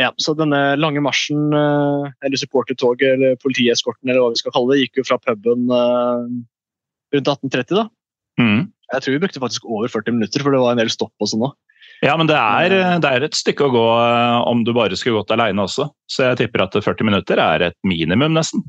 ja, 0.00 0.10
så 0.22 0.34
denne 0.38 0.60
lange 0.78 1.02
marsjen, 1.06 1.52
eh, 1.54 2.10
eller 2.26 2.42
supportertoget 2.42 3.14
eller 3.14 3.38
politieskorten 3.44 4.10
eller 4.10 4.24
hva 4.24 4.34
vi 4.34 4.42
skal 4.42 4.56
kalle 4.56 4.74
det, 4.74 4.82
gikk 4.82 5.02
jo 5.02 5.06
fra 5.06 5.20
puben 5.22 5.70
rundt 5.70 7.32
18.30, 7.36 7.78
da. 7.78 7.86
Mm. 8.42 8.70
Jeg 8.90 9.04
tror 9.04 9.14
vi 9.14 9.22
brukte 9.22 9.42
faktisk 9.42 9.70
over 9.70 9.90
40 9.90 10.18
minutter, 10.18 10.42
for 10.42 10.54
det 10.54 10.62
var 10.64 10.74
en 10.74 10.82
del 10.82 10.90
stopp 10.90 11.14
og 11.22 11.30
sånn 11.30 11.46
òg. 11.46 11.54
Ja, 12.00 12.14
men 12.16 12.26
det 12.30 12.34
er, 12.38 12.72
det 13.02 13.06
er, 13.06 13.24
et 13.26 13.36
stykke 13.36 13.66
å 13.66 13.72
gå 13.74 13.86
om 14.48 14.62
du 14.64 14.72
bare 14.72 14.96
skulle 14.96 15.20
gått 15.20 15.34
alene 15.34 15.66
også. 15.66 15.90
Så 16.08 16.24
jeg 16.30 16.38
tipper 16.40 16.64
at 16.64 16.78
40 16.80 17.04
minutter 17.04 17.42
er 17.44 17.66
et 17.68 17.76
minimum, 17.84 18.32
nesten. 18.32 18.64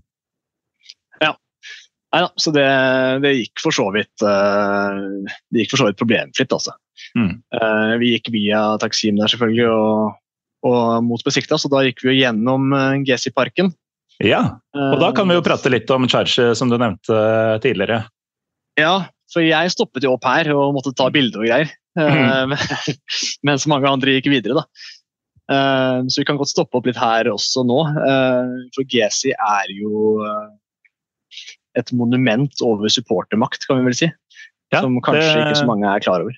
Nei 2.11 2.23
da, 2.25 2.29
så 2.35 2.51
det, 2.51 2.65
det, 3.23 3.31
gikk 3.37 3.61
for 3.63 3.75
så 3.75 3.85
vidt 3.95 4.23
uh, 4.25 4.99
det 5.51 5.63
gikk 5.63 5.73
for 5.73 5.81
så 5.81 5.87
vidt 5.87 5.99
problemfritt, 5.99 6.51
altså. 6.51 6.75
Mm. 7.15 7.37
Uh, 7.55 7.93
vi 8.01 8.15
gikk 8.15 8.27
via 8.35 8.63
Taksim 8.81 9.19
der 9.19 9.31
selvfølgelig 9.31 9.69
og, 9.71 10.17
og 10.67 11.05
mot 11.07 11.23
Besikta, 11.23 11.59
så 11.59 11.71
da 11.71 11.85
gikk 11.87 12.03
vi 12.03 12.11
jo 12.11 12.17
gjennom 12.19 12.75
uh, 12.75 12.99
Gesi-parken. 13.07 13.71
Ja, 14.21 14.41
og 14.77 14.99
da 15.01 15.07
kan 15.17 15.25
vi 15.31 15.33
jo 15.33 15.41
prate 15.41 15.71
litt 15.71 15.89
om 15.89 16.03
Charge, 16.11 16.51
som 16.53 16.69
du 16.69 16.75
nevnte 16.77 17.15
tidligere. 17.63 18.03
Ja, 18.77 19.07
for 19.33 19.41
jeg 19.41 19.71
stoppet 19.73 20.05
jo 20.05 20.11
opp 20.13 20.27
her 20.29 20.51
og 20.53 20.75
måtte 20.75 20.91
ta 20.93 21.07
bilde 21.09 21.39
og 21.39 21.47
greier. 21.47 21.71
Mm. 21.97 22.53
mens 23.47 23.65
mange 23.71 23.89
andre 23.89 24.19
gikk 24.19 24.29
videre, 24.29 24.61
da. 24.61 26.05
Så 26.05 26.21
vi 26.21 26.27
kan 26.27 26.37
godt 26.37 26.51
stoppe 26.51 26.77
opp 26.77 26.85
litt 26.85 27.01
her 27.01 27.31
også 27.33 27.65
nå. 27.65 27.79
For 28.77 28.85
Gesi 28.93 29.33
er 29.33 29.73
jo 29.73 30.21
et 31.79 31.91
monument 31.95 32.63
over 32.65 32.91
supportermakt, 32.91 33.67
kan 33.67 33.79
vi 33.79 33.89
vel 33.89 33.97
si. 33.97 34.11
Ja, 34.71 34.83
som 34.83 34.95
kanskje 35.03 35.33
det, 35.35 35.49
ikke 35.49 35.63
så 35.63 35.67
mange 35.67 35.89
er 35.91 36.03
klar 36.03 36.23
over. 36.23 36.37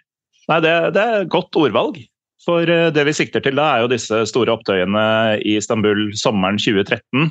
Nei, 0.50 0.60
det, 0.66 0.74
det 0.96 1.04
er 1.04 1.30
godt 1.32 1.56
ordvalg. 1.60 2.00
For 2.44 2.68
eh, 2.68 2.90
det 2.94 3.06
vi 3.08 3.16
sikter 3.16 3.44
til 3.44 3.60
da, 3.60 3.70
er 3.72 3.84
jo 3.86 3.92
disse 3.94 4.24
store 4.30 4.56
opptøyene 4.58 5.06
i 5.46 5.58
Istanbul 5.62 6.10
sommeren 6.20 6.60
2013. 6.60 7.30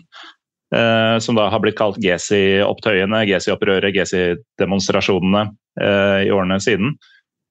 Eh, 0.72 1.18
som 1.20 1.36
da 1.36 1.50
har 1.52 1.60
blitt 1.60 1.76
kalt 1.76 1.98
Gezi-opptøyene, 2.00 3.26
Gezi-opprøret, 3.28 3.92
Gezi-demonstrasjonene 3.92 5.50
eh, 5.82 6.20
i 6.28 6.30
årene 6.32 6.56
siden. 6.64 6.94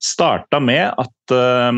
Starta 0.01 0.57
med 0.63 0.87
at 0.89 1.35
eh, 1.35 1.69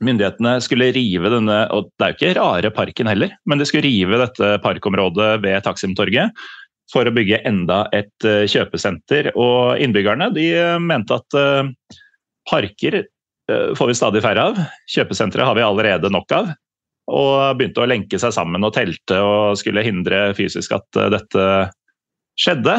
myndighetene 0.00 0.54
skulle 0.64 0.92
rive 0.96 1.32
denne 1.32 1.58
og 1.76 1.90
Det 1.92 2.06
er 2.06 2.12
jo 2.12 2.16
ikke 2.16 2.38
rare 2.38 2.72
parken 2.72 3.10
heller, 3.10 3.36
men 3.44 3.60
de 3.60 3.68
skulle 3.68 3.84
rive 3.84 4.20
dette 4.22 4.54
parkområdet 4.64 5.34
ved 5.44 5.60
Taksimtorget 5.64 6.32
for 6.92 7.06
å 7.06 7.14
bygge 7.14 7.42
enda 7.48 7.84
et 7.96 8.26
eh, 8.26 8.44
kjøpesenter. 8.50 9.32
Og 9.34 9.80
innbyggerne 9.82 10.30
de 10.34 10.50
eh, 10.54 10.76
mente 10.82 11.18
at 11.18 11.38
eh, 11.38 11.70
parker 12.50 13.04
får 13.46 13.86
vi 13.86 13.94
stadig 13.94 14.20
færre 14.24 14.42
av. 14.50 14.56
Kjøpesentre 14.90 15.44
har 15.46 15.54
vi 15.54 15.62
allerede 15.62 16.08
nok 16.10 16.32
av. 16.34 16.48
Og 17.14 17.58
begynte 17.58 17.84
å 17.84 17.86
lenke 17.86 18.18
seg 18.18 18.32
sammen 18.34 18.66
og 18.66 18.72
telte 18.74 19.20
og 19.22 19.58
skulle 19.60 19.84
hindre 19.86 20.32
fysisk 20.34 20.72
at 20.74 20.98
dette 21.14 21.44
skjedde. 22.42 22.74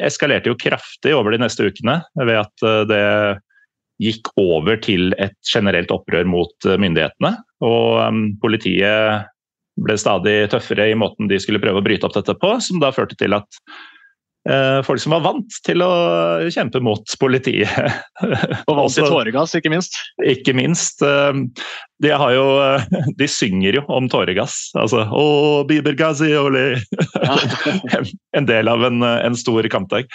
Eskalerte 0.00 0.48
jo 0.48 0.56
kraftig 0.56 1.12
over 1.12 1.36
de 1.36 1.42
neste 1.42 1.68
ukene 1.68 1.98
ved 2.16 2.40
at 2.40 2.64
det 2.88 3.04
gikk 4.00 4.32
over 4.40 4.80
til 4.80 5.12
et 5.20 5.36
generelt 5.44 5.92
opprør 5.92 6.24
mot 6.24 6.70
myndighetene. 6.80 7.34
Og 7.60 8.24
politiet 8.40 9.28
ble 9.80 9.96
stadig 10.00 10.42
tøffere 10.52 10.90
i 10.90 10.98
måten 10.98 11.30
de 11.30 11.40
skulle 11.42 11.62
prøve 11.62 11.80
å 11.80 11.86
bryte 11.86 12.08
opp 12.08 12.16
dette 12.16 12.36
på, 12.40 12.56
som 12.64 12.82
da 12.82 12.92
førte 12.94 13.16
til 13.20 13.36
at 13.36 13.60
eh, 14.48 14.80
folk 14.86 15.02
som 15.02 15.14
var 15.16 15.24
vant 15.24 15.60
til 15.66 15.84
å 15.84 15.90
kjempe 16.52 16.82
mot 16.84 17.14
politiet 17.20 17.70
Og 18.68 18.76
vant 18.76 18.94
til 18.94 19.08
tåregass, 19.14 19.54
ikke 19.58 19.72
minst? 19.72 19.96
Ikke 20.24 20.54
minst. 20.56 21.04
Eh, 21.04 21.40
de, 22.04 22.12
jo, 22.36 22.46
de, 23.20 23.30
synger 23.30 23.80
jo 23.80 23.86
om 23.92 24.10
tåregass. 24.12 24.58
Altså 24.78 25.06
Å, 25.06 25.24
Bibergazi, 25.68 26.32
ole! 26.40 26.66
en 28.36 28.50
del 28.50 28.70
av 28.70 28.84
en, 28.88 29.02
en 29.04 29.38
stor 29.38 29.66
kampdag. 29.72 30.10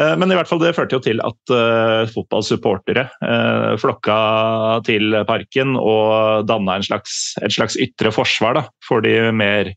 Eh, 0.00 0.16
men 0.16 0.32
i 0.32 0.36
hvert 0.38 0.48
fall 0.48 0.60
det 0.62 0.74
førte 0.76 0.96
jo 0.96 1.02
til 1.04 1.20
at 1.24 1.52
uh, 1.52 2.08
fotballsupportere 2.10 3.06
uh, 3.20 3.72
flokka 3.80 4.18
til 4.86 5.16
parken 5.28 5.76
og 5.78 6.46
danna 6.48 6.78
slags, 6.86 7.34
et 7.44 7.54
slags 7.54 7.76
ytre 7.80 8.12
forsvar 8.14 8.56
da, 8.60 8.66
for 8.86 9.04
de 9.04 9.30
mer 9.34 9.74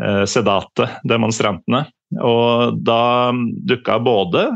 sedate 0.00 0.86
demonstrantene. 1.04 1.82
Og 2.24 2.78
da 2.88 3.34
dukka 3.68 3.98
både 4.00 4.46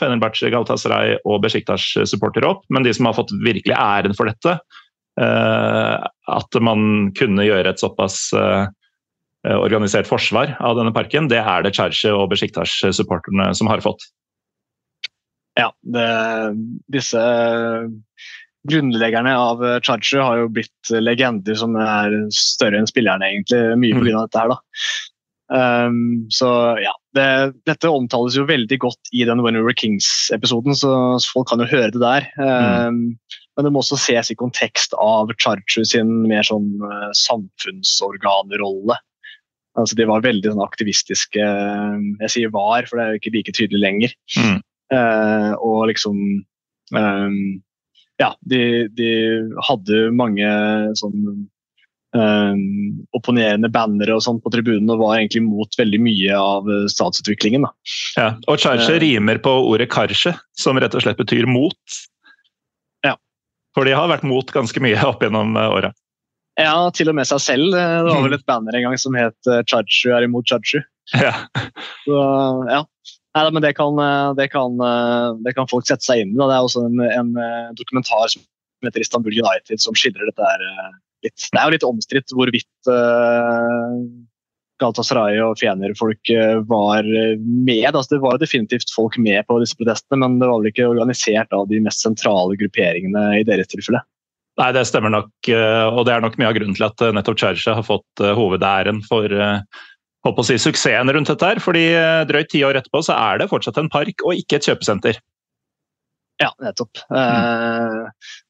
Fenerbahçe, 0.00 0.50
Galatasaray 0.50 1.12
og 1.22 1.44
Besjiktas-supportere 1.44 2.48
opp, 2.48 2.64
men 2.74 2.82
de 2.82 2.90
som 2.96 3.06
har 3.06 3.14
fått 3.14 3.30
virkelig 3.38 3.76
æren 3.76 4.16
for 4.18 4.26
dette, 4.26 4.56
at 5.14 6.58
man 6.66 7.12
kunne 7.14 7.46
gjøre 7.46 7.70
et 7.70 7.78
såpass 7.78 8.32
organisert 9.46 10.10
forsvar 10.10 10.56
av 10.58 10.74
denne 10.80 10.96
parken, 10.96 11.30
det 11.30 11.38
er 11.38 11.62
det 11.62 11.76
Cherche 11.78 12.10
og 12.10 12.26
Besjiktas-supporterne 12.34 13.52
som 13.54 13.70
har 13.70 13.86
fått. 13.86 14.10
Ja, 15.60 15.68
det, 15.94 16.06
disse 16.92 17.20
grunnleggerne 18.68 19.32
av 19.36 19.62
eh, 19.64 19.78
Charger 19.84 20.24
har 20.24 20.42
jo 20.42 20.50
blitt 20.52 20.92
legender 21.00 21.56
som 21.56 21.76
er 21.80 22.16
større 22.34 22.80
enn 22.80 22.88
spillerne, 22.90 23.28
egentlig. 23.28 23.62
Mye 23.80 23.96
Mm. 23.96 24.04
pga. 24.04 24.24
dette 24.26 24.42
her, 24.42 24.54
da. 24.54 24.60
Um, 25.50 26.28
så 26.30 26.78
ja, 26.78 26.92
det, 27.16 27.26
Dette 27.66 27.90
omtales 27.90 28.36
jo 28.38 28.44
veldig 28.46 28.76
godt 28.84 29.10
i 29.10 29.24
den 29.26 29.42
When 29.42 29.58
We 29.58 29.64
Were 29.66 29.74
Kings-episoden, 29.74 30.76
så, 30.78 31.18
så 31.18 31.32
folk 31.34 31.48
kan 31.50 31.58
jo 31.64 31.66
høre 31.66 31.90
det 31.90 32.02
der. 32.04 32.28
Um, 32.38 33.18
Men 33.56 33.66
det 33.66 33.72
må 33.74 33.82
også 33.82 33.98
ses 33.98 34.30
i 34.30 34.38
kontekst 34.38 34.94
av 35.02 35.32
Charger 35.42 35.84
sin 35.84 36.12
mer 36.30 36.46
sånn 36.46 36.70
uh, 36.84 37.10
samfunnsorganrolle. 37.18 38.96
Altså, 39.78 39.96
de 39.98 40.06
var 40.06 40.22
veldig 40.22 40.52
sånn, 40.52 40.62
aktivistiske 40.62 41.42
Jeg 41.42 42.30
sier 42.32 42.50
var, 42.54 42.86
for 42.86 42.98
det 42.98 43.04
er 43.04 43.10
jo 43.12 43.20
ikke 43.20 43.34
like 43.36 43.54
tydelig 43.58 43.82
lenger. 43.82 44.14
Mm. 44.38 44.60
Eh, 44.90 45.52
og 45.62 45.86
liksom 45.90 46.16
eh, 46.96 47.34
Ja, 48.20 48.34
de, 48.44 48.88
de 48.92 49.10
hadde 49.68 50.00
mange 50.12 50.48
sånn 50.98 51.46
eh, 52.16 52.58
opponerende 53.16 53.70
bannere 53.72 54.16
og 54.18 54.24
sånn 54.26 54.40
på 54.44 54.50
tribunen 54.52 54.90
og 54.92 55.00
var 55.04 55.16
egentlig 55.20 55.44
mot 55.46 55.78
veldig 55.78 56.00
mye 56.04 56.36
av 56.36 56.68
eh, 56.68 56.84
statsutviklingen. 56.92 57.64
Da. 57.64 57.72
Ja. 58.18 58.28
Og 58.50 58.58
charge 58.60 58.90
Eh. 58.90 59.00
rimer 59.00 59.38
på 59.40 59.54
ordet 59.70 59.88
karsje, 59.94 60.34
som 60.58 60.76
rett 60.82 60.94
og 60.98 61.06
slett 61.06 61.16
betyr 61.22 61.46
mot. 61.48 61.78
Ja. 63.06 63.14
For 63.78 63.88
de 63.88 63.94
har 63.96 64.10
vært 64.10 64.26
mot 64.26 64.50
ganske 64.52 64.82
mye 64.84 65.00
opp 65.06 65.22
gjennom 65.24 65.56
eh, 65.56 65.70
åra. 65.78 65.94
Ja, 66.60 66.90
til 66.92 67.08
og 67.08 67.14
med 67.16 67.24
seg 67.30 67.40
selv. 67.40 67.72
Det 67.72 68.10
var 68.10 68.24
vel 68.26 68.34
et 68.36 68.44
banner 68.44 68.76
en 68.76 68.82
gang 68.90 68.98
som 69.00 69.14
het 69.16 69.38
'Chachu 69.46 70.10
er 70.12 70.26
imot 70.26 70.44
Chachu'. 70.50 70.82
Ja. 71.14 71.32
Så, 72.04 72.18
ja. 72.68 72.82
Nei, 73.36 73.44
men 73.54 73.62
det 73.62 73.76
kan, 73.78 73.98
eh, 74.02 74.32
det, 74.34 74.48
kan, 74.50 74.80
eh, 74.82 75.28
det 75.44 75.54
kan 75.54 75.68
folk 75.70 75.86
sette 75.86 76.06
seg 76.06 76.24
inn 76.24 76.32
i. 76.34 76.40
Det 76.40 76.50
er 76.50 76.64
også 76.66 76.86
en, 76.88 76.98
en 77.06 77.30
eh, 77.38 77.68
dokumentar 77.78 78.26
som 78.32 78.42
heter 78.86 79.04
Istanbul 79.04 79.36
United, 79.36 79.78
som 79.82 79.94
skildrer 79.94 80.26
dette 80.30 80.48
her 80.48 80.64
litt. 81.22 81.36
Det 81.38 81.60
er 81.60 81.68
jo 81.68 81.74
litt 81.74 81.84
omstridt 81.84 82.32
hvorvidt 82.32 82.88
uh, 82.88 83.98
Galatasaray 84.80 85.36
og 85.44 85.58
Fjener-folk 85.60 86.30
var 86.64 87.04
med. 87.04 87.90
Altså, 87.90 88.14
det 88.14 88.22
var 88.22 88.40
definitivt 88.40 88.88
folk 88.94 89.18
med 89.20 89.44
på 89.44 89.58
disse 89.60 89.76
protestene, 89.76 90.22
men 90.22 90.38
det 90.40 90.48
var 90.48 90.62
vel 90.62 90.70
ikke 90.70 90.88
organisert 90.88 91.52
av 91.52 91.68
de 91.68 91.82
mest 91.84 92.00
sentrale 92.06 92.56
grupperingene 92.56 93.26
i 93.36 93.44
deres 93.44 93.68
tilfelle. 93.68 94.00
Nei, 94.56 94.70
det 94.72 94.86
stemmer 94.88 95.12
nok, 95.12 95.52
og 95.52 96.00
det 96.08 96.16
er 96.16 96.24
nok 96.24 96.40
mye 96.40 96.48
av 96.48 96.56
grunnen 96.56 96.78
til 96.78 96.88
at 96.88 97.04
nettopp 97.18 97.36
Cherche 97.44 97.76
har 97.76 97.84
fått 97.84 98.24
hovedæren 98.40 99.04
for 99.04 99.28
på 100.26 100.42
å 100.42 100.46
si, 100.46 100.58
suksessen 100.60 101.10
rundt 101.14 101.30
dette. 101.32 101.46
her, 101.46 101.60
fordi 101.64 101.86
eh, 101.96 102.22
Drøyt 102.28 102.50
ti 102.52 102.62
år 102.66 102.80
etterpå 102.80 103.02
så 103.06 103.16
er 103.16 103.40
det 103.40 103.50
fortsatt 103.52 103.80
en 103.80 103.90
park 103.92 104.24
og 104.26 104.36
ikke 104.36 104.60
et 104.60 104.68
kjøpesenter. 104.68 105.20
Ja, 106.40 106.48
nettopp. 106.64 106.96
Eh, 107.12 108.06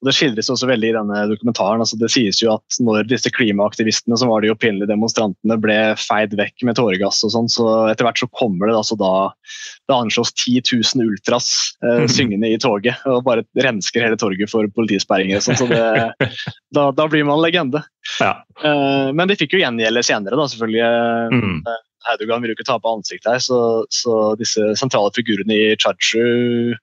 det 0.06 0.12
skildres 0.14 0.46
også 0.52 0.68
veldig 0.70 0.92
i 0.92 0.94
denne 0.94 1.22
dokumentaren. 1.26 1.80
Altså, 1.82 1.96
det 1.98 2.10
sies 2.14 2.38
jo 2.38 2.52
at 2.54 2.76
når 2.78 3.08
disse 3.10 3.32
klimaaktivistene 3.34 4.14
som 4.20 4.30
var 4.30 4.44
de 4.44 4.52
opprinnelige 4.52 4.92
demonstrantene 4.92 5.56
ble 5.58 5.78
feid 5.98 6.36
vekk 6.38 6.62
med 6.68 6.78
tåregass 6.78 7.18
og 7.26 7.32
sånn, 7.34 7.48
så 7.50 7.66
etter 7.90 8.06
hvert 8.06 8.20
så 8.22 8.28
kommer 8.30 8.70
det 8.70 8.76
altså 8.78 8.94
da 9.00 9.10
det 9.90 9.96
anslås 9.96 10.30
10 10.38 10.62
000 10.70 11.08
ultras 11.10 11.48
eh, 11.82 11.96
Mhm. 12.04 12.08
syngende 12.14 12.52
i 12.54 12.60
toget 12.62 13.02
og 13.10 13.24
bare 13.26 13.42
rensker 13.58 14.06
hele 14.06 14.16
torget 14.20 14.52
for 14.52 14.70
politisperringer. 14.76 15.40
og 15.42 15.48
Sånn, 15.48 15.58
så 15.58 15.66
det, 15.66 16.30
da, 16.78 16.84
da 16.94 17.08
blir 17.10 17.26
man 17.26 17.42
legende. 17.42 17.82
Ja. 18.22 18.36
Eh, 18.62 19.10
men 19.12 19.26
de 19.26 19.34
fikk 19.40 19.56
jo 19.58 19.64
gjengjelde 19.64 20.04
senere, 20.06 20.38
da, 20.38 20.46
selvfølgelig. 20.46 21.34
Mm. 21.34 21.58
Erdogan 22.14 22.40
vil 22.40 22.54
jo 22.54 22.56
ikke 22.56 22.68
tape 22.70 22.88
ansiktet 22.88 23.32
her, 23.34 23.42
så, 23.44 23.58
så 23.92 24.14
disse 24.40 24.70
sentrale 24.78 25.10
figurene 25.18 25.52
i 25.58 25.74
Chachu 25.76 26.78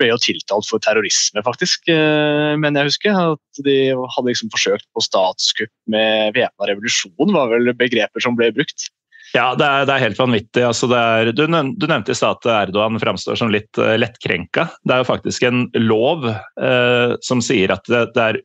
ble 0.00 0.10
jo 0.10 0.20
tiltalt 0.20 0.66
for 0.68 0.82
terrorisme, 0.82 1.42
faktisk. 1.46 1.86
eh, 1.92 2.56
Men 2.60 2.78
jeg 2.78 2.90
husker 2.90 3.18
at 3.18 3.60
de 3.66 3.76
hadde 3.94 4.30
liksom 4.30 4.52
forsøkt 4.54 4.88
på 4.96 5.04
statskupp 5.04 5.72
med 5.92 6.34
væpna 6.38 6.72
revolusjon, 6.72 7.36
var 7.36 7.52
vel 7.52 7.70
begreper 7.76 8.24
som 8.24 8.38
ble 8.38 8.50
brukt. 8.56 8.88
Ja, 9.30 9.52
det 9.54 9.62
er, 9.62 9.84
det 9.86 9.94
er 9.94 10.04
helt 10.08 10.18
vanvittig. 10.18 10.62
Altså, 10.66 10.88
er, 10.90 11.30
du, 11.30 11.44
du 11.46 11.86
nevnte 11.86 12.10
i 12.10 12.18
stad 12.18 12.40
at 12.40 12.50
Erdogan 12.66 12.98
framstår 12.98 13.38
som 13.38 13.52
litt 13.54 13.78
uh, 13.78 13.94
lettkrenka. 13.94 14.66
Det 14.82 14.96
er 14.96 15.04
jo 15.04 15.10
faktisk 15.12 15.46
en 15.46 15.68
lov 15.78 16.26
uh, 16.26 17.14
som 17.22 17.44
sier 17.44 17.70
at 17.70 17.86
det, 17.86 18.08
det 18.16 18.26
er 18.26 18.40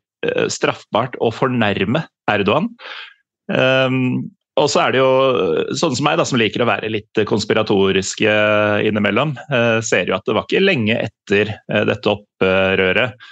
straffbart 0.49 1.17
å 1.21 1.31
fornærme 1.33 1.99
Erdogan. 2.31 2.71
Um, 3.45 4.31
og 4.55 4.69
så 4.71 4.85
er 4.85 4.93
det 4.95 5.01
jo 5.01 5.09
sånn 5.75 5.95
som 5.97 6.05
meg, 6.07 6.17
da, 6.19 6.25
som 6.27 6.39
liker 6.39 6.63
å 6.63 6.69
være 6.69 6.91
litt 6.93 7.23
konspiratoriske 7.27 8.35
innimellom, 8.87 9.33
eh, 9.51 9.79
ser 9.83 10.07
jo 10.07 10.15
at 10.15 10.23
det 10.27 10.35
var 10.37 10.47
ikke 10.47 10.63
lenge 10.63 10.95
etter 10.95 11.51
eh, 11.57 11.83
dette 11.89 12.11
opprøret 12.13 13.25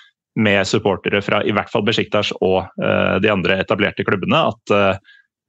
med 0.44 0.68
supportere 0.68 1.22
fra 1.24 1.40
i 1.46 1.54
hvert 1.56 1.72
fall 1.72 1.86
Besjiktas 1.88 2.34
og 2.42 2.66
eh, 2.84 3.16
de 3.24 3.32
andre 3.32 3.62
etablerte 3.64 4.04
klubbene, 4.08 4.50
at 4.52 5.00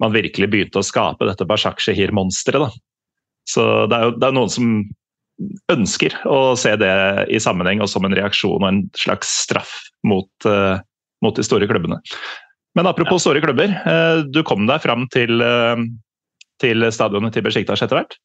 man 0.03 0.15
virkelig 0.15 0.51
begynte 0.53 0.79
å 0.79 0.87
skape 0.87 1.27
dette 1.27 1.47
Bashak 1.49 1.83
Shehir-monsteret. 1.83 2.75
Så 3.49 3.65
det 3.91 3.99
er 3.99 4.07
jo 4.07 4.15
det 4.19 4.29
er 4.29 4.37
noen 4.37 4.53
som 4.53 4.77
ønsker 5.73 6.15
å 6.31 6.55
se 6.59 6.75
det 6.79 6.95
i 7.35 7.41
sammenheng 7.43 7.83
og 7.83 7.91
som 7.91 8.07
en 8.07 8.15
reaksjon 8.15 8.61
og 8.61 8.69
en 8.69 8.83
slags 8.99 9.31
straff 9.43 9.73
mot, 10.07 10.47
mot 11.25 11.35
de 11.35 11.47
store 11.47 11.67
klubbene. 11.71 11.99
Men 12.75 12.89
apropos 12.91 13.23
store 13.23 13.43
klubber, 13.43 13.71
eh, 13.71 14.23
du 14.27 14.43
kom 14.47 14.67
deg 14.67 14.83
fram 14.83 15.07
til, 15.13 15.43
eh, 15.43 15.83
til 16.63 16.87
stadionet 16.91 17.35
til 17.35 17.45
Besjiktas 17.47 17.83
etter 17.85 18.01
hvert? 18.01 18.17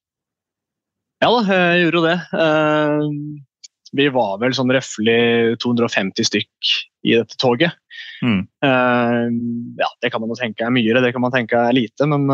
Ja 1.22 1.30
da, 1.36 1.44
jeg 1.44 1.84
gjorde 1.86 2.00
jo 2.00 2.08
det. 2.08 2.18
Eh, 2.34 3.46
Vi 3.90 4.06
var 4.14 4.38
vel 4.38 4.54
sånn 4.54 4.70
røftlig 4.70 5.58
250 5.58 6.28
stykk 6.28 6.74
i 7.10 7.16
dette 7.18 7.34
toget. 7.42 7.74
Mm. 8.22 8.44
Ja, 8.62 9.88
det 10.04 10.12
kan 10.14 10.22
man 10.22 10.30
jo 10.30 10.38
tenke 10.38 10.62
er 10.62 10.70
mye, 10.70 11.02
det 11.02 11.10
kan 11.16 11.24
man 11.24 11.34
tenke 11.34 11.58
er 11.58 11.74
lite, 11.74 12.06
men 12.06 12.30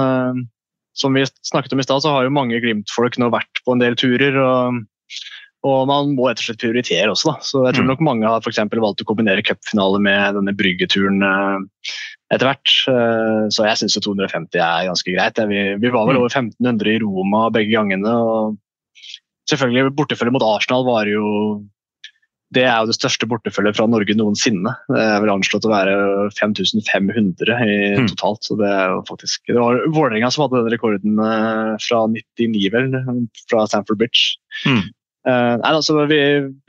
som 0.92 1.16
vi 1.16 1.24
snakket 1.24 1.72
om 1.72 1.80
i 1.80 1.86
stad, 1.88 2.04
så 2.04 2.12
har 2.12 2.28
jo 2.28 2.34
mange 2.36 2.60
Glimt-folk 2.60 3.16
nå 3.16 3.32
vært 3.32 3.64
på 3.64 3.72
en 3.72 3.80
del 3.80 3.96
turer. 3.96 4.36
og 4.36 4.84
og 5.66 5.88
man 5.90 6.12
må 6.16 6.28
rett 6.30 6.42
og 6.44 6.46
slett 6.50 6.62
prioritere 6.62 7.10
også, 7.10 7.32
da. 7.32 7.38
Så 7.42 7.64
jeg 7.66 7.76
tror 7.78 7.86
Mm. 7.86 7.92
nok 7.94 8.04
mange 8.06 8.28
har 8.30 8.42
for 8.46 8.52
valgt 8.54 9.02
å 9.02 9.08
kombinere 9.10 9.42
cupfinale 9.46 10.00
med 10.00 10.36
denne 10.38 10.54
bryggeturen 10.56 11.24
eh, 11.26 11.58
etter 12.32 12.46
hvert. 12.52 12.74
Eh, 12.92 13.48
Så 13.50 13.66
jeg 13.66 13.78
syns 13.82 13.98
250 13.98 14.60
er 14.62 14.86
ganske 14.90 15.10
greit. 15.16 15.36
Vi, 15.82 15.90
var 15.90 16.06
vel 16.06 16.16
Mm. 16.16 16.22
over 16.22 16.30
1500 16.30 16.96
i 16.96 17.00
Roma 17.02 17.50
begge 17.50 17.72
gangene. 17.74 18.06
og 18.14 18.58
Selvfølgelig 19.50 19.96
bortefølget 19.96 20.34
mot 20.34 20.42
Arsenal 20.56 20.84
var 20.86 21.06
jo 21.06 21.66
det 22.54 22.64
er 22.64 22.78
jo 22.80 22.86
det 22.88 22.96
største 22.96 23.28
bortefølget 23.28 23.76
fra 23.76 23.86
Norge 23.90 24.14
noensinne. 24.16 24.72
Det 24.88 25.02
er 25.02 25.20
vel 25.20 25.32
anslått 25.34 25.66
å 25.66 25.72
være 25.74 26.32
5500 26.32 27.58
i 27.60 27.98
Mm. 27.98 28.08
totalt. 28.08 28.44
så 28.46 28.56
Det 28.58 28.70
er 28.70 28.88
jo 28.94 29.02
faktisk, 29.10 29.40
det 29.48 29.56
var 29.56 29.82
Vålerenga 29.90 30.32
som 30.32 30.48
hadde 30.48 30.64
den 30.64 30.78
rekorden 30.78 31.20
eh, 31.20 31.78
fra 31.82 32.08
99, 32.08 32.70
vel, 32.72 33.28
fra 33.50 33.66
Stamford 33.68 33.98
Bridge. 33.98 34.38
Mm. 34.66 34.84
Eh, 35.26 35.54
nei, 35.62 35.72
altså, 35.74 35.98
vi, 36.10 36.20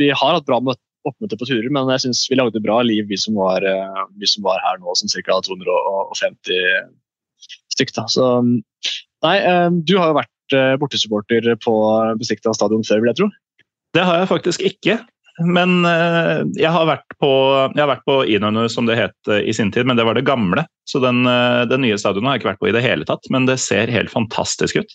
vi 0.00 0.10
har 0.12 0.36
hatt 0.38 0.46
bra 0.48 0.60
møte- 0.64 0.82
oppmøte 1.06 1.38
på 1.38 1.46
turer, 1.46 1.68
men 1.70 1.90
jeg 1.94 2.06
syns 2.06 2.24
vi 2.30 2.38
lagde 2.38 2.62
bra 2.64 2.80
liv, 2.82 3.04
vi 3.06 3.18
som 3.20 3.36
var, 3.38 3.62
uh, 3.62 4.06
vi 4.18 4.26
som 4.26 4.42
var 4.42 4.58
her 4.64 4.80
nå, 4.82 4.94
som 4.98 5.10
ca. 5.12 5.36
250 5.46 6.88
stykk. 7.70 7.92
Da. 7.94 8.06
Så, 8.10 8.30
nei, 9.22 9.36
uh, 9.44 9.68
du 9.70 9.94
har 10.00 10.10
jo 10.10 10.20
vært 10.22 10.32
bortesupporter 10.80 11.46
på 11.62 11.74
Besikta 12.18 12.52
stadion 12.54 12.84
før, 12.86 13.00
vil 13.02 13.10
jeg 13.12 13.18
tro. 13.20 13.28
Det 13.94 14.02
har 14.06 14.20
jeg 14.22 14.30
faktisk 14.30 14.66
ikke. 14.66 14.98
Men 15.42 15.82
jeg 16.56 16.70
har 16.72 16.86
vært 16.88 17.16
på, 17.20 17.30
har 17.76 17.98
på 18.06 18.14
Inonu, 18.30 18.62
som 18.72 18.86
det 18.88 18.94
het 18.96 19.32
i 19.42 19.52
sin 19.52 19.72
tid, 19.74 19.84
men 19.84 19.98
det 19.98 20.06
var 20.06 20.16
det 20.16 20.22
gamle. 20.24 20.62
Så 20.88 21.02
den, 21.02 21.26
den 21.68 21.82
nye 21.82 21.98
stadionet 21.98 22.30
har 22.30 22.38
jeg 22.38 22.44
ikke 22.44 22.50
vært 22.52 22.62
på 22.62 22.70
i 22.70 22.76
det 22.78 22.84
hele 22.86 23.08
tatt, 23.10 23.26
men 23.34 23.44
det 23.50 23.58
ser 23.60 23.92
helt 23.92 24.14
fantastisk 24.14 24.78
ut. 24.78 24.94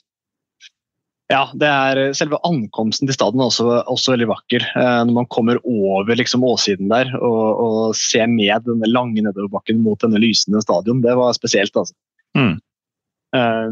Ja, 1.32 1.46
det 1.56 1.68
er 1.70 2.00
Selve 2.18 2.38
ankomsten 2.48 3.08
til 3.08 3.16
stadion 3.16 3.42
er 3.42 3.50
også, 3.50 3.66
også 3.90 4.14
veldig 4.16 4.28
vakker. 4.34 4.66
Eh, 4.76 4.98
når 5.08 5.16
man 5.22 5.30
kommer 5.32 5.62
over 5.64 6.12
liksom, 6.20 6.44
åssiden 6.48 6.92
der 6.92 7.14
og, 7.20 7.62
og 7.64 7.96
ser 7.96 8.28
ned 8.28 8.68
denne 8.68 8.90
lange 8.92 9.24
nedoverbakken 9.24 9.80
mot 9.86 10.02
denne 10.04 10.20
lysende 10.22 10.62
stadion, 10.66 11.00
det 11.06 11.16
var 11.18 11.32
spesielt. 11.38 11.76
altså. 11.78 11.96
Mm. 12.38 12.58
Eh, 13.38 13.72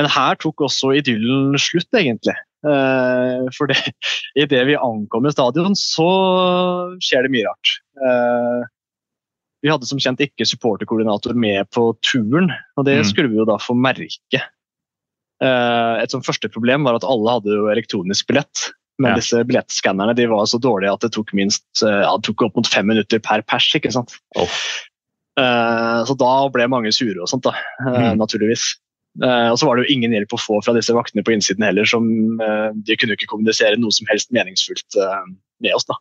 men 0.00 0.08
her 0.08 0.38
tok 0.40 0.64
også 0.64 0.94
idyllen 0.96 1.58
slutt, 1.60 1.90
egentlig. 1.98 2.34
Uh, 2.62 3.48
for 3.56 3.66
det, 3.66 3.74
idet 4.38 4.62
vi 4.68 4.76
ankommer 4.78 5.34
stadion, 5.34 5.74
så 5.76 6.06
skjer 7.02 7.26
det 7.26 7.32
mye 7.34 7.48
rart. 7.48 7.72
Eh, 7.98 8.62
vi 9.66 9.70
hadde 9.70 9.86
som 9.86 10.00
kjent 10.02 10.22
ikke 10.22 10.46
supporterkoordinator 10.48 11.34
med 11.38 11.68
på 11.74 11.90
turen, 12.06 12.48
og 12.78 12.86
det 12.88 13.00
Mm. 13.02 13.08
skulle 13.10 13.30
vi 13.30 13.40
jo 13.42 13.46
da 13.46 13.58
få 13.62 13.74
merke. 13.78 14.40
Eh, 15.42 15.94
et 16.04 16.12
sånt 16.14 16.26
første 16.26 16.48
problem 16.54 16.84
var 16.86 16.94
at 17.00 17.06
alle 17.08 17.34
hadde 17.34 17.50
jo 17.56 17.66
elektronisk 17.72 18.28
billett. 18.30 18.68
Men 19.00 19.12
Ja. 19.12 19.16
disse 19.18 19.40
billettskannerne 19.48 20.14
de 20.14 20.26
var 20.30 20.44
så 20.46 20.60
dårlige 20.60 20.92
at 20.92 21.00
det 21.00 21.12
tok 21.16 21.32
minst 21.34 21.64
eh, 21.82 22.02
ja, 22.04 22.12
det 22.16 22.22
tok 22.28 22.42
opp 22.46 22.56
mot 22.60 22.66
fem 22.68 22.86
minutter 22.86 23.18
per 23.18 23.42
pers. 23.42 23.66
ikke 23.74 23.90
sant? 23.92 24.12
Oh. 24.36 24.46
Så 26.06 26.14
da 26.20 26.48
ble 26.52 26.66
mange 26.68 26.92
sure 26.92 27.22
og 27.22 27.28
sånt, 27.30 27.42
da, 27.46 27.54
Mm. 27.80 28.18
naturligvis. 28.20 28.76
Og 29.22 29.56
så 29.58 29.64
var 29.66 29.76
det 29.76 29.86
jo 29.88 29.94
ingen 29.96 30.12
hjelp 30.12 30.28
å 30.36 30.40
få 30.40 30.62
fra 30.64 30.74
disse 30.74 30.92
vaktene 30.92 31.24
på 31.24 31.32
innsiden 31.32 31.64
heller. 31.64 31.84
som 31.86 32.04
De 32.36 32.96
kunne 32.96 33.16
ikke 33.16 33.26
kommunisere 33.32 33.78
noe 33.78 33.90
som 33.90 34.06
helst 34.10 34.30
meningsfullt 34.30 34.92
med 35.60 35.72
oss. 35.74 35.84
da. 35.84 35.94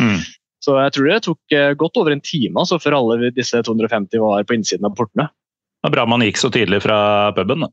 Mm. 0.00 0.20
Så 0.64 0.74
jeg 0.82 0.92
tror 0.92 1.08
det 1.12 1.22
tok 1.22 1.76
godt 1.78 1.96
over 1.98 2.12
en 2.12 2.20
time 2.20 2.54
altså, 2.56 2.80
før 2.80 2.96
alle 2.96 3.30
disse 3.30 3.60
250 3.62 4.18
var 4.18 4.42
på 4.44 4.56
innsiden 4.56 4.84
av 4.84 4.96
portene. 4.96 5.28
Det 5.28 5.90
var 5.90 5.90
bra 5.92 6.06
man 6.06 6.20
gikk 6.20 6.36
så 6.40 6.50
tidlig 6.50 6.82
fra 6.82 7.30
puben. 7.36 7.60
da. 7.60 7.68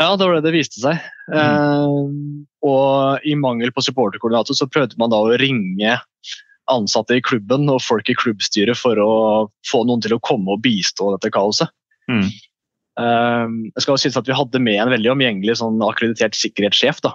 Ja, 0.00 0.14
det 0.16 0.24
var 0.26 0.38
det 0.38 0.46
det 0.48 0.54
viste 0.54 0.80
seg. 0.80 1.00
Eh, 1.28 1.96
og 2.64 3.26
i 3.28 3.34
mangel 3.36 3.72
på 3.74 3.84
supporterkoordinator 3.84 4.56
så 4.56 4.68
prøvde 4.70 4.96
man 5.00 5.12
da 5.12 5.20
å 5.20 5.34
ringe 5.40 5.98
ansatte 6.70 7.18
i 7.18 7.24
klubben 7.24 7.68
og 7.68 7.82
folk 7.84 8.08
i 8.08 8.16
klubbstyret 8.16 8.78
for 8.78 9.00
å 9.02 9.12
få 9.68 9.82
noen 9.84 10.00
til 10.04 10.14
å 10.16 10.22
komme 10.24 10.54
og 10.54 10.62
bistå 10.64 11.10
dette 11.16 11.32
kaoset. 11.34 11.68
Mm. 12.08 12.28
Eh, 13.00 13.56
jeg 13.74 13.84
skal 13.84 14.00
synes 14.00 14.16
at 14.18 14.28
Vi 14.28 14.36
hadde 14.36 14.62
med 14.62 14.80
en 14.80 14.92
veldig 14.92 15.12
omgjengelig 15.12 15.60
sånn 15.60 15.82
akkreditert 15.84 16.38
sikkerhetssjef. 16.38 17.02
da. 17.04 17.14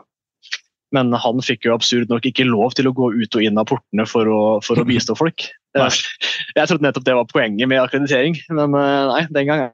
Men 0.93 1.13
han 1.17 1.41
fikk 1.43 1.65
jo 1.65 1.73
absurd 1.75 2.11
nok 2.11 2.27
ikke 2.29 2.45
lov 2.47 2.75
til 2.77 2.87
å 2.87 2.93
gå 2.95 3.11
ut 3.15 3.37
og 3.39 3.43
inn 3.43 3.57
av 3.57 3.67
portene 3.71 4.05
for 4.09 4.29
å, 4.29 4.41
for 4.65 4.77
å 4.77 4.85
bistå 4.91 5.17
folk. 5.17 5.47
Nei. 5.77 5.89
Jeg 6.59 6.69
trodde 6.69 6.85
nettopp 6.85 7.07
det 7.07 7.17
var 7.17 7.31
poenget 7.31 7.71
med 7.71 7.81
akkreditering, 7.81 8.37
men 8.53 8.77
eh, 8.77 9.01
nei, 9.09 9.23
den 9.33 9.49
gang 9.49 9.65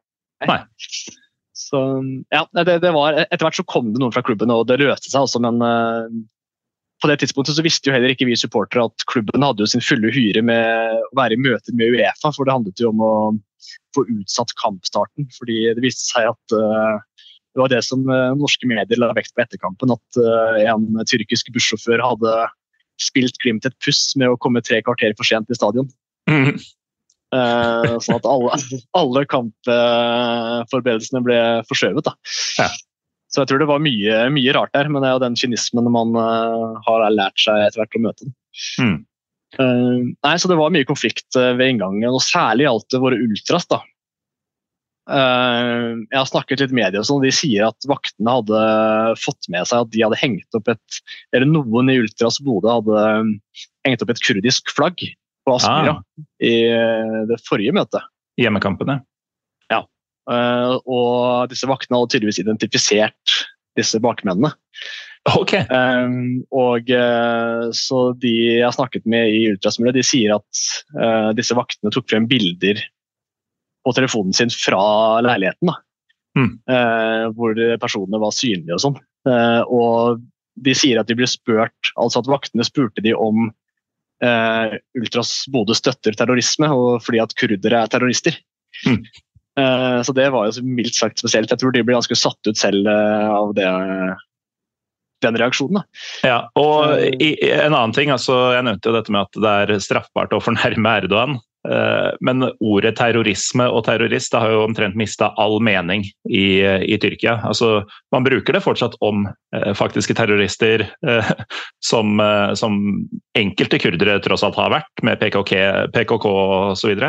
Nei. 0.41 0.57
Så 1.61 1.79
ja, 2.33 2.45
det, 2.57 2.79
det 2.83 2.91
var, 2.95 3.17
Etter 3.27 3.45
hvert 3.45 3.59
så 3.59 3.67
kom 3.69 3.91
det 3.93 4.01
noen 4.01 4.13
fra 4.15 4.23
klubben, 4.25 4.51
og 4.53 4.65
det 4.69 4.79
løste 4.81 5.11
seg 5.11 5.27
også, 5.27 5.41
men 5.43 5.61
eh, 5.65 6.15
på 7.01 7.09
det 7.09 7.19
tidspunktet 7.21 7.57
så 7.57 7.65
visste 7.65 7.89
jo 7.89 7.95
heller 7.95 8.13
ikke 8.13 8.27
vi 8.29 8.37
supportere 8.39 8.87
at 8.89 9.05
klubben 9.09 9.45
hadde 9.45 9.63
jo 9.63 9.69
sin 9.69 9.83
fulle 9.85 10.11
hyre 10.13 10.43
med 10.45 10.97
å 10.97 11.17
være 11.17 11.37
i 11.37 11.41
møter 11.41 11.77
med 11.77 11.95
Uefa, 11.95 12.33
for 12.33 12.47
det 12.47 12.55
handlet 12.55 12.81
jo 12.81 12.91
om 12.91 13.05
å 13.05 13.13
få 13.95 14.05
utsatt 14.09 14.53
kampstarten. 14.61 15.29
fordi 15.37 15.63
det 15.75 15.85
viste 15.85 16.05
seg 16.07 16.29
at 16.31 16.55
uh, 16.55 17.01
det 17.51 17.59
var 17.59 17.71
det 17.73 17.81
som 17.83 18.05
eh, 18.07 18.35
norske 18.39 18.67
medier 18.69 18.99
la 19.01 19.09
vekt 19.17 19.33
på 19.35 19.41
etter 19.43 19.59
kampen, 19.59 19.91
at 19.91 20.19
en 20.71 21.01
tyrkisk 21.03 21.49
bussjåfør 21.51 21.99
hadde 21.99 22.35
spilt 23.01 23.35
Glimt 23.43 23.67
et 23.67 23.75
puss 23.83 24.13
med 24.15 24.31
å 24.31 24.37
komme 24.39 24.61
tre 24.63 24.79
kvarter 24.85 25.11
for 25.17 25.27
sent 25.27 25.49
til 25.49 25.59
stadion. 25.59 25.89
Mm. 26.31 26.55
Eh, 27.31 27.93
sånn 28.03 28.17
at 28.17 28.25
alle, 28.27 28.57
alle 28.97 29.21
kampforberedelsene 29.31 31.21
ble 31.23 31.37
forskjøvet. 31.69 32.09
Ja. 32.59 32.67
Så 33.31 33.43
jeg 33.43 33.51
tror 33.51 33.61
det 33.61 33.69
var 33.69 33.83
mye, 33.83 34.25
mye 34.35 34.55
rart 34.57 34.73
der, 34.75 34.89
men 34.91 35.03
det 35.03 35.07
er 35.07 35.15
jo 35.15 35.23
den 35.23 35.37
kynismen 35.39 35.87
man 35.93 36.11
uh, 36.19 36.75
har 36.83 37.05
lært 37.15 37.39
seg 37.39 37.61
etter 37.63 37.79
hvert 37.79 37.95
å 37.95 38.01
møte. 38.03 38.27
den. 38.27 38.33
Mm. 38.83 38.97
Uh, 39.55 40.11
nei, 40.25 40.33
så 40.35 40.51
Det 40.51 40.57
var 40.59 40.73
mye 40.75 40.87
konflikt 40.87 41.39
ved 41.39 41.63
inngangen, 41.63 42.11
og 42.11 42.19
særlig 42.25 42.67
gjaldt 42.67 42.91
det 42.91 43.01
våre 43.05 43.21
ultras. 43.23 43.69
da. 43.71 43.79
Jeg 45.11 46.13
har 46.13 46.27
snakket 46.29 46.61
litt 46.61 46.75
med 46.75 46.95
og 46.95 47.07
sånn, 47.07 47.23
de 47.23 47.31
sier 47.33 47.65
at 47.65 47.87
vaktene 47.89 48.35
hadde 48.35 48.59
fått 49.19 49.47
med 49.51 49.65
seg 49.67 49.81
at 49.81 49.89
de 49.95 50.03
hadde 50.05 50.19
hengt 50.21 50.55
opp 50.55 50.69
et 50.71 50.99
Eller 51.33 51.49
noen 51.49 51.89
i 51.91 51.97
Ultras 51.99 52.37
Bodø 52.45 52.69
hadde 52.77 53.01
hengt 53.87 54.05
opp 54.05 54.13
et 54.13 54.21
kurdisk 54.23 54.71
flagg 54.71 55.01
på 55.47 55.55
Aspmyra 55.57 55.97
i 56.43 56.55
eh, 56.69 57.15
det 57.29 57.39
forrige 57.47 57.75
møtet. 57.75 58.05
Hjemmekampene. 58.39 59.01
Ja. 59.71 59.83
og 60.31 61.49
disse 61.51 61.67
vaktene 61.67 61.97
hadde 61.97 62.11
tydeligvis 62.13 62.39
identifisert 62.43 63.35
disse 63.79 63.99
bakmennene. 64.03 64.51
Ok. 65.29 65.53
Um, 65.69 66.41
og 66.49 66.89
eh, 66.89 67.67
så 67.77 67.99
de 68.17 68.31
jeg 68.31 68.65
har 68.65 68.73
snakket 68.73 69.05
med 69.09 69.29
i 69.29 69.43
ultrasmiljøet, 69.51 69.99
de 69.99 70.05
sier 70.05 70.33
at 70.33 70.63
eh, 70.97 71.29
disse 71.37 71.55
vaktene 71.57 71.93
tok 71.93 72.09
frem 72.09 72.25
bilder 72.29 72.81
på 73.85 73.93
telefonen 73.97 74.33
sin 74.33 74.53
fra 74.53 75.21
leiligheten. 75.25 75.69
Da. 75.69 75.77
Mm. 76.37 76.51
Eh, 76.73 77.25
hvor 77.37 77.61
personene 77.83 78.21
var 78.21 78.33
synlige 78.33 78.77
og 78.77 78.83
sånn. 78.85 78.99
Eh, 79.29 79.61
og 79.69 80.23
de 80.61 80.75
sier 80.77 81.01
at 81.01 81.09
de 81.09 81.17
ble 81.17 81.29
spurt, 81.29 81.93
altså 82.01 82.21
at 82.21 82.31
vaktene 82.31 82.65
spurte 82.65 83.03
de 83.05 83.13
om 83.13 83.51
eh, 84.25 84.77
Ultras 84.99 85.33
Bodø 85.51 85.75
støtter 85.77 86.15
terrorisme, 86.17 86.69
og 86.71 87.03
fordi 87.05 87.21
at 87.23 87.35
kurdere 87.39 87.83
er 87.83 87.91
terrorister. 87.91 88.37
Mm. 88.87 89.03
Eh, 89.59 90.01
så 90.07 90.15
det 90.15 90.29
var 90.31 90.47
jo 90.47 90.65
mildt 90.65 90.97
sagt 90.97 91.21
spesielt. 91.21 91.51
Jeg 91.51 91.61
tror 91.61 91.75
de 91.75 91.83
ble 91.85 91.97
ganske 91.97 92.17
satt 92.17 92.47
ut 92.47 92.59
selv 92.59 92.87
eh, 92.87 93.29
av 93.31 93.53
det, 93.57 93.67
den 95.25 95.39
reaksjonen. 95.41 95.81
Da. 95.81 96.03
Ja, 96.27 96.39
og 96.59 96.97
i, 97.01 97.33
en 97.51 97.75
annen 97.75 97.95
ting, 97.97 98.13
altså, 98.13 98.53
Jeg 98.55 98.67
nevnte 98.67 98.91
jo 98.91 98.97
dette 98.97 99.13
med 99.13 99.27
at 99.27 99.41
det 99.43 99.55
er 99.65 99.83
straffbart 99.83 100.35
å 100.35 100.43
fornærme 100.43 100.97
Erdogan. 101.01 101.39
Eh, 101.69 102.09
Men 102.21 102.45
ordet 102.59 102.95
terrorisme 102.97 103.67
og 103.69 103.85
terrorist 103.87 104.33
har 104.37 104.51
jo 104.53 104.63
omtrent 104.65 104.97
mista 104.99 105.31
all 105.41 105.59
mening 105.63 106.05
i, 106.29 106.61
i 106.63 106.97
Tyrkia. 107.01 107.39
Altså, 107.47 107.83
man 108.13 108.25
bruker 108.27 108.55
det 108.55 108.63
fortsatt 108.65 108.97
om 109.05 109.27
eh, 109.29 109.71
faktiske 109.77 110.15
terrorister, 110.17 110.85
eh, 111.07 111.31
som, 111.91 112.19
eh, 112.19 112.53
som 112.59 112.81
enkelte 113.37 113.81
kurdere 113.81 114.19
tross 114.23 114.45
alt 114.47 114.59
har 114.59 114.73
vært, 114.77 114.91
med 115.05 115.21
PKK, 115.21 115.55
PKK 115.95 116.27
osv. 116.73 117.07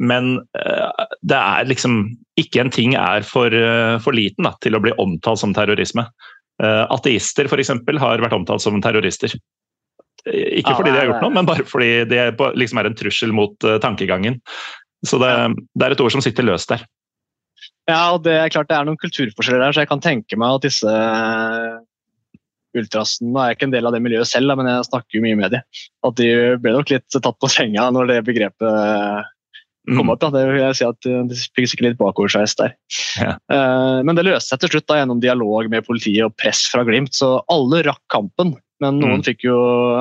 Men 0.00 0.36
eh, 0.58 1.08
det 1.22 1.40
er 1.40 1.70
liksom 1.70 2.04
ikke 2.40 2.64
en 2.64 2.72
ting 2.74 2.96
er 2.98 3.26
for, 3.26 3.54
eh, 3.54 3.98
for 4.02 4.16
liten 4.16 4.48
da, 4.48 4.54
til 4.64 4.76
å 4.76 4.82
bli 4.82 4.94
omtalt 5.02 5.42
som 5.42 5.56
terrorisme. 5.56 6.08
Ateister 6.62 7.48
f.eks. 7.50 7.72
har 7.98 8.20
vært 8.22 8.34
omtalt 8.36 8.62
som 8.62 8.76
terrorister. 8.78 9.32
Eh, 10.30 10.60
Ikke 10.60 10.76
fordi 10.78 10.92
de 10.92 11.00
har 11.00 11.08
gjort 11.10 11.24
noe, 11.24 11.34
men 11.34 11.48
bare 11.48 11.66
fordi 11.68 11.92
det 12.10 12.20
er 12.20 12.34
liksom 12.56 12.80
er 12.80 12.90
en 12.90 12.98
trussel 12.98 13.34
mot 13.36 13.66
eh, 13.66 13.80
tankegangen. 13.82 14.40
Så 15.04 15.20
det, 15.20 15.32
det 15.76 15.86
er 15.86 15.94
et 15.94 16.04
ord 16.04 16.14
som 16.14 16.24
sitter 16.24 16.46
løst 16.46 16.70
der. 16.72 16.84
Ja, 17.90 18.14
og 18.14 18.22
det 18.24 18.32
er 18.40 18.52
klart 18.52 18.70
det 18.70 18.78
er 18.78 18.86
noen 18.88 19.00
kulturforskjeller 19.00 19.66
der, 19.66 19.74
så 19.76 19.84
jeg 19.84 19.90
kan 19.90 20.00
tenke 20.04 20.38
meg 20.40 20.56
at 20.56 20.64
disse 20.64 20.94
ultrasen 22.74 23.28
Nå 23.30 23.38
er 23.38 23.52
jeg 23.52 23.58
ikke 23.58 23.66
en 23.68 23.74
del 23.74 23.86
av 23.86 23.94
det 23.94 24.00
miljøet 24.02 24.26
selv, 24.26 24.50
men 24.58 24.66
jeg 24.66 24.86
snakker 24.88 25.18
jo 25.18 25.22
mye 25.22 25.38
med 25.38 25.52
dem. 25.54 25.66
At 26.08 26.16
de 26.18 26.30
ble 26.58 26.72
nok 26.74 26.90
litt 26.90 27.06
tatt 27.14 27.38
på 27.38 27.50
senga 27.52 27.86
når 27.94 28.08
det 28.10 28.16
begrepet 28.26 29.28
Mm. 29.84 29.98
kom 29.98 30.10
opp. 30.14 30.20
Da. 30.22 30.30
Det 30.32 30.42
vil 30.48 30.60
jeg 30.62 30.76
si 30.78 30.84
at 30.88 31.00
De 31.04 31.36
fikk 31.56 31.66
sikkert 31.68 31.86
litt 31.90 31.98
bakoversveis 32.00 32.54
der. 32.56 32.70
Ja. 33.20 33.34
Eh, 33.52 33.98
Men 34.06 34.16
det 34.16 34.24
løste 34.24 34.54
seg 34.54 34.62
til 34.62 34.70
slutt 34.74 34.86
da, 34.88 34.96
gjennom 35.02 35.20
dialog 35.20 35.68
med 35.68 35.84
politiet 35.84 36.24
og 36.24 36.36
press 36.40 36.62
fra 36.72 36.84
Glimt, 36.88 37.12
så 37.12 37.42
alle 37.52 37.82
rakk 37.84 38.00
kampen. 38.08 38.54
Men 38.80 38.98
noen 38.98 39.20
Mm. 39.20 39.24
fikk 39.28 39.44
jo, 39.44 39.58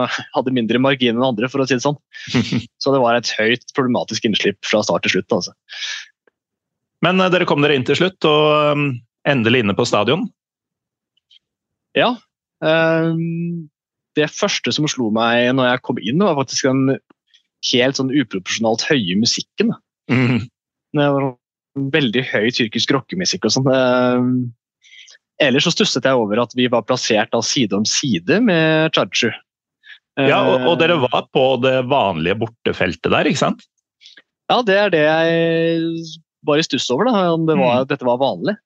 hadde 0.35 0.53
mindre 0.55 0.79
margin 0.79 1.15
enn 1.17 1.23
andre, 1.27 1.49
for 1.51 1.59
å 1.61 1.67
si 1.67 1.75
det 1.75 1.83
sånn. 1.83 1.99
Så 2.81 2.91
det 2.95 3.01
var 3.03 3.15
et 3.19 3.29
høyt 3.37 3.67
problematisk 3.75 4.25
innslipp 4.25 4.57
fra 4.65 4.81
start 4.83 5.03
til 5.03 5.17
slutt. 5.19 5.31
altså. 5.35 5.51
Men 7.03 7.19
eh, 7.19 7.29
dere 7.29 7.45
kom 7.45 7.61
dere 7.61 7.75
inn 7.75 7.83
til 7.83 7.99
slutt, 7.99 8.23
og 8.23 8.71
um, 8.79 8.87
endelig 9.27 9.61
inne 9.65 9.75
på 9.75 9.85
stadion. 9.87 10.29
Ja. 11.95 12.15
Um 12.63 13.69
det 14.13 14.27
første 14.29 14.69
som 14.69 14.85
slo 14.85 15.07
meg 15.09 15.47
når 15.57 15.71
jeg 15.71 15.81
kom 15.81 15.97
inn, 15.97 16.19
var 16.21 16.35
faktisk 16.37 16.67
den 16.69 16.99
helt 17.71 17.99
sånn 17.99 18.11
uproporsjonalt 18.13 18.83
høye 18.89 19.15
musikken. 19.19 19.71
Mm. 20.11 20.43
Det 20.93 21.07
var 21.15 21.29
veldig 21.93 22.25
høy 22.29 22.49
tyrkisk 22.53 22.91
rockemusikk 22.93 23.47
og 23.47 23.55
sånn. 23.55 23.69
Ehm, 23.73 24.33
ellers 25.41 25.67
så 25.67 25.73
stusset 25.73 26.05
jeg 26.05 26.19
over 26.19 26.43
at 26.43 26.53
vi 26.57 26.67
var 26.71 26.85
plassert 26.87 27.31
da 27.33 27.41
side 27.45 27.75
om 27.77 27.87
side 27.87 28.41
med 28.45 28.93
Chachu. 28.95 29.31
Ja, 30.19 30.43
og, 30.45 30.67
og 30.69 30.75
dere 30.81 30.99
Eh, 30.99 31.05
var 31.07 31.23
på 31.33 31.45
det 31.63 31.79
vanlige 31.89 32.37
bortefeltet 32.43 33.09
der, 33.09 33.29
ikke 33.29 33.41
sant? 33.41 33.63
Ja, 34.51 34.59
det 34.61 34.75
er 34.77 34.93
det 34.93 35.01
jeg 35.01 36.03
var 36.45 36.59
i 36.59 36.65
stuss 36.65 36.85
over, 36.93 37.09
da, 37.09 37.31
om 37.33 37.47
det 37.47 37.55
var, 37.57 37.87
dette 37.89 38.05
var 38.05 38.21
vanlig. 38.21 38.57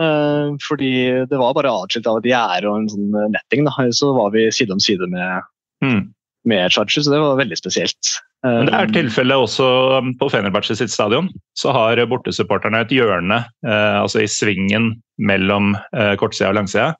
Uh, 0.00 0.56
fordi 0.64 0.90
det 1.30 1.38
var 1.38 1.52
bare 1.54 1.70
atskilt 1.70 2.08
av 2.10 2.18
et 2.18 2.30
gjerde 2.32 2.66
og 2.66 2.80
en 2.80 2.88
sånn 2.90 3.12
netting. 3.30 3.68
Da. 3.68 3.86
Så 3.94 4.10
var 4.16 4.32
vi 4.34 4.48
side 4.50 4.74
om 4.74 4.82
side 4.82 5.06
med, 5.12 5.48
Mm. 5.82 6.12
Med 6.48 6.72
Chachu, 6.74 7.00
så 7.02 7.12
det 7.12 7.20
var 7.22 7.38
veldig 7.38 7.58
spesielt. 7.58 8.14
Men 8.42 8.66
det 8.66 8.74
er 8.74 8.88
Eh, 8.88 8.94
tilfellet 8.96 9.44
også 9.44 9.66
um, 10.02 10.10
på 10.18 10.28
Fenerbahçe 10.32 10.74
sitt 10.78 10.90
stadion. 10.90 11.28
Så 11.58 11.74
har 11.74 12.00
bortesupporterne 12.10 12.82
et 12.82 12.94
hjørne 12.94 13.44
eh, 13.66 13.98
altså 14.00 14.24
i 14.24 14.30
svingen 14.30 14.96
mellom 15.22 15.76
eh, 15.94 16.14
kortsida 16.18 16.50
og 16.50 16.58
langsida. 16.58 16.92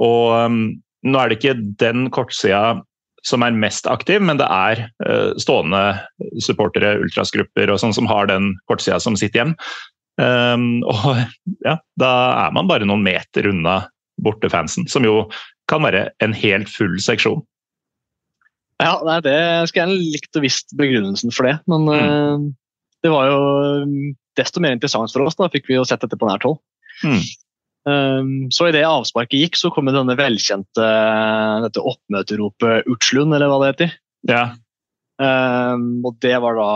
Og 0.00 0.32
um, 0.48 0.62
nå 1.04 1.20
er 1.20 1.28
det 1.28 1.40
ikke 1.40 1.58
den 1.82 2.08
kortsida 2.14 2.80
som 3.26 3.44
er 3.46 3.54
mest 3.54 3.86
aktiv, 3.86 4.22
men 4.24 4.40
det 4.40 4.48
er 4.50 4.86
eh, 5.06 5.30
stående 5.40 5.82
supportere, 6.42 6.96
ultrasgrupper 7.04 7.70
og 7.70 7.80
sånn 7.82 7.94
som 7.94 8.08
har 8.10 8.30
den 8.30 8.54
kortsida 8.70 8.98
som 9.02 9.18
sitt 9.18 9.36
hjem. 9.38 9.54
Um, 10.20 10.82
og 10.88 11.22
ja, 11.66 11.78
da 12.00 12.12
er 12.46 12.56
man 12.56 12.68
bare 12.70 12.88
noen 12.88 13.04
meter 13.04 13.48
unna 13.48 13.82
bortefansen, 14.22 14.88
som 14.90 15.06
jo 15.06 15.26
kan 15.70 15.84
være 15.86 16.08
en 16.24 16.34
helt 16.36 16.70
full 16.70 16.98
seksjon. 17.00 17.40
Ja, 18.82 18.96
nei, 19.06 19.20
det 19.24 19.36
skulle 19.70 19.86
jeg 19.88 20.10
likt 20.16 20.38
å 20.38 20.42
visst 20.42 20.74
begrunnelsen 20.78 21.34
for 21.34 21.48
det, 21.48 21.58
men 21.70 21.86
eh, 21.94 22.48
det 23.04 23.12
var 23.12 23.30
jo 23.30 23.38
mm, 23.86 24.10
desto 24.38 24.62
mer 24.64 24.74
interessant 24.74 25.12
for 25.14 25.26
oss. 25.26 25.38
Da 25.38 25.50
fikk 25.52 25.70
vi 25.70 25.78
jo 25.78 25.86
sett 25.88 26.02
dette 26.04 26.18
på 26.18 26.28
nært 26.28 26.46
hold. 26.48 26.60
Mm. 27.06 27.22
Um, 27.82 28.34
så 28.54 28.68
idet 28.70 28.84
avsparket 28.86 29.40
gikk, 29.40 29.56
så 29.58 29.72
kom 29.74 29.90
denne 29.90 30.14
velkjente 30.18 30.90
dette 31.64 31.82
oppmøteropet 31.82 32.86
'Utslund', 32.86 33.34
eller 33.34 33.50
hva 33.50 33.62
det 33.62 33.72
heter. 33.72 33.96
Ja, 34.30 34.44
Um, 35.22 36.00
og 36.08 36.16
det 36.24 36.34
var 36.40 36.56
da 36.56 36.70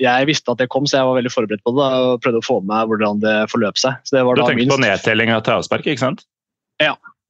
Jeg 0.00 0.28
visste 0.28 0.52
at 0.52 0.60
det 0.60 0.70
kom, 0.72 0.86
så 0.88 0.98
jeg 0.98 1.08
var 1.08 1.18
veldig 1.18 1.32
forberedt 1.32 1.62
på 1.64 1.72
det 1.72 1.80
da, 1.80 2.00
og 2.04 2.22
prøvde 2.24 2.40
å 2.42 2.44
få 2.44 2.58
med 2.60 2.68
meg 2.72 2.88
hvordan 2.90 3.20
det 3.22 3.36
forløp 3.52 3.78
seg. 3.80 4.00
Så 4.04 4.18
det 4.18 4.24
var 4.28 4.36
Du 4.36 4.42
da 4.42 4.48
tenker 4.50 4.64
minst 4.64 4.74
på 4.74 4.82
nedtellinga 4.82 5.38
til 5.44 5.56
avspark, 5.56 5.88
ikke 5.88 6.02
sant? 6.02 6.26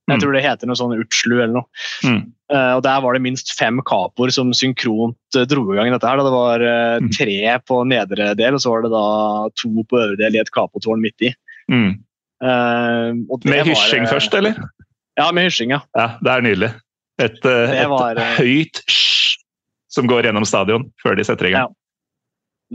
Jeg 0.07 0.23
tror 0.23 0.33
det 0.37 0.43
heter 0.45 0.69
noe 0.71 0.79
sånn 0.79 0.95
Utslu 1.01 1.35
eller 1.41 1.55
noe. 1.57 1.67
Mm. 2.07 2.21
Uh, 2.53 2.73
og 2.77 2.83
Der 2.87 3.01
var 3.03 3.17
det 3.17 3.23
minst 3.25 3.51
fem 3.59 3.81
kapoer 3.83 4.31
som 4.31 4.53
synkront 4.55 5.17
uh, 5.35 5.43
dro 5.51 5.65
i 5.73 5.77
gang 5.81 5.91
dette. 5.91 6.07
her. 6.07 6.21
Da. 6.21 6.27
Det 6.29 6.35
var 6.37 6.63
eh, 6.63 6.99
Mm. 7.03 7.11
tre 7.13 7.39
på 7.67 7.81
nedre 7.91 8.31
del, 8.39 8.55
og 8.55 8.61
så 8.63 8.71
var 8.71 8.83
det 8.87 8.91
da 8.95 9.05
to 9.61 9.69
på 9.91 9.99
øvre 9.99 10.17
del 10.21 10.37
i 10.37 10.41
et 10.41 10.53
kapotårn 10.55 11.03
midt 11.03 11.27
i. 11.27 11.33
Mm. 11.69 11.99
Uh, 12.41 13.19
Med 13.45 13.67
hysjing 13.67 14.05
eh, 14.07 14.11
først, 14.13 14.35
eller? 14.39 14.55
Ja, 15.19 15.31
med 15.33 15.49
hysjing, 15.51 15.71
ja. 15.75 15.81
Ja, 15.97 16.07
det 16.23 16.31
er 16.33 16.45
nydelig. 16.47 16.71
Et, 17.19 17.39
eh, 17.49 17.75
et 17.83 17.89
var, 17.89 18.17
eh, 18.21 18.37
høyt 18.39 18.81
hysj 18.87 19.37
som 19.89 20.07
går 20.07 20.29
gjennom 20.29 20.45
stadion 20.45 20.87
før 21.03 21.17
de 21.17 21.25
setter 21.25 21.49
i 21.49 21.55
gang. 21.57 21.75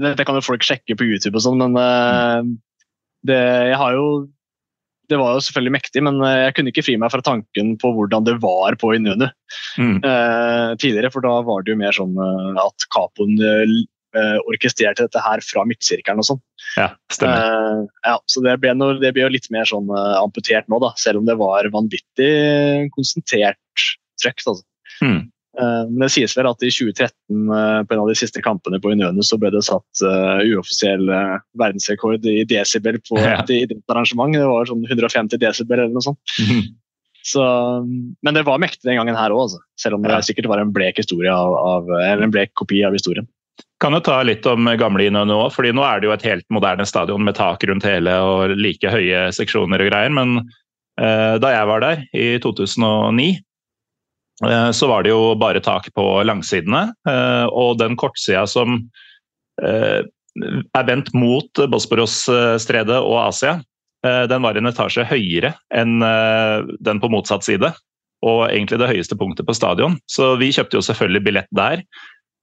Dette 0.02 0.24
kan 0.26 0.36
jo 0.36 0.42
folk 0.42 0.64
sjekke 0.66 0.96
på 0.98 1.06
YouTube 1.08 1.38
og 1.38 1.44
sånn, 1.46 1.60
men 1.62 1.76
eh, 1.78 2.42
det, 3.30 3.40
jeg 3.72 3.78
har 3.78 3.94
jo 3.98 4.06
det 5.12 5.20
var 5.20 5.36
jo 5.36 5.44
selvfølgelig 5.46 5.76
mektig, 5.76 6.04
men 6.08 6.20
eh, 6.26 6.38
jeg 6.48 6.58
kunne 6.58 6.72
ikke 6.74 6.86
fri 6.88 6.98
meg 7.02 7.12
fra 7.14 7.24
tanken 7.26 7.74
på 7.82 7.92
hvordan 7.98 8.28
det 8.28 8.40
var 8.44 8.78
på 8.82 8.96
Inunu 8.98 9.28
Mm. 9.78 9.98
eh, 10.08 10.70
tidligere. 10.80 11.12
For 11.12 11.24
da 11.24 11.34
var 11.44 11.64
det 11.64 11.74
jo 11.74 11.80
mer 11.80 11.96
sånn 11.96 12.16
eh, 12.16 12.60
at 12.62 12.86
Capoen 12.96 13.36
eh, 13.44 14.38
orkestrerte 14.52 15.06
dette 15.06 15.22
her 15.24 15.44
fra 15.44 15.64
midtsirkelen 15.68 16.20
og 16.24 16.28
sånn. 16.28 16.42
Ja, 16.80 16.90
stemmer. 17.12 17.44
Eh, 17.44 17.84
ja, 18.08 18.16
så 18.32 18.44
det 18.46 18.58
ble, 18.64 18.74
noe, 18.80 18.98
det 19.04 19.14
ble 19.16 19.26
jo 19.26 19.34
litt 19.36 19.48
mer 19.54 19.68
sånn 19.68 19.92
eh, 19.92 20.16
amputert 20.22 20.68
nå, 20.72 20.80
da, 20.84 20.94
selv 21.00 21.22
om 21.22 21.28
det 21.30 21.38
var 21.40 21.68
vanvittig 21.76 22.32
konsentrert 22.96 23.60
trøkk. 24.24 24.44
Altså. 24.48 24.64
Mm. 25.04 25.22
Eh, 25.60 25.84
Men 25.90 26.06
det 26.06 26.12
sies 26.14 26.36
vel 26.38 26.48
at 26.48 26.64
i 26.64 26.70
2013, 26.72 27.12
eh, 27.52 27.84
på 27.84 27.94
en 27.96 28.00
av 28.04 28.08
de 28.08 28.16
siste 28.16 28.42
kampene 28.44 28.80
på 28.80 28.94
Unionen, 28.94 29.24
så 29.24 29.38
ble 29.40 29.52
det 29.52 29.64
satt 29.68 30.04
eh, 30.08 30.46
uoffisiell 30.54 31.10
verdensrekord 31.60 32.24
i 32.26 32.44
desibel 32.48 33.00
på 33.04 33.20
Ja. 33.20 33.42
et 33.42 33.50
idrettsarrangement. 33.50 34.34
Det 34.34 34.48
var 34.48 34.66
sånn 34.70 34.86
150 34.88 35.38
desibel 35.42 35.80
eller 35.80 35.94
noe 35.94 36.06
sånt. 36.08 36.20
Mm. 36.40 36.62
Så, 37.24 37.44
men 38.24 38.34
det 38.34 38.46
var 38.48 38.58
mektig 38.58 38.82
den 38.88 38.98
gangen 38.98 39.16
her 39.16 39.30
òg, 39.30 39.44
altså. 39.46 39.60
selv 39.78 39.96
om 40.00 40.02
det 40.02 40.10
Ja. 40.16 40.22
sikkert 40.26 40.48
var 40.50 40.58
en 40.60 40.72
blek 40.74 40.98
av, 41.30 41.54
av, 41.54 41.90
eller 41.90 42.24
en 42.24 42.32
blek 42.32 42.54
kopi 42.56 42.84
av 42.84 42.94
historien. 42.94 43.28
Kan 43.80 43.94
jo 43.94 44.00
ta 44.00 44.22
litt 44.24 44.46
om 44.46 44.66
gamle 44.78 45.06
Inno 45.06 45.26
òg, 45.26 45.52
fordi 45.54 45.72
nå 45.74 45.84
er 45.84 46.00
det 46.00 46.08
jo 46.08 46.14
et 46.14 46.24
helt 46.26 46.46
moderne 46.50 46.86
stadion 46.86 47.24
med 47.24 47.36
tak 47.36 47.64
rundt 47.64 47.84
hele 47.84 48.10
og 48.22 48.56
like 48.58 48.90
høye 48.90 49.32
seksjoner 49.34 49.82
og 49.82 49.90
greier. 49.92 50.10
Men 50.14 50.50
eh, 51.00 51.38
da 51.42 51.52
jeg 51.54 51.68
var 51.68 51.80
der 51.82 52.04
i 52.14 52.38
2009, 52.40 53.30
eh, 53.30 53.40
så 54.74 54.88
var 54.90 55.04
det 55.04 55.12
jo 55.12 55.36
bare 55.38 55.62
tak 55.62 55.92
på 55.94 56.06
langsidene. 56.26 56.88
Eh, 57.10 57.46
og 57.54 57.78
den 57.82 57.98
kortsida 58.00 58.48
som 58.50 58.80
eh, 59.62 60.02
er 60.02 60.88
vendt 60.88 61.12
mot 61.14 61.62
Bosporos-stredet 61.70 62.98
og 62.98 63.18
Asia, 63.28 63.60
eh, 64.06 64.24
den 64.32 64.42
var 64.42 64.58
en 64.58 64.72
etasje 64.72 65.06
høyere 65.06 65.54
enn 65.76 66.02
eh, 66.06 66.68
den 66.82 67.02
på 67.04 67.12
motsatt 67.14 67.46
side. 67.46 67.74
Og 68.26 68.44
egentlig 68.50 68.78
det 68.82 68.92
høyeste 68.92 69.18
punktet 69.18 69.48
på 69.48 69.58
stadion. 69.58 69.98
Så 70.10 70.36
vi 70.42 70.52
kjøpte 70.54 70.78
jo 70.78 70.86
selvfølgelig 70.86 71.26
billett 71.26 71.54
der. 71.58 71.82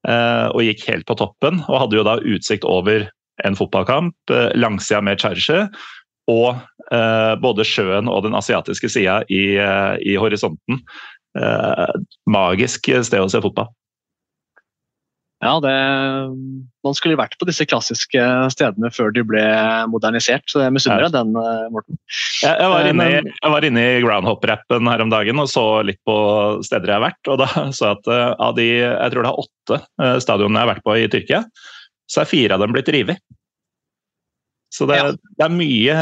Eh, 0.09 0.47
og 0.55 0.65
gikk 0.67 0.87
helt 0.89 1.07
på 1.07 1.19
toppen, 1.19 1.63
og 1.67 1.85
hadde 1.85 1.99
jo 1.99 2.07
da 2.07 2.19
utsikt 2.23 2.67
over 2.67 3.09
en 3.47 3.57
fotballkamp, 3.59 4.15
eh, 4.35 4.51
langsida 4.59 5.01
med 5.03 5.21
Charge, 5.23 5.69
og 6.29 6.59
eh, 6.93 7.35
både 7.41 7.67
sjøen 7.67 8.11
og 8.11 8.25
den 8.27 8.37
asiatiske 8.39 8.91
sida 8.93 9.21
i, 9.33 9.57
eh, 9.59 9.95
i 10.05 10.17
horisonten. 10.21 10.83
Eh, 11.39 11.93
magisk 12.27 12.89
sted 13.07 13.21
å 13.23 13.31
se 13.31 13.41
fotball. 13.45 13.69
Ja, 15.39 15.53
det, 15.63 15.71
Man 16.83 16.97
skulle 16.99 17.15
vært 17.15 17.37
på 17.39 17.47
disse 17.47 17.63
klassiske 17.71 18.19
stedene 18.51 18.89
før 18.91 19.13
de 19.15 19.23
ble 19.23 19.43
modernisert, 19.87 20.43
så 20.51 20.65
jeg 20.65 20.75
misunner 20.75 21.05
deg 21.07 21.15
den, 21.15 21.31
eh, 21.39 21.69
Morten. 21.71 21.95
Jeg, 22.43 22.57
jeg, 22.59 22.71
var, 22.73 22.81
Eh, 22.83 22.91
inne, 22.91 23.07
i- 23.07 23.35
jeg 23.45 23.53
var 23.55 23.63
inne 23.69 23.85
i 23.85 24.01
Groundhop-rappen 24.03 24.91
her 24.91 25.01
om 25.05 25.11
dagen 25.15 25.39
og 25.39 25.47
så 25.47 25.85
litt 25.87 26.01
på 26.09 26.17
steder 26.67 26.91
jeg 26.91 26.99
har 26.99 27.07
vært. 27.07 27.31
og 27.31 27.39
Da 27.39 27.47
så 27.79 27.93
at 27.95 28.09
av 28.41 28.57
de 28.57 28.67
jeg 28.83 29.13
tror 29.15 29.23
det 29.23 29.31
er 29.31 29.45
åtte 29.45 30.21
stadionene 30.27 30.59
jeg 30.59 30.67
har 30.67 30.75
vært 30.75 30.87
på 30.91 30.99
i 30.99 31.07
Tyrkia, 31.15 31.45
så 32.11 32.23
er 32.25 32.33
fire 32.35 32.55
av 32.59 32.61
dem 32.67 32.73
blitt 32.75 32.91
revet. 32.91 33.19
Så 34.75 34.89
det, 34.91 34.97
Ja. 34.99 35.13
det 35.13 35.45
er 35.47 35.55
mye, 35.55 35.95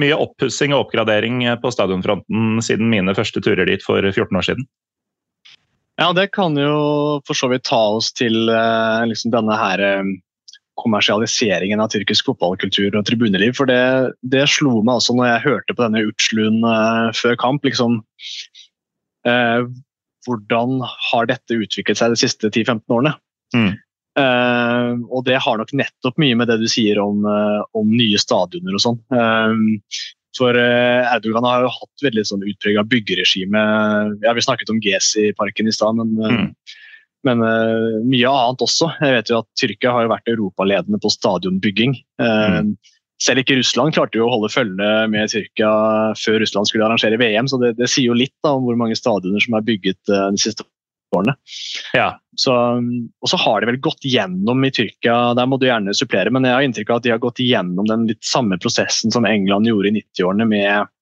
mye 0.00 0.16
oppussing 0.16 0.72
og 0.72 0.86
oppgradering 0.86 1.42
på 1.60 1.72
stadionfronten 1.74 2.62
siden 2.64 2.88
mine 2.92 3.14
første 3.16 3.42
turer 3.44 3.68
dit 3.68 3.84
for 3.84 4.00
14 4.00 4.38
år 4.38 4.46
siden. 4.46 4.68
Ja, 6.00 6.08
det 6.16 6.30
kan 6.32 6.56
jo 6.56 7.20
for 7.28 7.36
så 7.36 7.50
vidt 7.52 7.66
ta 7.68 7.80
oss 7.98 8.10
til 8.16 8.48
eh, 8.48 9.02
liksom 9.10 9.34
denne 9.34 9.58
her 9.60 9.82
eh, 9.84 10.12
kommersialiseringen 10.80 11.82
av 11.84 11.92
tyrkisk 11.92 12.30
fotballkultur 12.30 12.96
og 12.96 13.06
tribuneliv. 13.06 13.54
For 13.58 13.68
det, 13.68 14.16
det 14.24 14.46
slo 14.50 14.80
meg 14.80 14.98
også 14.98 15.16
når 15.18 15.28
jeg 15.28 15.44
hørte 15.46 15.76
på 15.76 15.84
denne 15.84 16.04
Utslund 16.08 16.66
eh, 16.68 17.08
før 17.18 17.38
kamp. 17.44 17.68
liksom 17.68 18.00
eh, 19.28 19.70
Hvordan 20.26 20.82
har 21.10 21.28
dette 21.28 21.58
utviklet 21.58 21.98
seg 21.98 22.14
de 22.14 22.20
siste 22.24 22.48
10-15 22.48 22.82
årene? 22.94 23.16
Mm. 23.56 23.72
Eh, 24.18 24.90
og 25.08 25.24
det 25.24 25.38
har 25.40 25.60
nok 25.60 25.72
nettopp 25.76 26.18
mye 26.20 26.36
med 26.36 26.50
det 26.50 26.58
du 26.60 26.66
sier 26.68 27.00
om, 27.00 27.24
uh, 27.24 27.62
om 27.78 27.88
nye 27.96 28.20
stadioner 28.20 28.76
og 28.76 28.84
sånn. 28.84 28.98
Uh, 29.12 29.56
for 30.36 30.56
Erdogan 30.56 31.44
har 31.44 31.66
jo 31.66 31.72
hatt 31.74 32.04
veldig 32.06 32.22
sånn 32.24 32.44
utprega 32.48 32.84
byggeregime. 32.88 33.62
Ja, 34.24 34.32
vi 34.32 34.44
snakket 34.44 34.70
om 34.72 34.78
Gezi-parken 34.80 35.68
i 35.68 35.74
stad, 35.76 35.98
men, 35.98 36.14
Mm. 36.16 36.46
men 37.28 37.42
mye 38.08 38.30
annet 38.30 38.64
også. 38.64 38.88
Jeg 39.04 39.12
vet 39.18 39.28
jo 39.28 39.42
at 39.42 39.48
Tyrkia 39.60 39.92
har 39.92 40.06
jo 40.06 40.12
vært 40.14 40.32
europaledende 40.32 41.02
på 41.04 41.12
stadionbygging. 41.12 41.98
Mm. 42.16 42.72
Selv 43.20 43.44
ikke 43.44 43.58
Russland 43.60 43.92
klarte 43.92 44.16
jo 44.16 44.24
å 44.24 44.32
holde 44.32 44.48
følge 44.48 44.88
med 45.12 45.28
Tyrkia 45.28 46.16
før 46.16 46.40
Russland 46.40 46.72
skulle 46.72 46.88
arrangere 46.88 47.20
VM, 47.20 47.52
så 47.52 47.60
det, 47.60 47.76
det 47.76 47.92
sier 47.92 48.08
jo 48.08 48.16
litt 48.16 48.32
da, 48.40 48.56
om 48.56 48.64
hvor 48.64 48.80
mange 48.80 48.96
stadioner 48.96 49.44
som 49.44 49.60
er 49.60 49.68
bygget 49.68 50.00
de 50.08 50.40
siste 50.40 50.64
årene. 51.18 51.34
Ja, 51.96 52.08
Så, 52.38 52.54
og 53.20 53.28
så 53.28 53.38
har 53.40 53.60
de 53.60 53.68
vel 53.68 53.80
gått 53.84 54.04
gjennom 54.08 54.64
i 54.64 54.72
Tyrkia, 54.72 55.34
der 55.36 55.48
må 55.48 55.58
du 55.60 55.66
gjerne 55.68 55.94
supplere, 55.96 56.32
men 56.32 56.46
jeg 56.48 56.56
har 56.56 56.66
inntrykk 56.66 56.90
av 56.90 57.00
at 57.00 57.06
de 57.06 57.12
har 57.14 57.22
gått 57.22 57.42
gjennom 57.44 57.88
den 57.88 58.08
litt 58.08 58.24
samme 58.24 58.58
prosessen 58.62 59.14
som 59.14 59.28
England 59.28 59.68
gjorde 59.68 59.92
i 59.92 59.96
90-årene, 60.00 60.48
med, 60.48 60.92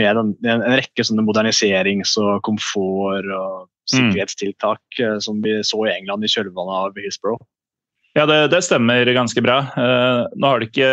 med 0.00 0.22
en, 0.22 0.34
en 0.48 0.66
rekke 0.78 1.06
sånne 1.06 1.26
moderniserings- 1.26 2.16
og 2.22 2.40
komfort- 2.46 3.32
og 3.36 3.70
sikkerhetstiltak 3.90 5.00
mm. 5.00 5.20
som 5.20 5.42
vi 5.44 5.58
så 5.66 5.82
i 5.84 5.92
England 5.92 6.24
i 6.24 6.30
kjølvannet 6.32 6.78
av 6.80 7.00
Hillsborough. 7.00 7.42
ja 8.16 8.24
det, 8.30 8.38
det 8.54 8.62
stemmer 8.64 9.10
ganske 9.12 9.42
bra. 9.44 9.58
Eh, 9.76 10.20
nå 10.40 10.48
har 10.48 10.60
det 10.60 10.70
ikke 10.70 10.92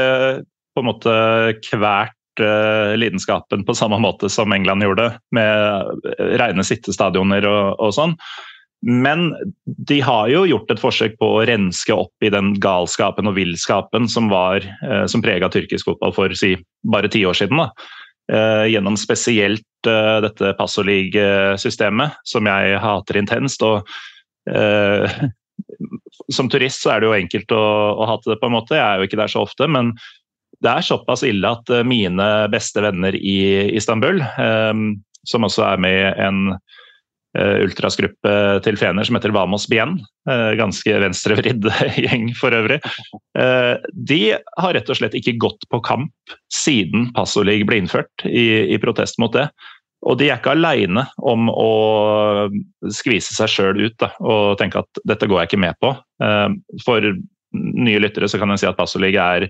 på 0.76 0.84
en 0.84 0.88
måte 0.88 1.14
kvært 1.68 2.18
lidenskapen 2.40 3.66
på 3.68 3.76
samme 3.76 3.99
måte 3.99 4.30
som 4.30 4.53
England 4.53 4.86
gjorde, 4.86 5.10
med 5.36 6.06
eh, 6.16 6.32
rene 6.40 6.64
sittestadioner 6.64 7.48
og, 7.49 7.76
og 7.82 7.94
sånn. 7.98 8.16
Men 8.82 9.36
de 9.66 9.99
har 10.02 10.30
jo 10.32 10.45
gjort 10.49 10.72
et 10.74 10.82
forsøk 10.82 11.18
på 11.20 11.28
å 11.36 11.41
renske 11.45 11.94
opp 11.94 12.26
i 12.26 12.32
den 12.34 12.56
galskapen 12.62 13.30
og 13.30 13.36
villskapen 13.38 14.08
som, 14.10 14.32
var, 14.32 14.66
eh, 14.66 15.06
som 15.12 15.22
prega 15.22 15.52
tyrkisk 15.53 15.91
fotball 15.91 16.16
for 16.16 16.34
si, 16.38 16.56
bare 16.90 17.12
ti 17.12 17.26
år 17.30 17.38
siden. 17.38 17.62
Da. 17.62 17.70
Eh, 18.32 18.66
gjennom 18.72 18.98
spesielt 18.98 19.88
eh, 19.88 20.18
dette 20.26 20.53
Passolig-systemet, 20.58 22.22
som 22.24 22.48
jeg 22.49 22.82
hater 22.82 23.22
intenst. 23.22 23.66
og 23.66 23.86
eh, 24.49 25.22
Som 26.32 26.48
turist 26.49 26.82
så 26.82 26.94
er 26.94 27.02
det 27.02 27.10
jo 27.10 27.16
enkelt 27.18 27.53
å, 27.53 27.64
å 28.02 28.06
hate 28.08 28.32
det, 28.32 28.40
på 28.41 28.48
en 28.48 28.56
måte. 28.56 28.78
Jeg 28.78 28.86
er 28.86 29.02
jo 29.02 29.08
ikke 29.10 29.20
der 29.20 29.32
så 29.32 29.44
ofte. 29.45 29.68
men 29.68 29.91
det 30.62 30.72
er 30.72 30.86
såpass 30.86 31.26
ille 31.28 31.56
at 31.58 31.72
eh, 31.74 31.86
mine 31.88 32.28
beste 32.54 32.84
venner 32.84 33.16
i 33.18 33.72
Istanbul, 33.78 34.22
eh, 34.22 34.86
som 35.28 35.48
også 35.48 35.66
er 35.68 35.82
med 35.82 35.98
i 35.98 36.28
en 36.28 36.54
eh, 36.54 37.58
ultrasgruppe 37.66 38.36
til 38.66 38.80
fener 38.80 39.08
som 39.08 39.18
heter 39.18 39.34
Vamos 39.36 39.68
Bien, 39.72 39.98
eh, 40.30 40.54
ganske 40.60 41.02
venstrevridd 41.06 41.70
gjeng 42.06 42.32
for 42.38 42.56
øvrig, 42.58 42.82
de 44.12 44.22
har 44.36 44.74
rett 44.76 44.90
og 44.92 44.98
slett 44.98 45.16
ikke 45.18 45.38
gått 45.42 45.70
på 45.72 45.80
kamp 45.86 46.34
siden 46.54 47.10
Passolig 47.16 47.62
ble 47.68 47.82
innført, 47.82 48.26
i, 48.26 48.74
i 48.74 48.82
protest 48.82 49.22
mot 49.22 49.34
det. 49.34 49.48
Og 50.02 50.18
de 50.18 50.32
er 50.32 50.40
ikke 50.40 50.56
aleine 50.56 51.04
om 51.22 51.50
å 51.54 52.50
skvise 52.90 53.36
seg 53.36 53.52
sjøl 53.54 53.84
ut 53.86 53.98
da, 54.02 54.10
og 54.18 54.58
tenke 54.62 54.82
at 54.82 55.02
dette 55.08 55.30
går 55.30 55.44
jeg 55.44 55.52
ikke 55.52 55.62
med 55.62 55.78
på. 55.82 55.94
Eh, 56.24 56.48
For 56.86 57.06
nye 57.52 58.02
lyttere 58.02 58.30
så 58.32 58.40
kan 58.42 58.54
jeg 58.54 58.64
si 58.64 58.70
at 58.70 58.80
Passolig 58.80 59.14
er 59.20 59.50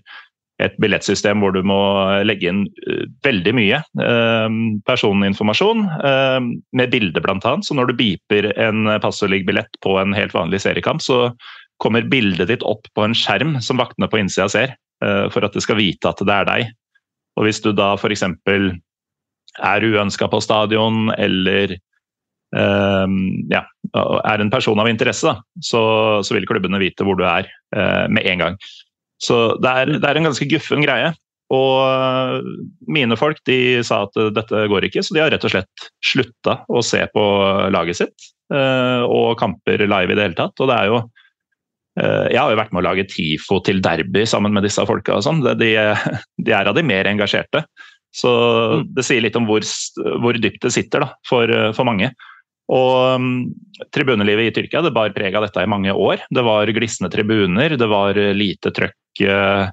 et 0.61 0.75
billettsystem 0.81 1.41
hvor 1.41 1.53
du 1.55 1.61
må 1.65 1.79
legge 2.27 2.49
inn 2.51 2.65
uh, 2.87 3.05
veldig 3.25 3.53
mye 3.57 3.81
uh, 4.01 4.47
personinformasjon, 4.87 5.85
uh, 6.03 6.39
med 6.77 6.93
bilde 6.93 7.23
bl.a. 7.23 7.55
Så 7.65 7.77
når 7.77 7.91
du 7.91 7.97
beeper 7.99 8.51
en 8.55 8.89
Passolig-billett 9.03 9.81
på 9.83 9.97
en 10.01 10.15
helt 10.17 10.35
vanlig 10.37 10.61
seriekamp, 10.65 11.03
så 11.03 11.31
kommer 11.81 12.05
bildet 12.09 12.51
ditt 12.51 12.65
opp 12.67 12.85
på 12.95 13.05
en 13.05 13.17
skjerm 13.17 13.57
som 13.63 13.81
vaktene 13.81 14.09
på 14.11 14.21
innsida 14.21 14.45
ser, 14.53 14.75
for 15.33 15.41
at 15.41 15.55
det 15.57 15.63
skal 15.65 15.79
vite 15.79 16.05
at 16.05 16.19
det 16.21 16.33
er 16.35 16.45
deg. 16.45 16.67
Og 17.39 17.47
hvis 17.47 17.57
du 17.65 17.71
da 17.73 17.95
f.eks. 17.97 18.21
er 18.21 19.87
uønska 19.89 20.27
på 20.29 20.41
stadion, 20.45 21.09
eller 21.15 21.73
ja, 22.53 23.63
er 23.65 24.45
en 24.45 24.53
person 24.53 24.77
av 24.77 24.91
interesse, 24.91 25.25
da, 25.25 25.41
så, 25.57 25.81
så, 26.21 26.37
vil 26.37 26.45
klubbene 26.45 26.83
vite 26.83 27.07
hvor 27.07 27.17
du 27.17 27.25
er 27.25 27.49
med 28.13 28.29
en 28.29 28.45
gang. 28.45 28.61
Så 29.21 29.41
det 29.61 29.71
er, 29.71 29.93
det 29.99 30.07
er, 30.07 30.17
en 30.17 30.29
ganske 30.31 30.47
guffen 30.49 30.83
greie. 30.85 31.13
Og 31.51 32.47
mine 32.87 33.17
folk 33.19 33.41
de 33.47 33.81
sa 33.85 34.05
at 34.05 34.19
dette 34.35 34.67
går 34.71 34.87
ikke, 34.87 35.03
så 35.03 35.15
de 35.15 35.23
har 35.23 35.33
rett 35.33 35.45
og 35.45 35.51
slett 35.53 35.87
slutta 36.13 36.61
å 36.71 36.83
se 36.85 37.03
på 37.11 37.23
laget 37.75 37.99
sitt 37.99 38.29
og 38.51 39.35
kamper 39.39 39.83
live 39.83 40.11
i 40.11 40.17
det 40.17 40.29
hele 40.29 40.39
tatt. 40.39 40.55
Og 40.59 40.71
det 40.71 40.77
er 40.77 40.89
jo 40.91 41.01
Jeg 41.99 42.39
har 42.39 42.51
jo 42.51 42.59
vært 42.59 42.71
med 42.71 42.81
å 42.81 42.87
lage 42.87 43.07
TIFO 43.11 43.59
til 43.67 43.81
derby 43.83 44.23
sammen 44.27 44.55
med 44.55 44.63
disse 44.63 44.83
folka 44.87 45.17
og 45.17 45.25
sånn. 45.27 45.43
De, 45.43 45.71
de, 46.45 46.55
er 46.55 46.71
av 46.71 46.75
de 46.75 46.83
mer 46.87 47.09
engasjerte. 47.11 47.65
Så 48.15 48.31
mm. 48.31 48.87
det 48.95 49.05
sier 49.07 49.23
litt 49.23 49.35
om 49.39 49.47
hvor, 49.47 49.63
hvor 50.23 50.39
dypt 50.39 50.63
det 50.63 50.71
sitter 50.71 51.03
da, 51.03 51.11
for, 51.27 51.51
for 51.75 51.87
mange. 51.87 52.13
Og 52.71 53.19
um, 53.19 53.29
Tribunelivet 53.91 54.51
i 54.51 54.55
Tyrkia 54.55 54.83
det 54.85 54.93
bar 54.95 55.11
preg 55.15 55.35
av 55.35 55.43
dette 55.43 55.63
i 55.63 55.69
mange 55.69 55.91
år. 55.91 56.23
Det 56.31 56.43
var 56.47 56.71
glisne 56.71 57.11
tribuner, 57.11 57.75
det 57.75 57.91
var 57.91 58.15
lite 58.15 58.71
trøkk 58.71 58.95
uh, 59.25 59.69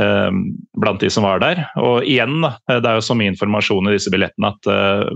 um, 0.00 0.44
blant 0.80 1.00
de 1.00 1.10
som 1.10 1.26
var 1.26 1.42
der. 1.42 1.64
Og 1.80 2.06
igjen, 2.06 2.42
det 2.68 2.84
er 2.84 2.98
jo 2.98 3.06
så 3.06 3.16
mye 3.18 3.32
informasjon 3.32 3.88
i 3.88 3.96
disse 3.96 4.12
billettene 4.14 4.52
at 4.52 4.70
uh, 4.70 5.08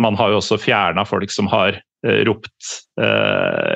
man 0.00 0.16
har 0.16 0.32
jo 0.32 0.40
også 0.40 0.60
fjerna 0.60 1.04
folk 1.08 1.32
som 1.34 1.50
har 1.52 1.80
ropt 2.24 2.70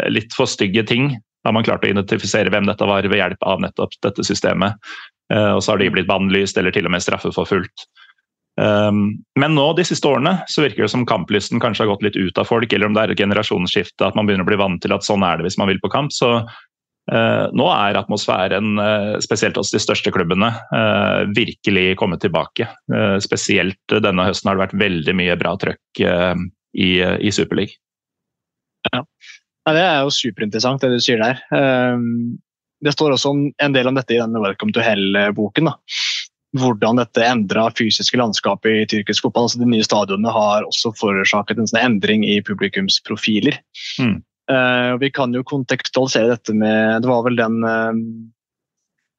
litt 0.08 0.32
for 0.32 0.48
stygge 0.48 0.80
ting. 0.88 1.10
Da 1.44 1.50
har 1.50 1.56
man 1.58 1.66
klart 1.66 1.82
å 1.84 1.90
identifisere 1.90 2.48
hvem 2.48 2.64
dette 2.64 2.86
var 2.88 3.04
ved 3.04 3.20
hjelp 3.20 3.44
av 3.44 3.60
nettopp 3.60 3.92
dette 4.06 4.24
systemet. 4.24 4.80
Og 5.28 5.60
så 5.60 5.74
har 5.74 5.82
de 5.82 5.90
blitt 5.92 6.08
bannlyst 6.08 6.56
eller 6.56 6.72
til 6.72 6.88
og 6.88 6.94
med 6.94 7.04
straffeforfulgt. 7.04 7.84
Men 8.56 9.56
nå 9.58 9.66
de 9.76 9.84
siste 9.84 10.08
årene 10.08 10.38
så 10.48 10.64
virker 10.64 10.86
det 10.86 10.92
som 10.94 11.04
kamplysten 11.04 11.60
kanskje 11.60 11.84
har 11.84 11.92
gått 11.92 12.06
litt 12.06 12.16
ut 12.16 12.40
av 12.40 12.48
folk, 12.48 12.72
eller 12.72 12.88
om 12.88 12.96
det 12.96 13.02
er 13.04 13.12
et 13.12 13.20
generasjonsskifte, 13.20 14.06
at 14.06 14.16
man 14.16 14.24
begynner 14.24 14.46
å 14.46 14.50
bli 14.54 14.60
vant 14.64 14.80
til 14.80 14.96
at 14.96 15.04
sånn 15.04 15.26
er 15.26 15.36
det 15.36 15.50
hvis 15.50 15.60
man 15.60 15.68
vil 15.68 15.82
på 15.82 15.92
kamp. 15.92 16.14
Så 16.14 16.38
nå 17.04 17.66
er 17.68 17.98
atmosfæren, 18.00 18.78
uh, 18.80 19.16
spesielt 19.20 19.58
hos 19.60 19.72
de 19.74 19.80
største 19.82 20.12
klubbene, 20.14 20.48
uh, 20.72 21.24
virkelig 21.36 21.98
kommet 22.00 22.22
tilbake. 22.24 22.68
spesielt 23.20 23.96
denne 24.04 24.24
høsten 24.24 24.48
har 24.48 24.56
det 24.56 24.64
vært 24.66 24.80
veldig 24.80 25.14
mye 25.18 25.36
bra 25.40 25.54
trøkk 25.60 26.00
i, 26.00 26.90
i 27.02 27.32
Superligaen. 27.32 27.80
Ja. 28.92 29.00
ja. 29.00 29.72
det 29.72 29.84
er 29.84 30.00
jo 30.04 30.12
superinteressant 30.12 30.84
det 30.84 30.92
du 30.92 30.98
sier 31.00 31.22
der. 31.22 31.40
Det 32.84 32.92
står 32.92 33.14
også 33.14 33.32
en 33.34 33.76
del 33.76 33.88
om 33.88 33.96
dette 33.96 34.16
i 34.16 34.20
denne 34.20 34.42
Welcome 34.42 34.74
to 34.76 34.84
Hell-boken. 34.84 35.70
hvordan 36.54 37.00
dette 37.00 37.24
endra 37.26 37.66
fysiske 37.74 38.18
landskapet 38.20 38.82
i 38.82 38.86
tyrkisk 38.90 39.26
fotball. 39.26 39.48
Altså, 39.48 39.60
de 39.62 39.70
nye 39.70 39.86
stadionene 39.86 40.34
har 40.34 40.66
også 40.68 40.94
forårsaket 41.00 41.58
en 41.58 41.70
sånn 41.70 41.82
endring 41.82 42.26
i 42.26 42.40
publikumsprofiler. 42.46 43.58
Mm. 43.98 44.20
Uh, 44.50 44.98
vi 45.00 45.08
kan 45.14 45.32
jo 45.32 45.40
kontekstualisere 45.48 46.34
dette 46.34 46.52
med 46.52 47.00
Det 47.00 47.08
var 47.08 47.22
vel 47.24 47.38
den 47.38 47.62
uh, 47.64 47.96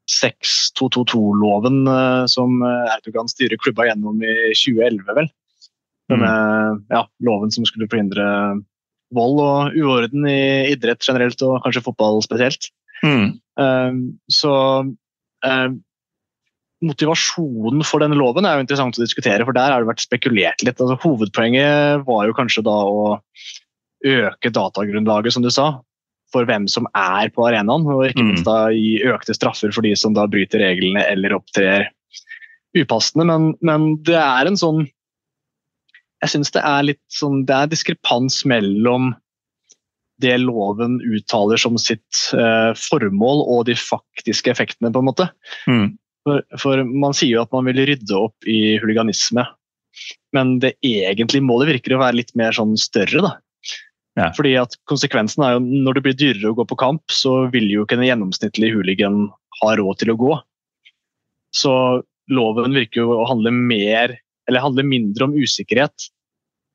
6222-loven 0.06 1.80
uh, 1.90 2.26
som 2.30 2.62
Erdogan 2.62 3.32
styrer 3.32 3.58
klubba 3.58 3.88
gjennom 3.90 4.22
i 4.22 4.36
2011, 4.54 5.02
vel. 5.18 5.32
Denne 6.14 6.30
mm. 6.30 6.84
ja, 6.94 7.02
loven 7.26 7.50
som 7.50 7.66
skulle 7.66 7.90
forhindre 7.90 8.28
vold 9.16 9.40
og 9.42 9.80
uorden 9.80 10.28
i 10.30 10.70
idrett 10.76 11.02
generelt, 11.02 11.42
og 11.42 11.64
kanskje 11.66 11.82
fotball 11.88 12.22
spesielt. 12.26 12.70
Mm. 13.06 13.34
så 14.32 14.52
motivasjonen 16.86 17.84
for 17.86 18.02
denne 18.04 18.18
loven 18.18 18.48
er 18.48 18.58
jo 18.58 18.66
interessant 18.66 18.98
å 18.98 19.04
diskutere, 19.04 19.46
for 19.46 19.58
der 19.58 19.74
har 19.74 19.82
det 19.82 19.90
vært 19.90 20.06
spekulert 20.06 20.64
litt. 20.66 20.78
Altså, 20.78 20.98
hovedpoenget 21.04 22.06
var 22.08 22.30
jo 22.30 22.38
kanskje 22.38 22.66
da 22.66 22.76
å 22.86 23.16
øke 24.06 24.52
datagrunnlaget, 24.54 25.36
som 25.36 25.46
du 25.46 25.52
sa, 25.54 25.70
for 26.34 26.48
hvem 26.48 26.68
som 26.72 26.88
er 26.98 27.32
på 27.34 27.46
arenaen. 27.48 27.86
Og 27.88 28.10
ikke 28.10 28.26
minst 28.26 28.48
da 28.48 28.70
gi 28.74 29.00
økte 29.08 29.36
straffer 29.38 29.74
for 29.76 29.86
de 29.86 29.96
som 30.00 30.16
da 30.18 30.28
bryter 30.30 30.64
reglene 30.64 31.06
eller 31.08 31.38
opptrer 31.38 31.90
upassende. 32.76 33.28
Men, 33.30 33.54
men 33.66 33.94
det 34.08 34.20
er 34.20 34.50
en 34.50 34.60
sånn 34.60 34.86
Jeg 36.24 36.32
syns 36.32 36.52
det 36.56 36.64
er 36.66 36.88
litt 36.88 37.04
sånn 37.12 37.44
Det 37.48 37.56
er 37.56 37.72
diskrepans 37.72 38.42
mellom 38.50 39.14
det 40.24 40.38
loven 40.40 41.02
uttaler 41.04 41.60
som 41.60 41.76
sitt 41.82 42.22
eh, 42.32 42.72
formål 42.80 43.42
og 43.52 43.66
de 43.68 43.74
faktiske 43.76 44.48
effektene, 44.48 44.88
på 44.88 45.02
en 45.02 45.08
måte. 45.10 45.26
Mm. 45.68 45.90
For, 46.24 46.46
for, 46.62 46.84
man 46.88 47.12
sier 47.12 47.34
jo 47.34 47.42
at 47.44 47.52
man 47.52 47.68
vil 47.68 47.82
rydde 47.90 48.16
opp 48.16 48.48
i 48.48 48.78
huliganisme, 48.80 49.44
men 50.32 50.54
det 50.64 50.78
egentlige 50.88 51.44
målet 51.44 51.74
virker 51.74 51.98
å 51.98 52.00
være 52.06 52.22
litt 52.22 52.32
mer 52.40 52.56
sånn 52.56 52.78
større. 52.80 53.26
da. 53.28 53.34
Ja. 54.16 54.30
Fordi 54.36 54.54
at 54.56 54.78
konsekvensen 54.88 55.44
er 55.44 55.58
jo 55.58 55.64
Når 55.66 55.98
det 55.98 56.04
blir 56.06 56.16
dyrere 56.16 56.52
å 56.54 56.56
gå 56.56 56.64
på 56.70 56.78
kamp, 56.80 57.04
så 57.12 57.50
vil 57.52 57.68
jo 57.72 57.84
ikke 57.84 57.98
en 58.00 58.08
gjennomsnittlig 58.08 58.72
hooligan 58.72 59.26
ha 59.62 59.76
råd 59.76 60.02
til 60.02 60.14
å 60.14 60.20
gå. 60.20 60.34
Så 61.56 61.74
loven 62.32 62.76
virker 62.76 63.04
jo 63.04 63.20
å 63.20 63.28
handle 63.30 63.52
mer, 63.56 64.16
eller 64.48 64.64
handle 64.64 64.86
mindre 64.88 65.28
om 65.28 65.36
usikkerhet 65.36 66.10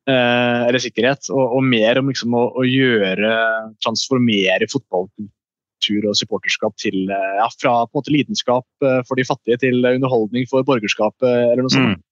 eh, 0.09 0.63
eller 0.67 0.81
sikkerhet, 0.81 1.29
og, 1.33 1.57
og 1.57 1.65
mer 1.65 1.99
om 2.01 2.09
liksom 2.11 2.33
å, 2.37 2.47
å, 2.57 2.65
gjøre 2.67 3.33
Transformere 3.83 4.69
fotballkultur 4.71 6.07
og 6.09 6.17
supporterskap 6.17 6.77
til 6.81 7.11
eh, 7.11 7.35
ja, 7.39 7.47
fra 7.57 7.75
på 7.85 7.93
en 7.93 8.01
måte 8.01 8.15
lidenskap 8.15 8.85
eh, 8.85 9.01
for 9.07 9.19
de 9.19 9.27
fattige 9.27 9.61
til 9.65 9.81
underholdning 9.81 10.47
for 10.51 10.65
borgerskapet, 10.67 11.29
eller 11.29 11.65
noe 11.65 11.73
sånt. 11.73 11.97
Mm. 11.97 12.07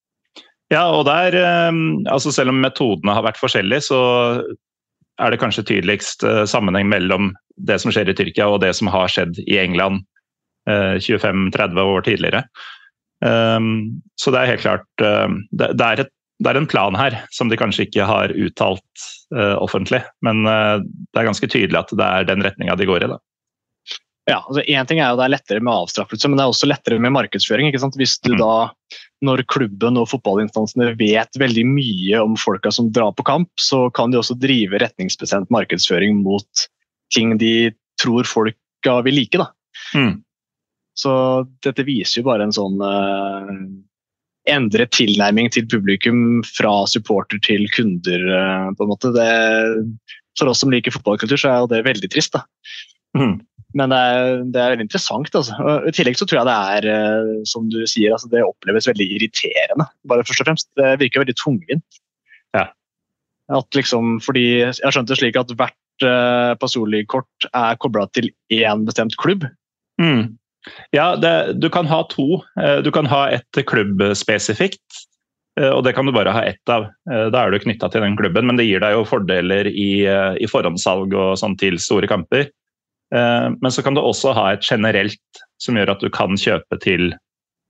Ja, 0.69 0.83
og 0.93 1.07
der, 1.09 1.33
eh, 1.37 1.83
altså 2.13 2.33
Selv 2.35 2.53
om 2.53 2.61
metodene 2.61 3.15
har 3.17 3.25
vært 3.25 3.41
forskjellige, 3.41 3.87
så 3.89 4.01
er 5.19 5.33
det 5.33 5.39
kanskje 5.41 5.65
tydeligst 5.67 6.23
sammenheng 6.49 6.89
mellom 6.91 7.33
det 7.67 7.79
som 7.81 7.91
skjer 7.91 8.11
i 8.11 8.15
Tyrkia 8.15 8.47
og 8.47 8.61
det 8.63 8.73
som 8.77 8.91
har 8.91 9.11
skjedd 9.11 9.41
i 9.45 9.57
England 9.59 10.05
25-30 10.69 11.79
år 11.81 12.05
tidligere. 12.05 12.43
Så 13.19 14.31
det 14.31 14.39
er 14.39 14.51
helt 14.51 14.61
klart 14.63 14.85
Det 15.01 15.69
er, 15.81 16.03
et, 16.03 16.11
det 16.39 16.51
er 16.51 16.59
en 16.59 16.69
plan 16.69 16.95
her 16.95 17.17
som 17.35 17.49
de 17.51 17.57
kanskje 17.59 17.87
ikke 17.87 18.05
har 18.07 18.31
uttalt 18.31 19.07
offentlig, 19.33 20.03
men 20.23 20.45
det 20.45 21.19
er 21.19 21.27
ganske 21.27 21.49
tydelig 21.51 21.81
at 21.81 21.91
det 21.91 22.07
er 22.07 22.29
den 22.29 22.45
retninga 22.45 22.77
de 22.79 22.87
går 22.87 23.07
i. 23.07 23.11
da. 23.11 23.19
Ja, 24.27 24.41
altså 24.43 24.61
en 24.61 24.89
ting 24.89 24.99
er 25.01 25.11
jo 25.11 25.17
det 25.19 25.25
er 25.25 25.33
lettere 25.33 25.63
med 25.63 25.73
avstraffelse, 25.73 26.29
men 26.29 26.37
det 26.37 26.43
er 26.43 26.51
også 26.51 26.69
lettere 26.69 26.99
med 27.01 27.13
markedsføring. 27.15 27.69
ikke 27.69 27.81
sant? 27.81 27.97
Hvis 27.97 28.17
du 28.21 28.33
mm. 28.35 28.41
da, 28.41 28.99
når 29.25 29.45
klubben 29.49 29.97
og 30.01 30.09
fotballinstansene 30.11 30.91
vet 30.99 31.39
veldig 31.41 31.65
mye 31.69 32.21
om 32.21 32.37
folka 32.39 32.71
som 32.73 32.91
drar 32.93 33.15
på 33.17 33.25
kamp, 33.25 33.49
så 33.61 33.87
kan 33.95 34.11
de 34.11 34.19
også 34.19 34.37
drive 34.39 34.81
retningsbestemt 34.83 35.49
markedsføring 35.53 36.21
mot 36.21 36.67
ting 37.13 37.37
de 37.41 37.71
tror 38.01 38.27
folka 38.29 38.99
vil 39.05 39.17
like. 39.21 39.39
da. 39.39 39.49
Mm. 39.97 40.19
Så 40.99 41.11
dette 41.63 41.85
viser 41.87 42.21
jo 42.21 42.27
bare 42.27 42.45
en 42.45 42.55
sånn 42.55 42.79
uh, 42.83 43.51
endret 44.49 44.93
tilnærming 44.97 45.49
til 45.53 45.67
publikum 45.69 46.41
fra 46.47 46.83
supporter 46.91 47.41
til 47.45 47.65
kunder. 47.75 48.25
Uh, 48.29 48.69
på 48.75 48.85
en 48.85 48.91
måte. 48.93 49.13
Det, 49.15 49.29
for 50.39 50.51
oss 50.51 50.61
som 50.63 50.71
liker 50.73 50.93
fotballkultur, 50.95 51.39
så 51.39 51.51
er 51.51 51.63
jo 51.63 51.71
det 51.73 51.85
veldig 51.87 52.11
trist. 52.13 52.35
da. 52.35 52.45
Mm. 53.17 53.39
Men 53.77 53.91
det 53.93 53.97
er, 54.01 54.39
det 54.49 54.61
er 54.61 54.71
veldig 54.73 54.85
interessant. 54.87 55.29
Altså. 55.37 55.57
I 55.85 55.93
tillegg 55.93 56.17
så 56.17 56.25
tror 56.25 56.39
jeg 56.39 56.49
det 56.49 56.55
er, 56.73 56.87
eh, 56.89 57.33
som 57.49 57.67
du 57.69 57.77
sier, 57.85 58.15
altså, 58.15 58.29
det 58.31 58.41
oppleves 58.45 58.89
veldig 58.89 59.05
irriterende. 59.17 59.85
bare 60.09 60.25
først 60.25 60.41
og 60.41 60.49
fremst. 60.49 60.69
Det 60.79 60.95
virker 61.03 61.23
veldig 61.23 61.37
tungvint. 61.37 62.01
Ja. 62.57 62.65
At 63.53 63.77
liksom, 63.77 64.17
fordi 64.25 64.47
Jeg 64.65 64.81
har 64.83 64.95
skjønt 64.95 65.11
det 65.11 65.19
slik 65.19 65.37
at 65.37 65.53
hvert 65.53 66.05
uh, 66.05 66.57
Pasoli-kort 66.61 67.49
er 67.53 67.77
kobla 67.81 68.07
til 68.13 68.31
én 68.53 68.85
bestemt 68.89 69.17
klubb. 69.21 69.45
Mm. 70.01 70.39
Ja, 70.93 71.13
det, 71.15 71.59
du 71.61 71.69
kan 71.69 71.85
ha 71.89 72.01
to. 72.09 72.41
Eh, 72.59 72.81
du 72.85 72.89
kan 72.91 73.05
ha 73.09 73.27
et 73.31 73.61
klubbspesifikt, 73.69 75.05
og 75.59 75.81
det 75.83 75.93
kan 75.95 76.07
du 76.07 76.13
bare 76.15 76.31
ha 76.31 76.41
ett 76.45 76.71
av. 76.71 76.85
Da 77.03 77.41
er 77.41 77.51
du 77.51 77.59
knytta 77.59 77.89
til 77.91 78.03
den 78.05 78.15
klubben, 78.19 78.45
men 78.47 78.59
det 78.59 78.67
gir 78.67 78.79
deg 78.83 78.93
jo 78.95 79.01
fordeler 79.07 79.67
i, 79.67 80.05
i 80.07 80.47
forhåndssalg 80.47 81.15
og 81.15 81.33
sånn 81.41 81.57
til 81.59 81.79
store 81.83 82.07
kamper. 82.07 82.47
Eh, 83.15 83.49
men 83.61 83.71
så 83.71 83.83
kan 83.83 83.97
du 83.97 84.01
også 84.03 84.33
ha 84.37 84.51
et 84.53 84.65
generelt 84.65 85.41
som 85.61 85.77
gjør 85.77 85.95
at 85.95 86.03
du 86.03 86.11
kan 86.13 86.37
kjøpe 86.37 86.79
til 86.83 87.11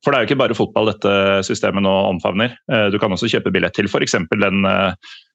For 0.04 0.12
det 0.12 0.18
er 0.18 0.24
jo 0.24 0.30
ikke 0.30 0.40
bare 0.40 0.56
fotball 0.56 0.94
dette 0.94 1.12
systemet 1.44 1.84
nå 1.84 1.92
omfavner. 2.14 2.54
Eh, 2.72 2.88
du 2.92 3.00
kan 3.00 3.12
også 3.12 3.28
kjøpe 3.32 3.52
billett 3.52 3.76
til 3.76 3.90
f.eks. 3.90 4.16
den 4.32 4.68
eh, 4.68 4.94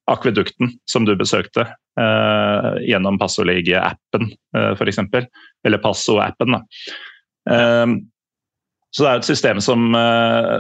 akvedukten 0.09 0.73
som 0.89 1.07
du 1.09 1.15
besøkte 1.17 1.65
gjennom 2.85 3.17
Passolig-appen 3.17 4.27
f.eks. 4.77 4.99
Eller 5.65 5.81
Passo-appen. 5.81 6.57
Så 7.47 9.07
det 9.07 9.09
er 9.09 9.23
et 9.23 9.29
system 9.31 9.63
som, 9.65 9.95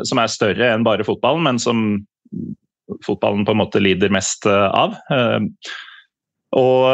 som, 0.09 0.23
er 0.23 0.33
større 0.33 0.71
enn 0.71 0.87
bare 0.87 1.05
fotballen, 1.05 1.45
men 1.45 1.61
som 1.61 1.83
fotballen 3.05 3.45
på 3.45 3.53
en 3.53 3.61
måte 3.61 3.83
lider 3.85 4.15
mest 4.15 4.49
av. 4.49 4.97
Og 6.57 6.89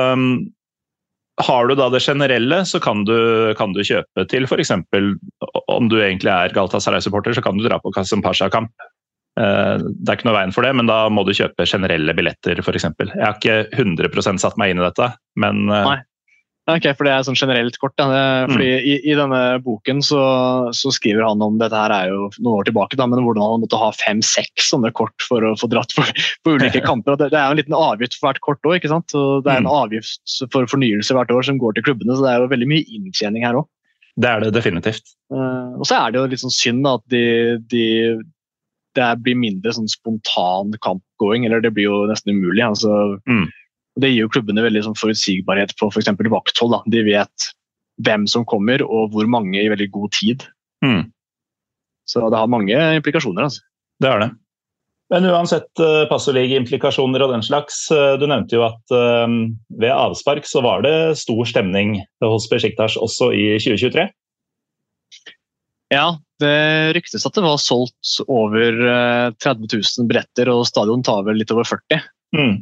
har 1.47 1.69
du 1.69 1.77
da 1.79 1.89
det 1.93 2.03
generelle, 2.05 2.63
så 2.69 2.81
kan 2.83 3.05
du, 3.09 3.17
kan 3.59 3.75
du 3.77 3.83
kjøpe 3.87 4.27
til 4.31 4.47
f.eks. 4.49 4.73
om 5.71 5.91
du 5.91 5.99
egentlig 6.01 6.33
er 6.33 6.55
Galatasaray-supporter, 6.57 7.37
så 7.37 7.45
kan 7.45 7.59
du 7.59 7.67
dra 7.67 7.81
på 7.83 7.93
Kasim 7.97 8.23
Pasha-kamp. 8.25 8.73
Eh, 9.41 9.75
det 9.79 10.11
er 10.11 10.19
ikke 10.19 10.29
noe 10.29 10.37
veien 10.37 10.55
for 10.55 10.67
det, 10.67 10.75
men 10.77 10.91
da 10.91 11.05
må 11.13 11.25
du 11.27 11.35
kjøpe 11.37 11.69
generelle 11.69 12.15
billetter 12.17 12.61
f.eks. 12.63 12.89
Jeg 12.91 13.23
har 13.23 13.39
ikke 13.39 13.59
100 13.79 14.41
satt 14.43 14.59
meg 14.61 14.73
inn 14.73 14.83
i 14.83 14.87
dette, 14.87 15.13
men 15.41 15.67
eh, 15.69 15.91
Nei. 15.93 15.99
Ok, 16.77 16.87
for 16.99 17.09
Det 17.09 17.13
er 17.15 17.25
sånn 17.27 17.39
generelt 17.39 17.77
kort. 17.83 17.95
Da. 18.01 18.07
Fordi 18.51 18.69
mm. 18.71 18.87
i, 18.87 18.95
I 19.13 19.17
denne 19.19 19.41
boken 19.65 20.03
så, 20.07 20.21
så 20.77 20.93
skriver 20.95 21.25
han 21.27 21.43
om 21.45 21.59
dette 21.61 21.77
her 21.77 21.95
er 21.95 22.11
jo 22.13 22.29
noen 22.39 22.61
år 22.61 22.69
tilbake, 22.69 22.99
da, 23.01 23.07
men 23.11 23.23
hvordan 23.27 23.45
han 23.45 23.65
måtte 23.65 23.81
ha 23.81 23.91
fem-seks 23.97 24.71
sånne 24.73 24.93
kort 24.97 25.27
for 25.27 25.45
å 25.47 25.55
få 25.61 25.69
dratt 25.73 25.95
på, 25.97 26.05
på 26.47 26.55
ulike 26.57 26.83
kamper. 26.87 27.19
Det, 27.21 27.31
det 27.35 27.41
er 27.41 27.49
jo 27.51 27.57
en 27.57 27.61
liten 27.63 27.77
avgift 27.79 28.17
for 28.19 28.31
hvert 28.31 28.43
kort 28.47 28.71
òg. 28.71 28.81
Det 28.81 28.91
er 28.91 29.61
en 29.61 29.69
Mm. 29.69 29.73
avgift 29.75 30.39
for 30.53 30.67
fornyelse 30.71 31.15
hvert 31.17 31.31
år 31.35 31.45
som 31.47 31.59
går 31.61 31.77
til 31.77 31.85
klubbene, 31.91 32.17
så 32.17 32.25
det 32.25 32.33
er 32.33 32.43
jo 32.45 32.51
veldig 32.55 32.69
mye 32.71 32.87
inntjening 32.97 33.45
her 33.47 33.59
òg. 33.61 33.69
Det 34.21 34.29
er 34.29 34.43
det 34.43 34.51
definitivt. 34.57 35.15
Uh, 35.33 35.77
og 35.79 35.87
så 35.89 35.97
er 36.01 36.11
det 36.13 36.19
jo 36.21 36.27
litt 36.33 36.43
sånn 36.43 36.53
synd 36.53 36.85
da, 36.85 36.97
at 36.99 37.05
de, 37.13 37.23
de, 37.71 37.85
det 38.99 39.09
blir 39.23 39.39
mindre 39.39 39.73
sånn 39.77 39.89
spontan 39.89 40.75
kampgåing, 40.83 41.47
eller 41.47 41.63
det 41.65 41.71
blir 41.77 41.87
jo 41.87 42.03
nesten 42.11 42.35
umulig. 42.35 42.65
Altså, 42.67 43.19
Mm. 43.31 43.47
Det 44.01 44.11
gir 44.13 44.25
jo 44.25 44.33
klubbene 44.33 44.65
veldig 44.65 44.85
sånn 44.89 44.99
forutsigbarhet 44.99 45.75
på 45.79 45.91
f.eks. 45.91 46.11
For 46.11 46.35
vakthold. 46.35 46.77
Da. 46.77 46.83
De 46.97 47.07
vet 47.07 47.51
hvem 48.05 48.27
som 48.31 48.47
kommer 48.49 48.83
og 48.87 49.15
hvor 49.15 49.29
mange 49.31 49.61
i 49.61 49.71
veldig 49.71 49.91
god 49.95 50.15
tid. 50.17 50.47
Mm. 50.85 51.11
Så 52.09 52.23
det 52.33 52.39
har 52.41 52.51
mange 52.51 52.79
implikasjoner. 52.99 53.49
Altså. 53.49 53.67
Det 54.01 54.09
er 54.11 54.25
det. 54.25 54.31
Men 55.11 55.27
uansett 55.27 55.83
uh, 55.83 56.07
implikasjoner 56.55 57.23
og 57.25 57.33
den 57.33 57.43
slags. 57.43 57.91
eh, 57.91 58.15
du 58.19 58.29
nevnte 58.31 58.55
jo 58.55 58.63
at 58.63 58.95
eh, 58.95 59.27
ved 59.83 59.91
avspark 59.91 60.47
så 60.47 60.63
var 60.63 60.83
det 60.87 61.19
stor 61.19 61.45
stemning 61.45 61.99
hos 62.23 62.49
Besjiktas 62.49 62.97
også 62.97 63.33
i 63.35 63.59
2023. 63.59 64.07
Ja, 65.91 66.15
det 66.39 66.95
ryktes 66.95 67.27
at 67.27 67.35
det 67.35 67.43
var 67.43 67.59
solgt 67.59 68.21
over 68.31 68.71
eh, 68.71 69.33
30 69.43 69.67
000 69.67 70.07
billetter, 70.07 70.53
og 70.53 70.69
stadion 70.69 71.03
tar 71.03 71.25
vel 71.27 71.43
litt 71.43 71.51
over 71.51 71.67
40. 71.67 72.07
Mm. 72.39 72.55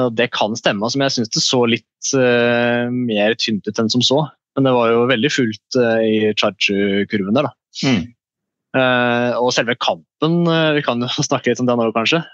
Og 0.00 0.16
Det 0.18 0.30
kan 0.34 0.56
stemme, 0.58 0.82
altså, 0.82 0.98
men 0.98 1.08
jeg 1.08 1.18
syns 1.18 1.32
det 1.36 1.44
så 1.44 1.60
litt 1.70 2.14
uh, 2.18 2.90
mer 2.90 3.36
tynt 3.38 3.68
ut 3.68 3.78
enn 3.78 3.92
som 3.92 4.02
så. 4.04 4.24
Men 4.54 4.68
det 4.68 4.74
var 4.74 4.90
jo 4.90 5.06
veldig 5.10 5.30
fullt 5.34 5.78
uh, 5.78 6.02
i 6.02 6.34
Charge-kurven 6.38 7.38
der, 7.38 7.48
da. 7.48 7.54
Mm. 7.86 8.02
Uh, 8.74 9.30
og 9.38 9.52
selve 9.54 9.76
kampen, 9.78 10.42
vi 10.74 10.82
kan 10.82 11.02
jo 11.02 11.10
snakke 11.30 11.52
litt 11.52 11.62
om 11.62 11.70
den 11.70 11.82
òg, 11.84 11.94
kanskje. 11.94 12.24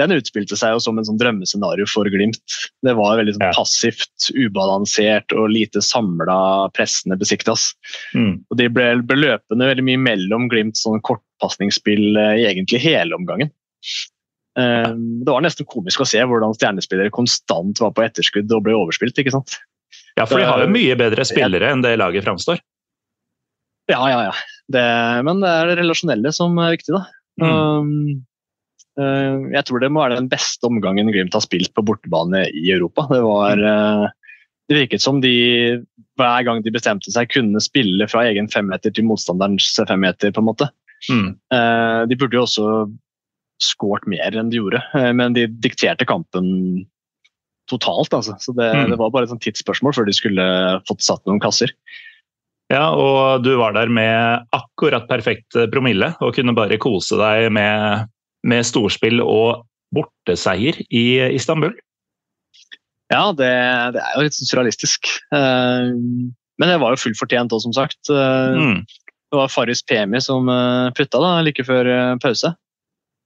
Den 0.00 0.14
utspilte 0.14 0.56
seg 0.56 0.72
jo 0.72 0.80
som 0.80 1.00
en 1.00 1.04
sånn 1.04 1.18
drømmescenario 1.20 1.84
for 1.90 2.08
Glimt. 2.08 2.54
Det 2.84 2.94
var 2.96 3.18
veldig 3.18 3.34
sånn 3.36 3.48
Ja. 3.48 3.56
passivt, 3.56 4.28
ubalansert 4.32 5.34
og 5.36 5.50
lite 5.52 5.82
samla 5.84 6.70
pressende 6.76 7.18
Besiktas. 7.20 7.72
Mm. 8.16 8.44
Og 8.48 8.60
de 8.60 8.68
ble, 8.72 8.86
ble 9.04 9.18
løpende 9.18 9.68
veldig 9.72 9.84
mye 9.88 10.00
mellom 10.04 10.48
Glimts 10.52 10.86
sånn 10.86 11.02
kortpasningsspill 11.04 12.16
i 12.16 12.46
egentlig 12.48 12.80
hele 12.84 13.18
omgangen. 13.18 13.52
Eh, 14.58 14.90
Det 14.94 15.30
var 15.30 15.44
nesten 15.44 15.68
komisk 15.68 16.02
å 16.02 16.08
se 16.08 16.22
hvordan 16.26 16.56
stjernespillere 16.56 17.12
konstant 17.14 17.80
var 17.82 17.92
på 17.94 18.04
etterskudd 18.06 18.50
og 18.56 18.64
ble 18.66 18.74
overspilt. 18.78 19.18
ikke 19.18 19.34
sant? 19.34 19.58
Ja, 20.18 20.26
for 20.26 20.38
de 20.38 20.48
har 20.48 20.62
jo 20.62 20.72
mye 20.72 20.96
bedre 20.98 21.24
spillere 21.26 21.70
enn 21.70 21.84
det 21.84 21.96
laget 22.00 22.26
framstår. 22.26 22.60
Ja, 23.90 24.02
ja, 24.10 24.18
ja. 24.28 24.34
Det, 24.70 24.82
men 25.26 25.40
det 25.42 25.50
er 25.50 25.70
det 25.70 25.78
relasjonelle 25.80 26.32
som 26.34 26.58
er 26.62 26.76
viktig, 26.76 26.94
da. 26.94 27.04
Mm. 27.40 27.50
Um, 27.50 28.24
eh, 29.00 29.36
jeg 29.56 29.66
tror 29.66 29.82
det 29.82 29.90
må 29.90 30.02
være 30.04 30.18
den 30.20 30.28
beste 30.30 30.68
omgangen 30.68 31.10
Glimt 31.10 31.34
har 31.34 31.42
spilt 31.42 31.72
på 31.74 31.84
bortebane 31.86 32.44
i 32.50 32.70
Europa. 32.74 33.06
Det 33.10 33.22
var 33.24 33.62
eh, 33.72 34.06
Det 34.70 34.78
virket 34.78 35.02
som 35.02 35.22
de 35.22 35.32
hver 36.20 36.44
gang 36.46 36.60
de 36.62 36.70
bestemte 36.74 37.10
seg, 37.10 37.30
kunne 37.32 37.62
spille 37.64 38.06
fra 38.10 38.26
egen 38.28 38.50
femmeter 38.52 38.92
til 38.94 39.06
motstanderens 39.08 39.72
femmeter, 39.88 40.34
på 40.36 40.42
en 40.42 40.50
måte. 40.50 40.68
Mm. 41.08 41.30
Eh, 41.54 42.00
De 42.10 42.18
burde 42.20 42.36
jo 42.36 42.44
også 42.44 42.66
skåret 43.62 44.06
mer 44.10 44.36
enn 44.36 44.50
de 44.50 44.58
gjorde, 44.60 44.80
eh, 44.96 45.10
men 45.16 45.32
de 45.36 45.46
dikterte 45.46 46.06
kampen 46.08 46.86
totalt. 47.70 48.10
altså. 48.16 48.34
Så 48.42 48.54
det, 48.56 48.70
Mm. 48.74 48.90
det 48.90 48.98
var 48.98 49.10
bare 49.10 49.22
et 49.24 49.30
sånt 49.30 49.42
tidsspørsmål 49.42 49.94
før 49.94 50.06
de 50.06 50.12
skulle 50.16 50.46
fått 50.88 51.02
satt 51.06 51.22
noen 51.26 51.40
kasser. 51.40 51.70
Ja, 52.70 52.90
og 52.94 53.42
du 53.42 53.56
var 53.58 53.72
der 53.74 53.88
med 53.90 54.46
akkurat 54.54 55.08
perfekt 55.08 55.54
promille 55.72 56.14
og 56.20 56.34
kunne 56.34 56.54
bare 56.54 56.78
kose 56.78 57.16
deg 57.18 57.50
med, 57.52 58.08
med 58.46 58.64
storspill 58.64 59.20
og 59.22 59.64
borteseier 59.94 60.78
i 60.90 61.04
Istanbul. 61.34 61.74
Ja, 63.10 63.32
det, 63.34 63.50
det 63.94 64.00
er 64.02 64.12
jo 64.16 64.22
litt 64.22 64.36
surrealistisk. 64.38 65.08
Eh, 65.34 65.90
Men 66.60 66.68
det 66.68 66.78
var 66.82 66.92
jo 66.92 67.00
fullt 67.00 67.16
fortjent 67.18 67.50
òg, 67.56 67.62
som 67.64 67.72
sagt. 67.72 67.98
Eh, 68.10 68.54
Mm. 68.54 68.84
Det 69.30 69.38
var 69.38 69.46
Faris 69.48 69.80
Pemi 69.86 70.18
som 70.20 70.48
eh, 70.50 70.90
putta 70.90 71.20
da, 71.22 71.40
like 71.46 71.62
før 71.64 71.86
eh, 71.86 72.16
pause. 72.18 72.50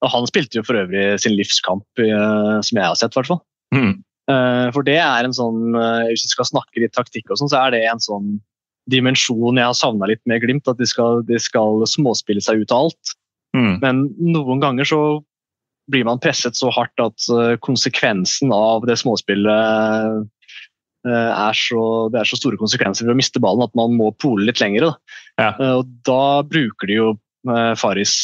Og 0.04 0.10
han 0.12 0.26
spilte 0.28 0.60
jo 0.60 0.66
for 0.66 0.78
øvrig 0.78 1.04
sin 1.22 1.36
livskamp, 1.38 1.86
eh, 2.02 2.58
som 2.60 2.80
jeg 2.80 2.84
har 2.84 2.98
sett, 2.98 3.14
i 3.14 3.20
hvert 3.20 3.30
fall. 3.32 3.42
Mm. 3.74 3.94
Eh, 4.30 4.66
For 4.76 4.86
det 4.86 4.98
er 5.00 5.26
en 5.26 5.34
sånn 5.36 5.74
eh, 5.76 6.06
Hvis 6.08 6.22
vi 6.24 6.30
skal 6.32 6.48
snakke 6.48 6.80
litt 6.80 6.94
taktikk, 6.96 7.28
og 7.28 7.40
sånn, 7.40 7.50
så 7.52 7.64
er 7.64 7.74
det 7.74 7.82
en 7.88 8.00
sånn 8.00 8.38
dimensjon 8.92 9.58
jeg 9.58 9.64
har 9.68 9.76
savna 9.76 10.08
litt 10.10 10.22
med 10.28 10.42
Glimt. 10.44 10.68
At 10.68 10.80
de 10.80 10.88
skal, 10.88 11.24
de 11.28 11.40
skal 11.40 11.86
småspille 11.88 12.44
seg 12.44 12.64
ut 12.64 12.74
av 12.74 12.88
alt. 12.88 13.14
Mm. 13.56 13.74
Men 13.80 14.04
noen 14.20 14.60
ganger 14.60 14.88
så 14.88 15.00
blir 15.92 16.06
man 16.08 16.20
presset 16.20 16.56
så 16.56 16.70
hardt 16.72 17.00
at 17.00 17.26
konsekvensen 17.60 18.52
av 18.56 18.86
det 18.88 18.96
småspillet 18.96 20.24
er 21.04 21.58
så, 21.60 21.82
det 22.08 22.22
er 22.22 22.30
så 22.30 22.38
store 22.40 22.56
konsekvenser 22.56 23.04
ved 23.04 23.12
å 23.12 23.18
miste 23.18 23.42
ballen 23.44 23.66
at 23.66 23.74
man 23.76 23.92
må 23.92 24.08
pole 24.16 24.46
litt 24.48 24.62
lenger. 24.64 24.86
Da. 24.86 25.18
Ja. 25.42 25.50
Og 25.76 25.90
da 26.08 26.40
bruker 26.48 26.88
de 26.88 26.96
jo 26.96 27.10
Faris 27.80 28.14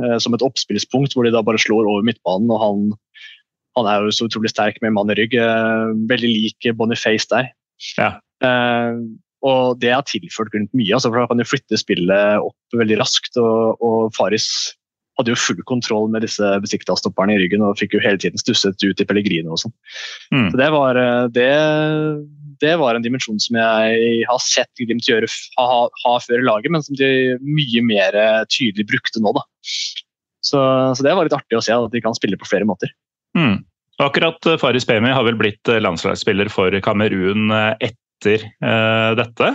eh, 0.00 0.18
som 0.22 0.34
et 0.36 0.44
oppspillspunkt, 0.44 1.14
hvor 1.14 1.26
de 1.26 1.32
da 1.34 1.42
bare 1.44 1.60
slår 1.60 1.88
over 1.88 2.06
midtbanen. 2.06 2.50
og 2.52 2.62
han, 2.62 2.86
han 3.78 3.88
er 3.90 4.06
jo 4.06 4.14
så 4.16 4.28
utrolig 4.30 4.52
sterk 4.52 4.80
med 4.84 4.94
mann 4.96 5.12
i 5.12 5.18
rygg. 5.18 5.36
eh, 5.36 5.92
Veldig 6.10 6.30
lik 6.30 6.70
Boniface 6.78 7.28
der. 7.32 7.52
Ja. 7.98 8.14
Eh, 8.44 9.02
og 9.42 9.80
det 9.82 9.90
har 9.90 10.04
tilført 10.06 10.52
Glimt 10.54 10.70
mye, 10.76 10.94
altså, 10.94 11.10
for 11.10 11.18
da 11.18 11.26
kan 11.30 11.40
de 11.42 11.48
flytte 11.48 11.80
spillet 11.80 12.44
opp 12.44 12.78
veldig 12.78 13.00
raskt. 13.00 13.36
Og, 13.42 13.82
og 13.82 14.12
Faris 14.16 14.48
hadde 15.22 15.34
jo 15.34 15.40
full 15.40 15.62
kontroll 15.68 16.10
med 16.12 16.24
disse 16.26 16.52
Besiktas-stopperne 16.64 17.36
i 17.36 17.40
ryggen 17.40 17.64
og 17.64 17.78
fikk 17.80 17.96
jo 17.96 18.02
hele 18.04 18.20
tiden 18.20 18.40
stusset 18.40 18.82
ut 18.84 19.00
i 19.02 19.06
Pellegrino 19.08 19.54
og 19.54 19.62
sånn. 19.64 19.74
Mm. 20.34 20.48
Så 20.52 20.60
det 20.60 20.68
var, 20.74 21.00
eh, 21.00 21.24
det, 21.34 21.48
det 22.64 22.76
var 22.82 22.98
en 22.98 23.04
dimensjon 23.04 23.40
som 23.42 23.58
jeg 23.60 24.22
har 24.28 24.44
sett 24.44 24.70
Glimt 24.82 25.08
gjøre 25.08 25.28
ha, 25.58 25.82
ha 26.04 26.14
før 26.24 26.42
i 26.42 26.46
laget, 26.46 26.74
men 26.74 26.84
som 26.84 26.98
de 26.98 27.38
mye 27.42 27.84
mer 27.86 28.18
eh, 28.18 28.40
tydelig 28.52 28.88
brukte 28.90 29.22
nå. 29.22 29.34
da. 29.36 29.44
Så, 30.42 30.60
så 30.98 31.04
det 31.06 31.12
var 31.14 31.28
litt 31.28 31.36
artig 31.36 31.58
å 31.58 31.62
se 31.64 31.74
at 31.74 31.92
de 31.92 32.02
kan 32.02 32.16
spille 32.18 32.38
på 32.40 32.48
flere 32.50 32.66
måter. 32.68 32.90
Mm. 33.38 33.62
Akkurat 34.02 34.50
eh, 34.50 34.58
Faris 34.60 34.88
Pemi 34.88 35.14
har 35.14 35.26
vel 35.28 35.38
blitt 35.38 35.70
landslagsspiller 35.70 36.50
for 36.52 36.74
Kamerun 36.84 37.52
etter 37.52 38.42
eh, 38.42 39.12
dette. 39.18 39.54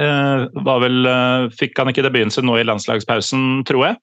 Eh, 0.00 0.46
var 0.66 0.80
vel, 0.82 1.06
eh, 1.06 1.48
fikk 1.54 1.78
han 1.78 1.90
ikke 1.92 2.02
debuten 2.02 2.32
sin 2.34 2.48
nå 2.48 2.56
i 2.58 2.66
landslagspausen, 2.66 3.62
tror 3.68 3.86
jeg. 3.86 3.98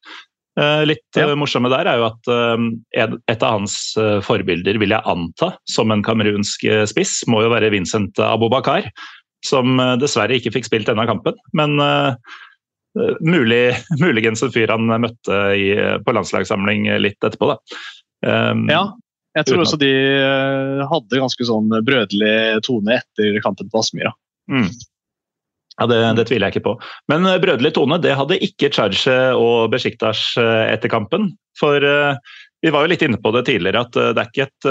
Eh, 0.60 0.84
litt 0.86 1.16
Ja. 1.16 1.30
eh, 1.30 1.36
morsomme 1.40 1.70
der 1.72 1.88
er 1.88 1.98
jo 2.02 2.08
at 2.10 2.28
eh, 2.28 3.08
et 3.32 3.44
av 3.44 3.60
hans 3.60 3.96
forbilder, 4.26 4.78
vil 4.80 4.90
jeg 4.92 5.08
anta, 5.08 5.54
som 5.66 5.92
en 5.92 6.04
kamerunsk 6.04 6.66
spiss, 6.88 7.22
må 7.28 7.44
jo 7.46 7.54
være 7.54 7.72
Vincent 7.72 8.20
Abubakar. 8.20 8.90
Som 9.44 9.80
dessverre 9.98 10.38
ikke 10.38 10.52
fikk 10.54 10.68
spilt 10.68 10.86
denne 10.86 11.08
kampen, 11.10 11.34
men 11.58 11.74
mulig, 13.26 13.74
muligens 14.04 14.44
en 14.44 14.52
fyr 14.54 14.70
han 14.70 14.86
møtte 14.86 15.40
i, 15.58 15.72
på 16.06 16.14
landslagssamling 16.14 16.86
litt 17.02 17.18
etterpå. 17.26 17.50
da. 17.50 17.58
Um, 18.22 18.68
Ja, 18.70 18.84
jeg 19.34 19.48
tror 19.48 19.64
også 19.64 19.80
de 19.82 19.90
hadde 20.86 21.22
ganske 21.24 21.48
sånn 21.48 21.74
brødrelig 21.74 22.62
tone 22.68 23.00
etter 23.00 23.42
kampen 23.42 23.72
på 23.72 23.82
Aspmyra. 23.82 24.14
Mm. 24.52 24.70
Ja, 25.80 25.88
det, 25.88 26.00
det 26.20 26.28
tviler 26.28 26.50
jeg 26.50 26.58
ikke 26.58 26.68
på. 26.68 26.76
Men 27.12 27.26
eh, 27.28 27.40
brødrelig 27.42 27.74
tone 27.78 28.00
det 28.04 28.16
hadde 28.18 28.40
ikke 28.44 28.72
Charge 28.76 29.18
og 29.40 29.72
Besjiktas 29.74 30.32
eh, 30.42 30.66
etter 30.74 30.92
kampen. 30.92 31.32
For 31.60 31.84
eh, 31.84 32.18
vi 32.62 32.74
var 32.74 32.86
jo 32.86 32.92
litt 32.92 33.06
inne 33.06 33.20
på 33.22 33.32
det 33.34 33.46
tidligere 33.48 33.86
at 33.88 33.96
det 33.96 34.22
er 34.22 34.28
ikke 34.28 34.44
et, 34.46 34.66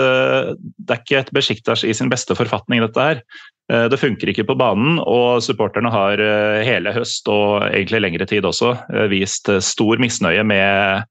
det 0.79 0.95
er 0.95 1.01
ikke 1.01 1.23
et 1.25 1.33
Besjiktas 1.35 1.83
i 1.83 1.95
sin 1.97 2.07
beste 2.13 2.37
forfatning, 2.39 2.85
dette 2.85 3.03
her. 3.03 3.23
Det 3.67 3.99
funker 3.99 4.31
ikke 4.31 4.45
på 4.47 4.55
banen, 4.59 5.01
og 5.03 5.43
supporterne 5.43 5.91
har 5.91 6.23
hele 6.63 6.93
høst 6.95 7.27
og 7.35 7.65
egentlig 7.67 8.05
lengre 8.05 8.29
tid 8.31 8.47
også 8.47 8.77
vist 9.11 9.51
stor 9.67 9.99
misnøye 9.99 10.45
med, 10.47 11.03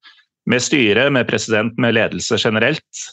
med 0.47 0.63
styret, 0.63 1.11
med 1.11 1.27
president, 1.27 1.75
med 1.83 1.97
ledelse 1.99 2.39
generelt. 2.39 3.03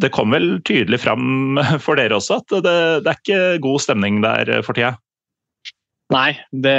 Det 0.00 0.12
kom 0.16 0.32
vel 0.32 0.48
tydelig 0.64 1.02
fram 1.04 1.60
for 1.84 2.00
dere 2.00 2.16
også 2.16 2.40
at 2.40 2.56
det, 2.64 2.76
det 3.04 3.12
er 3.12 3.20
ikke 3.20 3.62
god 3.68 3.84
stemning 3.84 4.24
der 4.24 4.62
for 4.64 4.80
tida. 4.80 4.94
Nei, 6.10 6.34
det, 6.64 6.74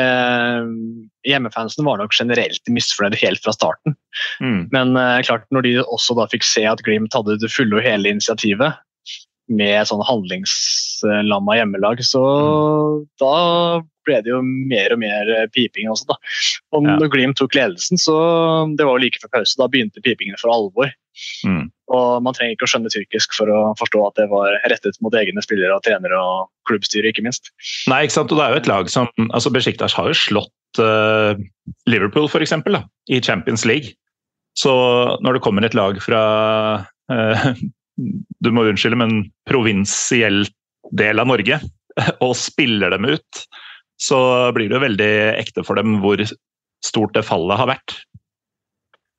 hjemmefansen 1.27 1.87
var 1.87 2.01
nok 2.01 2.15
generelt 2.17 2.71
misfornøyd 2.71 3.15
helt 3.21 3.43
fra 3.45 3.53
starten. 3.55 3.95
Mm. 4.43 4.65
Men 4.73 4.95
uh, 4.99 5.21
klart 5.23 5.45
når 5.55 5.67
de 5.67 5.75
også 5.85 6.17
da 6.19 6.27
fikk 6.31 6.43
se 6.47 6.65
at 6.67 6.83
Glimt 6.83 7.15
hadde 7.15 7.37
det 7.39 7.51
fulle 7.53 7.79
og 7.79 7.85
hele 7.85 8.11
initiativet, 8.11 8.75
med 9.51 9.87
sånn 9.89 10.03
handlingslamma 10.07 11.57
hjemmelag. 11.57 12.01
Så 12.07 12.21
da 13.19 13.33
ble 14.07 14.19
det 14.23 14.31
jo 14.31 14.39
mer 14.45 14.95
og 14.95 15.01
mer 15.01 15.31
piping 15.55 15.89
også, 15.91 16.07
da. 16.13 16.17
Og 16.71 16.87
Ja. 16.87 16.95
når 17.01 17.11
Glimt 17.13 17.37
tok 17.37 17.55
ledelsen, 17.57 17.99
så 17.99 18.15
det 18.77 18.85
var 18.87 18.97
jo 18.97 19.05
like 19.05 19.19
før 19.21 19.33
pause, 19.39 19.57
da 19.59 19.67
begynte 19.67 20.03
pipingene 20.03 20.39
for 20.39 20.53
alvor. 20.53 20.93
Mm. 21.45 21.65
Og 21.91 22.23
man 22.23 22.35
trenger 22.35 22.55
ikke 22.55 22.67
å 22.67 22.71
skjønne 22.71 22.91
tyrkisk 22.93 23.35
for 23.35 23.51
å 23.51 23.61
forstå 23.79 24.03
at 24.07 24.19
det 24.21 24.27
var 24.31 24.55
rettet 24.71 24.99
mot 25.03 25.15
egne 25.17 25.43
spillere 25.43 25.75
og 25.75 25.83
trenere 25.85 26.19
og 26.19 26.51
klubbstyret, 26.69 27.11
ikke 27.11 27.25
minst. 27.25 27.51
Nei, 27.91 28.03
ikke 28.05 28.17
sant? 28.17 28.31
Og 28.31 28.39
det 28.39 28.45
er 28.45 28.55
jo 28.55 28.61
et 28.61 28.71
lag 28.71 28.91
som 28.93 29.09
altså 29.29 29.51
Besiktas 29.53 29.95
har 29.97 30.11
jo 30.11 30.17
slått 30.17 30.81
uh, 30.81 31.35
Liverpool, 31.91 32.29
f.eks., 32.31 32.55
i 33.11 33.19
Champions 33.19 33.67
League. 33.67 33.95
Så 34.57 34.71
når 35.23 35.37
det 35.37 35.43
kommer 35.43 35.67
et 35.67 35.77
lag 35.77 35.99
fra 36.03 36.23
uh, 37.11 37.51
Du 38.41 38.49
må 38.55 38.65
unnskylde, 38.67 38.99
men 38.99 39.25
provinsiell 39.49 40.45
del 40.97 41.21
av 41.21 41.29
Norge, 41.29 41.59
og 42.25 42.37
spiller 42.39 42.95
dem 42.95 43.09
ut, 43.11 43.43
så 44.01 44.17
blir 44.55 44.71
det 44.71 44.79
jo 44.79 44.85
veldig 44.87 45.11
ekte 45.35 45.63
for 45.67 45.77
dem 45.77 45.99
hvor 46.01 46.23
stort 46.81 47.13
det 47.13 47.27
fallet 47.27 47.59
har 47.59 47.69
vært. 47.69 47.99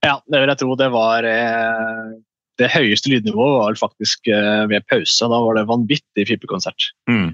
Ja, 0.02 0.18
det 0.26 0.42
vil 0.42 0.50
jeg 0.50 0.60
tro. 0.62 0.74
Det 0.78 0.88
var 0.92 1.26
eh, 1.28 2.12
Det 2.60 2.70
høyeste 2.72 3.12
lydnivået 3.12 3.54
var 3.60 3.78
faktisk 3.80 4.28
eh, 4.30 4.64
ved 4.70 4.86
pause. 4.90 5.30
Da 5.30 5.40
var 5.46 5.58
det 5.58 5.68
vanvittig 5.70 6.26
pipekonsert. 6.28 6.90
Mm. 7.10 7.32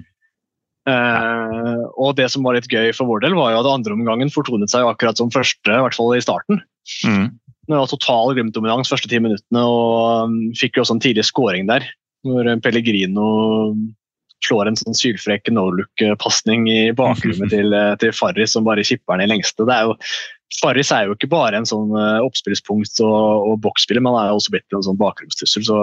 Eh, 0.89 1.83
og 1.99 2.15
det 2.17 2.29
som 2.33 2.45
var 2.45 2.57
litt 2.57 2.69
gøy 2.71 2.91
for 2.95 3.09
vår 3.09 3.25
del, 3.25 3.37
var 3.37 3.53
jo 3.53 3.61
at 3.61 3.71
andre 3.73 3.95
omgangen 3.97 4.33
fortonet 4.33 4.71
seg 4.71 4.87
akkurat 4.87 5.19
som 5.19 5.31
første, 5.33 5.69
i 5.73 5.83
hvert 5.85 5.97
fall 5.97 6.15
i 6.15 6.23
starten. 6.23 6.61
Mm. 7.05 7.29
Det 7.69 7.77
var 7.77 7.89
total 7.91 8.33
Glimt-dominans 8.33 8.89
første 8.89 9.09
ti 9.11 9.19
minuttene, 9.21 9.61
og 9.61 10.29
um, 10.29 10.37
fikk 10.57 10.77
jo 10.77 10.85
også 10.85 10.97
en 10.97 11.03
tidlig 11.03 11.27
scoring 11.27 11.67
der. 11.69 11.85
Når 12.25 12.55
Pellegrino 12.65 13.27
slår 14.45 14.71
en 14.71 14.79
sånn 14.79 14.97
sylfrekk 14.97 15.51
no-look-pasning 15.53 16.65
i 16.71 16.79
bakrommet 16.95 17.51
til, 17.55 17.75
eh, 17.75 17.93
til 18.01 18.15
Farris, 18.15 18.55
som 18.55 18.65
bare 18.67 18.85
kipper 18.87 19.17
den 19.17 19.27
i 19.27 19.33
lengste. 19.35 19.67
Det 19.67 19.75
er 19.75 19.89
jo, 19.89 19.97
Farris 20.57 20.89
er 20.91 21.05
jo 21.05 21.13
ikke 21.13 21.29
bare 21.29 21.59
en 21.59 21.67
sånn 21.69 21.91
eh, 21.93 22.23
oppspillspunkt 22.25 23.01
og, 23.05 23.49
og 23.51 23.59
boksspiller, 23.63 24.01
men 24.01 24.15
han 24.17 24.29
er 24.31 24.37
også 24.37 24.53
blitt 24.55 24.75
en 24.75 24.85
sånn 24.85 24.99
bakromstrussel. 24.99 25.65
Så, 25.67 25.79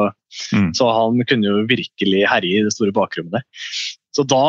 Mm. 0.52 0.72
så 0.76 0.84
han 0.92 1.22
kunne 1.30 1.48
jo 1.48 1.62
virkelig 1.70 2.26
herje 2.28 2.58
i 2.58 2.64
det 2.66 2.72
store 2.74 2.92
bakrommet 2.92 3.38
der. 3.38 3.44
Så 4.12 4.24
da 4.28 4.42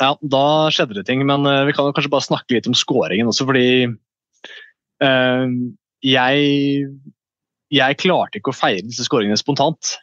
ja, 0.00 0.08
da 0.20 0.44
skjedde 0.74 0.96
det 0.98 1.04
ting, 1.08 1.22
men 1.28 1.46
eh, 1.46 1.64
vi 1.68 1.74
kan 1.76 1.92
kanskje 1.94 2.10
bare 2.12 2.26
snakke 2.26 2.56
litt 2.56 2.66
om 2.66 2.74
scoringen 2.76 3.30
også, 3.30 3.46
fordi 3.48 3.68
øh, 5.06 5.54
jeg 6.04 6.88
jeg 7.74 7.98
klarte 7.98 8.38
ikke 8.38 8.52
å 8.52 8.56
feire 8.56 8.84
disse 8.86 9.06
skåringene 9.06 9.38
spontant. 9.40 9.96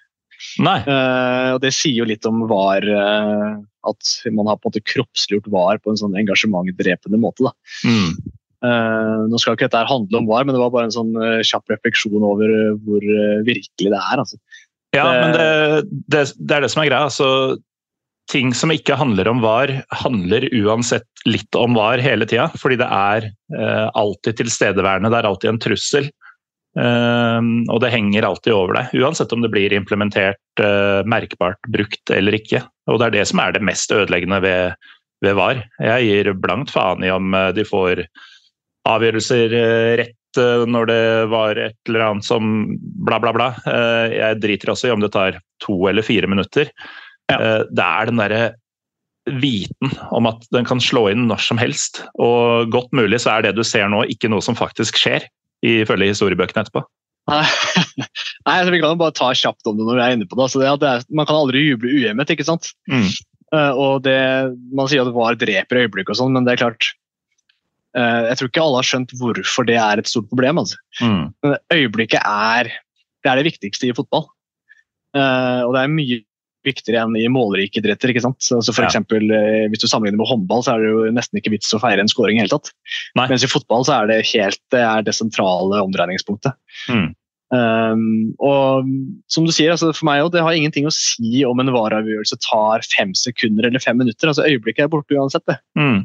Nei. 0.63 0.77
Eh, 0.85 1.49
og 1.55 1.59
det 1.63 1.73
sier 1.75 2.03
jo 2.03 2.07
litt 2.09 2.25
om 2.29 2.43
VAR 2.49 2.85
uh, 2.85 3.55
At 3.89 4.13
man 4.35 4.49
har 4.49 4.59
på 4.59 4.67
en 4.67 4.73
måte 4.73 4.83
kroppsliggjort 4.85 5.49
VAR 5.53 5.81
på 5.81 5.93
en 5.93 5.99
sånn 5.99 6.17
engasjementdrepende 6.19 7.19
måte. 7.21 7.49
Da. 7.49 7.53
Mm. 7.89 8.37
Uh, 8.63 9.25
nå 9.31 9.41
skal 9.41 9.57
ikke 9.57 9.67
dette 9.67 9.83
handle 9.89 10.21
om 10.21 10.29
VAR, 10.29 10.45
men 10.47 10.55
det 10.55 10.61
var 10.61 10.71
bare 10.75 10.89
en 10.89 10.95
sånn 10.95 11.13
kjapp 11.43 11.73
refleksjon 11.73 12.23
over 12.23 12.53
hvor 12.85 13.03
virkelig 13.47 13.91
det 13.91 13.99
er. 13.99 14.23
Altså. 14.23 14.39
Ja, 14.93 15.07
men 15.09 15.33
det, 15.33 15.47
det, 16.13 16.25
det 16.37 16.57
er 16.57 16.65
det 16.65 16.71
som 16.71 16.83
er 16.83 16.91
greia. 16.91 17.07
Altså, 17.09 17.57
ting 18.31 18.53
som 18.55 18.71
ikke 18.71 18.97
handler 18.97 19.27
om 19.29 19.41
VAR, 19.43 19.71
handler 20.03 20.45
uansett 20.55 21.07
litt 21.27 21.55
om 21.59 21.75
VAR 21.77 22.01
hele 22.03 22.27
tida. 22.29 22.49
Fordi 22.59 22.79
det 22.81 22.87
er 22.87 23.29
eh, 23.29 23.87
alltid 23.99 24.39
tilstedeværende, 24.41 25.11
det 25.11 25.19
er 25.19 25.29
alltid 25.29 25.53
en 25.53 25.63
trussel. 25.63 26.09
Eh, 26.79 27.39
og 27.69 27.81
det 27.83 27.91
henger 27.93 28.25
alltid 28.25 28.55
over 28.55 28.79
deg, 28.79 28.95
uansett 29.03 29.33
om 29.35 29.43
det 29.43 29.51
blir 29.53 29.75
implementert, 29.75 30.41
eh, 30.61 31.03
merkbart 31.09 31.61
brukt 31.73 32.13
eller 32.13 32.37
ikke. 32.39 32.63
Og 32.89 32.99
det 32.99 33.07
er 33.07 33.17
det 33.19 33.27
som 33.29 33.43
er 33.43 33.53
det 33.53 33.63
mest 33.65 33.93
ødeleggende 33.93 34.41
ved, 34.43 34.89
ved 35.23 35.37
VAR. 35.37 35.63
Jeg 35.79 36.09
gir 36.09 36.33
blankt 36.33 36.73
faen 36.73 37.05
i 37.05 37.13
om 37.13 37.33
eh, 37.37 37.51
de 37.55 37.67
får 37.67 38.05
avgjørelser 38.89 39.57
eh, 39.59 39.93
rett 40.03 40.19
når 40.33 40.87
det 40.89 41.03
var 41.29 41.59
et 41.61 41.77
eller 41.85 42.07
annet 42.07 42.25
som 42.25 42.47
bla, 43.05 43.19
bla, 43.21 43.29
bla. 43.37 43.51
Jeg 44.09 44.39
driter 44.41 44.71
også 44.73 44.87
i 44.87 44.93
om 44.95 45.03
det 45.03 45.11
tar 45.13 45.35
to 45.61 45.75
eller 45.85 46.01
fire 46.01 46.25
minutter. 46.25 46.71
Ja. 47.29 47.37
Det 47.69 47.85
er 47.85 48.09
den 48.09 48.17
derre 48.17 48.39
viten 49.29 49.93
om 50.09 50.25
at 50.25 50.41
den 50.49 50.65
kan 50.65 50.81
slå 50.81 51.05
inn 51.11 51.27
når 51.29 51.43
som 51.45 51.61
helst. 51.61 52.01
Og 52.17 52.71
godt 52.73 52.89
mulig 52.97 53.21
så 53.21 53.35
er 53.35 53.45
det 53.45 53.53
du 53.59 53.61
ser 53.61 53.85
nå, 53.93 54.01
ikke 54.09 54.31
noe 54.33 54.41
som 54.41 54.57
faktisk 54.57 54.97
skjer, 54.99 55.29
ifølge 55.64 56.11
historiebøkene 56.11 56.65
etterpå. 56.65 56.84
Nei, 57.31 57.44
Nei, 58.48 58.56
altså, 58.57 58.72
Vi 58.73 58.81
kan 58.84 58.95
jo 58.95 58.99
bare 58.99 59.15
ta 59.15 59.30
kjapt 59.38 59.69
om 59.69 59.77
det 59.77 59.85
når 59.88 59.99
vi 59.99 60.03
er 60.06 60.18
inne 60.18 60.27
på 60.27 60.35
det. 60.35 60.48
Altså, 60.48 60.60
det, 60.61 60.73
det 60.81 60.90
er, 60.90 61.06
man 61.15 61.30
kan 61.30 61.40
aldri 61.40 61.64
juble 61.64 61.94
uhemmet, 61.94 62.34
ikke 62.34 62.48
sant? 62.48 62.73
Mm. 62.91 63.07
Uh, 63.53 63.72
og 63.77 64.03
det, 64.07 64.18
Man 64.73 64.90
sier 64.90 65.06
at 65.06 65.14
VAR 65.14 65.38
dreper 65.40 65.84
øyeblikk 65.84 66.11
og 66.11 66.19
sånn, 66.19 66.34
men 66.35 66.48
det 66.48 66.56
er 66.56 66.64
klart 66.64 66.88
uh, 67.94 68.26
Jeg 68.31 68.40
tror 68.40 68.49
ikke 68.49 68.64
alle 68.65 68.80
har 68.81 68.90
skjønt 68.90 69.14
hvorfor 69.19 69.68
det 69.69 69.77
er 69.80 70.02
et 70.02 70.10
stort 70.10 70.30
problem. 70.31 70.64
altså. 70.64 70.80
Mm. 70.99 71.26
Men 71.45 71.57
øyeblikket 71.77 72.19
er 72.23 72.72
det, 72.73 73.30
er 73.30 73.40
det 73.40 73.48
viktigste 73.52 73.88
i 73.88 73.95
fotball. 73.95 74.27
Uh, 75.14 75.64
og 75.68 75.76
det 75.76 75.84
er 75.84 75.94
mye 75.94 76.23
viktigere 76.65 77.02
enn 77.03 77.15
i 77.19 77.26
målrike 77.31 77.80
idretter. 77.81 78.10
ikke 78.14 78.22
sant? 78.26 78.40
Så, 78.44 78.60
så 78.64 78.73
for 78.73 78.84
Ja. 78.85 78.90
eksempel, 78.90 79.26
eh, 79.31 79.68
Hvis 79.69 79.81
du 79.84 79.88
sammenligner 79.88 80.18
med 80.22 80.27
håndball, 80.30 80.64
så 80.64 80.73
er 80.76 80.84
det 80.84 80.91
jo 80.94 81.11
nesten 81.15 81.40
ikke 81.41 81.52
vits 81.56 81.73
å 81.76 81.80
feire 81.84 81.99
en 81.99 82.07
scoring 82.11 82.38
i 82.38 82.44
hele 82.45 82.53
tatt. 82.56 82.72
Nei. 83.15 83.27
Mens 83.31 83.44
i 83.44 83.52
fotball 83.52 83.84
så 83.88 83.98
er 84.02 84.07
det 84.07 84.22
helt 84.34 84.60
det, 84.72 84.80
er 84.84 85.02
det 85.03 85.14
sentrale 85.18 85.81
omdreiningspunktet. 85.84 86.53
Mm. 86.90 87.11
Um, 87.53 88.34
og 88.41 88.88
som 89.30 89.45
du 89.45 89.52
sier, 89.53 89.69
altså 89.76 89.91
for 89.94 90.07
meg 90.10 90.23
også, 90.23 90.31
det 90.34 90.41
har 90.41 90.56
ingenting 90.57 90.88
å 90.90 90.94
si 90.95 91.44
om 91.45 91.60
en 91.61 91.69
vareavgjørelse 91.76 92.40
tar 92.41 92.81
fem 92.98 93.11
sekunder 93.14 93.68
eller 93.68 93.80
fem 93.84 93.98
minutter. 94.02 94.27
altså 94.31 94.48
Øyeblikket 94.48 94.88
er 94.88 94.90
borte 94.90 95.14
uansett. 95.19 95.45
det. 95.45 95.60
Mm. 95.77 95.99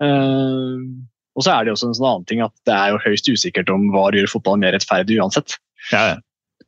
Um, 0.00 1.06
og 1.36 1.44
så 1.46 1.54
er 1.54 1.64
det 1.64 1.72
også 1.74 1.88
en 1.90 1.96
sånn 1.96 2.08
annen 2.10 2.26
ting 2.28 2.40
at 2.44 2.52
det 2.68 2.74
er 2.76 2.92
jo 2.92 3.00
høyst 3.04 3.28
usikkert 3.30 3.70
om 3.72 3.88
VAR 3.94 4.16
gjør 4.16 4.28
fotball 4.32 4.58
mer 4.60 4.74
rettferdig 4.76 5.16
uansett. 5.20 5.56
Ja, 5.92 6.02
ja. 6.12 6.16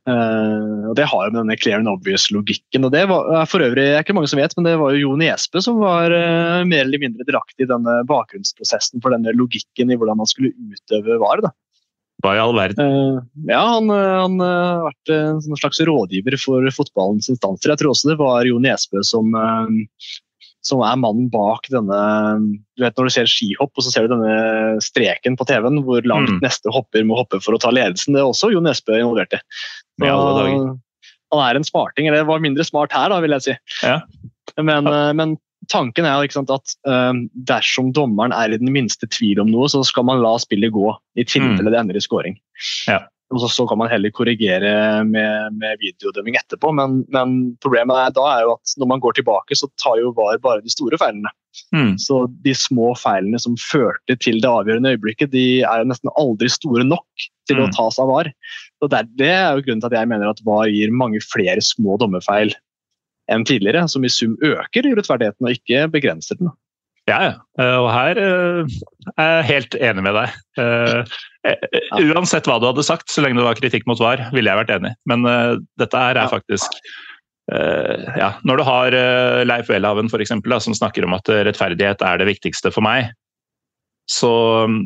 Uh, 0.03 0.91
og 0.91 0.97
Det 0.99 1.05
har 1.07 1.25
jo 1.25 1.31
med 1.31 1.39
denne 1.39 1.55
clear 1.59 1.79
and 1.79 1.87
obvious-logikken. 1.87 2.83
og 2.83 2.91
Det 2.91 3.05
var 3.07 3.29
er 3.39 3.47
for 3.47 3.63
øvrig 3.63 3.85
er 3.87 4.03
ikke 4.03 4.15
mange 4.17 4.27
som 4.31 4.41
vet, 4.41 4.55
men 4.57 4.67
det 4.67 4.75
var 4.81 4.91
jo 4.91 5.03
Jon 5.05 5.23
Nesbø 5.23 5.63
som 5.63 5.79
var 5.79 6.11
uh, 6.11 6.63
mer 6.67 6.83
eller 6.83 6.99
mindre 6.99 7.27
delaktig 7.27 7.63
i 7.65 7.71
denne 7.71 8.01
bakgrunnsprosessen 8.09 9.03
for 9.03 9.15
denne 9.15 9.35
logikken 9.37 9.93
i 9.93 9.99
hvordan 9.99 10.19
man 10.19 10.29
skulle 10.29 10.51
utøve 10.51 11.19
VAR. 11.23 11.45
da. 11.47 11.53
Hva 12.23 12.35
i 12.35 12.41
all 12.43 12.55
verden? 12.55 12.83
Uh, 12.83 13.23
ja, 13.47 13.63
han, 13.77 13.89
har 13.93 14.85
vært 14.89 15.15
en 15.15 15.59
slags 15.59 15.79
rådgiver 15.87 16.37
for 16.41 16.67
fotballens 16.75 17.31
instanser. 17.31 17.71
Jeg 17.71 17.83
tror 17.83 17.95
også 17.95 18.11
det 18.11 18.19
var 18.19 18.47
Jon 18.47 18.67
Nesbø 18.67 19.03
som, 19.07 19.31
som 20.63 20.81
er 20.85 20.99
mannen 20.99 21.29
bak 21.31 21.67
denne 21.71 21.99
Du 22.77 22.85
vet 22.85 22.95
når 22.97 23.09
du 23.09 23.13
ser 23.13 23.29
skihopp, 23.29 23.73
og 23.75 23.85
så 23.85 23.91
ser 23.93 24.07
du 24.07 24.15
denne 24.15 24.81
streken 24.83 25.35
på 25.39 25.47
TV-en 25.49 25.83
hvor 25.85 26.05
langt 26.07 26.31
Mm. 26.31 26.39
neste 26.41 26.71
hopper 26.73 27.03
må 27.03 27.17
hoppe 27.19 27.41
for 27.43 27.55
å 27.55 27.61
ta 27.61 27.69
ledelsen. 27.69 28.15
Det 28.15 28.21
er 28.21 28.29
også 28.29 28.51
Jo 28.53 28.61
Nesbø 28.63 28.95
involvert 28.97 29.35
i. 29.35 29.41
Han 31.33 31.41
er 31.43 31.55
en 31.59 31.63
smarting. 31.67 32.07
Eller 32.07 32.23
var 32.25 32.39
mindre 32.39 32.63
smart 32.63 32.93
her, 32.95 33.09
da, 33.09 33.19
vil 33.19 33.35
jeg 33.35 33.41
si. 33.47 33.55
Ja. 33.83 34.01
Men, 34.57 34.87
uh, 34.87 35.11
men 35.13 35.37
tanken 35.71 36.05
er 36.05 36.23
ikke 36.25 36.39
sant, 36.39 36.51
at 36.53 36.75
uh, 36.87 37.13
dersom 37.47 37.91
dommeren 37.95 38.33
er 38.35 38.53
i 38.53 38.59
den 38.61 38.71
minste 38.73 39.07
tvil 39.07 39.41
om 39.43 39.51
noe, 39.51 39.69
så 39.71 39.83
skal 39.87 40.05
man 40.07 40.21
la 40.23 40.35
spillet 40.41 40.73
gå, 40.75 40.93
i 41.17 41.25
tilfelle 41.27 41.71
det 41.71 41.79
ender 41.79 41.97
i 41.99 42.03
scoring. 42.03 42.37
Mm. 42.37 42.93
Ja. 42.93 42.99
Og 43.33 43.41
så, 43.41 43.49
så 43.49 43.65
kan 43.69 43.79
man 43.81 43.89
heller 43.89 44.13
korrigere 44.13 45.03
med, 45.09 45.55
med 45.57 45.79
videodømming 45.81 46.37
etterpå, 46.37 46.69
men, 46.77 46.99
men 47.13 47.37
problemet 47.63 47.97
er, 47.97 48.11
da 48.13 48.25
er 48.29 48.43
jo 48.45 48.55
at 48.55 48.75
når 48.77 48.91
man 48.91 49.01
går 49.01 49.17
tilbake, 49.17 49.57
så 49.57 49.69
tar 49.81 49.97
jo 50.01 50.13
VAR 50.17 50.37
bare 50.43 50.61
de 50.61 50.73
store 50.73 50.99
feilene. 51.01 51.31
Mm. 51.73 51.95
Så 52.01 52.23
de 52.45 52.53
små 52.57 52.91
feilene 52.97 53.41
som 53.41 53.57
førte 53.61 54.17
til 54.21 54.39
det 54.41 54.49
avgjørende 54.49 54.93
øyeblikket, 54.95 55.33
de 55.33 55.63
er 55.65 55.81
jo 55.81 55.89
nesten 55.89 56.13
aldri 56.17 56.49
store 56.53 56.85
nok 56.85 57.27
til 57.49 57.59
å 57.59 57.67
Mm. 57.67 57.73
tas 57.75 57.99
av 57.99 58.09
VAR. 58.09 58.29
Så 58.79 58.89
det, 58.89 58.99
er, 58.99 59.09
det 59.19 59.31
er 59.33 59.49
jo 59.57 59.65
grunnen 59.65 59.81
til 59.83 59.91
at 59.91 59.97
jeg 59.99 60.11
mener 60.13 60.29
at 60.29 60.43
VAR 60.45 60.69
gir 60.71 60.93
mange 60.93 61.21
flere 61.25 61.61
små 61.61 61.97
dommerfeil 62.01 62.53
enn 63.31 63.45
tidligere, 63.47 63.87
som 63.87 64.03
i 64.03 64.11
sum 64.11 64.35
øker 64.43 64.89
urettferdigheten 64.91 65.47
og 65.47 65.57
ikke 65.57 65.87
begrenser 65.93 66.39
den. 66.39 66.51
Ja, 67.09 67.17
ja. 67.19 67.31
Eh, 67.59 67.77
Og 67.81 67.89
her 67.91 68.19
eh, 68.19 68.75
er 69.19 69.31
jeg 69.37 69.47
helt 69.49 69.75
enig 69.75 70.05
med 70.05 70.15
deg. 70.15 70.35
Eh, 70.61 71.15
Uansett 72.13 72.47
hva 72.47 72.59
du 72.61 72.69
hadde 72.69 72.85
sagt, 72.87 73.11
så 73.11 73.23
lenge 73.23 73.39
det 73.39 73.47
var 73.47 73.59
kritikk 73.59 73.87
mot 73.89 73.99
VAR, 73.99 74.29
ville 74.35 74.49
jeg 74.51 74.61
vært 74.61 74.71
enig. 74.77 74.93
Men 75.09 75.27
dette 75.81 75.99
her 75.99 76.19
er 76.19 76.31
faktisk 76.31 76.79
ja, 77.51 78.29
Når 78.47 78.61
du 78.61 78.63
har 78.63 78.95
Leif 79.43 79.67
Welhaven 79.67 80.07
for 80.07 80.23
eksempel, 80.23 80.53
som 80.63 80.71
snakker 80.77 81.03
om 81.03 81.11
at 81.17 81.27
rettferdighet 81.27 81.99
er 82.07 82.21
det 82.21 82.29
viktigste 82.29 82.71
for 82.71 82.85
meg, 82.85 83.09
så 84.07 84.31
mm, 84.71 84.77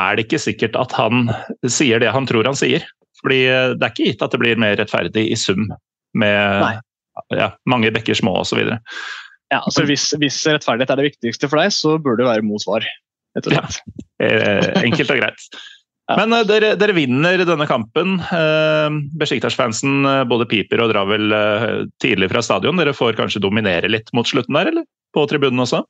er 0.00 0.18
det 0.18 0.24
ikke 0.26 0.42
sikkert 0.42 0.74
at 0.80 0.90
han 0.98 1.30
sier 1.70 2.02
det 2.02 2.10
han 2.10 2.26
tror 2.26 2.50
han 2.50 2.58
sier. 2.58 2.82
Fordi 3.22 3.38
det 3.46 3.86
er 3.86 3.92
ikke 3.92 4.08
gitt 4.08 4.26
at 4.26 4.34
det 4.34 4.42
blir 4.42 4.58
mer 4.58 4.74
rettferdig 4.82 5.28
i 5.30 5.38
sum 5.38 5.68
med 6.18 6.82
ja, 7.38 7.52
mange 7.70 7.94
bekker 7.94 8.18
små 8.18 8.34
osv. 8.42 8.66
Ja, 9.50 9.58
altså 9.64 9.82
hvis, 9.88 10.06
hvis 10.22 10.38
rettferdighet 10.46 10.92
er 10.92 11.00
det 11.00 11.08
viktigste 11.10 11.50
for 11.50 11.58
deg, 11.58 11.74
så 11.74 11.96
burde 11.98 12.22
det 12.22 12.30
være 12.30 12.46
mot 12.46 12.62
svar. 12.62 12.86
Slett. 13.38 13.82
Eh, 14.20 14.66
Enkelt 14.84 15.08
og 15.14 15.16
greit. 15.16 15.44
Men 16.18 16.34
uh, 16.34 16.42
dere, 16.44 16.74
dere, 16.76 16.92
vinner 16.92 17.40
denne 17.48 17.64
kampen. 17.64 18.18
Uh, 18.28 18.98
Besiktas-fansen 19.16 20.04
uh, 20.04 20.26
både 20.28 20.44
piper 20.50 20.82
og 20.84 20.90
drar 20.92 21.08
vel 21.08 21.32
tidlig 22.04 22.28
fra 22.28 22.42
stadion. 22.44 22.76
Dere 22.76 22.92
får 22.92 23.16
kanskje 23.16 23.40
dominere 23.40 23.88
litt 23.88 24.12
mot 24.12 24.28
slutten 24.28 24.58
der, 24.58 24.68
eller? 24.74 24.84
På 25.16 25.24
tribunen 25.30 25.64
også? 25.64 25.80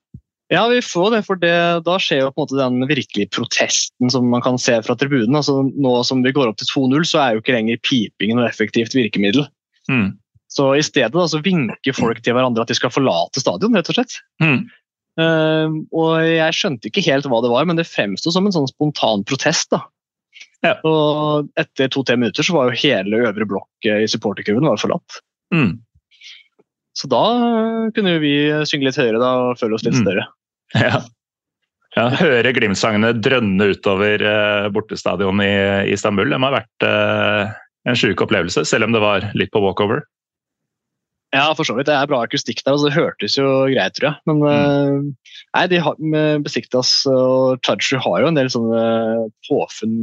Ja, 0.51 0.65
vi 0.71 0.81
får 0.83 1.13
det, 1.15 1.21
for 1.29 1.39
det, 1.39 1.55
da 1.87 1.97
skjer 2.03 2.25
jo 2.25 2.31
på 2.31 2.41
en 2.41 2.47
måte 2.47 2.59
den 2.59 2.87
virkelige 2.91 3.31
protesten 3.35 4.11
som 4.11 4.27
man 4.33 4.43
kan 4.43 4.59
se 4.59 4.75
fra 4.83 4.97
tribunen. 4.99 5.37
Altså, 5.39 5.61
nå 5.63 5.93
som 6.07 6.25
vi 6.27 6.33
går 6.35 6.51
opp 6.51 6.59
til 6.59 6.71
2-0, 6.73 7.07
så 7.07 7.21
er 7.23 7.35
jo 7.35 7.45
ikke 7.45 7.55
lenger 7.55 7.83
piping 7.87 8.35
noe 8.35 8.49
effektivt 8.49 8.97
virkemiddel. 8.99 9.47
Mm. 9.91 10.09
Så 10.51 10.67
i 10.75 10.83
stedet 10.83 11.15
da, 11.15 11.27
så 11.31 11.39
vinker 11.45 11.95
folk 11.95 12.21
til 12.25 12.35
hverandre 12.35 12.65
at 12.65 12.73
de 12.73 12.77
skal 12.79 12.91
forlate 12.91 13.43
stadion, 13.43 13.77
rett 13.79 13.91
og 13.93 13.99
slett. 14.01 14.17
Mm. 14.43 14.65
Uh, 15.21 15.77
og 15.95 16.25
jeg 16.27 16.57
skjønte 16.57 16.91
ikke 16.91 17.05
helt 17.07 17.29
hva 17.31 17.39
det 17.45 17.53
var, 17.53 17.69
men 17.69 17.79
det 17.79 17.87
fremsto 17.87 18.33
som 18.35 18.49
en 18.49 18.55
sånn 18.57 18.71
spontan 18.71 19.23
protest. 19.29 19.71
da. 19.75 19.85
Ja. 20.67 20.75
Og 20.87 21.49
etter 21.61 21.89
to-tre 21.93 22.19
minutter 22.19 22.45
så 22.45 22.57
var 22.57 22.69
jo 22.69 22.81
hele 22.83 23.23
øvre 23.29 23.47
blokk 23.49 23.87
i 23.89 24.09
supporterkurven 24.11 24.69
forlatt. 24.81 25.23
Mm. 25.55 25.79
Så 26.99 27.09
da 27.09 27.23
kunne 27.97 28.19
vi 28.21 28.35
synge 28.69 28.91
litt 28.91 28.99
høyere 29.01 29.23
da, 29.23 29.31
og 29.47 29.61
føle 29.61 29.79
oss 29.79 29.87
litt 29.87 29.99
mm. 29.99 30.05
større. 30.05 30.29
Ja. 30.71 31.01
ja 31.97 32.05
høre 32.15 32.53
Glimt-sangene 32.55 33.09
drønne 33.19 33.73
utover 33.73 34.23
uh, 34.23 34.69
bortestadion 34.71 35.43
i 35.43 35.51
Istanbul. 35.91 36.31
Det 36.31 36.39
må 36.39 36.47
ha 36.47 36.61
vært 36.61 36.87
uh, 36.87 37.51
en 37.91 37.99
sjuk 37.99 38.23
opplevelse, 38.23 38.63
selv 38.71 38.87
om 38.87 38.95
det 38.95 39.03
var 39.03 39.27
litt 39.35 39.51
på 39.51 39.63
walkover. 39.65 40.05
Ja, 41.31 41.53
for 41.55 41.67
så 41.67 41.77
vidt. 41.77 41.87
Det 41.87 41.95
er 41.95 42.09
bra 42.11 42.25
akustikk 42.27 42.63
der, 42.65 42.75
og 42.75 42.87
det 42.89 42.97
hørtes 42.97 43.37
jo 43.39 43.47
greit, 43.71 43.95
tror 43.95 44.09
jeg. 44.09 44.19
Men 44.27 44.41
mm. 44.41 44.49
uh, 44.51 45.35
nei, 45.55 45.67
de 45.71 45.79
har, 45.85 46.01
med 46.03 46.47
Besiktas 46.47 46.91
og 47.11 47.61
Chachu 47.67 48.01
har 48.03 48.25
jo 48.25 48.31
en 48.33 48.39
del 48.39 48.51
sånne 48.51 48.83
påfunn. 49.47 50.01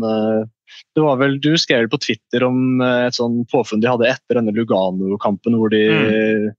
det 0.95 1.03
var 1.03 1.19
vel, 1.19 1.35
Du 1.43 1.51
skrev 1.59 1.89
på 1.91 1.99
Twitter 1.99 2.47
om 2.47 2.79
et 2.85 3.17
sånn 3.17 3.41
påfunn 3.51 3.83
de 3.83 3.91
hadde 3.91 4.07
etter 4.07 4.39
denne 4.39 4.55
Lugano-kampen, 4.55 5.59
hvor 5.59 5.73
de 5.73 5.83
mm. 5.91 6.49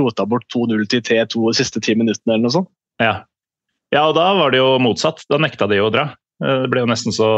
rota 0.00 0.24
bort 0.28 0.48
2-0 0.54 0.88
til 0.88 1.04
T2 1.04 1.50
de 1.50 1.56
siste 1.60 1.84
ti 1.84 1.98
minuttene, 1.98 2.38
eller 2.38 2.48
noe 2.48 2.56
sånt. 2.56 2.72
Ja. 3.02 3.18
ja, 3.92 4.06
og 4.06 4.16
da 4.16 4.30
var 4.38 4.54
det 4.54 4.64
jo 4.64 4.78
motsatt. 4.80 5.26
Da 5.28 5.36
nekta 5.42 5.68
de 5.68 5.82
å 5.84 5.92
dra. 5.92 6.14
Det 6.40 6.70
ble 6.72 6.86
jo 6.86 6.88
nesten 6.88 7.12
så 7.12 7.28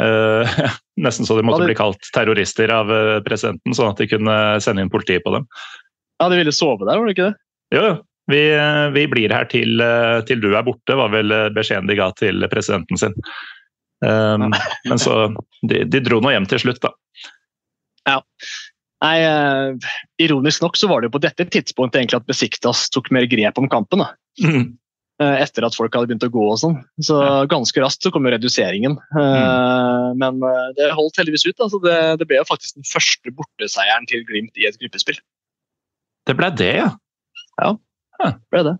uh, 0.00 0.60
Nesten 1.04 1.26
så 1.26 1.36
de 1.38 1.44
måtte 1.46 1.62
ja, 1.62 1.66
det... 1.66 1.72
bli 1.72 1.78
kalt 1.78 2.10
terrorister 2.14 2.72
av 2.74 2.90
uh, 2.92 3.18
presidenten, 3.26 3.76
sånn 3.76 3.92
at 3.92 4.00
de 4.00 4.08
kunne 4.10 4.36
sende 4.64 4.84
inn 4.84 4.92
politiet 4.92 5.24
på 5.26 5.34
dem. 5.36 5.48
Ja, 6.18 6.30
De 6.30 6.40
ville 6.40 6.54
sove 6.54 6.86
der, 6.86 6.98
var 6.98 7.06
det 7.06 7.16
ikke 7.16 7.30
det? 7.30 7.38
Jo, 7.76 7.84
jo. 7.90 7.98
Vi, 8.28 8.40
uh, 8.52 8.86
vi, 8.92 9.06
blir 9.08 9.32
her 9.32 9.46
til, 9.48 9.80
til, 10.28 10.40
du 10.42 10.50
er 10.52 10.64
borte, 10.66 10.96
var 10.98 11.14
vel 11.14 11.32
beskjeden 11.56 11.88
de 11.88 11.96
ga 11.96 12.10
til 12.18 12.44
presidenten 12.52 13.00
sin. 13.00 13.14
Um, 14.04 14.50
men 14.90 15.00
så 15.00 15.30
de, 15.66 15.84
de 15.88 16.02
dro 16.04 16.20
nå 16.22 16.34
hjem 16.34 16.48
til 16.50 16.66
slutt, 16.66 16.82
da. 16.84 16.92
Ja. 18.08 18.18
Nei, 18.98 19.16
Ironisk 20.18 20.64
nok 20.64 20.76
så 20.76 20.88
var 20.90 21.00
det 21.00 21.08
jo 21.08 21.14
på 21.14 21.22
dette 21.22 21.44
tidspunktet 21.46 22.00
egentlig 22.00 22.18
at 22.18 22.28
Besiktas 22.28 22.88
tok 22.90 23.12
mer 23.14 23.28
grep 23.30 23.60
om 23.62 23.68
kampen. 23.70 24.02
da. 24.02 24.08
Mm. 24.42 24.72
Eh, 25.18 25.40
etter 25.42 25.64
at 25.66 25.74
folk 25.74 25.96
hadde 25.96 26.06
begynt 26.12 26.24
å 26.28 26.30
gå 26.30 26.44
og 26.46 26.60
sånn. 26.60 26.76
Så 27.02 27.16
ganske 27.50 27.82
raskt 27.82 28.06
så 28.06 28.12
kom 28.14 28.28
jo 28.28 28.30
reduseringen. 28.36 28.94
Mm. 29.16 30.18
Men 30.20 30.44
eh, 30.46 30.66
det 30.78 30.92
holdt 30.94 31.18
heldigvis 31.18 31.48
ut. 31.48 31.56
Altså 31.64 31.80
det, 31.82 31.96
det, 32.20 32.28
ble 32.30 32.38
jo 32.38 32.46
faktisk 32.46 32.78
den 32.78 32.86
første 32.86 33.32
borteseieren 33.34 34.06
til 34.10 34.22
Glimt 34.28 34.60
i 34.60 34.68
et 34.70 34.78
gruppespill. 34.78 35.18
Det 36.28 36.36
ble 36.38 36.52
det, 36.54 36.70
ja? 36.84 36.92
Ja, 37.58 37.72
det 38.22 38.36
ble 38.54 38.62
det. 38.68 38.76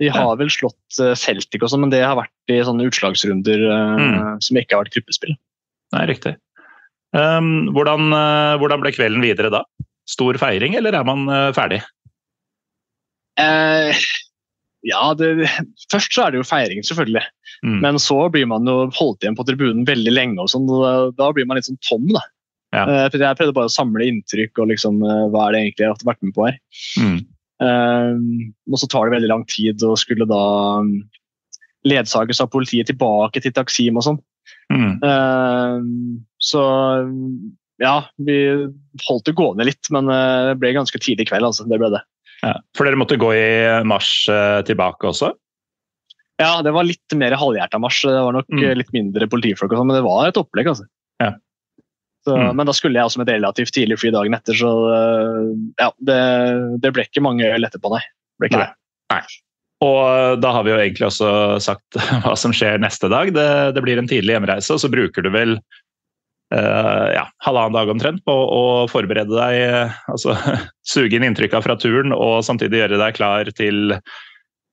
De 0.00 0.08
har 0.12 0.32
vel 0.40 0.48
slått 0.52 0.98
Celtic 1.16 1.62
og 1.64 1.70
sånn, 1.72 1.82
men 1.84 1.92
det 1.92 2.02
har 2.04 2.16
vært 2.18 2.52
i 2.52 2.58
sånne 2.64 2.84
utslagsrunder 2.88 3.62
mm. 3.96 4.16
som 4.44 4.58
ikke 4.60 4.76
har 4.76 4.84
vært 4.84 4.96
gruppespill. 4.96 5.32
Nei, 5.96 6.02
riktig. 6.08 6.34
Um, 7.16 7.70
hvordan, 7.72 8.12
hvordan, 8.60 8.82
ble 8.84 8.92
kvelden 8.92 9.24
videre 9.24 9.52
da? 9.52 9.62
Stor 10.08 10.36
feiring, 10.40 10.76
eller 10.78 10.96
er 10.96 11.08
man 11.08 11.24
ferdig? 11.56 11.80
Eh, 13.40 14.04
ja, 14.86 15.02
det, 15.18 15.48
først 15.92 16.14
så 16.14 16.26
er 16.26 16.32
det 16.32 16.40
jo 16.40 16.46
feiring, 16.46 16.84
selvfølgelig. 16.86 17.24
Mm. 17.66 17.78
Men 17.82 17.98
så 18.02 18.18
blir 18.32 18.46
man 18.50 18.68
jo 18.68 18.86
holdt 18.94 19.24
igjen 19.24 19.36
på 19.38 19.46
tribunen 19.48 19.86
veldig 19.88 20.14
lenge, 20.14 20.38
og 20.42 20.52
sånn, 20.52 20.68
da 21.18 21.30
blir 21.34 21.48
man 21.48 21.58
litt 21.58 21.68
sånn 21.68 21.80
tom. 21.88 22.06
da. 22.14 22.22
Ja. 22.74 22.84
Eh, 22.84 23.06
jeg 23.08 23.38
prøvde 23.38 23.54
bare 23.56 23.70
å 23.70 23.72
samle 23.72 24.06
inntrykk 24.10 24.62
og 24.62 24.70
liksom, 24.72 25.00
eh, 25.06 25.26
hva 25.32 25.46
er 25.46 25.54
det 25.54 25.62
egentlig 25.62 25.86
jeg 25.86 25.92
har 25.92 26.08
vært 26.08 26.24
med 26.26 26.36
på 26.36 26.46
her. 26.48 26.58
Mm. 27.02 27.18
Um, 27.56 28.24
og 28.68 28.80
så 28.82 28.88
tar 28.92 29.06
det 29.06 29.16
veldig 29.16 29.30
lang 29.30 29.44
tid 29.48 29.80
å 29.86 29.94
skulle 29.96 30.26
da 30.28 30.40
um, 30.84 30.90
ledsages 31.88 32.42
av 32.44 32.50
politiet 32.52 32.90
tilbake 32.90 33.40
til 33.40 33.54
Taksim 33.56 33.96
og 33.96 34.04
sånn. 34.04 34.18
Mm. 34.68 34.98
Um, 35.00 35.86
så 36.42 36.64
ja, 37.80 37.96
vi 38.20 38.36
holdt 39.06 39.30
det 39.30 39.36
gående 39.38 39.66
litt, 39.68 39.88
men 39.94 40.10
det 40.10 40.58
ble 40.60 40.74
ganske 40.76 41.00
tidlig 41.00 41.30
kveld. 41.30 41.48
altså, 41.48 41.64
det 41.68 41.80
ble 41.80 41.90
det. 41.94 42.02
Ja, 42.42 42.52
for 42.76 42.88
dere 42.88 43.00
måtte 43.00 43.18
gå 43.20 43.32
i 43.34 43.48
marsj 43.88 44.28
eh, 44.32 44.60
tilbake 44.68 45.08
også? 45.08 45.32
Ja, 46.36 46.60
det 46.62 46.74
var 46.76 46.84
litt 46.84 47.16
mer 47.16 47.32
halvhjerta 47.40 47.80
marsj. 47.80 48.10
Det 48.12 48.24
var 48.26 48.36
nok 48.36 48.52
mm. 48.52 48.66
litt 48.76 48.92
mindre 48.92 49.28
politifolk, 49.32 49.72
og 49.72 49.80
sånt, 49.80 49.90
men 49.90 49.98
det 49.98 50.04
var 50.04 50.28
et 50.28 50.40
opplegg. 50.40 50.68
altså. 50.72 50.84
Ja. 51.22 51.32
Så, 52.26 52.36
mm. 52.36 52.50
Men 52.58 52.68
da 52.68 52.74
skulle 52.76 52.98
jeg 52.98 53.08
også 53.08 53.22
med 53.22 53.30
et 53.30 53.38
relativt 53.38 53.72
tidlig 53.76 54.00
fly 54.02 54.12
dagen 54.12 54.36
etter, 54.36 54.58
så 54.58 54.72
eh, 54.92 55.48
ja, 55.80 55.90
det, 56.08 56.20
det 56.82 56.92
ble 56.92 57.06
ikke 57.08 57.24
mange 57.24 57.48
øl 57.48 57.68
etterpå, 57.68 57.92
nei. 57.94 58.02
Nei. 58.42 58.50
Det. 58.52 58.68
nei. 59.14 59.22
Og 59.84 60.40
da 60.40 60.50
har 60.56 60.64
vi 60.64 60.72
jo 60.72 60.78
egentlig 60.80 61.08
også 61.08 61.30
sagt 61.62 61.98
hva 62.24 62.34
som 62.36 62.54
skjer 62.56 62.80
neste 62.82 63.08
dag. 63.12 63.32
Det, 63.36 63.48
det 63.76 63.84
blir 63.84 64.00
en 64.00 64.10
tidlig 64.10 64.36
hjemreise, 64.36 64.76
og 64.76 64.82
så 64.82 64.92
bruker 64.92 65.24
du 65.24 65.32
vel 65.32 65.56
uh, 66.54 67.08
ja, 67.14 67.24
halvannen 67.46 67.76
dag 67.76 67.90
omtrent 67.92 68.22
på 68.26 68.32
å 68.34 68.62
forberede 68.90 69.34
deg, 69.34 69.92
altså 70.12 70.36
suge 70.92 71.18
inn 71.18 71.26
inntrykka 71.26 71.62
fra 71.64 71.78
turen 71.80 72.14
og 72.16 72.44
samtidig 72.46 72.84
gjøre 72.84 73.00
deg 73.02 73.18
klar 73.18 73.50
til, 73.58 73.98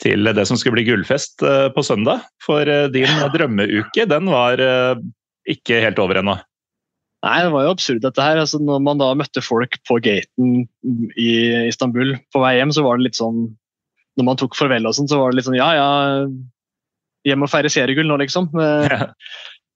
til 0.03 0.31
det 0.35 0.47
som 0.49 0.59
skulle 0.59 0.77
bli 0.79 0.87
gullfest 0.91 1.45
uh, 1.45 1.67
på 1.73 1.85
søndag. 1.85 2.25
For 2.45 2.67
uh, 2.67 2.87
din 2.93 3.11
drømmeuke, 3.35 4.07
den 4.09 4.31
var 4.31 4.61
ikke 5.49 5.83
helt 5.83 5.99
over 5.99 6.21
ennå. 6.21 6.37
Nei, 7.23 7.37
det 7.45 7.51
var 7.53 7.63
jo 7.63 7.71
absurd 7.71 8.01
dette 8.03 8.23
her. 8.23 8.39
Altså, 8.41 8.59
når 8.59 8.81
man 8.83 8.99
da 8.99 9.13
møtte 9.15 9.43
folk 9.43 9.77
på 9.87 9.99
gaten 10.03 10.65
i 11.15 11.29
Istanbul 11.69 12.17
på 12.35 12.41
vei 12.43 12.57
hjem, 12.57 12.73
så 12.75 12.83
var 12.83 12.99
det 12.99 13.07
litt 13.07 13.19
sånn 13.19 13.45
Når 14.19 14.25
man 14.27 14.37
tok 14.37 14.57
farvel 14.59 14.85
og 14.85 14.95
sånn, 14.97 15.07
så 15.09 15.21
var 15.21 15.31
det 15.31 15.39
litt 15.39 15.47
sånn 15.47 15.55
ja 15.57 15.69
ja, 15.77 15.87
hjem 17.27 17.45
og 17.45 17.51
feire 17.51 17.71
seriegull 17.71 18.09
nå, 18.11 18.19
liksom. 18.23 18.51
Ja. 18.91 19.13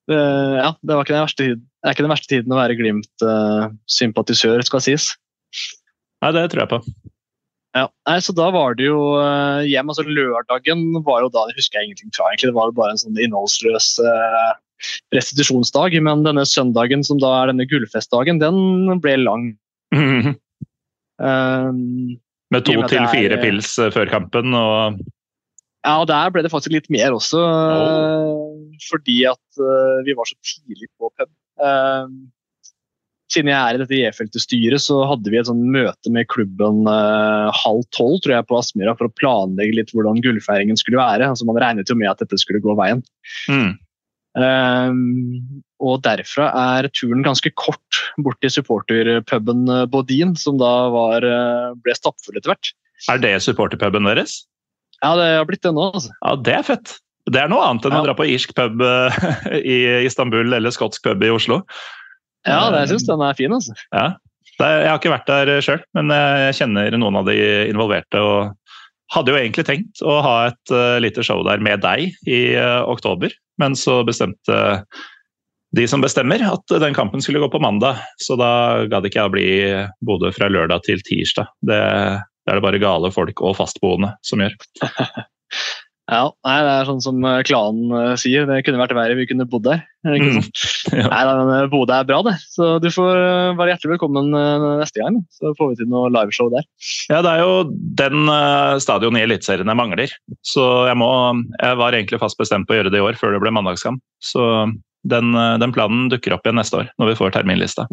Ja, 0.07 0.69
det 0.79 0.95
var 0.95 1.03
ikke 1.03 1.15
den 1.15 1.25
verste 1.25 1.43
tiden 1.43 1.65
det 1.87 1.93
er 1.93 1.95
ikke 1.95 2.03
den 2.03 2.11
verste 2.11 2.27
tiden 2.27 2.51
å 2.51 2.57
være 2.57 2.75
Glimt-sympatisør, 2.75 4.59
skal 4.67 4.81
sies. 4.83 5.05
Nei, 6.19 6.31
det 6.35 6.41
tror 6.51 6.65
jeg 6.65 6.71
på. 6.73 6.79
Ja, 7.77 7.85
nei, 8.09 8.17
så 8.25 8.33
Da 8.35 8.49
var 8.51 8.75
det 8.75 8.89
jo 8.89 8.97
uh, 9.15 9.61
hjem. 9.63 9.87
altså 9.87 10.03
Lørdagen 10.03 10.81
var 11.05 11.21
jo 11.23 11.29
da 11.31 11.45
det 11.47 11.55
husker 11.55 11.79
jeg 11.79 11.91
ingenting 11.91 12.11
fra. 12.11 12.27
egentlig, 12.27 12.49
Det 12.49 12.57
var 12.57 12.71
jo 12.71 12.75
bare 12.79 12.95
en 12.95 12.99
sånn 12.99 13.21
innholdsløs 13.23 13.87
uh, 14.03 14.51
restitusjonsdag. 15.15 15.95
Men 16.03 16.25
denne 16.27 16.43
søndagen, 16.49 17.05
som 17.07 17.21
da 17.23 17.31
er 17.37 17.53
denne 17.53 17.69
gullfestdagen, 17.71 18.43
den 18.43 18.99
ble 18.99 19.15
lang. 19.21 19.51
Mm 19.95 20.03
-hmm. 20.03 20.35
um, 21.23 22.17
med 22.51 22.65
to 22.65 22.75
til 22.91 23.07
fire 23.07 23.37
pils 23.39 23.75
før 23.95 24.09
kampen 24.11 24.53
og 24.53 24.99
Ja, 25.85 26.01
og 26.01 26.07
der 26.07 26.31
ble 26.31 26.43
det 26.43 26.51
faktisk 26.51 26.73
litt 26.75 26.89
mer 26.89 27.15
også. 27.15 27.39
Oh. 27.39 28.46
Fordi 28.87 29.21
at 29.29 29.61
uh, 29.61 29.99
vi 30.07 30.15
var 30.17 30.29
så 30.29 30.37
tidlig 30.41 30.89
på 30.97 31.11
pub. 31.11 31.29
Ehm, 31.63 32.17
siden 33.31 33.49
jeg 33.51 33.57
er 33.59 33.75
i 33.75 33.81
dette 33.81 33.97
J-feltet-styret, 33.97 34.81
så 34.83 35.01
hadde 35.09 35.31
vi 35.33 35.39
et 35.39 35.49
sånn 35.49 35.65
møte 35.73 36.11
med 36.13 36.29
klubben 36.31 36.85
uh, 36.87 37.49
halv 37.63 37.83
tolv 37.95 38.21
tror 38.23 38.37
jeg, 38.37 38.47
på 38.47 38.59
Aspmyra 38.59 38.95
for 38.95 39.09
å 39.09 39.15
planlegge 39.19 39.75
litt 39.75 39.91
hvordan 39.95 40.21
gullfeiringen 40.23 40.79
skulle 40.79 41.01
være. 41.01 41.27
Altså, 41.33 41.47
man 41.49 41.59
regnet 41.59 41.91
jo 41.91 41.97
med 41.99 42.11
at 42.11 42.23
dette 42.23 42.39
skulle 42.39 42.63
gå 42.63 42.77
veien. 42.79 43.03
Mm. 43.51 43.75
Um, 44.37 44.99
og 45.81 46.03
derfra 46.05 46.51
er 46.77 46.87
turen 46.93 47.25
ganske 47.25 47.49
kort 47.57 48.01
bort 48.21 48.37
til 48.43 48.53
supporterpuben 48.53 49.63
eh, 49.73 49.87
Bodin, 49.89 50.35
som 50.37 50.59
da 50.61 50.71
var, 50.93 51.25
ble 51.81 51.95
stappfull 51.97 52.37
etter 52.37 52.53
hvert. 52.53 52.71
Er 53.09 53.21
det 53.21 53.33
supporterpuben 53.45 54.05
deres? 54.09 54.43
Ja, 55.01 55.13
det 55.17 55.27
har 55.37 55.45
blitt 55.49 55.65
det 55.65 55.73
nå. 55.75 55.89
Altså. 55.91 56.13
Ja, 56.21 56.35
Det 56.47 56.55
er 56.55 56.65
fett. 56.65 56.95
Det 57.27 57.41
er 57.41 57.51
noe 57.51 57.65
annet 57.67 57.87
enn 57.87 57.97
ja. 57.97 58.03
å 58.03 58.07
dra 58.07 58.15
på 58.17 58.27
irsk 58.31 58.53
pub 58.57 58.83
eh, 58.85 59.17
i 59.59 59.77
Istanbul 60.07 60.47
eller 60.47 60.73
skotsk 60.73 61.03
pub 61.03 61.25
i 61.25 61.31
Oslo. 61.33 61.61
Ja, 62.47 62.69
det, 62.71 62.85
jeg 62.85 62.93
syns 62.93 63.07
den 63.09 63.23
er 63.25 63.35
fin. 63.37 63.55
altså. 63.55 63.75
Ja. 63.91 64.07
Jeg 64.57 64.87
har 64.89 64.97
ikke 64.97 65.11
vært 65.13 65.27
der 65.29 65.59
sjøl, 65.61 65.81
men 65.93 66.09
jeg 66.09 66.55
kjenner 66.57 66.95
noen 66.97 67.19
av 67.19 67.27
de 67.27 67.35
involverte. 67.67 68.21
og 68.23 68.55
hadde 69.13 69.31
jo 69.31 69.39
egentlig 69.39 69.67
tenkt 69.67 70.01
å 70.03 70.17
ha 70.23 70.37
et 70.49 70.73
uh, 70.73 70.97
lite 71.03 71.23
show 71.23 71.43
der 71.47 71.61
med 71.63 71.83
deg 71.83 72.09
i 72.27 72.41
uh, 72.59 72.83
oktober, 72.89 73.31
men 73.61 73.77
så 73.79 74.01
bestemte 74.07 74.57
de 75.75 75.85
som 75.87 76.03
bestemmer 76.03 76.43
at 76.47 76.75
den 76.81 76.95
kampen 76.95 77.23
skulle 77.23 77.41
gå 77.43 77.49
på 77.51 77.61
mandag. 77.63 77.99
Så 78.23 78.37
da 78.39 78.87
gadd 78.89 79.07
ikke 79.07 79.19
jeg 79.19 79.29
å 79.29 79.33
bli 79.33 79.47
Bodø 80.07 80.31
fra 80.35 80.49
lørdag 80.51 80.85
til 80.87 81.03
tirsdag. 81.05 81.51
Det, 81.67 81.79
det 82.47 82.53
er 82.53 82.59
det 82.59 82.63
bare 82.65 82.81
gale 82.81 83.11
folk 83.13 83.43
og 83.43 83.57
fastboende 83.59 84.13
som 84.25 84.43
gjør. 84.43 84.55
Ja, 86.07 86.29
nei, 86.47 86.55
det 86.63 86.71
er 86.71 86.87
sånn 86.87 87.01
som 87.03 87.25
eh, 87.27 87.41
klanen 87.43 87.91
uh, 87.91 88.13
sier, 88.19 88.45
det 88.47 88.61
kunne 88.63 88.79
vært 88.79 88.95
verre, 88.95 89.15
vi 89.19 89.25
kunne 89.27 89.47
bodd 89.49 89.65
der. 89.67 89.83
Mm. 90.07 90.39
Ja. 90.87 91.09
Nei, 91.11 91.21
men 91.27 91.49
eh, 91.51 91.65
Bodø 91.67 91.91
er 91.91 92.05
bra, 92.07 92.21
det. 92.23 92.37
Så 92.47 92.77
du 92.79 92.87
får 92.93 93.17
være 93.59 93.73
hjertelig 93.73 93.97
velkommen 93.97 94.29
neste 94.79 95.01
gang. 95.01 95.17
Så 95.35 95.51
får 95.57 95.73
vi 95.73 95.81
til 95.81 95.89
noe 95.91 96.07
liveshow 96.15 96.47
der. 96.53 96.63
Ja, 97.11 97.19
det 97.25 97.33
er 97.33 97.43
jo 97.43 97.57
den 97.99 98.31
uh, 98.31 98.79
stadion 98.79 99.19
i 99.19 99.25
Eliteserien 99.25 99.67
jeg 99.67 99.79
mangler. 99.79 100.15
Så 100.47 100.63
jeg 100.87 100.95
må 101.01 101.11
Jeg 101.59 101.79
var 101.81 101.97
egentlig 101.97 102.21
fast 102.23 102.39
bestemt 102.39 102.69
på 102.69 102.77
å 102.77 102.79
gjøre 102.79 102.93
det 102.93 103.01
i 103.01 103.03
år, 103.03 103.19
før 103.19 103.35
det 103.35 103.43
ble 103.43 103.51
mandagskamp. 103.51 103.99
Så 104.23 104.47
den, 105.11 105.35
uh, 105.35 105.59
den 105.59 105.75
planen 105.75 106.07
dukker 106.13 106.37
opp 106.37 106.47
igjen 106.47 106.61
neste 106.61 106.85
år, 106.85 106.91
når 107.03 107.11
vi 107.11 107.19
får 107.19 107.35
terminlista. 107.35 107.89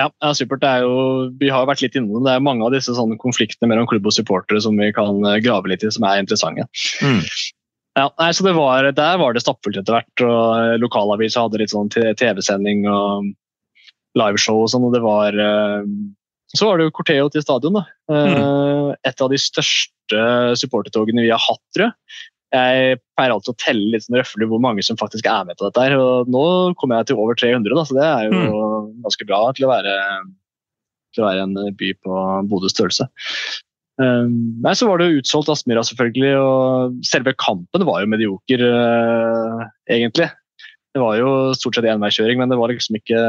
Ja, 0.00 0.08
ja, 0.24 0.32
supert. 0.36 0.62
Det 0.62 0.70
er 0.70 0.84
jo, 0.86 0.96
vi 1.40 1.50
har 1.52 1.68
vært 1.68 1.82
litt 1.84 1.96
innom 1.98 2.20
det. 2.20 2.26
Det 2.28 2.34
er 2.38 2.44
mange 2.46 2.66
av 2.66 2.74
disse 2.74 2.94
konfliktene 3.22 3.68
mellom 3.70 3.88
klubb 3.90 4.08
og 4.08 4.14
supportere 4.16 4.62
som 4.64 4.78
vi 4.80 4.90
kan 4.96 5.20
uh, 5.26 5.36
grave 5.44 5.70
litt 5.72 5.84
i, 5.84 5.90
som 5.92 6.06
er 6.08 6.22
interessante. 6.22 6.66
Mm. 7.04 7.20
Ja, 7.98 8.06
nei, 8.22 8.30
så 8.36 8.46
det 8.46 8.54
var, 8.56 8.86
Der 8.96 9.18
var 9.20 9.34
det 9.34 9.42
stappfullt 9.44 9.80
etter 9.80 9.98
hvert. 9.98 10.24
og 10.24 10.40
uh, 10.56 10.78
Lokalavisa 10.80 11.44
hadde 11.44 11.60
litt 11.60 11.74
sånn 11.74 11.90
TV-sending 11.92 12.86
og 12.88 13.30
liveshow 14.18 14.64
og 14.64 14.72
sånn. 14.72 14.88
og 14.88 14.96
det 14.96 15.04
var... 15.04 15.36
uh, 15.36 15.84
Så 16.56 16.66
var 16.66 16.78
det 16.80 16.88
jo 16.88 16.96
Corteo 16.96 17.28
til 17.30 17.44
stadion. 17.44 17.76
da. 17.78 17.84
Mm. 18.10 18.94
Et 19.06 19.22
av 19.22 19.30
de 19.30 19.38
største 19.38 20.24
supportertogene 20.58 21.22
vi 21.22 21.30
har 21.30 21.42
hatt, 21.44 21.62
tror 21.76 21.90
jeg. 21.90 21.94
Jeg 22.50 22.98
pleier 23.14 23.32
alltid 23.32 23.52
å 23.52 23.60
telle 23.62 23.92
litt 23.92 24.02
sånn 24.02 24.18
røffelig 24.18 24.48
hvor 24.50 24.62
mange 24.62 24.82
som 24.82 24.98
faktisk 24.98 25.28
er 25.30 25.46
med 25.46 25.58
på 25.58 25.68
dette. 25.68 25.84
her, 25.86 25.94
og 26.00 26.30
Nå 26.30 26.42
kommer 26.80 26.98
jeg 26.98 27.10
til 27.10 27.22
over 27.22 27.38
300, 27.38 27.76
da, 27.78 27.84
så 27.86 27.96
det 27.98 28.06
er 28.08 28.26
jo 28.26 28.60
ganske 29.04 29.26
bra 29.28 29.40
til 29.54 29.68
å 29.68 29.70
være, 29.70 29.96
til 31.14 31.22
å 31.22 31.28
være 31.28 31.44
en 31.46 31.76
by 31.78 31.92
på 32.02 32.22
Bodøs 32.50 32.74
størrelse. 32.74 33.06
Um, 34.00 34.56
nei, 34.64 34.72
Så 34.74 34.88
var 34.88 34.98
det 34.98 35.10
jo 35.10 35.20
utsolgt 35.20 35.50
Aspmyra, 35.52 35.84
selvfølgelig. 35.86 36.32
og 36.40 37.00
Selve 37.06 37.34
kampen 37.38 37.86
var 37.86 38.02
jo 38.02 38.10
medioker, 38.10 38.66
uh, 38.66 39.66
egentlig. 39.90 40.30
Det 40.90 41.02
var 41.02 41.18
jo 41.20 41.32
stort 41.54 41.76
sett 41.78 41.86
enveiskjøring, 41.86 42.40
men 42.40 42.50
det 42.50 42.58
var 42.58 42.72
liksom 42.72 42.98
ikke 42.98 43.20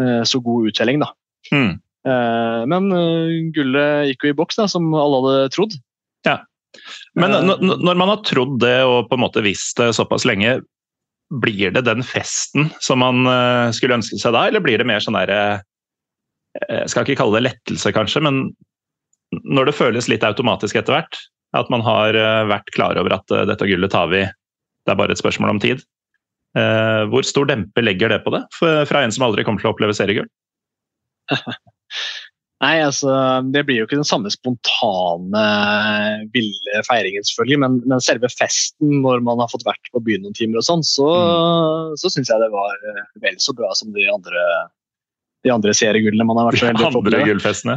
uh, 0.00 0.22
så 0.24 0.40
god 0.40 0.70
uttelling, 0.70 1.02
da. 1.02 1.10
Mm. 1.52 1.74
Uh, 2.04 2.62
men 2.70 2.88
gullet 3.56 4.12
gikk 4.12 4.28
jo 4.28 4.32
i 4.32 4.38
boks, 4.38 4.60
da, 4.60 4.70
som 4.70 4.88
alle 4.96 5.20
hadde 5.20 5.50
trodd. 5.56 5.76
Men 7.18 7.34
Eh, 7.34 7.42
når 7.60 7.98
man 7.98 8.10
har 8.12 8.22
trodd 8.26 8.58
det 8.62 8.78
og 8.86 9.08
på 9.10 9.18
en 9.18 9.24
måte 9.24 9.44
visst 9.44 9.78
det 9.80 9.92
såpass 9.96 10.26
lenge, 10.28 10.58
blir 11.34 11.72
det 11.74 11.86
den 11.86 12.04
festen 12.04 12.68
som 12.84 13.00
man 13.02 13.24
uh, 13.26 13.72
skulle 13.74 13.96
ønske 13.96 14.18
seg 14.20 14.34
da, 14.36 14.44
eller 14.46 14.62
blir 14.62 14.78
det 14.78 14.86
mer 14.86 15.00
sånn 15.02 15.16
derre 15.16 15.64
Jeg 16.68 16.90
skal 16.92 17.06
ikke 17.06 17.16
kalle 17.18 17.40
det 17.40 17.48
lettelse, 17.48 17.90
kanskje, 17.96 18.20
men 18.22 18.44
når 19.42 19.70
det 19.70 19.74
føles 19.74 20.06
litt 20.06 20.22
automatisk 20.22 20.76
etter 20.78 20.94
hvert, 20.94 21.18
at 21.58 21.70
man 21.72 21.82
har 21.82 22.14
vært 22.46 22.70
klar 22.76 23.00
over 23.00 23.16
at 23.16 23.32
dette 23.48 23.66
gullet 23.66 23.90
tar 23.90 24.06
vi, 24.12 24.20
det 24.22 24.92
er 24.92 25.00
bare 25.00 25.16
et 25.16 25.18
spørsmål 25.18 25.56
om 25.56 25.60
tid. 25.64 25.82
Hvor 27.10 27.26
stor 27.26 27.48
dempe 27.50 27.82
legger 27.82 28.14
det 28.14 28.20
på 28.22 28.30
det, 28.36 28.44
fra 28.54 29.02
en 29.02 29.14
som 29.14 29.26
aldri 29.26 29.42
kommer 29.42 29.64
til 29.64 29.72
å 29.72 29.74
oppleve 29.74 29.96
seriegull? 29.98 30.30
Nei, 32.64 32.78
altså, 32.80 33.10
Det 33.52 33.64
blir 33.68 33.82
jo 33.82 33.84
ikke 33.86 33.98
den 33.98 34.06
samme 34.08 34.30
spontane, 34.32 35.42
ville 36.32 36.82
feiringen, 36.86 37.26
selvfølgelig, 37.28 37.58
men, 37.60 37.74
men 37.90 38.00
selve 38.04 38.30
festen 38.32 39.02
når 39.04 39.20
man 39.26 39.42
har 39.42 39.50
fått 39.52 39.66
vært 39.66 39.90
på 39.92 40.00
byen 40.06 40.24
noen 40.24 40.36
timer, 40.38 40.62
og 40.62 40.66
sånn, 40.66 40.84
så, 40.86 41.08
så 42.00 42.12
syns 42.14 42.30
jeg 42.32 42.40
det 42.40 42.48
var 42.54 42.72
eh, 42.94 43.02
vel 43.26 43.36
så 43.42 43.52
bra 43.58 43.68
som 43.76 43.92
de 43.96 44.06
andre, 44.12 44.46
de 45.44 45.52
andre 45.52 45.74
seriegullene 45.76 46.24
man 46.28 46.40
har 46.40 46.48
vært 46.48 46.62
så 46.62 46.70
heldig 46.70 46.88
å 46.88 46.92
få 46.96 47.04
Andre 47.04 47.22
gullfestene. 47.28 47.76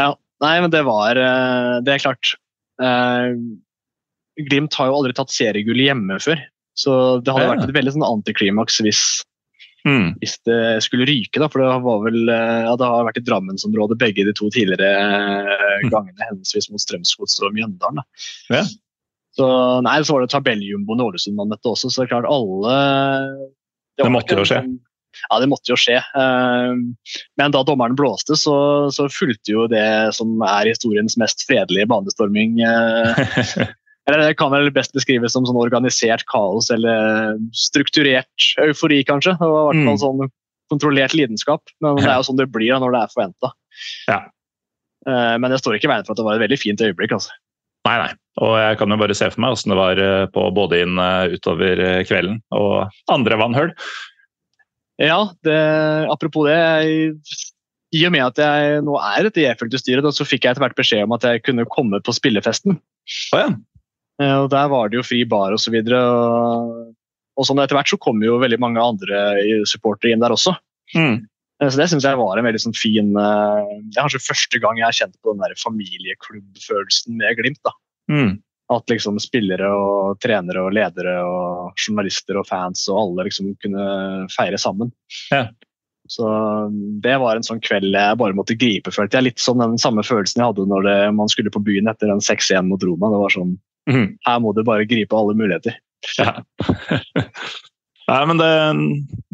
Ja, 0.00 0.08
nei, 0.46 0.54
men 0.64 0.72
det 0.72 0.82
var 0.88 1.20
eh, 1.20 1.76
Det 1.84 1.94
er 1.96 2.04
klart. 2.06 2.34
Eh, 2.82 3.30
Glimt 4.48 4.74
har 4.76 4.90
jo 4.90 4.98
aldri 4.98 5.14
tatt 5.16 5.32
seriegull 5.32 5.78
hjemme 5.80 6.18
før, 6.20 6.40
så 6.76 6.96
det 7.24 7.32
hadde 7.32 7.46
Ja. 7.46 7.52
vært 7.54 7.68
et 7.70 7.76
veldig 7.76 7.94
sånn 7.94 8.04
antiklimaks 8.08 8.82
hvis 8.84 9.02
Mm. 9.86 10.16
hvis 10.18 10.34
det 10.48 10.82
skulle 10.82 11.06
ryke, 11.06 11.38
da, 11.38 11.46
for 11.52 11.62
det 11.62 11.68
var 11.84 12.00
vel 12.02 12.32
eh, 12.32 12.62
ja, 12.66 12.72
det 12.78 12.88
har 12.90 13.06
vært 13.06 13.20
i 13.20 13.26
Drammensområdet 13.28 13.98
begge 14.00 14.24
de 14.26 14.32
to 14.34 14.48
tidligere 14.50 14.88
eh, 14.90 15.84
gangene, 15.92 16.18
henholdsvis 16.24 16.66
mot 16.72 16.82
Strømsgodset 16.82 17.46
og 17.46 17.54
Mjøndalen. 17.54 18.02
Da. 18.02 18.26
Ja. 18.58 18.64
Så, 19.36 19.46
nei, 19.86 20.00
så 20.02 20.16
var 20.16 20.24
det 20.24 20.32
tabelljumboen 20.32 21.04
Ålesund 21.04 21.38
man 21.38 21.52
møtte 21.52 21.70
også, 21.70 21.92
så 21.92 22.02
det 22.02 22.08
er 22.08 22.12
klart 22.16 22.28
alle 22.32 22.76
Det 23.94 24.06
det 24.06 24.12
måtte 24.12 24.32
ikke 24.34 24.42
jo 24.42 24.50
skje. 24.50 24.60
Ja, 25.30 25.38
det 25.40 25.48
måtte 25.48 25.70
jo 25.70 25.78
skje. 25.80 26.00
Eh, 26.02 26.72
Men 27.40 27.54
da 27.54 27.62
dommeren 27.64 27.96
blåste, 27.96 28.34
så, 28.36 28.56
så 28.92 29.06
fulgte 29.12 29.54
jo 29.54 29.68
det 29.70 29.86
som 30.18 30.34
er 30.44 30.72
historiens 30.72 31.14
mest 31.20 31.46
fredelige 31.46 31.86
banestorming. 31.94 32.58
eh, 34.06 34.14
eller 34.14 34.28
Det 34.28 34.36
kan 34.38 34.50
vel 34.54 34.70
best 34.70 34.92
beskrives 34.94 35.32
som 35.34 35.44
sånn 35.46 35.58
organisert 35.60 36.24
kaos 36.30 36.70
eller 36.70 37.36
strukturert 37.52 38.50
eufori, 38.62 39.02
kanskje. 39.04 39.34
Det 39.38 39.46
var 39.50 39.72
i 39.74 39.78
hvert 39.78 39.84
fall 39.86 39.96
Mm. 39.98 40.04
sånn 40.04 40.30
kontrollert 40.70 41.14
lidenskap. 41.14 41.62
Men 41.80 41.96
det 41.96 42.06
er 42.06 42.16
jo 42.16 42.26
sånn 42.30 42.38
det 42.38 42.50
blir 42.50 42.72
da, 42.72 42.78
når 42.82 42.92
det 42.92 43.02
er 43.02 43.12
forventa. 43.14 43.52
Ja. 44.08 44.20
Men 45.06 45.50
jeg 45.52 45.60
står 45.62 45.76
ikke 45.76 45.86
i 45.86 45.92
veien 45.94 46.04
for 46.04 46.12
at 46.12 46.16
det 46.18 46.24
var 46.26 46.34
et 46.34 46.42
veldig 46.50 46.58
fint 46.58 46.80
øyeblikk. 46.82 47.12
altså. 47.12 47.30
Nei, 47.86 47.98
nei. 48.02 48.12
Og 48.42 48.56
jeg 48.58 48.78
kan 48.80 48.90
jo 48.90 48.96
bare 48.98 49.14
se 49.14 49.28
for 49.30 49.40
meg 49.44 49.54
åssen 49.54 49.70
det 49.70 49.78
var 49.78 50.00
eh, 50.02 50.26
på 50.34 50.42
både 50.56 50.80
inn 50.82 50.98
eh, 50.98 51.36
utover 51.38 51.78
eh, 51.78 52.00
kvelden 52.08 52.40
og 52.56 52.90
andre 53.14 53.38
vannhull. 53.38 53.70
Ja, 54.98 55.20
det, 55.46 55.56
apropos 56.10 56.48
det. 56.48 56.56
Jeg, 56.56 57.14
I 57.94 58.02
og 58.08 58.12
med 58.16 58.24
at 58.26 58.40
jeg 58.42 58.82
nå 58.82 58.96
er 58.98 59.28
et 59.28 59.38
E-følgestyre, 59.44 60.02
da, 60.02 60.10
så 60.10 60.26
fikk 60.26 60.44
jeg 60.44 60.56
etter 60.56 60.64
hvert 60.64 60.76
beskjed 60.78 61.04
om 61.06 61.14
at 61.16 61.22
jeg 61.28 61.44
kunne 61.46 61.68
komme 61.70 62.00
på 62.02 62.14
spillefesten. 62.16 62.80
Å 63.36 63.42
ja. 63.44 63.48
Eh, 64.22 64.36
Og 64.42 64.50
Der 64.50 64.68
var 64.72 64.88
det 64.88 64.96
jo 65.00 65.06
fri 65.06 65.24
bar 65.28 65.52
osv. 65.56 65.74
Og, 65.76 65.92
og, 65.92 66.92
og 67.36 67.44
sånn 67.48 67.60
etter 67.62 67.76
hvert 67.78 67.90
så 67.92 67.98
kom 68.00 68.22
jo 68.24 68.38
veldig 68.42 68.58
mange 68.62 68.80
andre 68.82 69.64
supportere 69.68 70.14
inn 70.14 70.22
der 70.24 70.34
også. 70.36 70.54
Mm. 70.94 71.26
Eh, 71.62 71.68
Så 71.70 71.76
Det 71.80 71.88
synes 71.92 72.04
jeg 72.08 72.20
var 72.20 72.38
en 72.38 72.48
veldig 72.48 72.62
sånn 72.62 72.76
fin 72.78 73.12
eh, 73.16 73.70
Det 73.90 73.98
er 73.98 74.04
kanskje 74.06 74.24
første 74.28 74.60
gang 74.62 74.78
jeg 74.80 74.86
har 74.88 74.98
kjent 75.02 75.16
på 75.22 75.34
den 75.34 75.44
der 75.44 75.56
familieklubbfølelsen 75.62 77.16
med 77.20 77.36
Glimt. 77.38 77.60
da. 77.64 77.72
Mm. 78.12 78.34
At 78.72 78.88
liksom 78.90 79.18
spillere 79.22 79.68
og 79.70 80.16
trenere 80.18 80.64
og 80.66 80.72
ledere 80.74 81.20
og 81.22 81.76
journalister 81.78 82.38
og 82.40 82.48
fans 82.48 82.88
og 82.90 82.98
alle 82.98 83.28
liksom 83.28 83.52
kunne 83.62 83.84
feire 84.34 84.58
sammen. 84.58 84.90
Ja. 85.30 85.44
Så 86.10 86.26
det 87.02 87.16
var 87.22 87.34
en 87.38 87.46
sånn 87.46 87.60
kveld 87.62 87.94
jeg 87.94 88.18
bare 88.18 88.34
måtte 88.34 88.54
gripe, 88.58 88.90
følte 88.94 89.18
jeg. 89.18 89.26
Litt 89.28 89.42
som 89.42 89.58
den 89.62 89.78
samme 89.78 90.02
følelsen 90.06 90.42
jeg 90.42 90.50
hadde 90.50 90.66
når 90.70 90.82
det, 90.86 90.98
man 91.18 91.30
skulle 91.30 91.50
på 91.54 91.62
byen 91.66 91.90
etter 91.90 92.10
den 92.10 92.22
6-1 92.22 92.66
mot 92.66 92.82
Roma. 92.86 93.10
Det 93.14 93.22
var 93.22 93.34
sånn, 93.34 93.54
Mhm. 93.86 94.06
Her 94.26 94.42
må 94.42 94.52
du 94.56 94.62
bare 94.66 94.88
gripe 94.88 95.16
alle 95.16 95.36
muligheter. 95.38 95.78
Ja. 96.18 96.40
Nei, 98.06 98.18
men 98.30 98.38
det, 98.38 98.50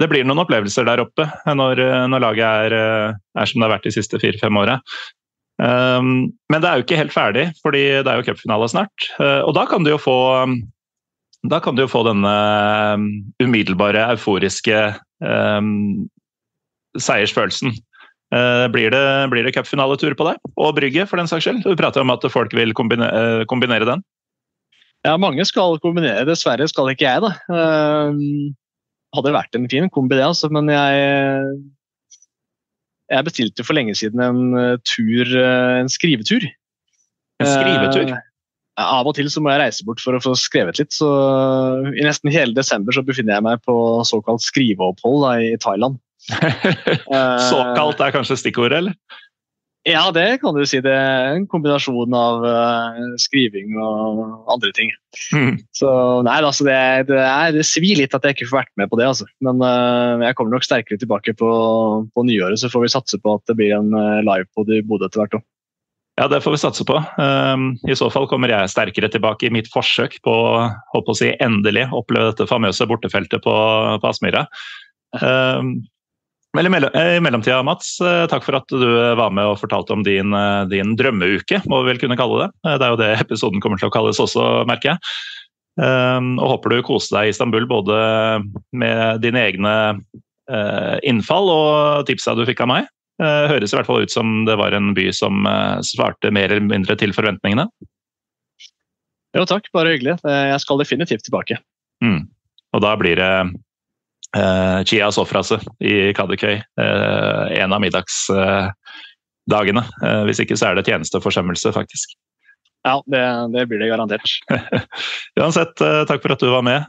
det 0.00 0.08
blir 0.08 0.24
noen 0.24 0.40
opplevelser 0.40 0.86
der 0.88 1.02
oppe 1.02 1.26
når, 1.44 1.82
når 2.08 2.22
laget 2.24 2.68
er, 2.72 2.76
er 3.12 3.48
som 3.48 3.60
det 3.60 3.66
har 3.66 3.74
vært 3.74 3.88
de 3.88 3.92
siste 3.92 4.20
fire-fem 4.22 4.56
åra. 4.56 4.78
Um, 5.60 6.32
men 6.48 6.62
det 6.62 6.68
er 6.70 6.80
jo 6.80 6.86
ikke 6.86 6.96
helt 6.98 7.12
ferdig, 7.12 7.44
fordi 7.60 7.82
det 8.00 8.08
er 8.08 8.18
jo 8.18 8.24
cupfinale 8.30 8.70
snart. 8.72 9.08
Uh, 9.18 9.44
og 9.44 9.52
da 9.58 9.66
kan 9.68 9.84
du 9.84 9.92
jo 9.92 10.00
få 10.00 10.16
da 11.50 11.58
kan 11.62 11.74
du 11.74 11.84
jo 11.84 11.90
få 11.90 12.04
denne 12.06 12.32
um, 12.94 13.06
umiddelbare, 13.42 14.04
euforiske 14.14 14.78
um, 15.20 16.06
seiersfølelsen. 16.98 17.74
Uh, 18.32 18.68
blir 18.72 18.94
det, 18.94 19.04
blir 19.32 19.44
det 19.44 19.54
cupfinaletur 19.56 20.14
på 20.18 20.28
deg? 20.30 20.38
Og 20.54 20.76
Brygge, 20.78 21.06
for 21.10 21.18
den 21.18 21.30
saks 21.30 21.48
skyld. 21.48 21.64
Du 21.66 21.74
prater 21.78 22.04
om 22.04 22.14
at 22.14 22.24
folk 22.32 22.54
vil 22.56 22.74
kombine, 22.78 23.10
uh, 23.10 23.42
kombinere 23.50 23.88
den. 23.88 24.04
Ja, 25.02 25.16
mange 25.18 25.44
skal 25.48 25.80
kombinere. 25.82 26.26
Dessverre 26.28 26.68
skal 26.70 26.92
ikke 26.92 27.08
jeg, 27.08 27.22
da. 27.24 27.32
Uh, 27.50 28.52
hadde 29.16 29.34
vært 29.34 29.58
en 29.58 29.68
fin 29.70 29.88
kombi, 29.92 30.16
det, 30.16 30.26
altså, 30.26 30.50
men 30.52 30.70
jeg 30.72 31.62
Jeg 33.12 33.26
bestilte 33.26 33.64
for 33.66 33.76
lenge 33.76 33.94
siden 33.98 34.22
en 34.24 34.54
uh, 34.56 34.76
tur, 34.88 35.26
uh, 35.36 35.80
en 35.82 35.90
skrivetur. 35.90 36.46
En 37.42 37.50
skrivetur? 37.50 38.14
Uh, 38.14 38.28
av 38.80 39.10
og 39.10 39.12
til 39.18 39.28
så 39.28 39.42
må 39.42 39.50
jeg 39.52 39.60
reise 39.60 39.84
bort 39.84 40.00
for 40.00 40.16
å 40.16 40.22
få 40.22 40.32
skrevet 40.38 40.78
litt. 40.80 40.94
så 40.96 41.10
I 41.92 42.06
nesten 42.06 42.32
hele 42.32 42.56
desember 42.56 42.94
så 42.96 43.04
befinner 43.04 43.36
jeg 43.36 43.44
meg 43.44 43.60
på 43.66 43.74
såkalt 44.08 44.40
skriveopphold 44.46 45.26
da, 45.26 45.34
i 45.44 45.58
Thailand. 45.60 45.98
Såkalt 47.50 48.00
er 48.00 48.14
kanskje 48.14 48.38
stikkordet, 48.38 48.78
eller? 48.78 49.20
Ja, 49.88 50.04
det 50.14 50.38
kan 50.38 50.54
du 50.54 50.62
si. 50.68 50.78
Det 50.78 50.92
er 50.94 51.32
en 51.34 51.46
kombinasjon 51.50 52.14
av 52.14 52.44
uh, 52.46 52.98
skriving 53.18 53.74
og 53.82 54.20
andre 54.52 54.70
ting. 54.76 54.92
Mm. 55.34 55.56
Så 55.74 55.90
nei, 56.22 56.36
altså 56.38 56.66
det, 56.68 56.76
det, 57.08 57.18
er, 57.18 57.50
det 57.56 57.64
svir 57.66 57.98
litt 57.98 58.14
at 58.14 58.22
jeg 58.22 58.36
ikke 58.36 58.50
får 58.52 58.60
vært 58.60 58.76
med 58.78 58.92
på 58.92 59.00
det. 59.00 59.08
Altså. 59.10 59.26
Men 59.42 59.58
uh, 59.58 60.22
jeg 60.22 60.38
kommer 60.38 60.54
nok 60.54 60.68
sterkere 60.68 61.02
tilbake 61.02 61.34
på, 61.34 61.50
på 62.14 62.26
nyåret, 62.28 62.62
så 62.62 62.70
får 62.70 62.86
vi 62.86 62.92
satse 62.94 63.18
på 63.18 63.34
at 63.34 63.50
det 63.50 63.58
blir 63.58 63.74
en 63.74 63.90
uh, 63.90 64.22
livepod 64.22 64.70
i 64.70 64.84
Bodø 64.86 65.10
etter 65.10 65.24
hvert 65.24 65.40
òg. 65.40 65.46
Ja, 66.20 66.28
det 66.28 66.42
får 66.44 66.54
vi 66.54 66.60
satse 66.60 66.84
på. 66.86 66.98
Um, 67.16 67.70
I 67.88 67.96
så 67.98 68.06
fall 68.12 68.28
kommer 68.30 68.52
jeg 68.52 68.70
sterkere 68.70 69.08
tilbake 69.10 69.48
i 69.48 69.54
mitt 69.54 69.70
forsøk 69.72 70.18
på 70.22 70.34
å 70.62 71.14
si, 71.16 71.30
endelig 71.40 71.86
oppleve 71.96 72.28
dette 72.30 72.46
famøse 72.50 72.86
bortefeltet 72.86 73.42
på, 73.42 73.54
på 73.98 74.10
Aspmyra. 74.10 74.44
Um, 75.16 75.80
Men 76.52 76.68
i, 76.68 76.70
mellomtida, 77.24 77.62
Mats, 77.64 77.94
takk 78.28 78.44
for 78.44 78.58
at 78.58 78.68
du 78.68 78.88
var 79.16 79.32
med 79.32 79.48
og 79.48 79.60
fortalte 79.62 79.94
om 79.94 80.02
din, 80.04 80.34
din 80.68 80.92
drømmeuke, 81.00 81.62
må 81.64 81.78
vi 81.80 81.92
vel 81.92 82.00
kunne 82.02 82.18
kalle 82.20 82.42
det. 82.42 82.50
Det 82.66 82.84
er 82.84 82.92
jo 82.92 82.98
det 83.00 83.12
episoden 83.22 83.62
kommer 83.64 83.80
til 83.80 83.88
å 83.88 83.94
kalles 83.94 84.20
også, 84.20 84.44
merker 84.68 84.92
jeg. 84.92 84.98
Og 85.80 86.50
håper 86.50 86.74
du 86.74 86.82
koste 86.84 87.16
deg 87.16 87.30
i 87.30 87.32
Istanbul 87.32 87.64
både 87.70 87.96
med 88.76 89.22
dine 89.24 89.46
egne 89.48 89.72
innfall 91.08 91.48
og 91.48 92.04
tipsa 92.10 92.36
du 92.36 92.44
fikk 92.44 92.60
av 92.66 92.68
meg. 92.74 92.92
Høres 93.22 93.72
i 93.72 93.78
hvert 93.78 93.88
fall 93.88 94.04
ut 94.04 94.12
som 94.12 94.44
det 94.44 94.58
var 94.60 94.76
en 94.76 94.92
by 94.96 95.08
som 95.16 95.48
svarte 95.88 96.32
mer 96.34 96.52
eller 96.52 96.68
mindre 96.68 97.00
til 97.00 97.16
forventningene. 97.16 97.64
Jo 99.32 99.48
takk, 99.48 99.72
bare 99.72 99.94
hyggelig. 99.94 100.18
Jeg 100.20 100.60
skal 100.60 100.84
definitivt 100.84 101.24
tilbake. 101.24 101.56
Mm. 102.04 102.26
Og 102.76 102.84
da 102.84 102.92
blir 103.00 103.16
det 103.16 103.34
uh, 104.36 104.80
Chia 104.88 105.10
Sofrase 105.14 105.58
i 105.82 106.12
Kadikøy 106.16 106.56
uh, 106.58 107.46
en 107.56 107.72
av 107.72 107.80
middagsdagene. 107.84 109.82
Uh, 110.02 110.22
hvis 110.28 110.40
ikke 110.44 110.56
så 110.58 110.66
er 110.70 110.74
det 110.78 110.86
tjenesteforsømmelse, 110.88 111.68
faktisk. 111.74 112.08
Ja, 112.82 112.96
det, 113.06 113.22
det, 113.54 113.62
blir 113.70 113.78
det 113.78 113.92
garantert. 113.92 114.26
Uansett, 115.38 115.78
takk 116.08 116.22
for 116.24 116.34
at 116.34 116.42
du 116.42 116.48
var 116.50 116.64
med, 116.66 116.82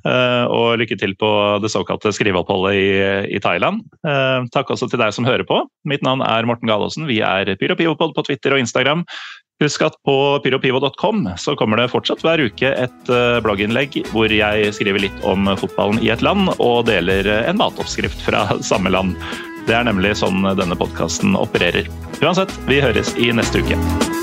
og 0.49 0.81
lykke 0.81 0.97
til 0.97 1.13
på 1.21 1.29
det 1.61 1.69
såkalte 1.69 2.09
skriveoppholdet 2.17 2.73
i, 2.73 2.87
i 3.37 3.37
Thailand. 3.37 3.85
Takk 4.55 4.73
også 4.73 4.89
til 4.89 4.97
deg 5.03 5.13
som 5.13 5.21
hører 5.29 5.45
på. 5.45 5.69
Mitt 5.85 6.01
navn 6.01 6.25
er 6.25 6.49
Morten 6.49 6.65
Galaasen. 6.65 7.05
Vi 7.05 7.21
er 7.21 7.45
Pyropivopod 7.61 8.17
på 8.17 8.25
Twitter 8.25 8.57
og 8.57 8.63
Instagram. 8.65 9.05
Husk 9.63 9.85
at 9.85 9.95
på 10.03 10.15
pyropivo.com 10.43 11.29
så 11.39 11.55
kommer 11.55 11.79
det 11.79 11.91
fortsatt 11.93 12.23
hver 12.25 12.41
uke 12.43 12.73
et 12.73 13.11
eh, 13.11 13.39
blogginnlegg 13.45 14.01
hvor 14.11 14.31
jeg 14.33 14.73
skriver 14.75 15.05
litt 15.05 15.23
om 15.27 15.47
fotballen 15.59 16.01
i 16.03 16.11
et 16.11 16.25
land 16.25 16.51
og 16.57 16.83
deler 16.89 17.29
en 17.37 17.61
matoppskrift 17.61 18.25
fra 18.27 18.45
samme 18.71 18.91
land. 18.91 19.15
Det 19.63 19.77
er 19.77 19.87
nemlig 19.87 20.17
sånn 20.19 20.43
denne 20.59 20.75
podkasten 20.75 21.37
opererer. 21.39 21.87
Uansett, 22.19 22.51
vi 22.67 22.83
høres 22.83 23.15
i 23.15 23.31
neste 23.31 23.63
uke. 23.63 24.22